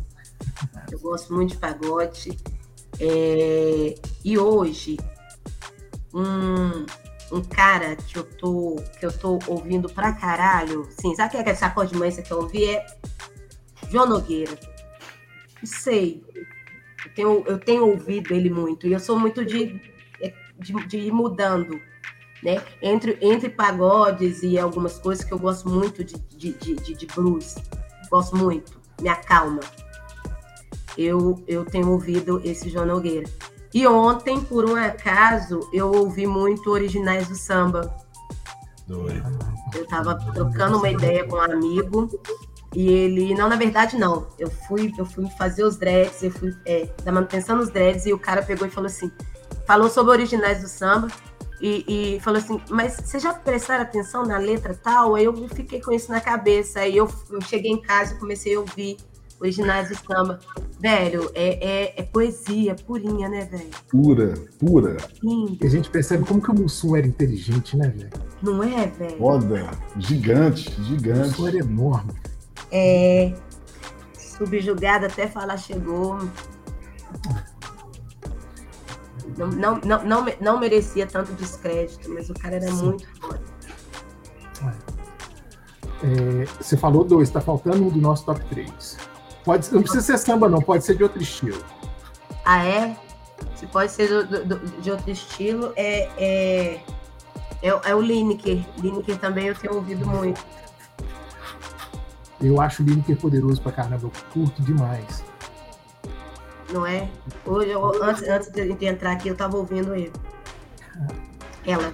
Eu 0.93 0.99
gosto 0.99 1.33
muito 1.33 1.53
de 1.53 1.57
pagode. 1.57 2.37
É, 3.01 3.95
e 4.23 4.39
hoje, 4.39 4.99
um, 6.13 6.85
um 7.33 7.43
cara 7.43 7.97
que 7.97 8.19
eu 8.19 8.25
tô 8.25 8.77
que 8.99 9.07
eu 9.07 9.13
tô 9.19 9.39
ouvindo 9.47 9.89
pra 9.89 10.13
caralho, 10.13 10.87
sim, 11.01 11.15
sabe 11.15 11.31
que 11.31 11.37
é 11.39 11.49
essa 11.49 11.71
cor 11.71 11.87
de 11.87 11.97
mansa 11.97 12.21
que 12.21 12.31
eu 12.31 12.41
ouvi? 12.41 12.67
É 12.67 12.85
João 13.91 14.07
Nogueira. 14.07 14.53
Sei. 15.65 16.23
Eu 17.07 17.15
tenho, 17.15 17.45
eu 17.47 17.59
tenho 17.59 17.87
ouvido 17.87 18.35
ele 18.35 18.51
muito. 18.51 18.87
E 18.87 18.93
eu 18.93 19.01
sou 19.01 19.19
muito 19.19 19.47
de, 19.47 19.81
de, 20.61 20.73
de 20.87 20.99
ir 20.99 21.13
mudando. 21.13 21.81
Né? 22.43 22.63
Entre, 22.81 23.19
entre 23.21 23.51
pagodes 23.51 24.43
e 24.43 24.59
algumas 24.59 24.99
coisas 24.99 25.25
que 25.25 25.33
eu 25.33 25.39
gosto 25.39 25.69
muito 25.69 26.03
de, 26.03 26.15
de, 26.37 26.53
de, 26.53 26.95
de 26.95 27.07
blues. 27.07 27.57
Gosto 28.11 28.37
muito. 28.37 28.81
Me 29.01 29.09
acalma. 29.09 29.61
Eu, 30.97 31.43
eu 31.47 31.65
tenho 31.65 31.91
ouvido 31.91 32.41
esse 32.45 32.69
João 32.69 32.87
Nogueira. 32.87 33.29
E 33.73 33.87
ontem, 33.87 34.41
por 34.41 34.69
um 34.69 34.75
acaso, 34.75 35.61
eu 35.73 35.93
ouvi 35.93 36.27
muito 36.27 36.71
originais 36.71 37.29
do 37.29 37.37
samba. 37.37 37.95
Doido. 38.87 39.39
Eu 39.75 39.85
estava 39.85 40.17
trocando 40.33 40.79
uma 40.79 40.91
ideia 40.91 41.25
com 41.25 41.37
um 41.37 41.41
amigo 41.41 42.09
e 42.75 42.89
ele, 42.89 43.35
não, 43.35 43.49
na 43.49 43.57
verdade 43.57 43.97
não. 43.97 44.27
Eu 44.39 44.51
fui, 44.51 44.93
eu 44.99 45.05
fui 45.05 45.29
fazer 45.31 45.65
os 45.65 45.77
dreads, 45.77 46.23
eu 46.23 46.31
fui 46.31 46.55
é, 46.67 46.89
da 47.05 47.13
manutenção 47.13 47.59
dos 47.59 47.71
dreads 47.71 48.07
e 48.07 48.13
o 48.13 48.19
cara 48.19 48.43
pegou 48.43 48.67
e 48.67 48.71
falou 48.71 48.87
assim, 48.87 49.11
falou 49.71 49.89
sobre 49.89 50.11
originais 50.11 50.61
do 50.61 50.67
samba 50.67 51.07
e, 51.61 52.17
e 52.17 52.21
falou 52.21 52.41
assim, 52.41 52.61
mas 52.69 52.97
você 52.97 53.21
já 53.21 53.33
prestaram 53.33 53.85
atenção 53.85 54.27
na 54.27 54.37
letra 54.37 54.75
tal? 54.75 55.15
Aí 55.15 55.25
eu 55.25 55.49
fiquei 55.49 55.81
com 55.81 55.93
isso 55.93 56.11
na 56.11 56.21
cabeça. 56.21 56.81
Aí 56.81 56.97
eu, 56.97 57.09
eu 57.31 57.41
cheguei 57.41 57.71
em 57.71 57.81
casa 57.81 58.15
e 58.15 58.19
comecei 58.19 58.57
a 58.57 58.59
ouvir 58.59 58.97
originais 59.41 59.89
do 59.89 59.95
samba. 59.95 60.41
Velho, 60.81 61.31
é, 61.37 61.65
é, 61.65 62.01
é 62.01 62.03
poesia 62.03 62.75
purinha, 62.75 63.29
né, 63.29 63.45
velho? 63.45 63.71
Pura, 63.89 64.35
pura. 64.59 64.97
E 65.23 65.65
a 65.65 65.69
gente 65.69 65.89
percebe 65.89 66.25
como 66.25 66.43
que 66.43 66.51
o 66.51 66.55
Mussum 66.55 66.97
era 66.97 67.07
inteligente, 67.07 67.77
né, 67.77 67.95
velho? 67.97 68.11
Não 68.43 68.65
é, 68.65 68.89
velho? 68.89 69.19
Foda, 69.19 69.71
gigante, 69.99 70.69
gigante. 70.83 71.21
O 71.21 71.27
Mussum 71.27 71.47
era 71.47 71.59
enorme. 71.59 72.13
É, 72.73 73.35
subjugado 74.19 75.07
até 75.07 75.29
falar 75.29 75.59
chegou. 75.59 76.19
Não, 79.37 79.49
não, 79.49 79.81
não, 79.81 80.05
não, 80.05 80.27
não 80.41 80.61
merecia 80.61 81.07
tanto 81.07 81.33
descrédito, 81.33 82.09
mas 82.11 82.29
o 82.31 82.35
cara 82.35 82.57
era 82.57 82.69
Sim. 82.69 82.85
muito 82.85 83.07
foda. 83.21 83.41
É, 86.03 86.47
você 86.61 86.77
falou 86.77 87.05
dois, 87.05 87.31
tá 87.31 87.41
faltando 87.41 87.85
um 87.85 87.89
do 87.89 88.01
nosso 88.01 88.25
top 88.25 88.41
3. 88.47 88.97
Pode, 89.45 89.73
não 89.73 89.83
precisa 89.83 90.03
ser 90.03 90.19
samba, 90.19 90.49
não, 90.49 90.61
pode 90.61 90.85
ser 90.85 90.97
de 90.97 91.03
outro 91.03 91.23
estilo. 91.23 91.63
Ah, 92.45 92.65
é? 92.65 92.97
Se 93.55 93.67
pode 93.67 93.93
ser 93.93 94.09
do, 94.27 94.45
do, 94.45 94.59
de 94.81 94.91
outro 94.91 95.11
estilo, 95.11 95.73
é, 95.77 96.09
é, 96.17 96.81
é, 97.63 97.69
é 97.69 97.95
o 97.95 98.01
Lineker. 98.01 98.65
Lineker 98.79 99.19
também 99.19 99.47
eu 99.47 99.55
tenho 99.55 99.75
ouvido 99.75 100.07
muito. 100.07 100.45
Eu 102.41 102.61
acho 102.61 102.83
o 102.83 102.87
Lineker 102.87 103.17
poderoso 103.19 103.61
pra 103.61 103.73
caramba, 103.73 104.05
eu 104.05 104.13
curto 104.33 104.63
demais. 104.63 105.23
Não 106.73 106.87
é? 106.87 107.09
Hoje, 107.45 107.71
eu, 107.71 108.03
antes, 108.03 108.23
antes 108.29 108.51
de 108.51 108.87
entrar 108.87 109.13
aqui, 109.13 109.29
eu 109.29 109.37
tava 109.37 109.57
ouvindo 109.57 109.95
ele. 109.95 110.13
Ela. 111.67 111.93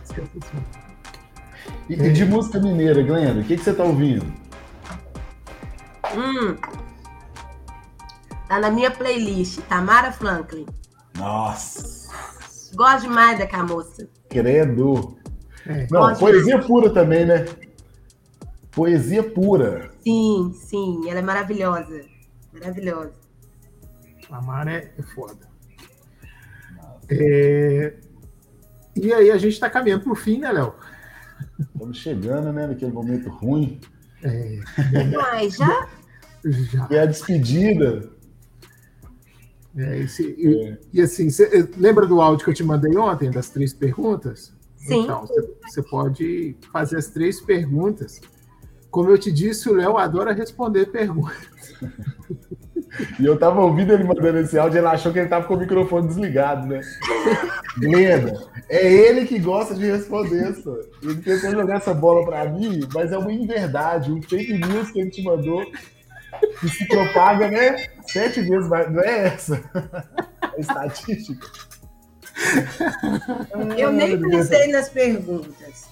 E, 1.89 1.95
e 1.95 2.13
de 2.13 2.25
música 2.25 2.61
mineira, 2.61 3.03
Glenda, 3.03 3.41
o 3.41 3.45
que, 3.45 3.57
que 3.57 3.63
você 3.65 3.73
tá 3.73 3.85
ouvindo? 3.85 4.25
Hum, 6.15 6.57
Tá 8.49 8.61
na 8.61 8.71
minha 8.71 8.91
playlist, 8.93 9.59
Tamara 9.63 10.13
Franklin. 10.13 10.67
Nossa! 11.19 12.09
Gosto 12.75 13.03
demais 13.09 13.39
daquela 13.39 13.65
moça. 13.65 14.09
Credo! 14.29 15.17
É. 15.67 15.87
Não, 15.91 16.01
Gosto 16.03 16.21
poesia 16.21 16.45
demais. 16.45 16.67
pura 16.67 16.91
também, 16.91 17.27
né? 17.27 17.45
Poesia 18.71 19.23
pura. 19.25 19.91
Sim, 20.05 20.53
sim, 20.55 21.11
ela 21.11 21.19
é 21.19 21.23
maravilhosa. 21.23 22.05
Maravilhosa. 22.53 23.26
Tamara 24.29 24.73
é, 24.73 24.93
é 24.99 25.03
foda. 25.03 25.49
É... 27.09 27.95
E 28.95 29.13
aí 29.13 29.31
a 29.31 29.37
gente 29.37 29.53
está 29.53 29.69
caminhando 29.69 30.05
para 30.05 30.13
o 30.13 30.17
fim, 30.17 30.39
né, 30.39 30.51
Léo? 30.51 30.75
Estamos 31.61 31.99
chegando, 31.99 32.53
né, 32.53 32.67
naquele 32.67 32.93
momento 32.93 33.29
ruim. 33.29 33.81
É... 34.23 34.59
Mas 35.13 35.57
já? 35.57 35.89
Já. 36.45 36.89
E 36.91 36.99
a 36.99 37.07
despedida. 37.07 38.11
É, 39.77 39.99
esse, 39.99 40.23
e, 40.39 40.71
é. 40.71 40.79
e, 40.93 41.03
assim, 41.03 41.29
cê, 41.29 41.69
lembra 41.77 42.07
do 42.07 42.21
áudio 42.21 42.45
que 42.45 42.51
eu 42.51 42.55
te 42.55 42.65
mandei 42.65 42.97
ontem, 42.97 43.31
das 43.31 43.51
três 43.51 43.75
perguntas? 43.75 44.55
Sim. 44.79 45.03
Então, 45.03 45.27
você 45.63 45.83
pode 45.83 46.57
fazer 46.73 46.97
as 46.97 47.09
três 47.09 47.41
perguntas. 47.41 48.21
Como 48.91 49.11
eu 49.11 49.19
te 49.19 49.31
disse, 49.31 49.69
o 49.69 49.75
Léo 49.75 49.99
adora 49.99 50.33
responder 50.33 50.87
perguntas. 50.87 51.37
E 53.19 53.27
eu 53.27 53.39
tava 53.39 53.61
ouvindo 53.61 53.93
ele 53.93 54.05
mandando 54.05 54.39
esse 54.39 54.59
áudio, 54.59 54.79
ele 54.79 54.87
achou 54.87 55.13
que 55.13 55.19
ele 55.19 55.29
tava 55.29 55.47
com 55.47 55.55
o 55.55 55.59
microfone 55.59 56.09
desligado, 56.09 56.67
né? 56.67 56.81
Glenda, 57.79 58.43
é 58.69 58.87
ele 58.87 59.27
que 59.27 59.39
gosta 59.39 59.75
de 59.75 59.87
responder, 59.87 60.55
só. 60.55 60.75
Ele 61.03 61.17
tentou 61.17 61.51
jogar 61.51 61.77
essa 61.77 61.93
bola 61.93 62.25
pra 62.25 62.49
mim, 62.49 62.81
mas 62.95 63.13
é 63.13 63.19
uma 63.19 63.33
inverdade, 63.33 64.11
um 64.11 64.23
fake 64.23 64.55
news 64.55 64.91
que 64.91 65.01
ele 65.01 65.11
te 65.11 65.23
mandou, 65.23 65.65
que 66.61 66.69
se 66.69 66.87
propaga, 66.87 67.51
né? 67.51 67.87
Sete 68.07 68.41
vezes 68.43 68.69
mais. 68.69 68.91
Não 68.93 69.03
é 69.03 69.27
essa? 69.27 69.63
É 70.57 70.61
estatística. 70.61 71.47
Eu 73.77 73.93
nem 73.93 74.19
pensei 74.19 74.69
nas 74.69 74.89
perguntas. 74.89 75.87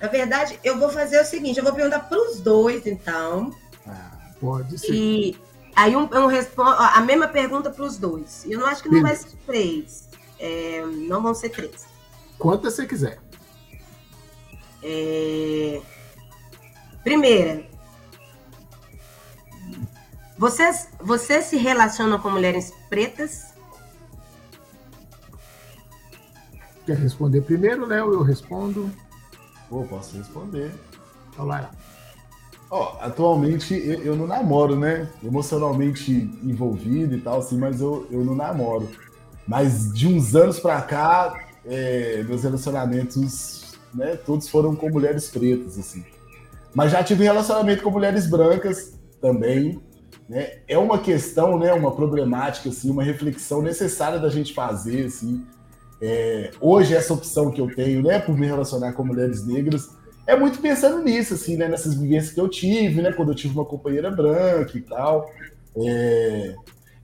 Na 0.00 0.08
verdade, 0.08 0.58
eu 0.62 0.78
vou 0.78 0.90
fazer 0.90 1.20
o 1.20 1.24
seguinte: 1.24 1.58
eu 1.58 1.64
vou 1.64 1.72
perguntar 1.72 2.00
para 2.00 2.18
os 2.18 2.40
dois, 2.40 2.86
então. 2.86 3.52
Ah, 3.86 4.30
pode 4.40 4.78
ser. 4.78 4.92
E 4.92 5.36
Aí 5.76 5.94
um, 5.94 6.04
um 6.04 6.26
respondo 6.26 6.70
a 6.70 7.00
mesma 7.02 7.28
pergunta 7.28 7.70
para 7.70 7.84
os 7.84 7.98
dois. 7.98 8.46
Eu 8.46 8.58
não 8.58 8.66
acho 8.66 8.82
que 8.82 8.88
não 8.88 9.02
Beleza. 9.02 9.22
vai 9.22 9.30
ser 9.30 9.36
três. 9.46 10.08
É, 10.38 10.82
não 11.06 11.22
vão 11.22 11.34
ser 11.34 11.50
três. 11.50 11.86
Quantas 12.38 12.72
você 12.72 12.86
quiser. 12.86 13.18
É... 14.82 15.82
Primeira. 17.04 17.66
Vocês, 20.38 20.88
vocês 21.00 21.44
se 21.44 21.56
relacionam 21.56 22.18
com 22.18 22.30
mulheres 22.30 22.72
pretas? 22.88 23.54
Quer 26.86 26.96
responder 26.96 27.42
primeiro, 27.42 27.84
Léo? 27.84 28.12
Eu 28.12 28.22
respondo. 28.22 28.90
Pô, 29.68 29.84
posso 29.84 30.16
responder. 30.16 30.72
Então 31.30 31.46
vai 31.46 31.62
lá. 31.62 31.70
Ó, 32.70 32.96
atualmente 33.00 33.74
eu, 33.74 34.02
eu, 34.02 34.16
não 34.16 34.26
namoro, 34.26 34.76
né? 34.76 35.08
Emocionalmente 35.22 36.12
envolvido 36.42 37.14
e 37.14 37.20
tal, 37.20 37.38
assim, 37.38 37.56
mas 37.58 37.80
eu, 37.80 38.06
eu 38.10 38.24
não 38.24 38.34
namoro. 38.34 38.88
Mas 39.46 39.92
de 39.92 40.08
uns 40.08 40.34
anos 40.34 40.58
pra 40.58 40.80
cá, 40.82 41.48
é, 41.64 42.24
meus 42.26 42.42
relacionamentos, 42.42 43.78
né, 43.94 44.16
todos 44.16 44.48
foram 44.48 44.74
com 44.74 44.90
mulheres 44.90 45.28
pretas, 45.30 45.78
assim. 45.78 46.04
Mas 46.74 46.92
já 46.92 47.02
tive 47.02 47.24
relacionamento 47.24 47.82
com 47.82 47.90
mulheres 47.90 48.28
brancas 48.28 48.98
também, 49.20 49.80
né? 50.28 50.58
É 50.66 50.76
uma 50.76 50.98
questão, 50.98 51.58
né, 51.58 51.72
uma 51.72 51.92
problemática, 51.92 52.68
assim, 52.68 52.90
uma 52.90 53.04
reflexão 53.04 53.62
necessária 53.62 54.18
da 54.18 54.28
gente 54.28 54.52
fazer, 54.52 55.06
assim. 55.06 55.46
É, 56.02 56.50
hoje 56.60 56.94
essa 56.94 57.14
opção 57.14 57.50
que 57.50 57.60
eu 57.60 57.72
tenho, 57.74 58.02
né, 58.02 58.18
por 58.18 58.36
me 58.36 58.46
relacionar 58.46 58.92
com 58.92 59.04
mulheres 59.04 59.46
negras, 59.46 59.88
é 60.26 60.36
muito 60.36 60.58
pensando 60.58 61.02
nisso, 61.02 61.34
assim, 61.34 61.56
né? 61.56 61.68
Nessas 61.68 61.94
vivências 61.94 62.32
que 62.32 62.40
eu 62.40 62.48
tive, 62.48 63.00
né? 63.00 63.12
Quando 63.12 63.30
eu 63.30 63.34
tive 63.34 63.54
uma 63.54 63.64
companheira 63.64 64.10
branca 64.10 64.76
e 64.76 64.80
tal. 64.80 65.30
É... 65.76 66.54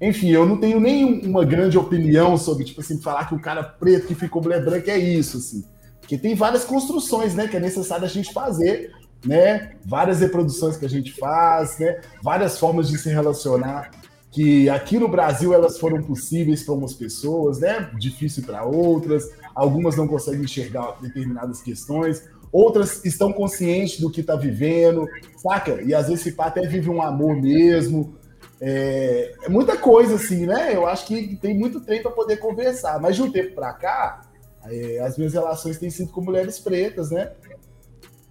Enfim, 0.01 0.31
eu 0.31 0.45
não 0.45 0.57
tenho 0.57 0.81
nenhuma 0.81 1.45
grande 1.45 1.79
opinião 1.79 2.37
sobre, 2.37 2.65
tipo 2.65 2.81
assim, 2.81 3.01
falar 3.01 3.29
que 3.29 3.35
o 3.35 3.41
cara 3.41 3.63
preto 3.63 4.09
que 4.09 4.15
ficou 4.17 4.43
mulher 4.43 4.65
branca 4.65 4.91
é 4.91 4.99
isso, 4.99 5.37
assim. 5.37 5.65
Porque 6.01 6.19
tem 6.19 6.35
várias 6.35 6.65
construções, 6.65 7.35
né? 7.35 7.47
Que 7.47 7.57
é 7.57 7.61
necessário 7.61 8.05
a 8.05 8.09
gente 8.09 8.33
fazer, 8.33 8.91
né? 9.25 9.77
Várias 9.85 10.19
reproduções 10.19 10.77
que 10.77 10.85
a 10.85 10.89
gente 10.89 11.13
faz, 11.13 11.79
né? 11.79 12.01
Várias 12.21 12.59
formas 12.59 12.89
de 12.89 12.99
se 12.99 13.09
relacionar 13.09 13.91
que 14.33 14.69
aqui 14.71 14.99
no 14.99 15.09
Brasil 15.09 15.53
elas 15.53 15.79
foram 15.79 16.03
possíveis 16.03 16.63
para 16.63 16.73
algumas 16.73 16.95
pessoas, 16.95 17.61
né? 17.61 17.91
Difícil 17.99 18.43
para 18.43 18.65
outras. 18.65 19.31
Algumas 19.55 19.95
não 19.95 20.09
conseguem 20.09 20.43
enxergar 20.43 20.97
determinadas 21.01 21.61
questões 21.61 22.25
outras 22.53 23.05
estão 23.05 23.33
conscientes 23.33 23.99
do 23.99 24.11
que 24.11 24.21
está 24.21 24.37
vivendo, 24.37 25.09
saca? 25.37 25.81
E 25.83 25.95
às 25.95 26.09
vezes 26.09 26.23
se 26.23 26.33
pá 26.33 26.47
até 26.47 26.61
vive 26.63 26.91
um 26.91 27.01
amor 27.01 27.35
mesmo. 27.41 28.17
É, 28.61 29.35
é, 29.43 29.49
muita 29.49 29.77
coisa 29.77 30.17
assim, 30.17 30.47
né? 30.47 30.77
Eu 30.77 30.87
acho 30.87 31.07
que 31.07 31.37
tem 31.37 31.59
muito 31.59 31.81
tempo 31.81 32.03
para 32.03 32.13
poder 32.13 32.37
conversar. 32.37 33.01
Mas 33.01 33.17
de 33.17 33.23
um 33.23 33.33
tempo 33.33 33.55
para 33.55 33.73
cá, 33.73 34.21
é, 34.67 35.01
as 35.01 35.17
minhas 35.17 35.33
relações 35.33 35.79
têm 35.79 35.91
sido 35.91 36.13
com 36.13 36.21
mulheres 36.21 36.61
pretas, 36.61 37.11
né? 37.11 37.33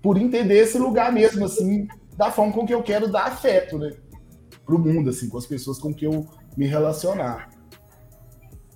Por 0.02 0.18
entender 0.18 0.60
esse 0.60 0.78
lugar 0.78 1.12
mesmo, 1.12 1.44
assim, 1.46 1.88
da 2.16 2.32
forma 2.32 2.54
com 2.54 2.66
que 2.66 2.74
eu 2.74 2.84
quero 2.84 3.12
dar 3.12 3.26
afeto, 3.26 3.78
né? 3.78 3.92
Pro 4.66 4.80
mundo, 4.80 5.10
assim, 5.10 5.28
com 5.28 5.38
as 5.38 5.46
pessoas 5.46 5.80
com 5.80 5.94
que 5.94 6.06
eu 6.06 6.26
me 6.56 6.66
relacionar. 6.66 7.50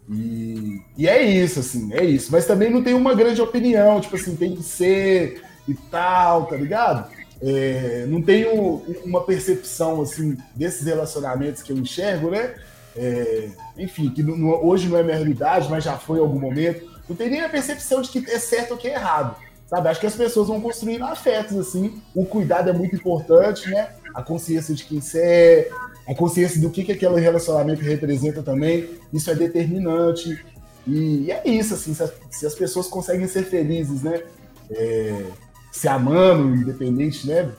E, 0.10 0.82
e 0.98 1.08
é 1.08 1.22
isso, 1.24 1.60
assim, 1.60 1.94
é 1.94 2.04
isso. 2.04 2.32
Mas 2.32 2.46
também 2.46 2.70
não 2.70 2.84
tem 2.84 2.94
uma 2.94 3.14
grande 3.14 3.42
opinião, 3.42 4.00
tipo 4.00 4.16
assim, 4.16 4.36
tem 4.36 4.56
que 4.56 4.64
ser 4.64 5.42
e 5.68 5.74
tal, 5.74 6.46
tá 6.46 6.56
ligado? 6.56 7.12
É, 7.42 8.06
não 8.08 8.22
tenho 8.22 8.84
uma 9.04 9.24
percepção, 9.24 10.02
assim, 10.02 10.38
desses 10.56 10.86
relacionamentos 10.86 11.62
que 11.62 11.72
eu 11.72 11.78
enxergo, 11.78 12.30
né? 12.30 12.56
É, 12.96 13.50
enfim, 13.78 14.10
que 14.10 14.24
não, 14.24 14.64
hoje 14.64 14.88
não 14.88 14.98
é 14.98 15.04
minha 15.04 15.16
realidade, 15.16 15.70
mas 15.70 15.84
já 15.84 15.98
foi 15.98 16.20
em 16.20 16.22
algum 16.22 16.40
momento. 16.40 16.90
Não 17.10 17.16
tem 17.16 17.30
nem 17.30 17.42
a 17.42 17.50
percepção 17.50 18.02
de 18.02 18.10
que 18.10 18.20
é 18.30 18.40
certo 18.40 18.72
ou 18.72 18.78
que 18.78 18.88
é 18.88 18.94
errado, 18.94 19.36
sabe? 19.68 19.90
Acho 19.90 20.00
que 20.00 20.08
as 20.08 20.16
pessoas 20.16 20.48
vão 20.48 20.62
construindo 20.62 21.04
afetos, 21.04 21.58
assim. 21.58 22.02
O 22.16 22.26
cuidado 22.26 22.70
é 22.70 22.74
muito 22.74 22.96
importante, 22.96 23.70
né? 23.70 23.90
A 24.14 24.24
consciência 24.24 24.74
de 24.74 24.86
quem 24.86 25.02
você 25.02 25.22
é, 25.22 25.70
a 26.08 26.14
consciência 26.14 26.62
do 26.62 26.70
que, 26.70 26.84
que 26.84 26.92
aquele 26.92 27.20
relacionamento 27.20 27.82
representa 27.82 28.44
também, 28.44 28.90
isso 29.12 29.30
é 29.30 29.36
determinante. 29.36 30.44
E, 30.86 31.26
e 31.26 31.32
é 31.32 31.42
isso, 31.48 31.74
assim, 31.74 31.94
se 31.94 32.04
as, 32.04 32.14
se 32.30 32.46
as, 32.46 32.54
pessoas 32.54 32.88
conseguem 32.88 33.28
ser 33.28 33.44
felizes, 33.44 34.04
né? 34.04 34.22
É, 34.70 35.26
se 35.72 35.88
amando, 35.88 36.56
independente, 36.56 37.28
né? 37.28 37.52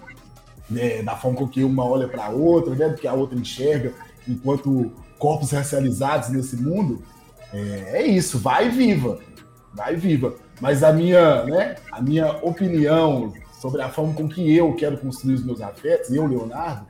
É, 0.76 1.02
da 1.02 1.16
forma 1.16 1.38
com 1.38 1.48
que 1.48 1.64
uma 1.64 1.84
olha 1.84 2.06
para 2.06 2.26
a 2.26 2.30
outra, 2.30 2.74
né? 2.74 2.88
Do 2.88 2.96
que 2.96 3.08
a 3.08 3.14
outra 3.14 3.36
enxerga, 3.36 3.92
enquanto 4.28 4.92
corpos 5.18 5.50
racializados 5.50 6.28
nesse 6.28 6.56
mundo, 6.56 7.02
é, 7.52 8.02
é 8.02 8.06
isso, 8.06 8.38
vai 8.38 8.70
viva, 8.70 9.18
vai 9.74 9.96
viva. 9.96 10.36
Mas 10.60 10.84
a 10.84 10.92
minha, 10.92 11.44
né? 11.44 11.76
A 11.90 12.00
minha 12.00 12.30
opinião 12.42 13.32
sobre 13.60 13.82
a 13.82 13.88
forma 13.88 14.14
com 14.14 14.28
que 14.28 14.54
eu 14.54 14.74
quero 14.74 14.98
construir 14.98 15.34
os 15.34 15.44
meus 15.44 15.60
afetos, 15.60 16.10
eu, 16.10 16.26
Leonardo, 16.26 16.86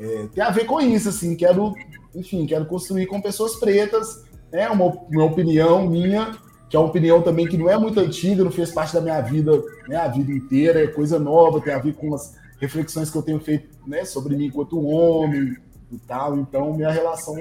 é, 0.00 0.26
tem 0.34 0.42
a 0.42 0.50
ver 0.50 0.64
com 0.64 0.80
isso, 0.80 1.08
assim, 1.08 1.34
quero, 1.36 1.74
enfim, 2.14 2.46
quero 2.46 2.66
construir 2.66 3.06
com 3.06 3.20
pessoas 3.20 3.56
pretas, 3.56 4.24
né, 4.50 4.68
uma, 4.68 4.86
uma 4.86 5.24
opinião 5.24 5.88
minha, 5.88 6.36
que 6.68 6.76
é 6.76 6.78
uma 6.78 6.88
opinião 6.88 7.22
também 7.22 7.46
que 7.46 7.56
não 7.56 7.68
é 7.68 7.76
muito 7.76 8.00
antiga, 8.00 8.44
não 8.44 8.50
fez 8.50 8.70
parte 8.70 8.94
da 8.94 9.00
minha 9.00 9.20
vida, 9.20 9.62
né, 9.88 9.96
a 9.96 10.08
vida 10.08 10.32
inteira, 10.32 10.82
é 10.82 10.86
coisa 10.86 11.18
nova, 11.18 11.60
tem 11.60 11.74
a 11.74 11.78
ver 11.78 11.94
com 11.94 12.14
as 12.14 12.34
reflexões 12.58 13.10
que 13.10 13.16
eu 13.16 13.22
tenho 13.22 13.40
feito, 13.40 13.68
né, 13.86 14.04
sobre 14.04 14.36
mim 14.36 14.46
enquanto 14.46 14.80
homem 14.80 15.56
e 15.90 15.98
tal, 15.98 16.38
então 16.38 16.72
minha 16.74 16.90
relação 16.90 17.36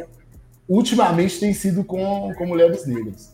ultimamente 0.68 1.40
tem 1.40 1.54
sido 1.54 1.84
com, 1.84 2.34
com 2.38 2.46
mulheres 2.46 2.86
negras. 2.86 3.34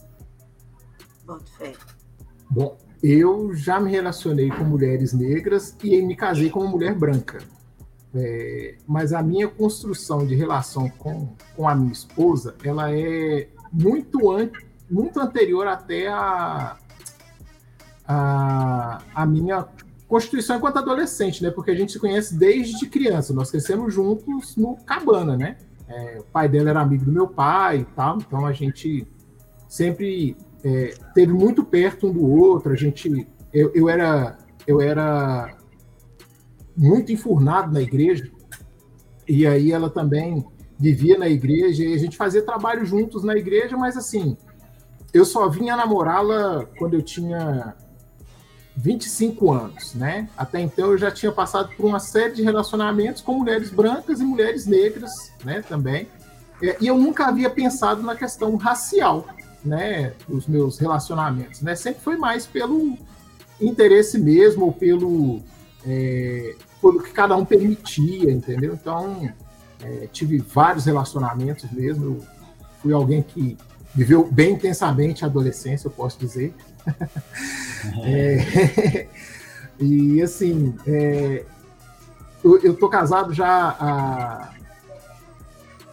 Bom, 2.50 2.78
eu 3.04 3.54
já 3.54 3.80
me 3.80 3.92
relacionei 3.92 4.50
com 4.50 4.64
mulheres 4.64 5.14
negras 5.14 5.76
e 5.84 6.02
me 6.02 6.16
casei 6.16 6.50
com 6.50 6.62
uma 6.62 6.72
mulher 6.72 6.96
branca. 6.96 7.40
É, 8.16 8.76
mas 8.88 9.14
a 9.14 9.22
minha 9.22 9.48
construção 9.48 10.26
de 10.26 10.34
relação 10.34 10.90
com, 10.90 11.30
com 11.56 11.68
a 11.68 11.76
minha 11.76 11.92
esposa, 11.92 12.56
ela 12.64 12.92
é 12.92 13.48
muito, 13.72 14.32
an, 14.32 14.50
muito 14.90 15.20
anterior 15.20 15.68
até 15.68 16.08
a, 16.08 16.78
a, 18.08 19.02
a 19.14 19.26
minha 19.26 19.68
constituição 20.08 20.56
enquanto 20.58 20.78
adolescente, 20.78 21.44
né? 21.44 21.52
Porque 21.52 21.72
a 21.72 21.76
gente 21.76 21.92
se 21.92 22.00
conhece 22.00 22.36
desde 22.36 22.88
criança. 22.88 23.34
Nós 23.34 23.52
crescemos 23.52 23.94
juntos 23.94 24.56
no 24.56 24.78
Cabana, 24.78 25.36
né? 25.36 25.58
É, 25.88 26.20
o 26.20 26.24
pai 26.24 26.48
dela 26.48 26.70
era 26.70 26.82
amigo 26.82 27.06
do 27.06 27.12
meu 27.12 27.28
pai 27.28 27.80
e 27.80 27.86
tal, 27.96 28.18
então 28.18 28.46
a 28.46 28.52
gente 28.52 29.08
sempre 29.68 30.36
é, 30.64 30.94
teve 31.14 31.32
muito 31.34 31.64
perto 31.64 32.08
um 32.08 32.14
do 32.14 32.26
outro. 32.26 32.72
A 32.72 32.76
gente, 32.76 33.28
eu, 33.54 33.72
eu 33.74 33.90
era, 33.90 34.38
eu 34.66 34.82
era 34.82 35.56
muito 36.78 37.12
enfurnado 37.12 37.74
na 37.74 37.82
igreja, 37.82 38.30
e 39.28 39.48
aí 39.48 39.72
ela 39.72 39.90
também 39.90 40.46
vivia 40.80 41.18
na 41.18 41.28
igreja, 41.28 41.84
e 41.84 41.94
a 41.94 41.98
gente 41.98 42.16
fazia 42.16 42.42
trabalho 42.42 42.86
juntos 42.86 43.24
na 43.24 43.36
igreja, 43.36 43.76
mas 43.76 43.98
assim, 43.98 44.38
eu 45.14 45.26
só 45.26 45.50
vinha 45.50 45.76
namorá-la 45.76 46.66
quando 46.78 46.94
eu 46.94 47.02
tinha 47.02 47.76
25 48.76 49.52
anos, 49.52 49.96
né? 49.96 50.30
Até 50.38 50.62
então 50.62 50.92
eu 50.92 50.98
já 50.98 51.10
tinha 51.10 51.32
passado 51.32 51.76
por 51.76 51.84
uma 51.84 52.00
série 52.00 52.36
de 52.36 52.44
relacionamentos 52.44 53.24
com 53.24 53.40
mulheres 53.40 53.72
brancas 53.72 54.20
e 54.20 54.24
mulheres 54.24 54.68
negras, 54.68 55.32
né, 55.44 55.64
também. 55.68 56.08
É, 56.62 56.78
e 56.80 56.88
eu 56.88 56.98
nunca 56.98 57.26
havia 57.26 57.50
pensado 57.50 58.04
na 58.04 58.16
questão 58.16 58.56
racial, 58.56 59.28
né, 59.66 60.14
dos 60.28 60.48
meus 60.48 60.78
relacionamentos, 60.78 61.62
né? 61.62 61.76
Sempre 61.76 62.04
foi 62.04 62.18
mais 62.18 62.46
pelo 62.46 62.96
interesse 63.60 64.20
mesmo, 64.20 64.66
ou 64.66 64.72
pelo 64.72 65.42
é, 65.84 66.56
pelo 66.82 67.02
que 67.02 67.12
cada 67.12 67.36
um 67.36 67.46
permitia, 67.46 68.32
entendeu? 68.32 68.74
Então, 68.74 69.30
é, 69.82 70.08
tive 70.12 70.40
vários 70.40 70.86
relacionamentos 70.86 71.70
mesmo. 71.72 72.26
fui 72.82 72.94
alguém 72.94 73.22
que 73.22 73.58
viveu 73.94 74.30
bem 74.32 74.54
intensamente 74.54 75.24
a 75.24 75.28
adolescência, 75.28 75.88
eu 75.88 75.92
posso 75.92 76.20
dizer. 76.20 76.54
é, 78.04 79.08
e 79.80 80.22
assim, 80.22 80.76
é, 80.86 81.44
eu, 82.44 82.60
eu 82.62 82.76
tô 82.76 82.88
casado 82.90 83.34
já 83.34 83.76
há. 83.80 84.54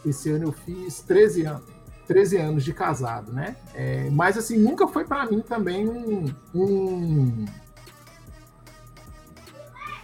Esse 0.04 0.30
ano 0.30 0.44
eu 0.44 0.52
fiz 0.52 1.00
13 1.00 1.46
anos. 1.46 1.74
13 2.06 2.36
anos 2.36 2.64
de 2.64 2.74
casado, 2.74 3.32
né? 3.32 3.56
É, 3.74 4.10
mas 4.10 4.36
assim, 4.36 4.58
nunca 4.58 4.86
foi 4.86 5.06
para 5.06 5.24
mim 5.24 5.40
também 5.40 5.88
um, 5.88 6.26
um 6.54 7.46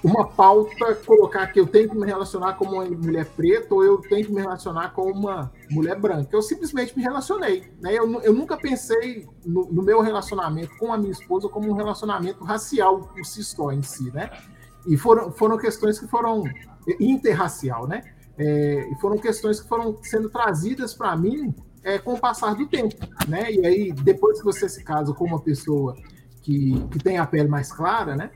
uma 0.03 0.27
pauta 0.27 0.95
colocar 0.95 1.47
que 1.49 1.61
eu 1.61 1.67
tenho 1.67 1.91
que 1.91 1.97
me 1.97 2.07
relacionar 2.07 2.55
com 2.55 2.65
uma 2.65 2.85
mulher 2.85 3.27
preta 3.27 3.75
ou 3.75 3.85
eu 3.85 3.99
tenho 3.99 4.27
que 4.27 4.33
me 4.33 4.41
relacionar 4.41 4.91
com 4.91 5.11
uma 5.11 5.53
mulher 5.71 5.99
branca. 5.99 6.29
Eu 6.33 6.43
simplesmente 6.43 6.97
me 6.97 7.03
relacionei. 7.03 7.71
Né? 7.81 7.95
Eu, 7.95 8.21
eu 8.23 8.33
nunca 8.33 8.57
pensei 8.57 9.29
no, 9.45 9.67
no, 9.71 9.83
meu 9.83 10.01
relacionamento 10.01 10.77
com 10.79 10.93
a 10.93 10.99
minha 10.99 11.13
esposa 11.13 11.49
como 11.49 11.71
um 11.71 11.75
relacionamento 11.75 12.43
racial 12.45 13.01
por 13.01 13.25
si 13.25 13.45
só 13.45 13.73
em 13.73 13.83
si, 13.83 14.11
né? 14.13 14.31
E 14.87 14.97
foram, 14.97 15.31
foram 15.31 15.59
questões 15.59 15.99
que 15.99 16.07
foram 16.07 16.45
interracial, 16.99 17.87
né? 17.87 18.03
É, 18.39 18.89
e 18.91 18.95
foram 19.01 19.19
questões 19.19 19.61
que 19.61 19.69
foram 19.69 19.99
sendo 20.03 20.31
trazidas 20.31 20.95
para 20.95 21.15
mim 21.15 21.55
é, 21.83 21.99
com 21.99 22.15
o 22.15 22.19
passar 22.19 22.55
do 22.55 22.67
tempo, 22.67 22.97
né? 23.29 23.53
E 23.53 23.67
aí, 23.67 23.93
depois 23.93 24.39
que 24.39 24.45
você 24.45 24.69
se 24.69 24.83
casa 24.83 25.13
com 25.13 25.27
uma 25.27 25.41
pessoa 25.41 25.95
que, 26.41 26.81
que 26.91 26.99
tem 26.99 27.19
a 27.19 27.27
pele 27.27 27.49
mais 27.49 27.71
clara, 27.71 28.17
né? 28.17 28.31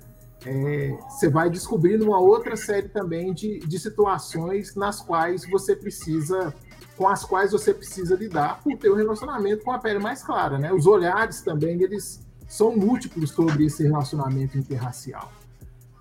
É, 0.47 0.97
você 1.09 1.29
vai 1.29 1.49
descobrindo 1.49 2.05
uma 2.05 2.19
outra 2.19 2.55
série 2.57 2.89
também 2.89 3.33
de, 3.33 3.61
de 3.61 3.79
situações 3.79 4.75
nas 4.75 5.01
quais 5.01 5.49
você 5.49 5.75
precisa, 5.75 6.55
com 6.97 7.09
as 7.09 7.25
quais 7.25 7.53
você 7.53 7.73
precisa 7.73 8.15
lidar 8.15 8.63
por 8.63 8.77
ter 8.77 8.91
um 8.91 8.97
relacionamento 8.97 9.65
com 9.65 9.73
a 9.73 9.79
pele 9.79 9.99
mais 9.99 10.23
clara, 10.23 10.59
né? 10.59 10.73
Os 10.73 10.87
olhares 10.87 11.41
também, 11.41 11.83
eles 11.83 12.21
são 12.47 12.77
múltiplos 12.77 13.31
sobre 13.31 13.65
esse 13.65 13.83
relacionamento 13.83 14.59
interracial. 14.59 15.33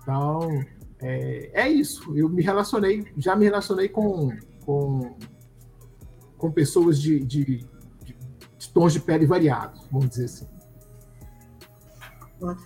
Então, 0.02 0.62
é, 1.00 1.50
é 1.54 1.68
isso. 1.68 2.14
Eu 2.16 2.28
me 2.28 2.42
relacionei, 2.42 3.06
já 3.16 3.34
me 3.34 3.46
relacionei 3.46 3.88
com, 3.88 4.30
com, 4.64 5.16
com 6.36 6.52
pessoas 6.52 7.00
de, 7.00 7.18
de, 7.20 7.44
de, 7.44 7.66
de 8.58 8.68
tons 8.74 8.92
de 8.92 9.00
pele 9.00 9.24
variados, 9.24 9.88
vamos 9.90 10.10
dizer 10.10 10.26
assim. 10.26 10.46
Boa. 12.38 12.58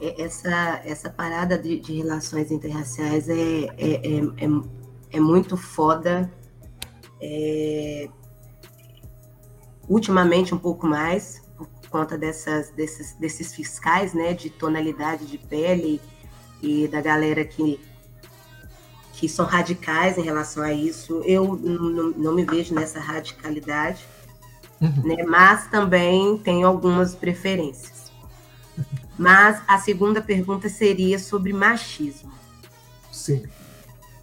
É, 0.00 0.22
essa, 0.22 0.82
essa 0.84 1.10
parada 1.10 1.58
de, 1.58 1.80
de 1.80 1.94
relações 1.96 2.50
interraciais 2.50 3.28
é, 3.28 3.34
é, 3.34 3.66
é, 3.78 4.44
é, 4.44 4.48
é 5.12 5.20
muito 5.20 5.56
foda. 5.56 6.30
É, 7.20 8.08
ultimamente, 9.88 10.54
um 10.54 10.58
pouco 10.58 10.86
mais, 10.86 11.42
por 11.56 11.88
conta 11.88 12.18
dessas, 12.18 12.70
desses, 12.70 13.14
desses 13.14 13.54
fiscais, 13.54 14.12
né, 14.12 14.34
de 14.34 14.50
tonalidade 14.50 15.26
de 15.26 15.38
pele 15.38 16.00
e 16.62 16.88
da 16.88 17.00
galera 17.00 17.44
que, 17.44 17.80
que 19.14 19.28
são 19.28 19.46
radicais 19.46 20.18
em 20.18 20.22
relação 20.22 20.62
a 20.62 20.72
isso. 20.72 21.22
Eu 21.24 21.56
não, 21.56 22.10
não 22.10 22.34
me 22.34 22.44
vejo 22.44 22.74
nessa 22.74 23.00
radicalidade, 23.00 24.04
uhum. 24.80 25.02
né, 25.04 25.22
mas 25.24 25.68
também 25.68 26.36
tenho 26.38 26.66
algumas 26.66 27.14
preferências. 27.14 27.95
Mas 29.18 29.62
a 29.66 29.78
segunda 29.78 30.20
pergunta 30.20 30.68
seria 30.68 31.18
sobre 31.18 31.52
machismo. 31.52 32.32
Sim. 33.10 33.44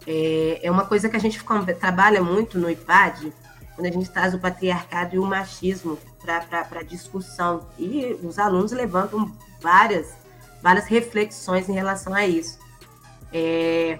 É, 0.06 0.60
é 0.62 0.70
uma 0.70 0.84
coisa 0.84 1.08
que 1.08 1.16
a 1.16 1.20
gente 1.20 1.42
trabalha 1.80 2.22
muito 2.22 2.58
no 2.58 2.70
IPAD, 2.70 3.32
quando 3.74 3.86
a 3.86 3.90
gente 3.90 4.10
traz 4.10 4.34
o 4.34 4.38
patriarcado 4.38 5.16
e 5.16 5.18
o 5.18 5.24
machismo 5.24 5.98
para 6.20 6.82
discussão. 6.82 7.66
E 7.78 8.16
os 8.22 8.38
alunos 8.38 8.72
levantam 8.72 9.32
várias, 9.60 10.12
várias 10.62 10.86
reflexões 10.86 11.68
em 11.68 11.72
relação 11.72 12.14
a 12.14 12.26
isso. 12.26 12.58
É, 13.32 13.98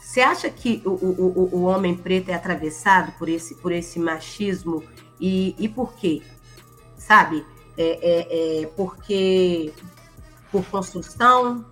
você 0.00 0.20
acha 0.20 0.50
que 0.50 0.82
o, 0.84 0.90
o, 0.90 1.50
o 1.52 1.62
homem 1.62 1.94
preto 1.94 2.30
é 2.30 2.34
atravessado 2.34 3.12
por 3.18 3.28
esse, 3.28 3.54
por 3.56 3.70
esse 3.70 3.98
machismo? 3.98 4.82
E, 5.20 5.54
e 5.58 5.68
por 5.68 5.94
quê? 5.94 6.22
Sabe? 6.96 7.44
É, 7.80 7.98
é, 8.02 8.62
é 8.62 8.66
porque 8.76 9.72
por 10.52 10.64
construção, 10.66 11.64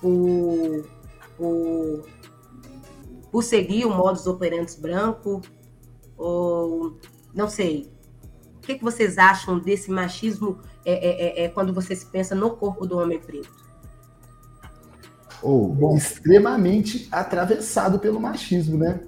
por, 0.00 0.84
por, 1.36 2.06
por 3.30 3.42
seguir 3.42 3.84
o 3.84 3.94
modus 3.94 4.26
operandi 4.26 4.76
branco, 4.80 5.42
ou 6.16 6.98
não 7.34 7.48
sei. 7.48 7.90
O 8.56 8.60
que, 8.66 8.76
que 8.76 8.84
vocês 8.84 9.18
acham 9.18 9.58
desse 9.58 9.90
machismo 9.90 10.58
é, 10.84 10.92
é, 10.92 11.42
é, 11.42 11.44
é 11.44 11.48
quando 11.48 11.72
você 11.72 11.94
se 11.94 12.06
pensa 12.06 12.34
no 12.34 12.50
corpo 12.56 12.86
do 12.86 12.98
homem 12.98 13.20
preto? 13.20 13.64
Ou 15.42 15.76
oh, 15.80 15.96
extremamente 15.96 17.06
atravessado 17.12 17.98
pelo 17.98 18.18
machismo, 18.18 18.78
né? 18.78 19.00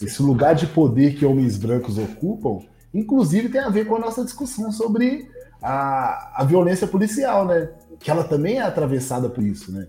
Esse 0.00 0.22
lugar 0.22 0.54
de 0.54 0.66
poder 0.66 1.16
que 1.16 1.24
homens 1.24 1.56
brancos 1.56 1.98
ocupam, 1.98 2.64
inclusive 2.92 3.48
tem 3.48 3.60
a 3.60 3.70
ver 3.70 3.86
com 3.86 3.96
a 3.96 3.98
nossa 3.98 4.22
discussão 4.22 4.70
sobre 4.70 5.28
a, 5.64 6.42
a 6.42 6.44
violência 6.44 6.86
policial, 6.86 7.46
né? 7.46 7.70
Que 7.98 8.10
ela 8.10 8.22
também 8.22 8.58
é 8.58 8.62
atravessada 8.62 9.30
por 9.30 9.42
isso, 9.42 9.72
né? 9.72 9.86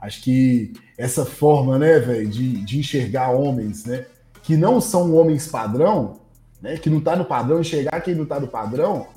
Acho 0.00 0.22
que 0.22 0.72
essa 0.96 1.24
forma, 1.24 1.76
né, 1.76 1.98
velho, 1.98 2.28
de, 2.28 2.64
de 2.64 2.78
enxergar 2.78 3.30
homens, 3.30 3.84
né, 3.84 4.06
que 4.44 4.56
não 4.56 4.80
são 4.80 5.12
homens 5.16 5.48
padrão, 5.48 6.20
né, 6.62 6.76
que 6.76 6.88
não 6.88 7.00
tá 7.00 7.16
no 7.16 7.24
padrão, 7.24 7.60
enxergar 7.60 8.00
quem 8.00 8.14
não 8.14 8.24
tá 8.24 8.38
no 8.38 8.46
padrão, 8.46 9.08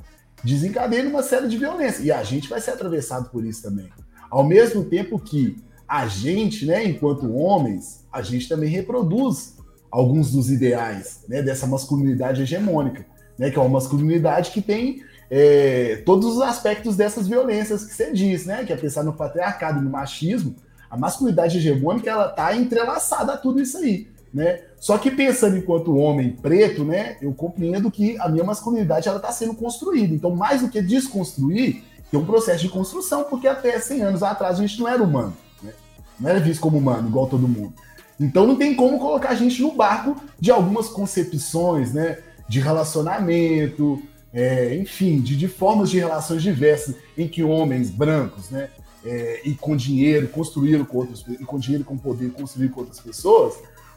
desencadeia 0.43 1.07
uma 1.07 1.21
série 1.21 1.47
de 1.47 1.55
violência. 1.55 2.01
E 2.01 2.11
a 2.11 2.23
gente 2.23 2.49
vai 2.49 2.59
ser 2.59 2.71
atravessado 2.71 3.29
por 3.29 3.45
isso 3.45 3.61
também. 3.61 3.91
Ao 4.27 4.43
mesmo 4.43 4.83
tempo 4.83 5.19
que 5.19 5.55
a 5.87 6.07
gente, 6.07 6.65
né, 6.65 6.83
enquanto 6.83 7.31
homens, 7.31 8.07
a 8.11 8.23
gente 8.23 8.49
também 8.49 8.69
reproduz 8.69 9.57
alguns 9.91 10.31
dos 10.31 10.49
ideais, 10.49 11.25
né, 11.29 11.43
dessa 11.43 11.67
masculinidade 11.67 12.41
hegemônica, 12.41 13.05
né, 13.37 13.51
que 13.51 13.57
é 13.59 13.61
uma 13.61 13.69
masculinidade 13.69 14.49
que 14.49 14.63
tem 14.63 15.03
é, 15.33 16.03
todos 16.05 16.35
os 16.35 16.41
aspectos 16.41 16.97
dessas 16.97 17.25
violências 17.25 17.85
que 17.85 17.93
você 17.93 18.11
diz, 18.11 18.45
né? 18.45 18.65
Que 18.65 18.73
é 18.73 18.75
pensar 18.75 19.01
no 19.01 19.13
patriarcado 19.13 19.79
e 19.79 19.81
no 19.81 19.89
machismo, 19.89 20.53
a 20.89 20.97
masculinidade 20.97 21.57
hegemônica 21.57 22.09
ela 22.09 22.27
tá 22.27 22.53
entrelaçada 22.53 23.31
a 23.31 23.37
tudo 23.37 23.61
isso 23.61 23.77
aí, 23.77 24.09
né? 24.33 24.59
Só 24.77 24.97
que 24.97 25.09
pensando 25.09 25.55
enquanto 25.55 25.95
homem 25.95 26.31
preto, 26.31 26.83
né? 26.83 27.15
Eu 27.21 27.33
compreendo 27.33 27.89
que 27.89 28.19
a 28.19 28.27
minha 28.27 28.43
masculinidade 28.43 29.07
ela 29.07 29.21
tá 29.21 29.31
sendo 29.31 29.53
construída. 29.53 30.13
Então, 30.13 30.35
mais 30.35 30.61
do 30.61 30.69
que 30.69 30.81
desconstruir, 30.81 31.81
tem 32.11 32.19
um 32.19 32.25
processo 32.25 32.63
de 32.63 32.69
construção, 32.69 33.23
porque 33.23 33.47
até 33.47 33.79
100 33.79 34.01
anos 34.01 34.23
atrás 34.23 34.59
a 34.59 34.61
gente 34.61 34.77
não 34.81 34.87
era 34.89 35.01
humano, 35.01 35.33
né? 35.63 35.71
Não 36.19 36.29
era 36.29 36.41
visto 36.41 36.59
como 36.59 36.77
humano, 36.77 37.07
igual 37.07 37.27
todo 37.27 37.47
mundo. 37.47 37.73
Então 38.19 38.45
não 38.45 38.57
tem 38.57 38.75
como 38.75 38.99
colocar 38.99 39.29
a 39.29 39.35
gente 39.35 39.61
no 39.61 39.71
barco 39.71 40.17
de 40.37 40.51
algumas 40.51 40.89
concepções, 40.89 41.93
né? 41.93 42.17
De 42.49 42.59
relacionamento, 42.59 44.01
é, 44.33 44.75
enfim, 44.75 45.19
de, 45.19 45.35
de, 45.35 45.47
formas 45.47 45.89
de 45.89 45.99
relações 45.99 46.41
diversas 46.41 46.95
em 47.17 47.27
que 47.27 47.43
homens 47.43 47.89
brancos, 47.89 48.49
né, 48.49 48.69
é, 49.05 49.41
e 49.43 49.53
com 49.55 49.75
dinheiro 49.75 50.27
construíram 50.29 50.85
com 50.85 50.99
outros, 50.99 51.25
e 51.27 51.43
com 51.43 51.59
dinheiro 51.59 51.83
com 51.83 51.97
poder 51.97 52.31
construíram 52.31 52.73
com 52.73 52.81
outras 52.81 52.99
pessoas, 52.99 53.55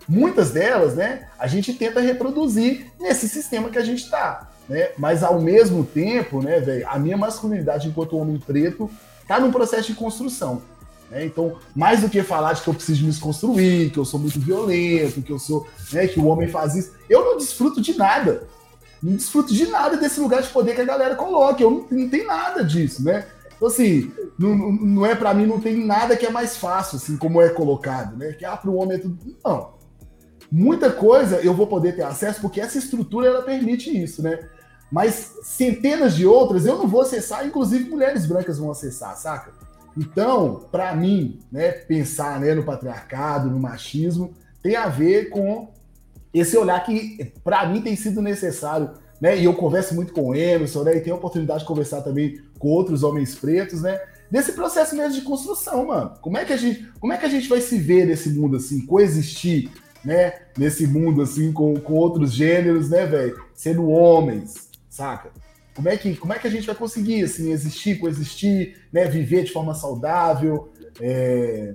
muitas 0.08 0.50
delas, 0.50 0.94
né, 0.94 1.28
a 1.38 1.46
gente 1.46 1.72
tenta 1.74 2.00
reproduzir 2.00 2.86
nesse 2.98 3.28
sistema 3.28 3.70
que 3.70 3.78
a 3.78 3.84
gente 3.84 4.02
está, 4.04 4.50
né, 4.68 4.90
mas 4.98 5.22
ao 5.22 5.40
mesmo 5.40 5.84
tempo, 5.84 6.42
né, 6.42 6.58
velho, 6.58 6.88
a 6.88 6.98
minha 6.98 7.16
masculinidade 7.16 7.88
enquanto 7.88 8.16
homem 8.16 8.38
preto 8.38 8.90
está 9.22 9.38
num 9.38 9.52
processo 9.52 9.88
de 9.88 9.94
construção. 9.94 10.62
Né, 11.10 11.26
então, 11.26 11.58
mais 11.76 12.00
do 12.00 12.08
que 12.08 12.22
falar 12.24 12.54
de 12.54 12.62
que 12.62 12.68
eu 12.68 12.74
preciso 12.74 13.04
me 13.04 13.10
desconstruir, 13.10 13.92
que 13.92 13.98
eu 13.98 14.04
sou 14.04 14.18
muito 14.18 14.40
violento, 14.40 15.22
que 15.22 15.30
eu 15.30 15.38
sou, 15.38 15.64
né, 15.92 16.08
que 16.08 16.18
o 16.18 16.26
homem 16.26 16.48
faz 16.48 16.74
isso, 16.74 16.92
eu 17.08 17.24
não 17.24 17.36
desfruto 17.36 17.80
de 17.80 17.96
nada 17.96 18.48
não 19.04 19.16
desfruto 19.16 19.52
de 19.52 19.66
nada 19.66 19.98
desse 19.98 20.18
lugar 20.18 20.40
de 20.40 20.48
poder 20.48 20.74
que 20.74 20.80
a 20.80 20.86
galera 20.86 21.14
coloca. 21.14 21.62
Eu 21.62 21.70
não, 21.70 21.86
não 21.90 22.08
tenho 22.08 22.26
nada 22.26 22.64
disso, 22.64 23.04
né? 23.04 23.26
Então, 23.54 23.68
assim, 23.68 24.10
não, 24.38 24.56
não 24.56 25.04
é 25.04 25.14
para 25.14 25.34
mim, 25.34 25.44
não 25.44 25.60
tem 25.60 25.84
nada 25.84 26.16
que 26.16 26.24
é 26.24 26.30
mais 26.30 26.56
fácil, 26.56 26.96
assim, 26.96 27.18
como 27.18 27.40
é 27.42 27.50
colocado, 27.50 28.16
né? 28.16 28.32
Que, 28.32 28.46
ah, 28.46 28.56
para 28.56 28.70
o 28.70 28.76
homem 28.76 28.96
é 28.96 29.00
tudo. 29.00 29.18
Não. 29.44 29.74
Muita 30.50 30.90
coisa 30.90 31.36
eu 31.36 31.52
vou 31.52 31.66
poder 31.66 31.94
ter 31.94 32.02
acesso 32.02 32.40
porque 32.40 32.60
essa 32.60 32.78
estrutura 32.78 33.26
ela 33.26 33.42
permite 33.42 33.90
isso, 33.90 34.22
né? 34.22 34.38
Mas 34.90 35.34
centenas 35.42 36.14
de 36.14 36.26
outras 36.26 36.64
eu 36.64 36.78
não 36.78 36.88
vou 36.88 37.02
acessar, 37.02 37.46
inclusive 37.46 37.90
mulheres 37.90 38.24
brancas 38.24 38.58
vão 38.58 38.70
acessar, 38.70 39.14
saca? 39.16 39.52
Então, 39.96 40.66
para 40.72 40.94
mim, 40.96 41.40
né, 41.52 41.72
pensar 41.72 42.40
né, 42.40 42.54
no 42.54 42.64
patriarcado, 42.64 43.50
no 43.50 43.58
machismo, 43.58 44.34
tem 44.62 44.76
a 44.76 44.88
ver 44.88 45.28
com 45.28 45.73
esse 46.34 46.56
olhar 46.56 46.84
que, 46.84 47.32
para 47.44 47.64
mim, 47.66 47.80
tem 47.80 47.94
sido 47.94 48.20
necessário, 48.20 48.90
né? 49.20 49.38
E 49.38 49.44
eu 49.44 49.54
converso 49.54 49.94
muito 49.94 50.12
com 50.12 50.28
o 50.28 50.34
Emerson, 50.34 50.82
né? 50.82 50.96
E 50.96 51.00
tenho 51.00 51.14
a 51.14 51.18
oportunidade 51.18 51.60
de 51.60 51.66
conversar 51.66 52.02
também 52.02 52.40
com 52.58 52.68
outros 52.68 53.04
homens 53.04 53.36
pretos, 53.36 53.82
né? 53.82 54.00
Nesse 54.30 54.52
processo 54.52 54.96
mesmo 54.96 55.14
de 55.14 55.20
construção, 55.20 55.86
mano. 55.86 56.14
Como 56.20 56.36
é 56.36 56.44
que 56.44 56.52
a 56.52 56.56
gente, 56.56 56.88
como 56.98 57.12
é 57.12 57.16
que 57.16 57.24
a 57.24 57.28
gente 57.28 57.48
vai 57.48 57.60
se 57.60 57.78
ver 57.78 58.06
nesse 58.06 58.30
mundo 58.30 58.56
assim, 58.56 58.84
coexistir, 58.84 59.70
né? 60.04 60.32
Nesse 60.58 60.88
mundo, 60.88 61.22
assim, 61.22 61.52
com, 61.52 61.74
com 61.74 61.92
outros 61.94 62.32
gêneros, 62.32 62.90
né, 62.90 63.06
velho? 63.06 63.40
Sendo 63.54 63.88
homens, 63.88 64.70
saca? 64.90 65.30
Como 65.76 65.88
é, 65.88 65.96
que, 65.96 66.16
como 66.16 66.32
é 66.32 66.38
que 66.38 66.46
a 66.46 66.50
gente 66.50 66.66
vai 66.66 66.74
conseguir, 66.74 67.22
assim, 67.24 67.52
existir, 67.52 67.98
coexistir, 67.98 68.76
né? 68.92 69.06
Viver 69.06 69.44
de 69.44 69.52
forma 69.52 69.74
saudável? 69.74 70.72
É, 71.00 71.74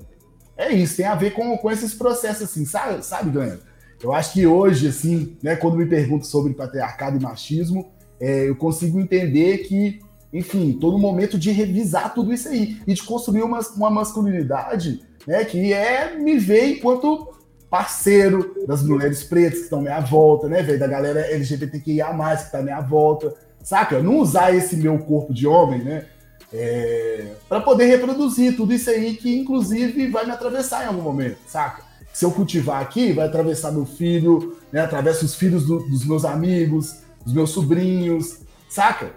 é 0.58 0.74
isso, 0.74 0.98
tem 0.98 1.06
a 1.06 1.16
ver 1.16 1.32
com, 1.32 1.58
com 1.58 1.72
esses 1.72 1.94
processos, 1.94 2.44
assim, 2.44 2.66
sabe, 2.66 3.06
sabe, 3.06 3.32
galera? 3.32 3.69
Eu 4.02 4.14
acho 4.14 4.34
que 4.34 4.48
hoje, 4.48 4.88
assim, 4.88 5.38
né, 5.44 5.56
quando 5.56 5.78
me 5.78 5.86
pergunto 5.86 6.26
sobre 6.26 6.54
patriarcado 6.54 7.18
e 7.18 7.22
machismo, 7.22 7.92
é, 8.20 8.48
eu 8.48 8.56
consigo 8.56 9.00
entender 9.00 9.60
que, 9.60 10.00
enfim, 10.34 10.78
todo 10.80 10.98
momento 10.98 11.38
de 11.38 11.52
revisar 11.52 12.14
tudo 12.14 12.34
isso 12.34 12.48
aí 12.48 12.82
e 12.88 12.94
de 12.94 13.04
construir 13.04 13.44
uma, 13.44 13.60
uma 13.76 13.90
masculinidade 13.90 15.02
né, 15.28 15.44
que 15.44 15.74
é 15.74 16.16
me 16.16 16.38
ver 16.38 16.78
enquanto 16.78 17.34
parceiro 17.70 18.56
das 18.66 18.82
mulheres 18.82 19.24
pretas 19.24 19.60
que 19.60 19.64
estão 19.66 19.80
à 19.80 19.82
minha 19.82 20.00
volta, 20.00 20.48
né, 20.48 20.64
velho, 20.64 20.80
da 20.80 20.88
galera 20.88 21.20
LGBTQIA+, 21.32 22.08
que 22.36 22.44
está 22.44 22.60
à 22.60 22.64
minha 22.64 22.82
volta, 22.82 23.36
saca? 23.62 24.02
Não 24.02 24.18
usar 24.18 24.56
esse 24.56 24.76
meu 24.76 24.98
corpo 24.98 25.34
de 25.34 25.46
homem, 25.46 25.84
né, 25.84 26.06
é, 26.52 27.34
para 27.48 27.62
poder 27.62 27.86
reproduzir 27.86 28.56
tudo 28.56 28.74
isso 28.74 28.90
aí 28.90 29.16
que, 29.16 29.38
inclusive, 29.38 30.08
vai 30.08 30.26
me 30.26 30.32
atravessar 30.32 30.84
em 30.84 30.88
algum 30.88 31.02
momento, 31.02 31.38
saca? 31.46 31.89
Se 32.20 32.26
eu 32.26 32.32
cultivar 32.32 32.82
aqui, 32.82 33.14
vai 33.14 33.28
atravessar 33.28 33.72
meu 33.72 33.86
filho, 33.86 34.58
né, 34.74 34.82
atravessa 34.82 35.24
os 35.24 35.36
filhos 35.36 35.66
do, 35.66 35.80
dos 35.88 36.04
meus 36.04 36.26
amigos, 36.26 36.98
dos 37.24 37.34
meus 37.34 37.50
sobrinhos, 37.52 38.40
saca? 38.68 39.14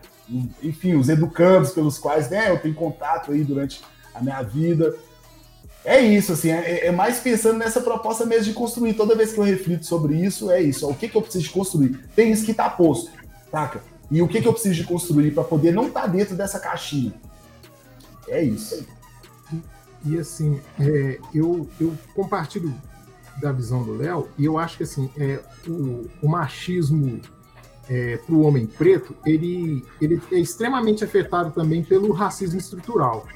Enfim, 0.62 0.94
os 0.94 1.08
educandos 1.08 1.72
pelos 1.72 1.98
quais 1.98 2.30
né, 2.30 2.48
eu 2.48 2.60
tenho 2.60 2.76
contato 2.76 3.32
aí 3.32 3.42
durante 3.42 3.82
a 4.14 4.22
minha 4.22 4.40
vida. 4.42 4.94
É 5.84 6.00
isso, 6.00 6.32
assim, 6.32 6.52
é, 6.52 6.86
é, 6.86 6.92
mais 6.92 7.18
pensando 7.18 7.58
nessa 7.58 7.80
proposta 7.80 8.24
mesmo 8.24 8.44
de 8.44 8.52
construir. 8.52 8.94
Toda 8.94 9.16
vez 9.16 9.32
que 9.32 9.38
eu 9.40 9.42
reflito 9.42 9.84
sobre 9.84 10.14
isso, 10.14 10.48
é 10.48 10.62
isso. 10.62 10.88
o 10.88 10.94
que, 10.94 11.08
que 11.08 11.16
eu 11.16 11.22
preciso 11.22 11.42
de 11.42 11.50
construir? 11.50 12.08
Tem 12.14 12.30
isso 12.30 12.46
que 12.46 12.54
tá 12.54 12.70
posto, 12.70 13.10
saca? 13.50 13.82
E 14.12 14.22
o 14.22 14.28
que, 14.28 14.40
que 14.40 14.46
eu 14.46 14.52
preciso 14.52 14.76
de 14.76 14.84
construir 14.84 15.32
para 15.32 15.42
poder 15.42 15.72
não 15.72 15.88
estar 15.88 16.02
tá 16.02 16.06
dentro 16.06 16.36
dessa 16.36 16.60
caixinha? 16.60 17.12
É 18.28 18.44
isso. 18.44 18.86
E, 19.52 20.12
e 20.12 20.18
assim, 20.20 20.60
é, 20.78 21.18
eu, 21.34 21.68
eu 21.80 21.92
compartilho 22.14 22.72
da 23.40 23.52
visão 23.52 23.82
do 23.82 23.96
Léo, 23.96 24.28
e 24.38 24.44
eu 24.44 24.58
acho 24.58 24.76
que 24.76 24.82
assim, 24.82 25.10
é, 25.16 25.40
o, 25.66 26.06
o 26.22 26.28
machismo 26.28 27.20
é, 27.88 28.16
para 28.16 28.34
o 28.34 28.42
homem 28.42 28.66
preto, 28.66 29.14
ele, 29.26 29.84
ele 30.00 30.20
é 30.30 30.38
extremamente 30.38 31.04
afetado 31.04 31.50
também 31.50 31.82
pelo 31.82 32.12
racismo 32.12 32.58
estrutural. 32.58 33.26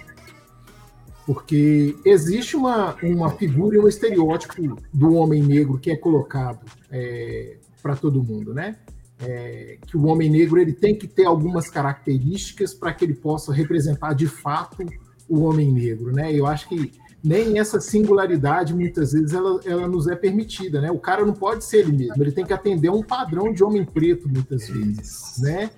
Porque 1.27 1.97
existe 2.05 2.57
uma, 2.57 2.97
uma 3.03 3.31
figura 3.31 3.77
e 3.77 3.81
um 3.81 3.89
estereótipo 3.89 4.81
do 4.93 5.15
homem 5.15 5.43
negro 5.43 5.79
que 5.79 5.91
é 5.91 5.97
colocado 5.97 6.61
é, 6.91 7.57
para 7.83 7.97
todo 7.97 8.23
mundo, 8.23 8.55
né? 8.55 8.77
É, 9.19 9.79
que 9.87 9.97
o 9.97 10.07
homem 10.07 10.31
negro 10.31 10.61
ele 10.61 10.73
tem 10.73 10.95
que 10.95 11.09
ter 11.09 11.25
algumas 11.25 11.69
características 11.69 12.75
para 12.75 12.93
que 12.93 13.05
ele 13.05 13.15
possa 13.15 13.53
representar 13.53 14.13
de 14.13 14.27
fato 14.27 14.85
o 15.29 15.41
homem 15.41 15.73
negro, 15.73 16.13
né? 16.13 16.33
Eu 16.33 16.47
acho 16.47 16.69
que 16.69 16.93
nem 17.27 17.59
essa 17.59 17.81
singularidade 17.81 18.73
muitas 18.73 19.13
vezes 19.13 19.33
ela, 19.33 19.61
ela 19.65 19.89
nos 19.89 20.07
é 20.07 20.15
permitida, 20.15 20.81
né? 20.81 20.93
O 20.93 20.99
cara 21.01 21.27
não 21.27 21.35
pode 21.35 21.65
ser 21.65 21.79
ele 21.79 21.91
mesmo, 21.91 22.23
ele 22.23 22.31
tem 22.31 22.47
que 22.47 22.53
atender 22.53 22.87
a 22.87 22.93
um 22.93 23.03
padrão 23.03 23.53
de 23.53 23.65
homem 23.65 23.85
preto 23.85 24.29
muitas 24.29 24.69
vezes, 24.69 25.35
né? 25.41 25.71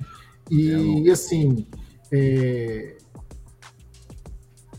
E, 0.50 1.08
é 1.08 1.10
assim, 1.10 1.66
é... 2.12 2.96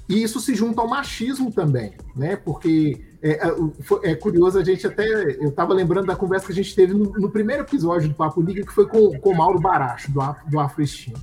e 0.08 0.22
isso 0.22 0.40
se 0.40 0.54
junta 0.54 0.80
ao 0.80 0.88
machismo 0.88 1.52
também, 1.52 1.94
né? 2.16 2.36
Porque 2.36 3.02
é, 3.20 3.32
é, 3.32 4.12
é 4.12 4.16
curioso, 4.16 4.60
a 4.60 4.64
gente 4.64 4.86
até. 4.86 5.08
Eu 5.42 5.50
estava 5.50 5.74
lembrando 5.74 6.06
da 6.06 6.16
conversa 6.16 6.46
que 6.46 6.52
a 6.52 6.56
gente 6.56 6.76
teve 6.76 6.94
no, 6.94 7.12
no, 7.14 7.32
primeiro 7.32 7.64
episódio 7.64 8.10
do 8.10 8.16
Papo 8.16 8.44
Liga, 8.44 8.64
que 8.64 8.72
foi 8.72 8.88
com, 8.88 9.20
com 9.20 9.32
o 9.32 9.38
Mauro 9.38 9.60
Baracho, 9.60 10.12
do, 10.12 10.22
do 10.48 10.60
Afroestima. 10.60 11.18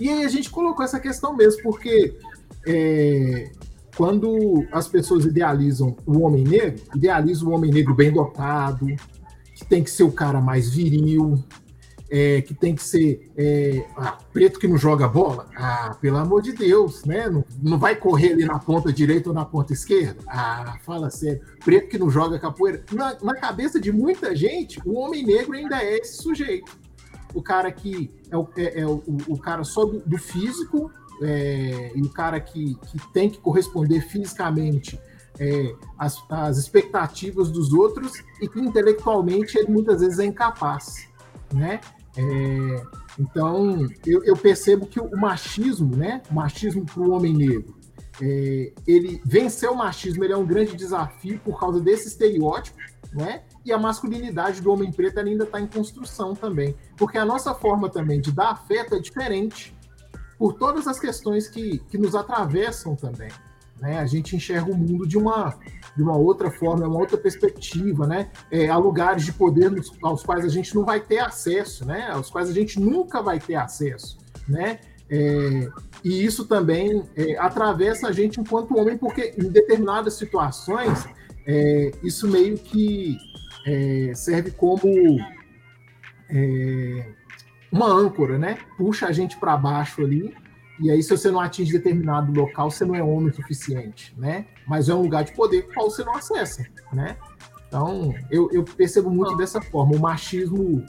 E 0.00 0.08
aí 0.08 0.24
a 0.24 0.28
gente 0.28 0.50
colocou 0.50 0.84
essa 0.84 0.98
questão 0.98 1.36
mesmo, 1.36 1.62
porque 1.62 2.18
é, 2.66 3.52
quando 3.96 4.66
as 4.72 4.88
pessoas 4.88 5.24
idealizam 5.24 5.96
o 6.06 6.20
homem 6.20 6.44
negro, 6.44 6.82
idealizam 6.94 7.48
o 7.48 7.52
homem 7.52 7.70
negro 7.70 7.94
bem 7.94 8.12
dotado, 8.12 8.86
que 9.54 9.64
tem 9.64 9.82
que 9.82 9.90
ser 9.90 10.04
o 10.04 10.12
cara 10.12 10.40
mais 10.40 10.70
viril, 10.70 11.42
é, 12.10 12.42
que 12.42 12.52
tem 12.52 12.74
que 12.74 12.82
ser 12.82 13.30
é, 13.36 13.86
ah, 13.96 14.18
preto 14.32 14.58
que 14.58 14.66
não 14.66 14.76
joga 14.76 15.06
bola. 15.06 15.46
Ah, 15.54 15.96
pelo 16.00 16.16
amor 16.16 16.42
de 16.42 16.52
Deus, 16.52 17.04
né? 17.04 17.28
Não, 17.28 17.44
não 17.62 17.78
vai 17.78 17.94
correr 17.94 18.32
ali 18.32 18.44
na 18.44 18.58
ponta 18.58 18.92
direita 18.92 19.28
ou 19.28 19.34
na 19.34 19.44
ponta 19.44 19.72
esquerda. 19.72 20.20
Ah, 20.26 20.76
fala 20.84 21.08
sério. 21.08 21.40
Preto 21.64 21.88
que 21.88 21.98
não 21.98 22.10
joga 22.10 22.38
capoeira. 22.38 22.82
Na, 22.92 23.16
na 23.22 23.34
cabeça 23.34 23.80
de 23.80 23.92
muita 23.92 24.34
gente, 24.34 24.80
o 24.84 24.94
homem 24.98 25.24
negro 25.24 25.54
ainda 25.54 25.80
é 25.80 25.98
esse 25.98 26.20
sujeito. 26.20 26.76
O 27.32 27.40
cara 27.40 27.70
que 27.70 28.10
é 28.28 28.36
o, 28.36 28.48
é, 28.56 28.80
é 28.80 28.86
o, 28.86 29.00
o 29.28 29.38
cara 29.38 29.62
só 29.62 29.84
do, 29.84 30.00
do 30.00 30.18
físico, 30.18 30.90
é, 31.20 31.92
e 31.94 32.02
o 32.02 32.10
cara 32.10 32.40
que, 32.40 32.74
que 32.74 33.12
tem 33.12 33.28
que 33.28 33.38
corresponder 33.38 34.00
fisicamente 34.00 34.98
é, 35.38 35.74
as, 35.98 36.22
as 36.28 36.58
expectativas 36.58 37.50
dos 37.50 37.72
outros 37.72 38.22
e 38.40 38.48
que 38.48 38.60
intelectualmente 38.60 39.58
ele 39.58 39.70
muitas 39.70 40.00
vezes 40.00 40.18
é 40.18 40.24
incapaz, 40.24 41.08
né? 41.52 41.80
É, 42.16 42.82
então 43.18 43.86
eu, 44.04 44.24
eu, 44.24 44.36
percebo 44.36 44.86
que 44.86 45.00
o 45.00 45.16
machismo, 45.16 45.96
né? 45.96 46.22
O 46.30 46.34
machismo 46.34 46.84
para 46.84 47.00
o 47.00 47.10
homem 47.10 47.34
negro, 47.34 47.78
é, 48.20 48.72
ele 48.86 49.20
vencer 49.24 49.70
o 49.70 49.76
machismo 49.76 50.24
ele 50.24 50.32
é 50.32 50.36
um 50.36 50.46
grande 50.46 50.76
desafio 50.76 51.38
por 51.44 51.58
causa 51.58 51.80
desse 51.80 52.08
estereótipo, 52.08 52.76
né? 53.12 53.42
E 53.64 53.72
a 53.72 53.78
masculinidade 53.78 54.60
do 54.60 54.72
homem 54.72 54.90
preto 54.90 55.20
ainda 55.20 55.44
está 55.44 55.60
em 55.60 55.66
construção 55.66 56.34
também, 56.34 56.74
porque 56.96 57.16
a 57.16 57.24
nossa 57.24 57.54
forma 57.54 57.88
também 57.88 58.20
de 58.20 58.32
dar 58.32 58.50
afeto 58.50 58.94
é 58.94 58.98
diferente 58.98 59.74
por 60.40 60.54
todas 60.54 60.88
as 60.88 60.98
questões 60.98 61.46
que, 61.46 61.80
que 61.90 61.98
nos 61.98 62.14
atravessam 62.14 62.96
também. 62.96 63.28
Né? 63.78 63.98
A 63.98 64.06
gente 64.06 64.34
enxerga 64.34 64.72
o 64.72 64.74
mundo 64.74 65.06
de 65.06 65.18
uma, 65.18 65.54
de 65.94 66.02
uma 66.02 66.16
outra 66.16 66.50
forma, 66.50 66.88
uma 66.88 66.98
outra 66.98 67.18
perspectiva, 67.18 68.06
né? 68.06 68.30
É, 68.50 68.70
há 68.70 68.76
lugares 68.78 69.26
de 69.26 69.34
poder 69.34 69.70
nos, 69.70 69.92
aos 70.02 70.22
quais 70.22 70.42
a 70.42 70.48
gente 70.48 70.74
não 70.74 70.82
vai 70.82 70.98
ter 70.98 71.18
acesso, 71.18 71.86
né? 71.86 72.08
Aos 72.10 72.30
quais 72.30 72.48
a 72.48 72.54
gente 72.54 72.80
nunca 72.80 73.20
vai 73.20 73.38
ter 73.38 73.54
acesso, 73.54 74.16
né? 74.48 74.80
É, 75.10 75.68
e 76.02 76.24
isso 76.24 76.46
também 76.46 77.04
é, 77.14 77.36
atravessa 77.36 78.08
a 78.08 78.12
gente 78.12 78.40
enquanto 78.40 78.78
homem, 78.78 78.96
porque 78.96 79.34
em 79.36 79.50
determinadas 79.50 80.14
situações 80.14 81.06
é, 81.46 81.90
isso 82.02 82.26
meio 82.26 82.56
que 82.56 83.18
é, 83.66 84.12
serve 84.14 84.52
como 84.52 84.88
é, 86.30 87.19
uma 87.72 87.86
âncora, 87.86 88.38
né? 88.38 88.58
Puxa 88.76 89.06
a 89.06 89.12
gente 89.12 89.36
para 89.36 89.56
baixo 89.56 90.02
ali. 90.02 90.34
E 90.80 90.90
aí, 90.90 91.02
se 91.02 91.10
você 91.10 91.30
não 91.30 91.40
atinge 91.40 91.72
determinado 91.72 92.32
local, 92.32 92.70
você 92.70 92.84
não 92.84 92.94
é 92.94 93.02
homem 93.02 93.28
o 93.28 93.34
suficiente, 93.34 94.14
né? 94.16 94.46
Mas 94.66 94.88
é 94.88 94.94
um 94.94 95.02
lugar 95.02 95.24
de 95.24 95.32
poder 95.32 95.66
que 95.66 95.74
você 95.74 96.02
não 96.02 96.14
acessa, 96.14 96.66
né? 96.92 97.16
Então, 97.68 98.14
eu, 98.30 98.50
eu 98.50 98.64
percebo 98.64 99.10
muito 99.10 99.36
dessa 99.36 99.60
forma. 99.60 99.94
O 99.94 100.00
machismo, 100.00 100.82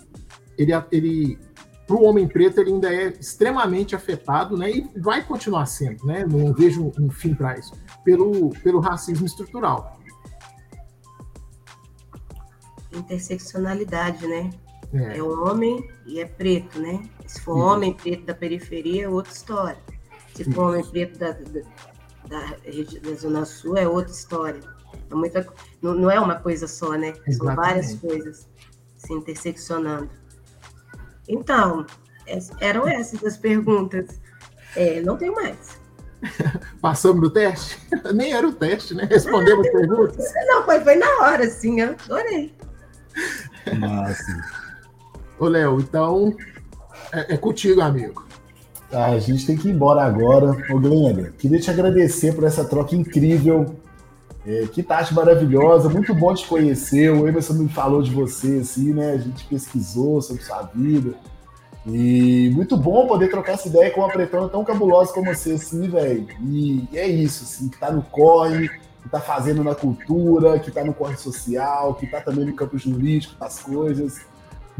ele, 0.57 0.71
ele 0.91 1.37
para 1.85 1.95
o 1.95 2.03
homem 2.05 2.25
preto, 2.25 2.61
ele 2.61 2.71
ainda 2.71 2.93
é 2.93 3.09
extremamente 3.09 3.93
afetado, 3.93 4.55
né? 4.57 4.71
E 4.71 4.89
vai 4.97 5.23
continuar 5.23 5.65
sendo, 5.65 6.05
né? 6.05 6.25
Não 6.25 6.53
vejo 6.53 6.91
um 6.97 7.11
fim 7.11 7.35
para 7.35 7.59
isso. 7.59 7.73
Pelo, 8.03 8.49
pelo 8.63 8.79
racismo 8.79 9.25
estrutural. 9.25 9.99
Interseccionalidade, 12.93 14.25
né? 14.25 14.49
É. 14.93 15.17
é 15.17 15.23
homem 15.23 15.89
e 16.05 16.19
é 16.19 16.25
preto, 16.25 16.79
né? 16.79 17.01
Se 17.25 17.41
for 17.41 17.55
uhum. 17.55 17.61
homem 17.61 17.93
preto 17.93 18.25
da 18.25 18.33
periferia, 18.33 19.05
é 19.05 19.09
outra 19.09 19.31
história. 19.31 19.77
Se 20.35 20.43
for 20.51 20.69
homem 20.69 20.83
preto 20.83 21.17
da, 21.17 21.31
da, 21.31 21.61
da, 22.27 22.55
da, 23.01 23.15
Zona 23.15 23.45
Sul, 23.45 23.77
é 23.77 23.87
outra 23.87 24.11
história. 24.11 24.59
É 25.09 25.15
muita, 25.15 25.47
não, 25.81 25.93
não 25.93 26.11
é 26.11 26.19
uma 26.19 26.35
coisa 26.35 26.67
só, 26.67 26.91
né? 26.93 27.13
Exatamente. 27.25 27.37
São 27.37 27.55
várias 27.55 27.93
coisas 27.95 28.49
se 28.97 29.13
interseccionando. 29.13 30.09
Então, 31.27 31.85
eram 32.59 32.87
essas 32.87 33.23
as 33.23 33.37
perguntas. 33.37 34.19
É, 34.75 35.01
não 35.01 35.17
tenho 35.17 35.33
mais. 35.33 35.79
Passamos 36.81 37.21
no 37.21 37.29
teste? 37.29 37.79
Nem 38.13 38.33
era 38.33 38.47
o 38.47 38.53
teste, 38.53 38.93
né? 38.93 39.07
Respondemos 39.09 39.65
as 39.67 39.71
perguntas. 39.71 40.33
Não, 40.47 40.63
foi, 40.63 40.79
foi 40.81 40.95
na 40.95 41.09
hora, 41.21 41.49
sim. 41.49 41.79
Eu 41.79 41.91
adorei. 41.91 42.53
Massa. 43.79 44.60
Ô, 45.41 45.47
Léo, 45.47 45.79
então 45.79 46.35
é, 47.11 47.33
é, 47.33 47.37
contigo, 47.37 47.81
amigo. 47.81 48.27
Ah, 48.93 49.07
a 49.07 49.17
gente 49.17 49.43
tem 49.43 49.57
que 49.57 49.69
ir 49.69 49.71
embora 49.71 50.03
agora. 50.03 50.55
Ô, 50.69 50.79
Glenda, 50.79 51.33
queria 51.35 51.59
te 51.59 51.71
agradecer 51.71 52.35
por 52.35 52.43
essa 52.43 52.63
troca 52.63 52.95
incrível. 52.95 53.75
É, 54.45 54.67
que 54.67 54.83
tarde 54.83 55.15
maravilhosa, 55.15 55.89
muito 55.89 56.13
bom 56.13 56.31
te 56.35 56.47
conhecer. 56.47 57.09
O 57.09 57.27
Emerson 57.27 57.53
me 57.53 57.67
falou 57.67 58.03
de 58.03 58.11
você, 58.11 58.59
assim, 58.61 58.93
né? 58.93 59.13
A 59.13 59.17
gente 59.17 59.43
pesquisou 59.45 60.21
sobre 60.21 60.43
sua 60.43 60.61
vida. 60.75 61.15
E 61.87 62.51
muito 62.53 62.77
bom 62.77 63.07
poder 63.07 63.31
trocar 63.31 63.53
essa 63.53 63.67
ideia 63.67 63.89
com 63.89 64.01
uma 64.01 64.09
pretona 64.09 64.47
tão 64.47 64.63
cabulosa 64.63 65.11
como 65.11 65.33
você, 65.33 65.53
assim, 65.53 65.89
velho. 65.89 66.27
E 66.39 66.87
é 66.93 67.07
isso, 67.07 67.45
assim, 67.45 67.67
que 67.67 67.79
tá 67.79 67.91
no 67.91 68.03
corre, 68.03 68.69
que 68.69 69.07
está 69.07 69.19
fazendo 69.19 69.63
na 69.63 69.73
cultura, 69.73 70.59
que 70.59 70.69
está 70.69 70.83
no 70.83 70.93
corre 70.93 71.17
social, 71.17 71.95
que 71.95 72.05
está 72.05 72.21
também 72.21 72.45
no 72.45 72.53
campo 72.53 72.77
jurídico 72.77 73.33
das 73.39 73.59
coisas. 73.59 74.29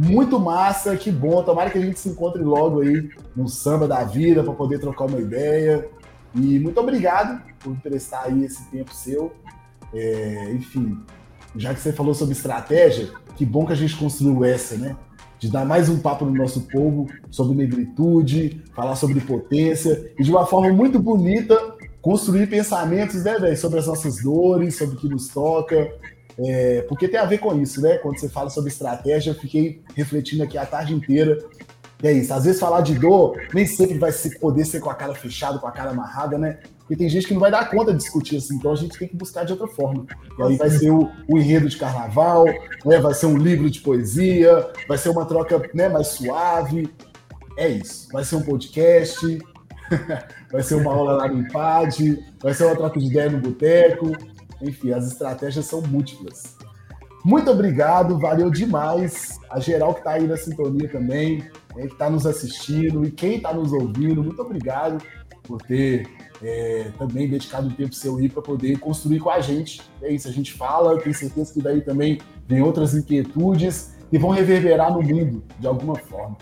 Muito 0.04 0.40
massa, 0.40 0.98
que 0.98 1.12
bom. 1.12 1.44
Tomara 1.44 1.70
que 1.70 1.78
a 1.78 1.82
gente 1.82 2.00
se 2.00 2.10
encontre 2.10 2.42
logo 2.42 2.82
aí 2.82 3.08
no 3.36 3.48
samba 3.48 3.88
da 3.88 4.04
vida 4.04 4.44
para 4.44 4.52
poder 4.54 4.80
trocar 4.80 5.06
uma 5.06 5.20
ideia. 5.20 5.88
E 6.34 6.58
muito 6.58 6.80
obrigado 6.80 7.40
por 7.60 7.76
prestar 7.78 8.24
aí 8.24 8.44
esse 8.44 8.64
tempo 8.72 8.92
seu. 8.96 9.32
É, 9.94 10.54
enfim, 10.54 10.98
já 11.56 11.72
que 11.72 11.80
você 11.80 11.94
falou 11.94 12.16
sobre 12.16 12.34
estratégia, 12.34 13.12
que 13.36 13.46
bom 13.46 13.64
que 13.64 13.74
a 13.74 13.76
gente 13.76 13.96
construiu 13.96 14.44
essa, 14.44 14.76
né? 14.76 14.98
De 15.38 15.52
dar 15.52 15.66
mais 15.66 15.88
um 15.88 16.00
papo 16.00 16.26
no 16.26 16.34
nosso 16.34 16.62
povo 16.62 17.06
sobre 17.30 17.56
negritude, 17.56 18.64
falar 18.74 18.96
sobre 18.96 19.22
potência 19.22 20.12
e 20.18 20.24
de 20.24 20.32
uma 20.32 20.48
forma 20.48 20.74
muito 20.74 20.98
bonita 20.98 21.56
construir 22.02 22.48
pensamentos, 22.48 23.24
né, 23.24 23.38
velho, 23.38 23.56
sobre 23.56 23.78
as 23.78 23.86
nossas 23.86 24.24
dores, 24.24 24.76
sobre 24.76 24.96
o 24.96 24.98
que 24.98 25.08
nos 25.08 25.28
toca, 25.28 25.94
é, 26.44 26.82
porque 26.84 27.08
tem 27.08 27.20
a 27.20 27.26
ver 27.26 27.38
com 27.38 27.60
isso, 27.62 27.82
né? 27.82 27.98
Quando 27.98 28.20
você 28.20 28.28
fala 28.28 28.50
sobre 28.50 28.72
estratégia, 28.72 29.32
eu 29.32 29.36
fiquei 29.36 29.82
refletindo 29.96 30.44
aqui 30.44 30.58
a 30.58 30.66
tarde 30.66 30.94
inteira. 30.94 31.38
E 32.02 32.08
é 32.08 32.12
isso, 32.14 32.34
às 32.34 32.46
vezes 32.46 32.60
falar 32.60 32.82
de 32.82 32.96
dor 32.96 33.40
nem 33.54 33.66
sempre 33.66 34.00
vai 34.00 34.12
poder 34.40 34.66
ser 34.66 34.80
com 34.80 34.90
a 34.90 34.96
cara 34.96 35.14
fechada, 35.14 35.60
com 35.60 35.68
a 35.68 35.72
cara 35.72 35.92
amarrada, 35.92 36.38
né? 36.38 36.58
Porque 36.80 36.96
tem 36.96 37.08
gente 37.08 37.28
que 37.28 37.34
não 37.34 37.40
vai 37.40 37.52
dar 37.52 37.70
conta 37.70 37.92
de 37.92 38.00
discutir 38.00 38.38
assim, 38.38 38.56
então 38.56 38.72
a 38.72 38.76
gente 38.76 38.98
tem 38.98 39.08
que 39.08 39.16
buscar 39.16 39.46
de 39.46 39.52
outra 39.54 39.68
forma. 39.68 40.06
E 40.38 40.44
aí 40.44 40.58
vai 40.58 40.70
ser 40.70 40.90
o, 40.90 41.10
o 41.30 41.38
enredo 41.38 41.70
de 41.70 41.78
carnaval, 41.78 42.46
né? 42.86 43.00
vai 43.00 43.14
ser 43.14 43.28
um 43.28 43.38
livro 43.38 43.70
de 43.70 43.80
poesia, 43.82 44.68
vai 44.88 44.98
ser 44.98 45.10
uma 45.10 45.26
troca 45.26 45.62
né, 45.74 45.88
mais 45.88 46.08
suave. 46.08 46.92
É 47.56 47.70
isso. 47.70 48.10
Vai 48.12 48.24
ser 48.24 48.36
um 48.36 48.42
podcast, 48.42 49.40
vai 50.52 50.64
ser 50.64 50.76
uma 50.76 50.92
aula 50.92 51.14
lá 51.14 51.28
no 51.28 51.44
IPAD, 51.44 52.26
vai 52.42 52.54
ser 52.54 52.66
uma 52.66 52.76
troca 52.76 53.00
de 53.00 53.06
ideia 53.06 53.30
no 53.30 53.38
boteco. 53.38 54.12
Enfim, 54.62 54.92
as 54.92 55.08
estratégias 55.08 55.66
são 55.66 55.82
múltiplas. 55.82 56.56
Muito 57.24 57.52
obrigado, 57.52 58.18
valeu 58.18 58.50
demais. 58.50 59.40
A 59.50 59.60
geral 59.60 59.94
que 59.94 60.00
está 60.00 60.12
aí 60.12 60.28
na 60.28 60.38
sintonia 60.38 60.90
também, 60.90 61.40
né, 61.76 61.88
que 61.88 61.94
está 61.94 62.10
nos 62.10 62.26
assistindo 62.26 63.06
e 63.06 63.12
quem 63.12 63.36
está 63.36 63.54
nos 63.54 63.72
ouvindo, 63.72 64.24
muito 64.24 64.42
obrigado 64.42 65.04
por 65.44 65.62
ter 65.62 66.08
é, 66.42 66.92
também 66.98 67.30
dedicado 67.30 67.68
um 67.68 67.72
tempo 67.72 67.94
seu 67.94 68.18
aí 68.18 68.28
para 68.28 68.42
poder 68.42 68.80
construir 68.80 69.20
com 69.20 69.30
a 69.30 69.40
gente. 69.40 69.82
É 70.02 70.12
isso, 70.12 70.28
a 70.28 70.32
gente 70.32 70.54
fala, 70.54 71.00
tenho 71.00 71.14
certeza 71.14 71.54
que 71.54 71.62
daí 71.62 71.82
também 71.82 72.20
vem 72.48 72.62
outras 72.62 72.96
inquietudes 72.96 73.96
que 74.10 74.18
vão 74.18 74.32
reverberar 74.32 74.92
no 74.92 75.02
mundo 75.02 75.44
de 75.60 75.68
alguma 75.68 75.96
forma. 75.96 76.38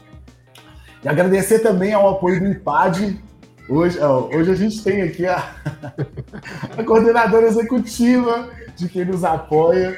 E 1.04 1.08
agradecer 1.08 1.60
também 1.60 1.94
ao 1.94 2.10
apoio 2.10 2.40
do 2.40 2.48
IPAD, 2.48 3.22
Hoje, 3.70 4.00
ó, 4.00 4.28
hoje 4.36 4.52
a 4.52 4.56
gente 4.56 4.84
tem 4.84 5.04
aqui 5.04 5.28
a, 5.28 5.38
a 6.76 6.84
coordenadora 6.84 7.46
executiva 7.46 8.50
de 8.76 8.90
quem 8.90 9.06
nos 9.06 9.24
apoia. 9.24 9.96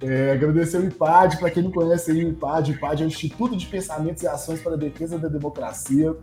É, 0.00 0.32
agradecer 0.32 0.78
o 0.78 0.84
IPAD, 0.84 1.36
para 1.38 1.48
quem 1.48 1.62
não 1.62 1.70
conhece 1.70 2.10
aí, 2.10 2.24
o 2.24 2.30
IPAD, 2.30 2.72
o 2.72 2.74
IPAD 2.74 3.02
é 3.02 3.06
o 3.06 3.08
Instituto 3.08 3.56
de 3.56 3.66
Pensamentos 3.66 4.24
e 4.24 4.26
Ações 4.26 4.60
para 4.60 4.72
a 4.72 4.76
Defesa 4.76 5.16
da 5.16 5.28
Democracia, 5.28 6.16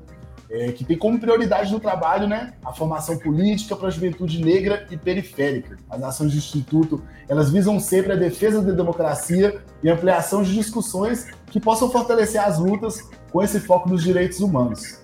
é, 0.49 0.73
que 0.73 0.83
tem 0.83 0.97
como 0.97 1.17
prioridade 1.17 1.71
no 1.71 1.79
trabalho 1.79 2.27
né, 2.27 2.55
a 2.65 2.73
formação 2.73 3.17
política 3.17 3.77
para 3.77 3.87
a 3.87 3.91
juventude 3.91 4.43
negra 4.43 4.85
e 4.91 4.97
periférica. 4.97 5.77
As 5.89 6.03
ações 6.03 6.33
do 6.33 6.37
Instituto 6.37 7.01
elas 7.29 7.49
visam 7.49 7.79
sempre 7.79 8.11
a 8.11 8.17
defesa 8.17 8.61
da 8.61 8.73
democracia 8.73 9.61
e 9.81 9.89
ampliação 9.89 10.43
de 10.43 10.53
discussões 10.53 11.27
que 11.45 11.61
possam 11.61 11.89
fortalecer 11.89 12.41
as 12.41 12.59
lutas 12.59 13.09
com 13.31 13.41
esse 13.41 13.61
foco 13.61 13.87
nos 13.87 14.03
direitos 14.03 14.41
humanos. 14.41 14.99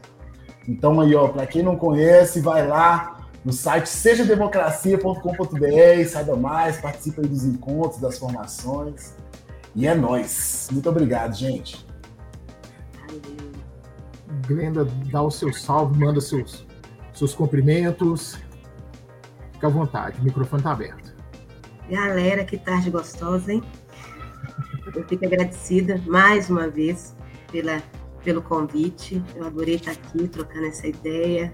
Então 0.67 0.99
aí, 0.99 1.13
ó, 1.15 1.27
para 1.27 1.45
quem 1.45 1.61
não 1.61 1.75
conhece, 1.75 2.41
vai 2.41 2.67
lá 2.67 3.19
no 3.43 3.53
site 3.53 3.87
sejademocracia.com.br, 3.87 6.07
saiba 6.07 6.35
mais, 6.35 6.77
participe 6.77 7.21
aí 7.21 7.27
dos 7.27 7.45
encontros, 7.45 8.01
das 8.01 8.17
formações. 8.17 9.13
E 9.75 9.85
é 9.85 9.93
nós. 9.93 10.67
Muito 10.71 10.89
obrigado, 10.89 11.35
gente. 11.35 11.85
Glenda, 14.47 14.85
dá 15.11 15.21
o 15.21 15.29
seu 15.29 15.53
salve, 15.53 15.99
manda 15.99 16.19
seus, 16.19 16.65
seus 17.13 17.35
cumprimentos. 17.35 18.39
Fica 19.53 19.67
à 19.67 19.69
vontade, 19.69 20.19
o 20.19 20.23
microfone 20.23 20.61
está 20.61 20.71
aberto. 20.71 21.13
Galera, 21.89 22.43
que 22.43 22.57
tarde 22.57 22.89
gostosa, 22.89 23.53
hein? 23.53 23.63
Eu 24.95 25.07
fico 25.07 25.25
agradecida 25.25 26.01
mais 26.07 26.49
uma 26.49 26.67
vez 26.67 27.15
pela 27.51 27.81
pelo 28.25 28.41
convite. 28.41 29.23
Eu 29.35 29.45
adorei 29.45 29.75
estar 29.75 29.91
aqui 29.91 30.27
trocando 30.27 30.65
essa 30.65 30.87
ideia, 30.87 31.53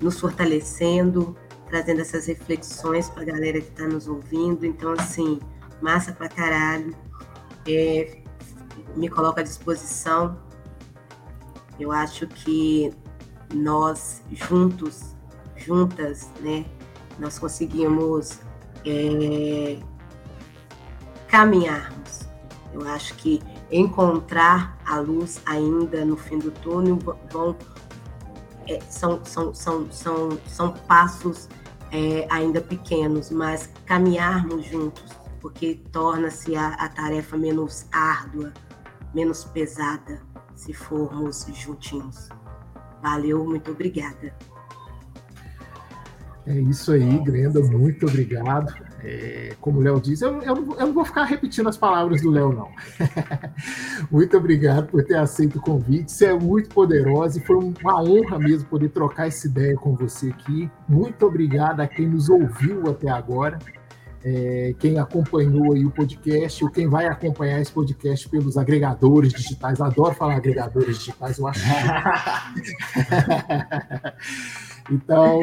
nos 0.00 0.20
fortalecendo, 0.20 1.34
trazendo 1.66 2.02
essas 2.02 2.26
reflexões 2.26 3.08
para 3.08 3.22
a 3.22 3.24
galera 3.24 3.60
que 3.60 3.68
está 3.68 3.86
nos 3.88 4.06
ouvindo. 4.06 4.66
Então, 4.66 4.92
assim, 4.92 5.40
massa 5.80 6.12
pra 6.12 6.28
caralho. 6.28 6.94
É, 7.66 8.18
me 8.94 9.08
coloco 9.08 9.40
à 9.40 9.42
disposição. 9.42 10.38
Eu 11.80 11.90
acho 11.90 12.26
que 12.26 12.92
nós 13.54 14.22
juntos, 14.30 15.16
juntas, 15.56 16.28
né, 16.40 16.66
nós 17.18 17.38
conseguimos 17.38 18.40
é, 18.84 19.78
caminharmos. 21.28 22.28
Eu 22.74 22.86
acho 22.86 23.14
que 23.14 23.40
encontrar 23.72 24.78
a 24.84 24.98
luz 24.98 25.40
ainda 25.46 26.04
no 26.04 26.16
fim 26.16 26.38
do 26.38 26.50
túnel 26.50 26.98
vão 27.30 27.56
é, 28.68 28.78
são, 28.88 29.24
são, 29.24 29.52
são, 29.52 29.90
são, 29.90 30.38
são 30.46 30.72
passos 30.86 31.48
é, 31.90 32.26
ainda 32.30 32.60
pequenos, 32.60 33.30
mas 33.30 33.70
caminharmos 33.84 34.64
juntos, 34.66 35.04
porque 35.40 35.80
torna-se 35.90 36.54
a, 36.54 36.68
a 36.74 36.88
tarefa 36.88 37.36
menos 37.36 37.86
árdua, 37.92 38.52
menos 39.14 39.44
pesada, 39.44 40.22
se 40.54 40.72
formos 40.72 41.46
juntinhos. 41.54 42.28
Valeu, 43.02 43.44
muito 43.44 43.72
obrigada. 43.72 44.34
É 46.46 46.54
isso 46.54 46.92
aí, 46.92 47.18
Glenda, 47.18 47.60
muito 47.60 48.06
obrigado. 48.06 48.72
É, 49.04 49.56
como 49.60 49.80
o 49.80 49.82
Léo 49.82 50.00
disse, 50.00 50.24
eu, 50.24 50.40
eu, 50.42 50.54
não, 50.54 50.74
eu, 50.74 50.86
não, 50.86 50.92
vou 50.92 51.04
ficar 51.04 51.24
repetindo 51.24 51.68
as 51.68 51.76
palavras 51.76 52.22
do 52.22 52.30
Léo, 52.30 52.52
não. 52.52 52.68
muito 54.10 54.36
obrigado 54.36 54.86
por 54.86 55.04
ter 55.04 55.16
aceito 55.16 55.58
o 55.58 55.60
convite. 55.60 56.12
Você 56.12 56.26
é 56.26 56.38
muito 56.38 56.68
poderosa 56.68 57.38
e 57.38 57.42
foi 57.42 57.56
uma 57.56 58.00
honra 58.00 58.38
mesmo 58.38 58.68
poder 58.68 58.90
trocar 58.90 59.26
essa 59.26 59.48
ideia 59.48 59.74
com 59.74 59.96
você 59.96 60.28
aqui. 60.28 60.70
Muito 60.88 61.26
obrigado 61.26 61.80
a 61.80 61.88
quem 61.88 62.06
nos 62.06 62.28
ouviu 62.28 62.88
até 62.88 63.10
agora. 63.10 63.58
É, 64.24 64.72
quem 64.78 65.00
acompanhou 65.00 65.72
aí 65.72 65.84
o 65.84 65.90
podcast, 65.90 66.62
ou 66.62 66.70
quem 66.70 66.88
vai 66.88 67.06
acompanhar 67.06 67.60
esse 67.60 67.72
podcast 67.72 68.28
pelos 68.28 68.56
agregadores 68.56 69.32
digitais. 69.32 69.80
Adoro 69.80 70.14
falar 70.14 70.36
agregadores 70.36 70.98
digitais, 70.98 71.38
eu 71.38 71.48
acho. 71.48 71.60
então, 74.92 75.40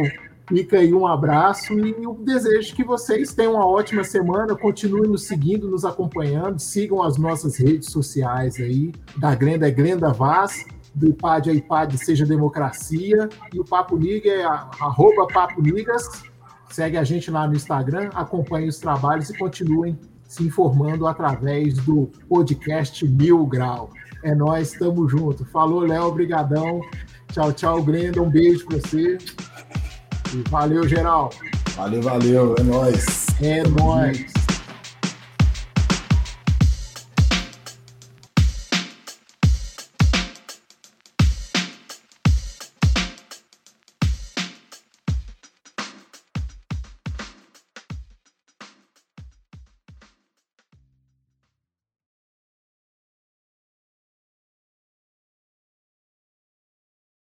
Fica 0.50 0.80
aí 0.80 0.92
um 0.92 1.06
abraço 1.06 1.78
e 1.78 2.04
eu 2.04 2.16
desejo 2.16 2.76
que 2.76 2.84
vocês 2.84 3.36
tenham 3.36 3.54
uma 3.54 3.68
ótima 3.68 4.04
semana, 4.04 4.56
continuem 4.56 5.08
nos 5.08 5.28
seguindo, 5.28 5.70
nos 5.70 5.86
acompanhando, 5.86 6.58
sigam 6.58 7.04
as 7.04 7.20
nossas 7.20 7.58
redes 7.58 7.92
sociais 7.92 8.56
aí, 8.56 8.92
da 9.16 9.36
Glenda 9.36 9.68
é 9.68 9.72
Glenda 9.72 10.12
Vaz, 10.12 10.66
do 10.96 11.10
IPAD 11.10 11.52
é 11.52 11.54
IPAD 11.54 12.00
Seja 12.00 12.26
Democracia, 12.26 13.30
e 13.54 13.60
o 13.60 13.64
Papo 13.64 13.96
Liga 13.96 14.28
é 14.28 14.44
arroba 14.44 15.28
Papo 15.32 15.62
Ligas, 15.62 16.24
segue 16.72 16.98
a 16.98 17.04
gente 17.04 17.30
lá 17.30 17.48
no 17.48 17.54
Instagram, 17.54 18.10
acompanhe 18.16 18.68
os 18.68 18.80
trabalhos 18.80 19.30
e 19.30 19.38
continuem 19.38 20.00
se 20.28 20.44
informando 20.44 21.06
através 21.06 21.76
do 21.76 22.10
podcast 22.28 23.08
Mil 23.08 23.46
Grau. 23.46 23.92
É 24.24 24.34
nós, 24.34 24.74
estamos 24.74 25.12
junto. 25.12 25.46
Falou, 25.46 25.80
Léo, 25.82 26.06
obrigadão. 26.06 26.82
Tchau, 27.32 27.54
tchau, 27.54 27.84
Glenda, 27.84 28.22
um 28.22 28.30
beijo 28.30 28.66
para 28.66 28.78
você. 28.78 29.18
Valeu, 30.50 30.88
geral. 30.88 31.30
Valeu, 31.76 32.02
valeu. 32.02 32.56
É 32.60 32.64
nóis. 32.64 33.28
É 33.42 33.64
nóis. 33.64 34.26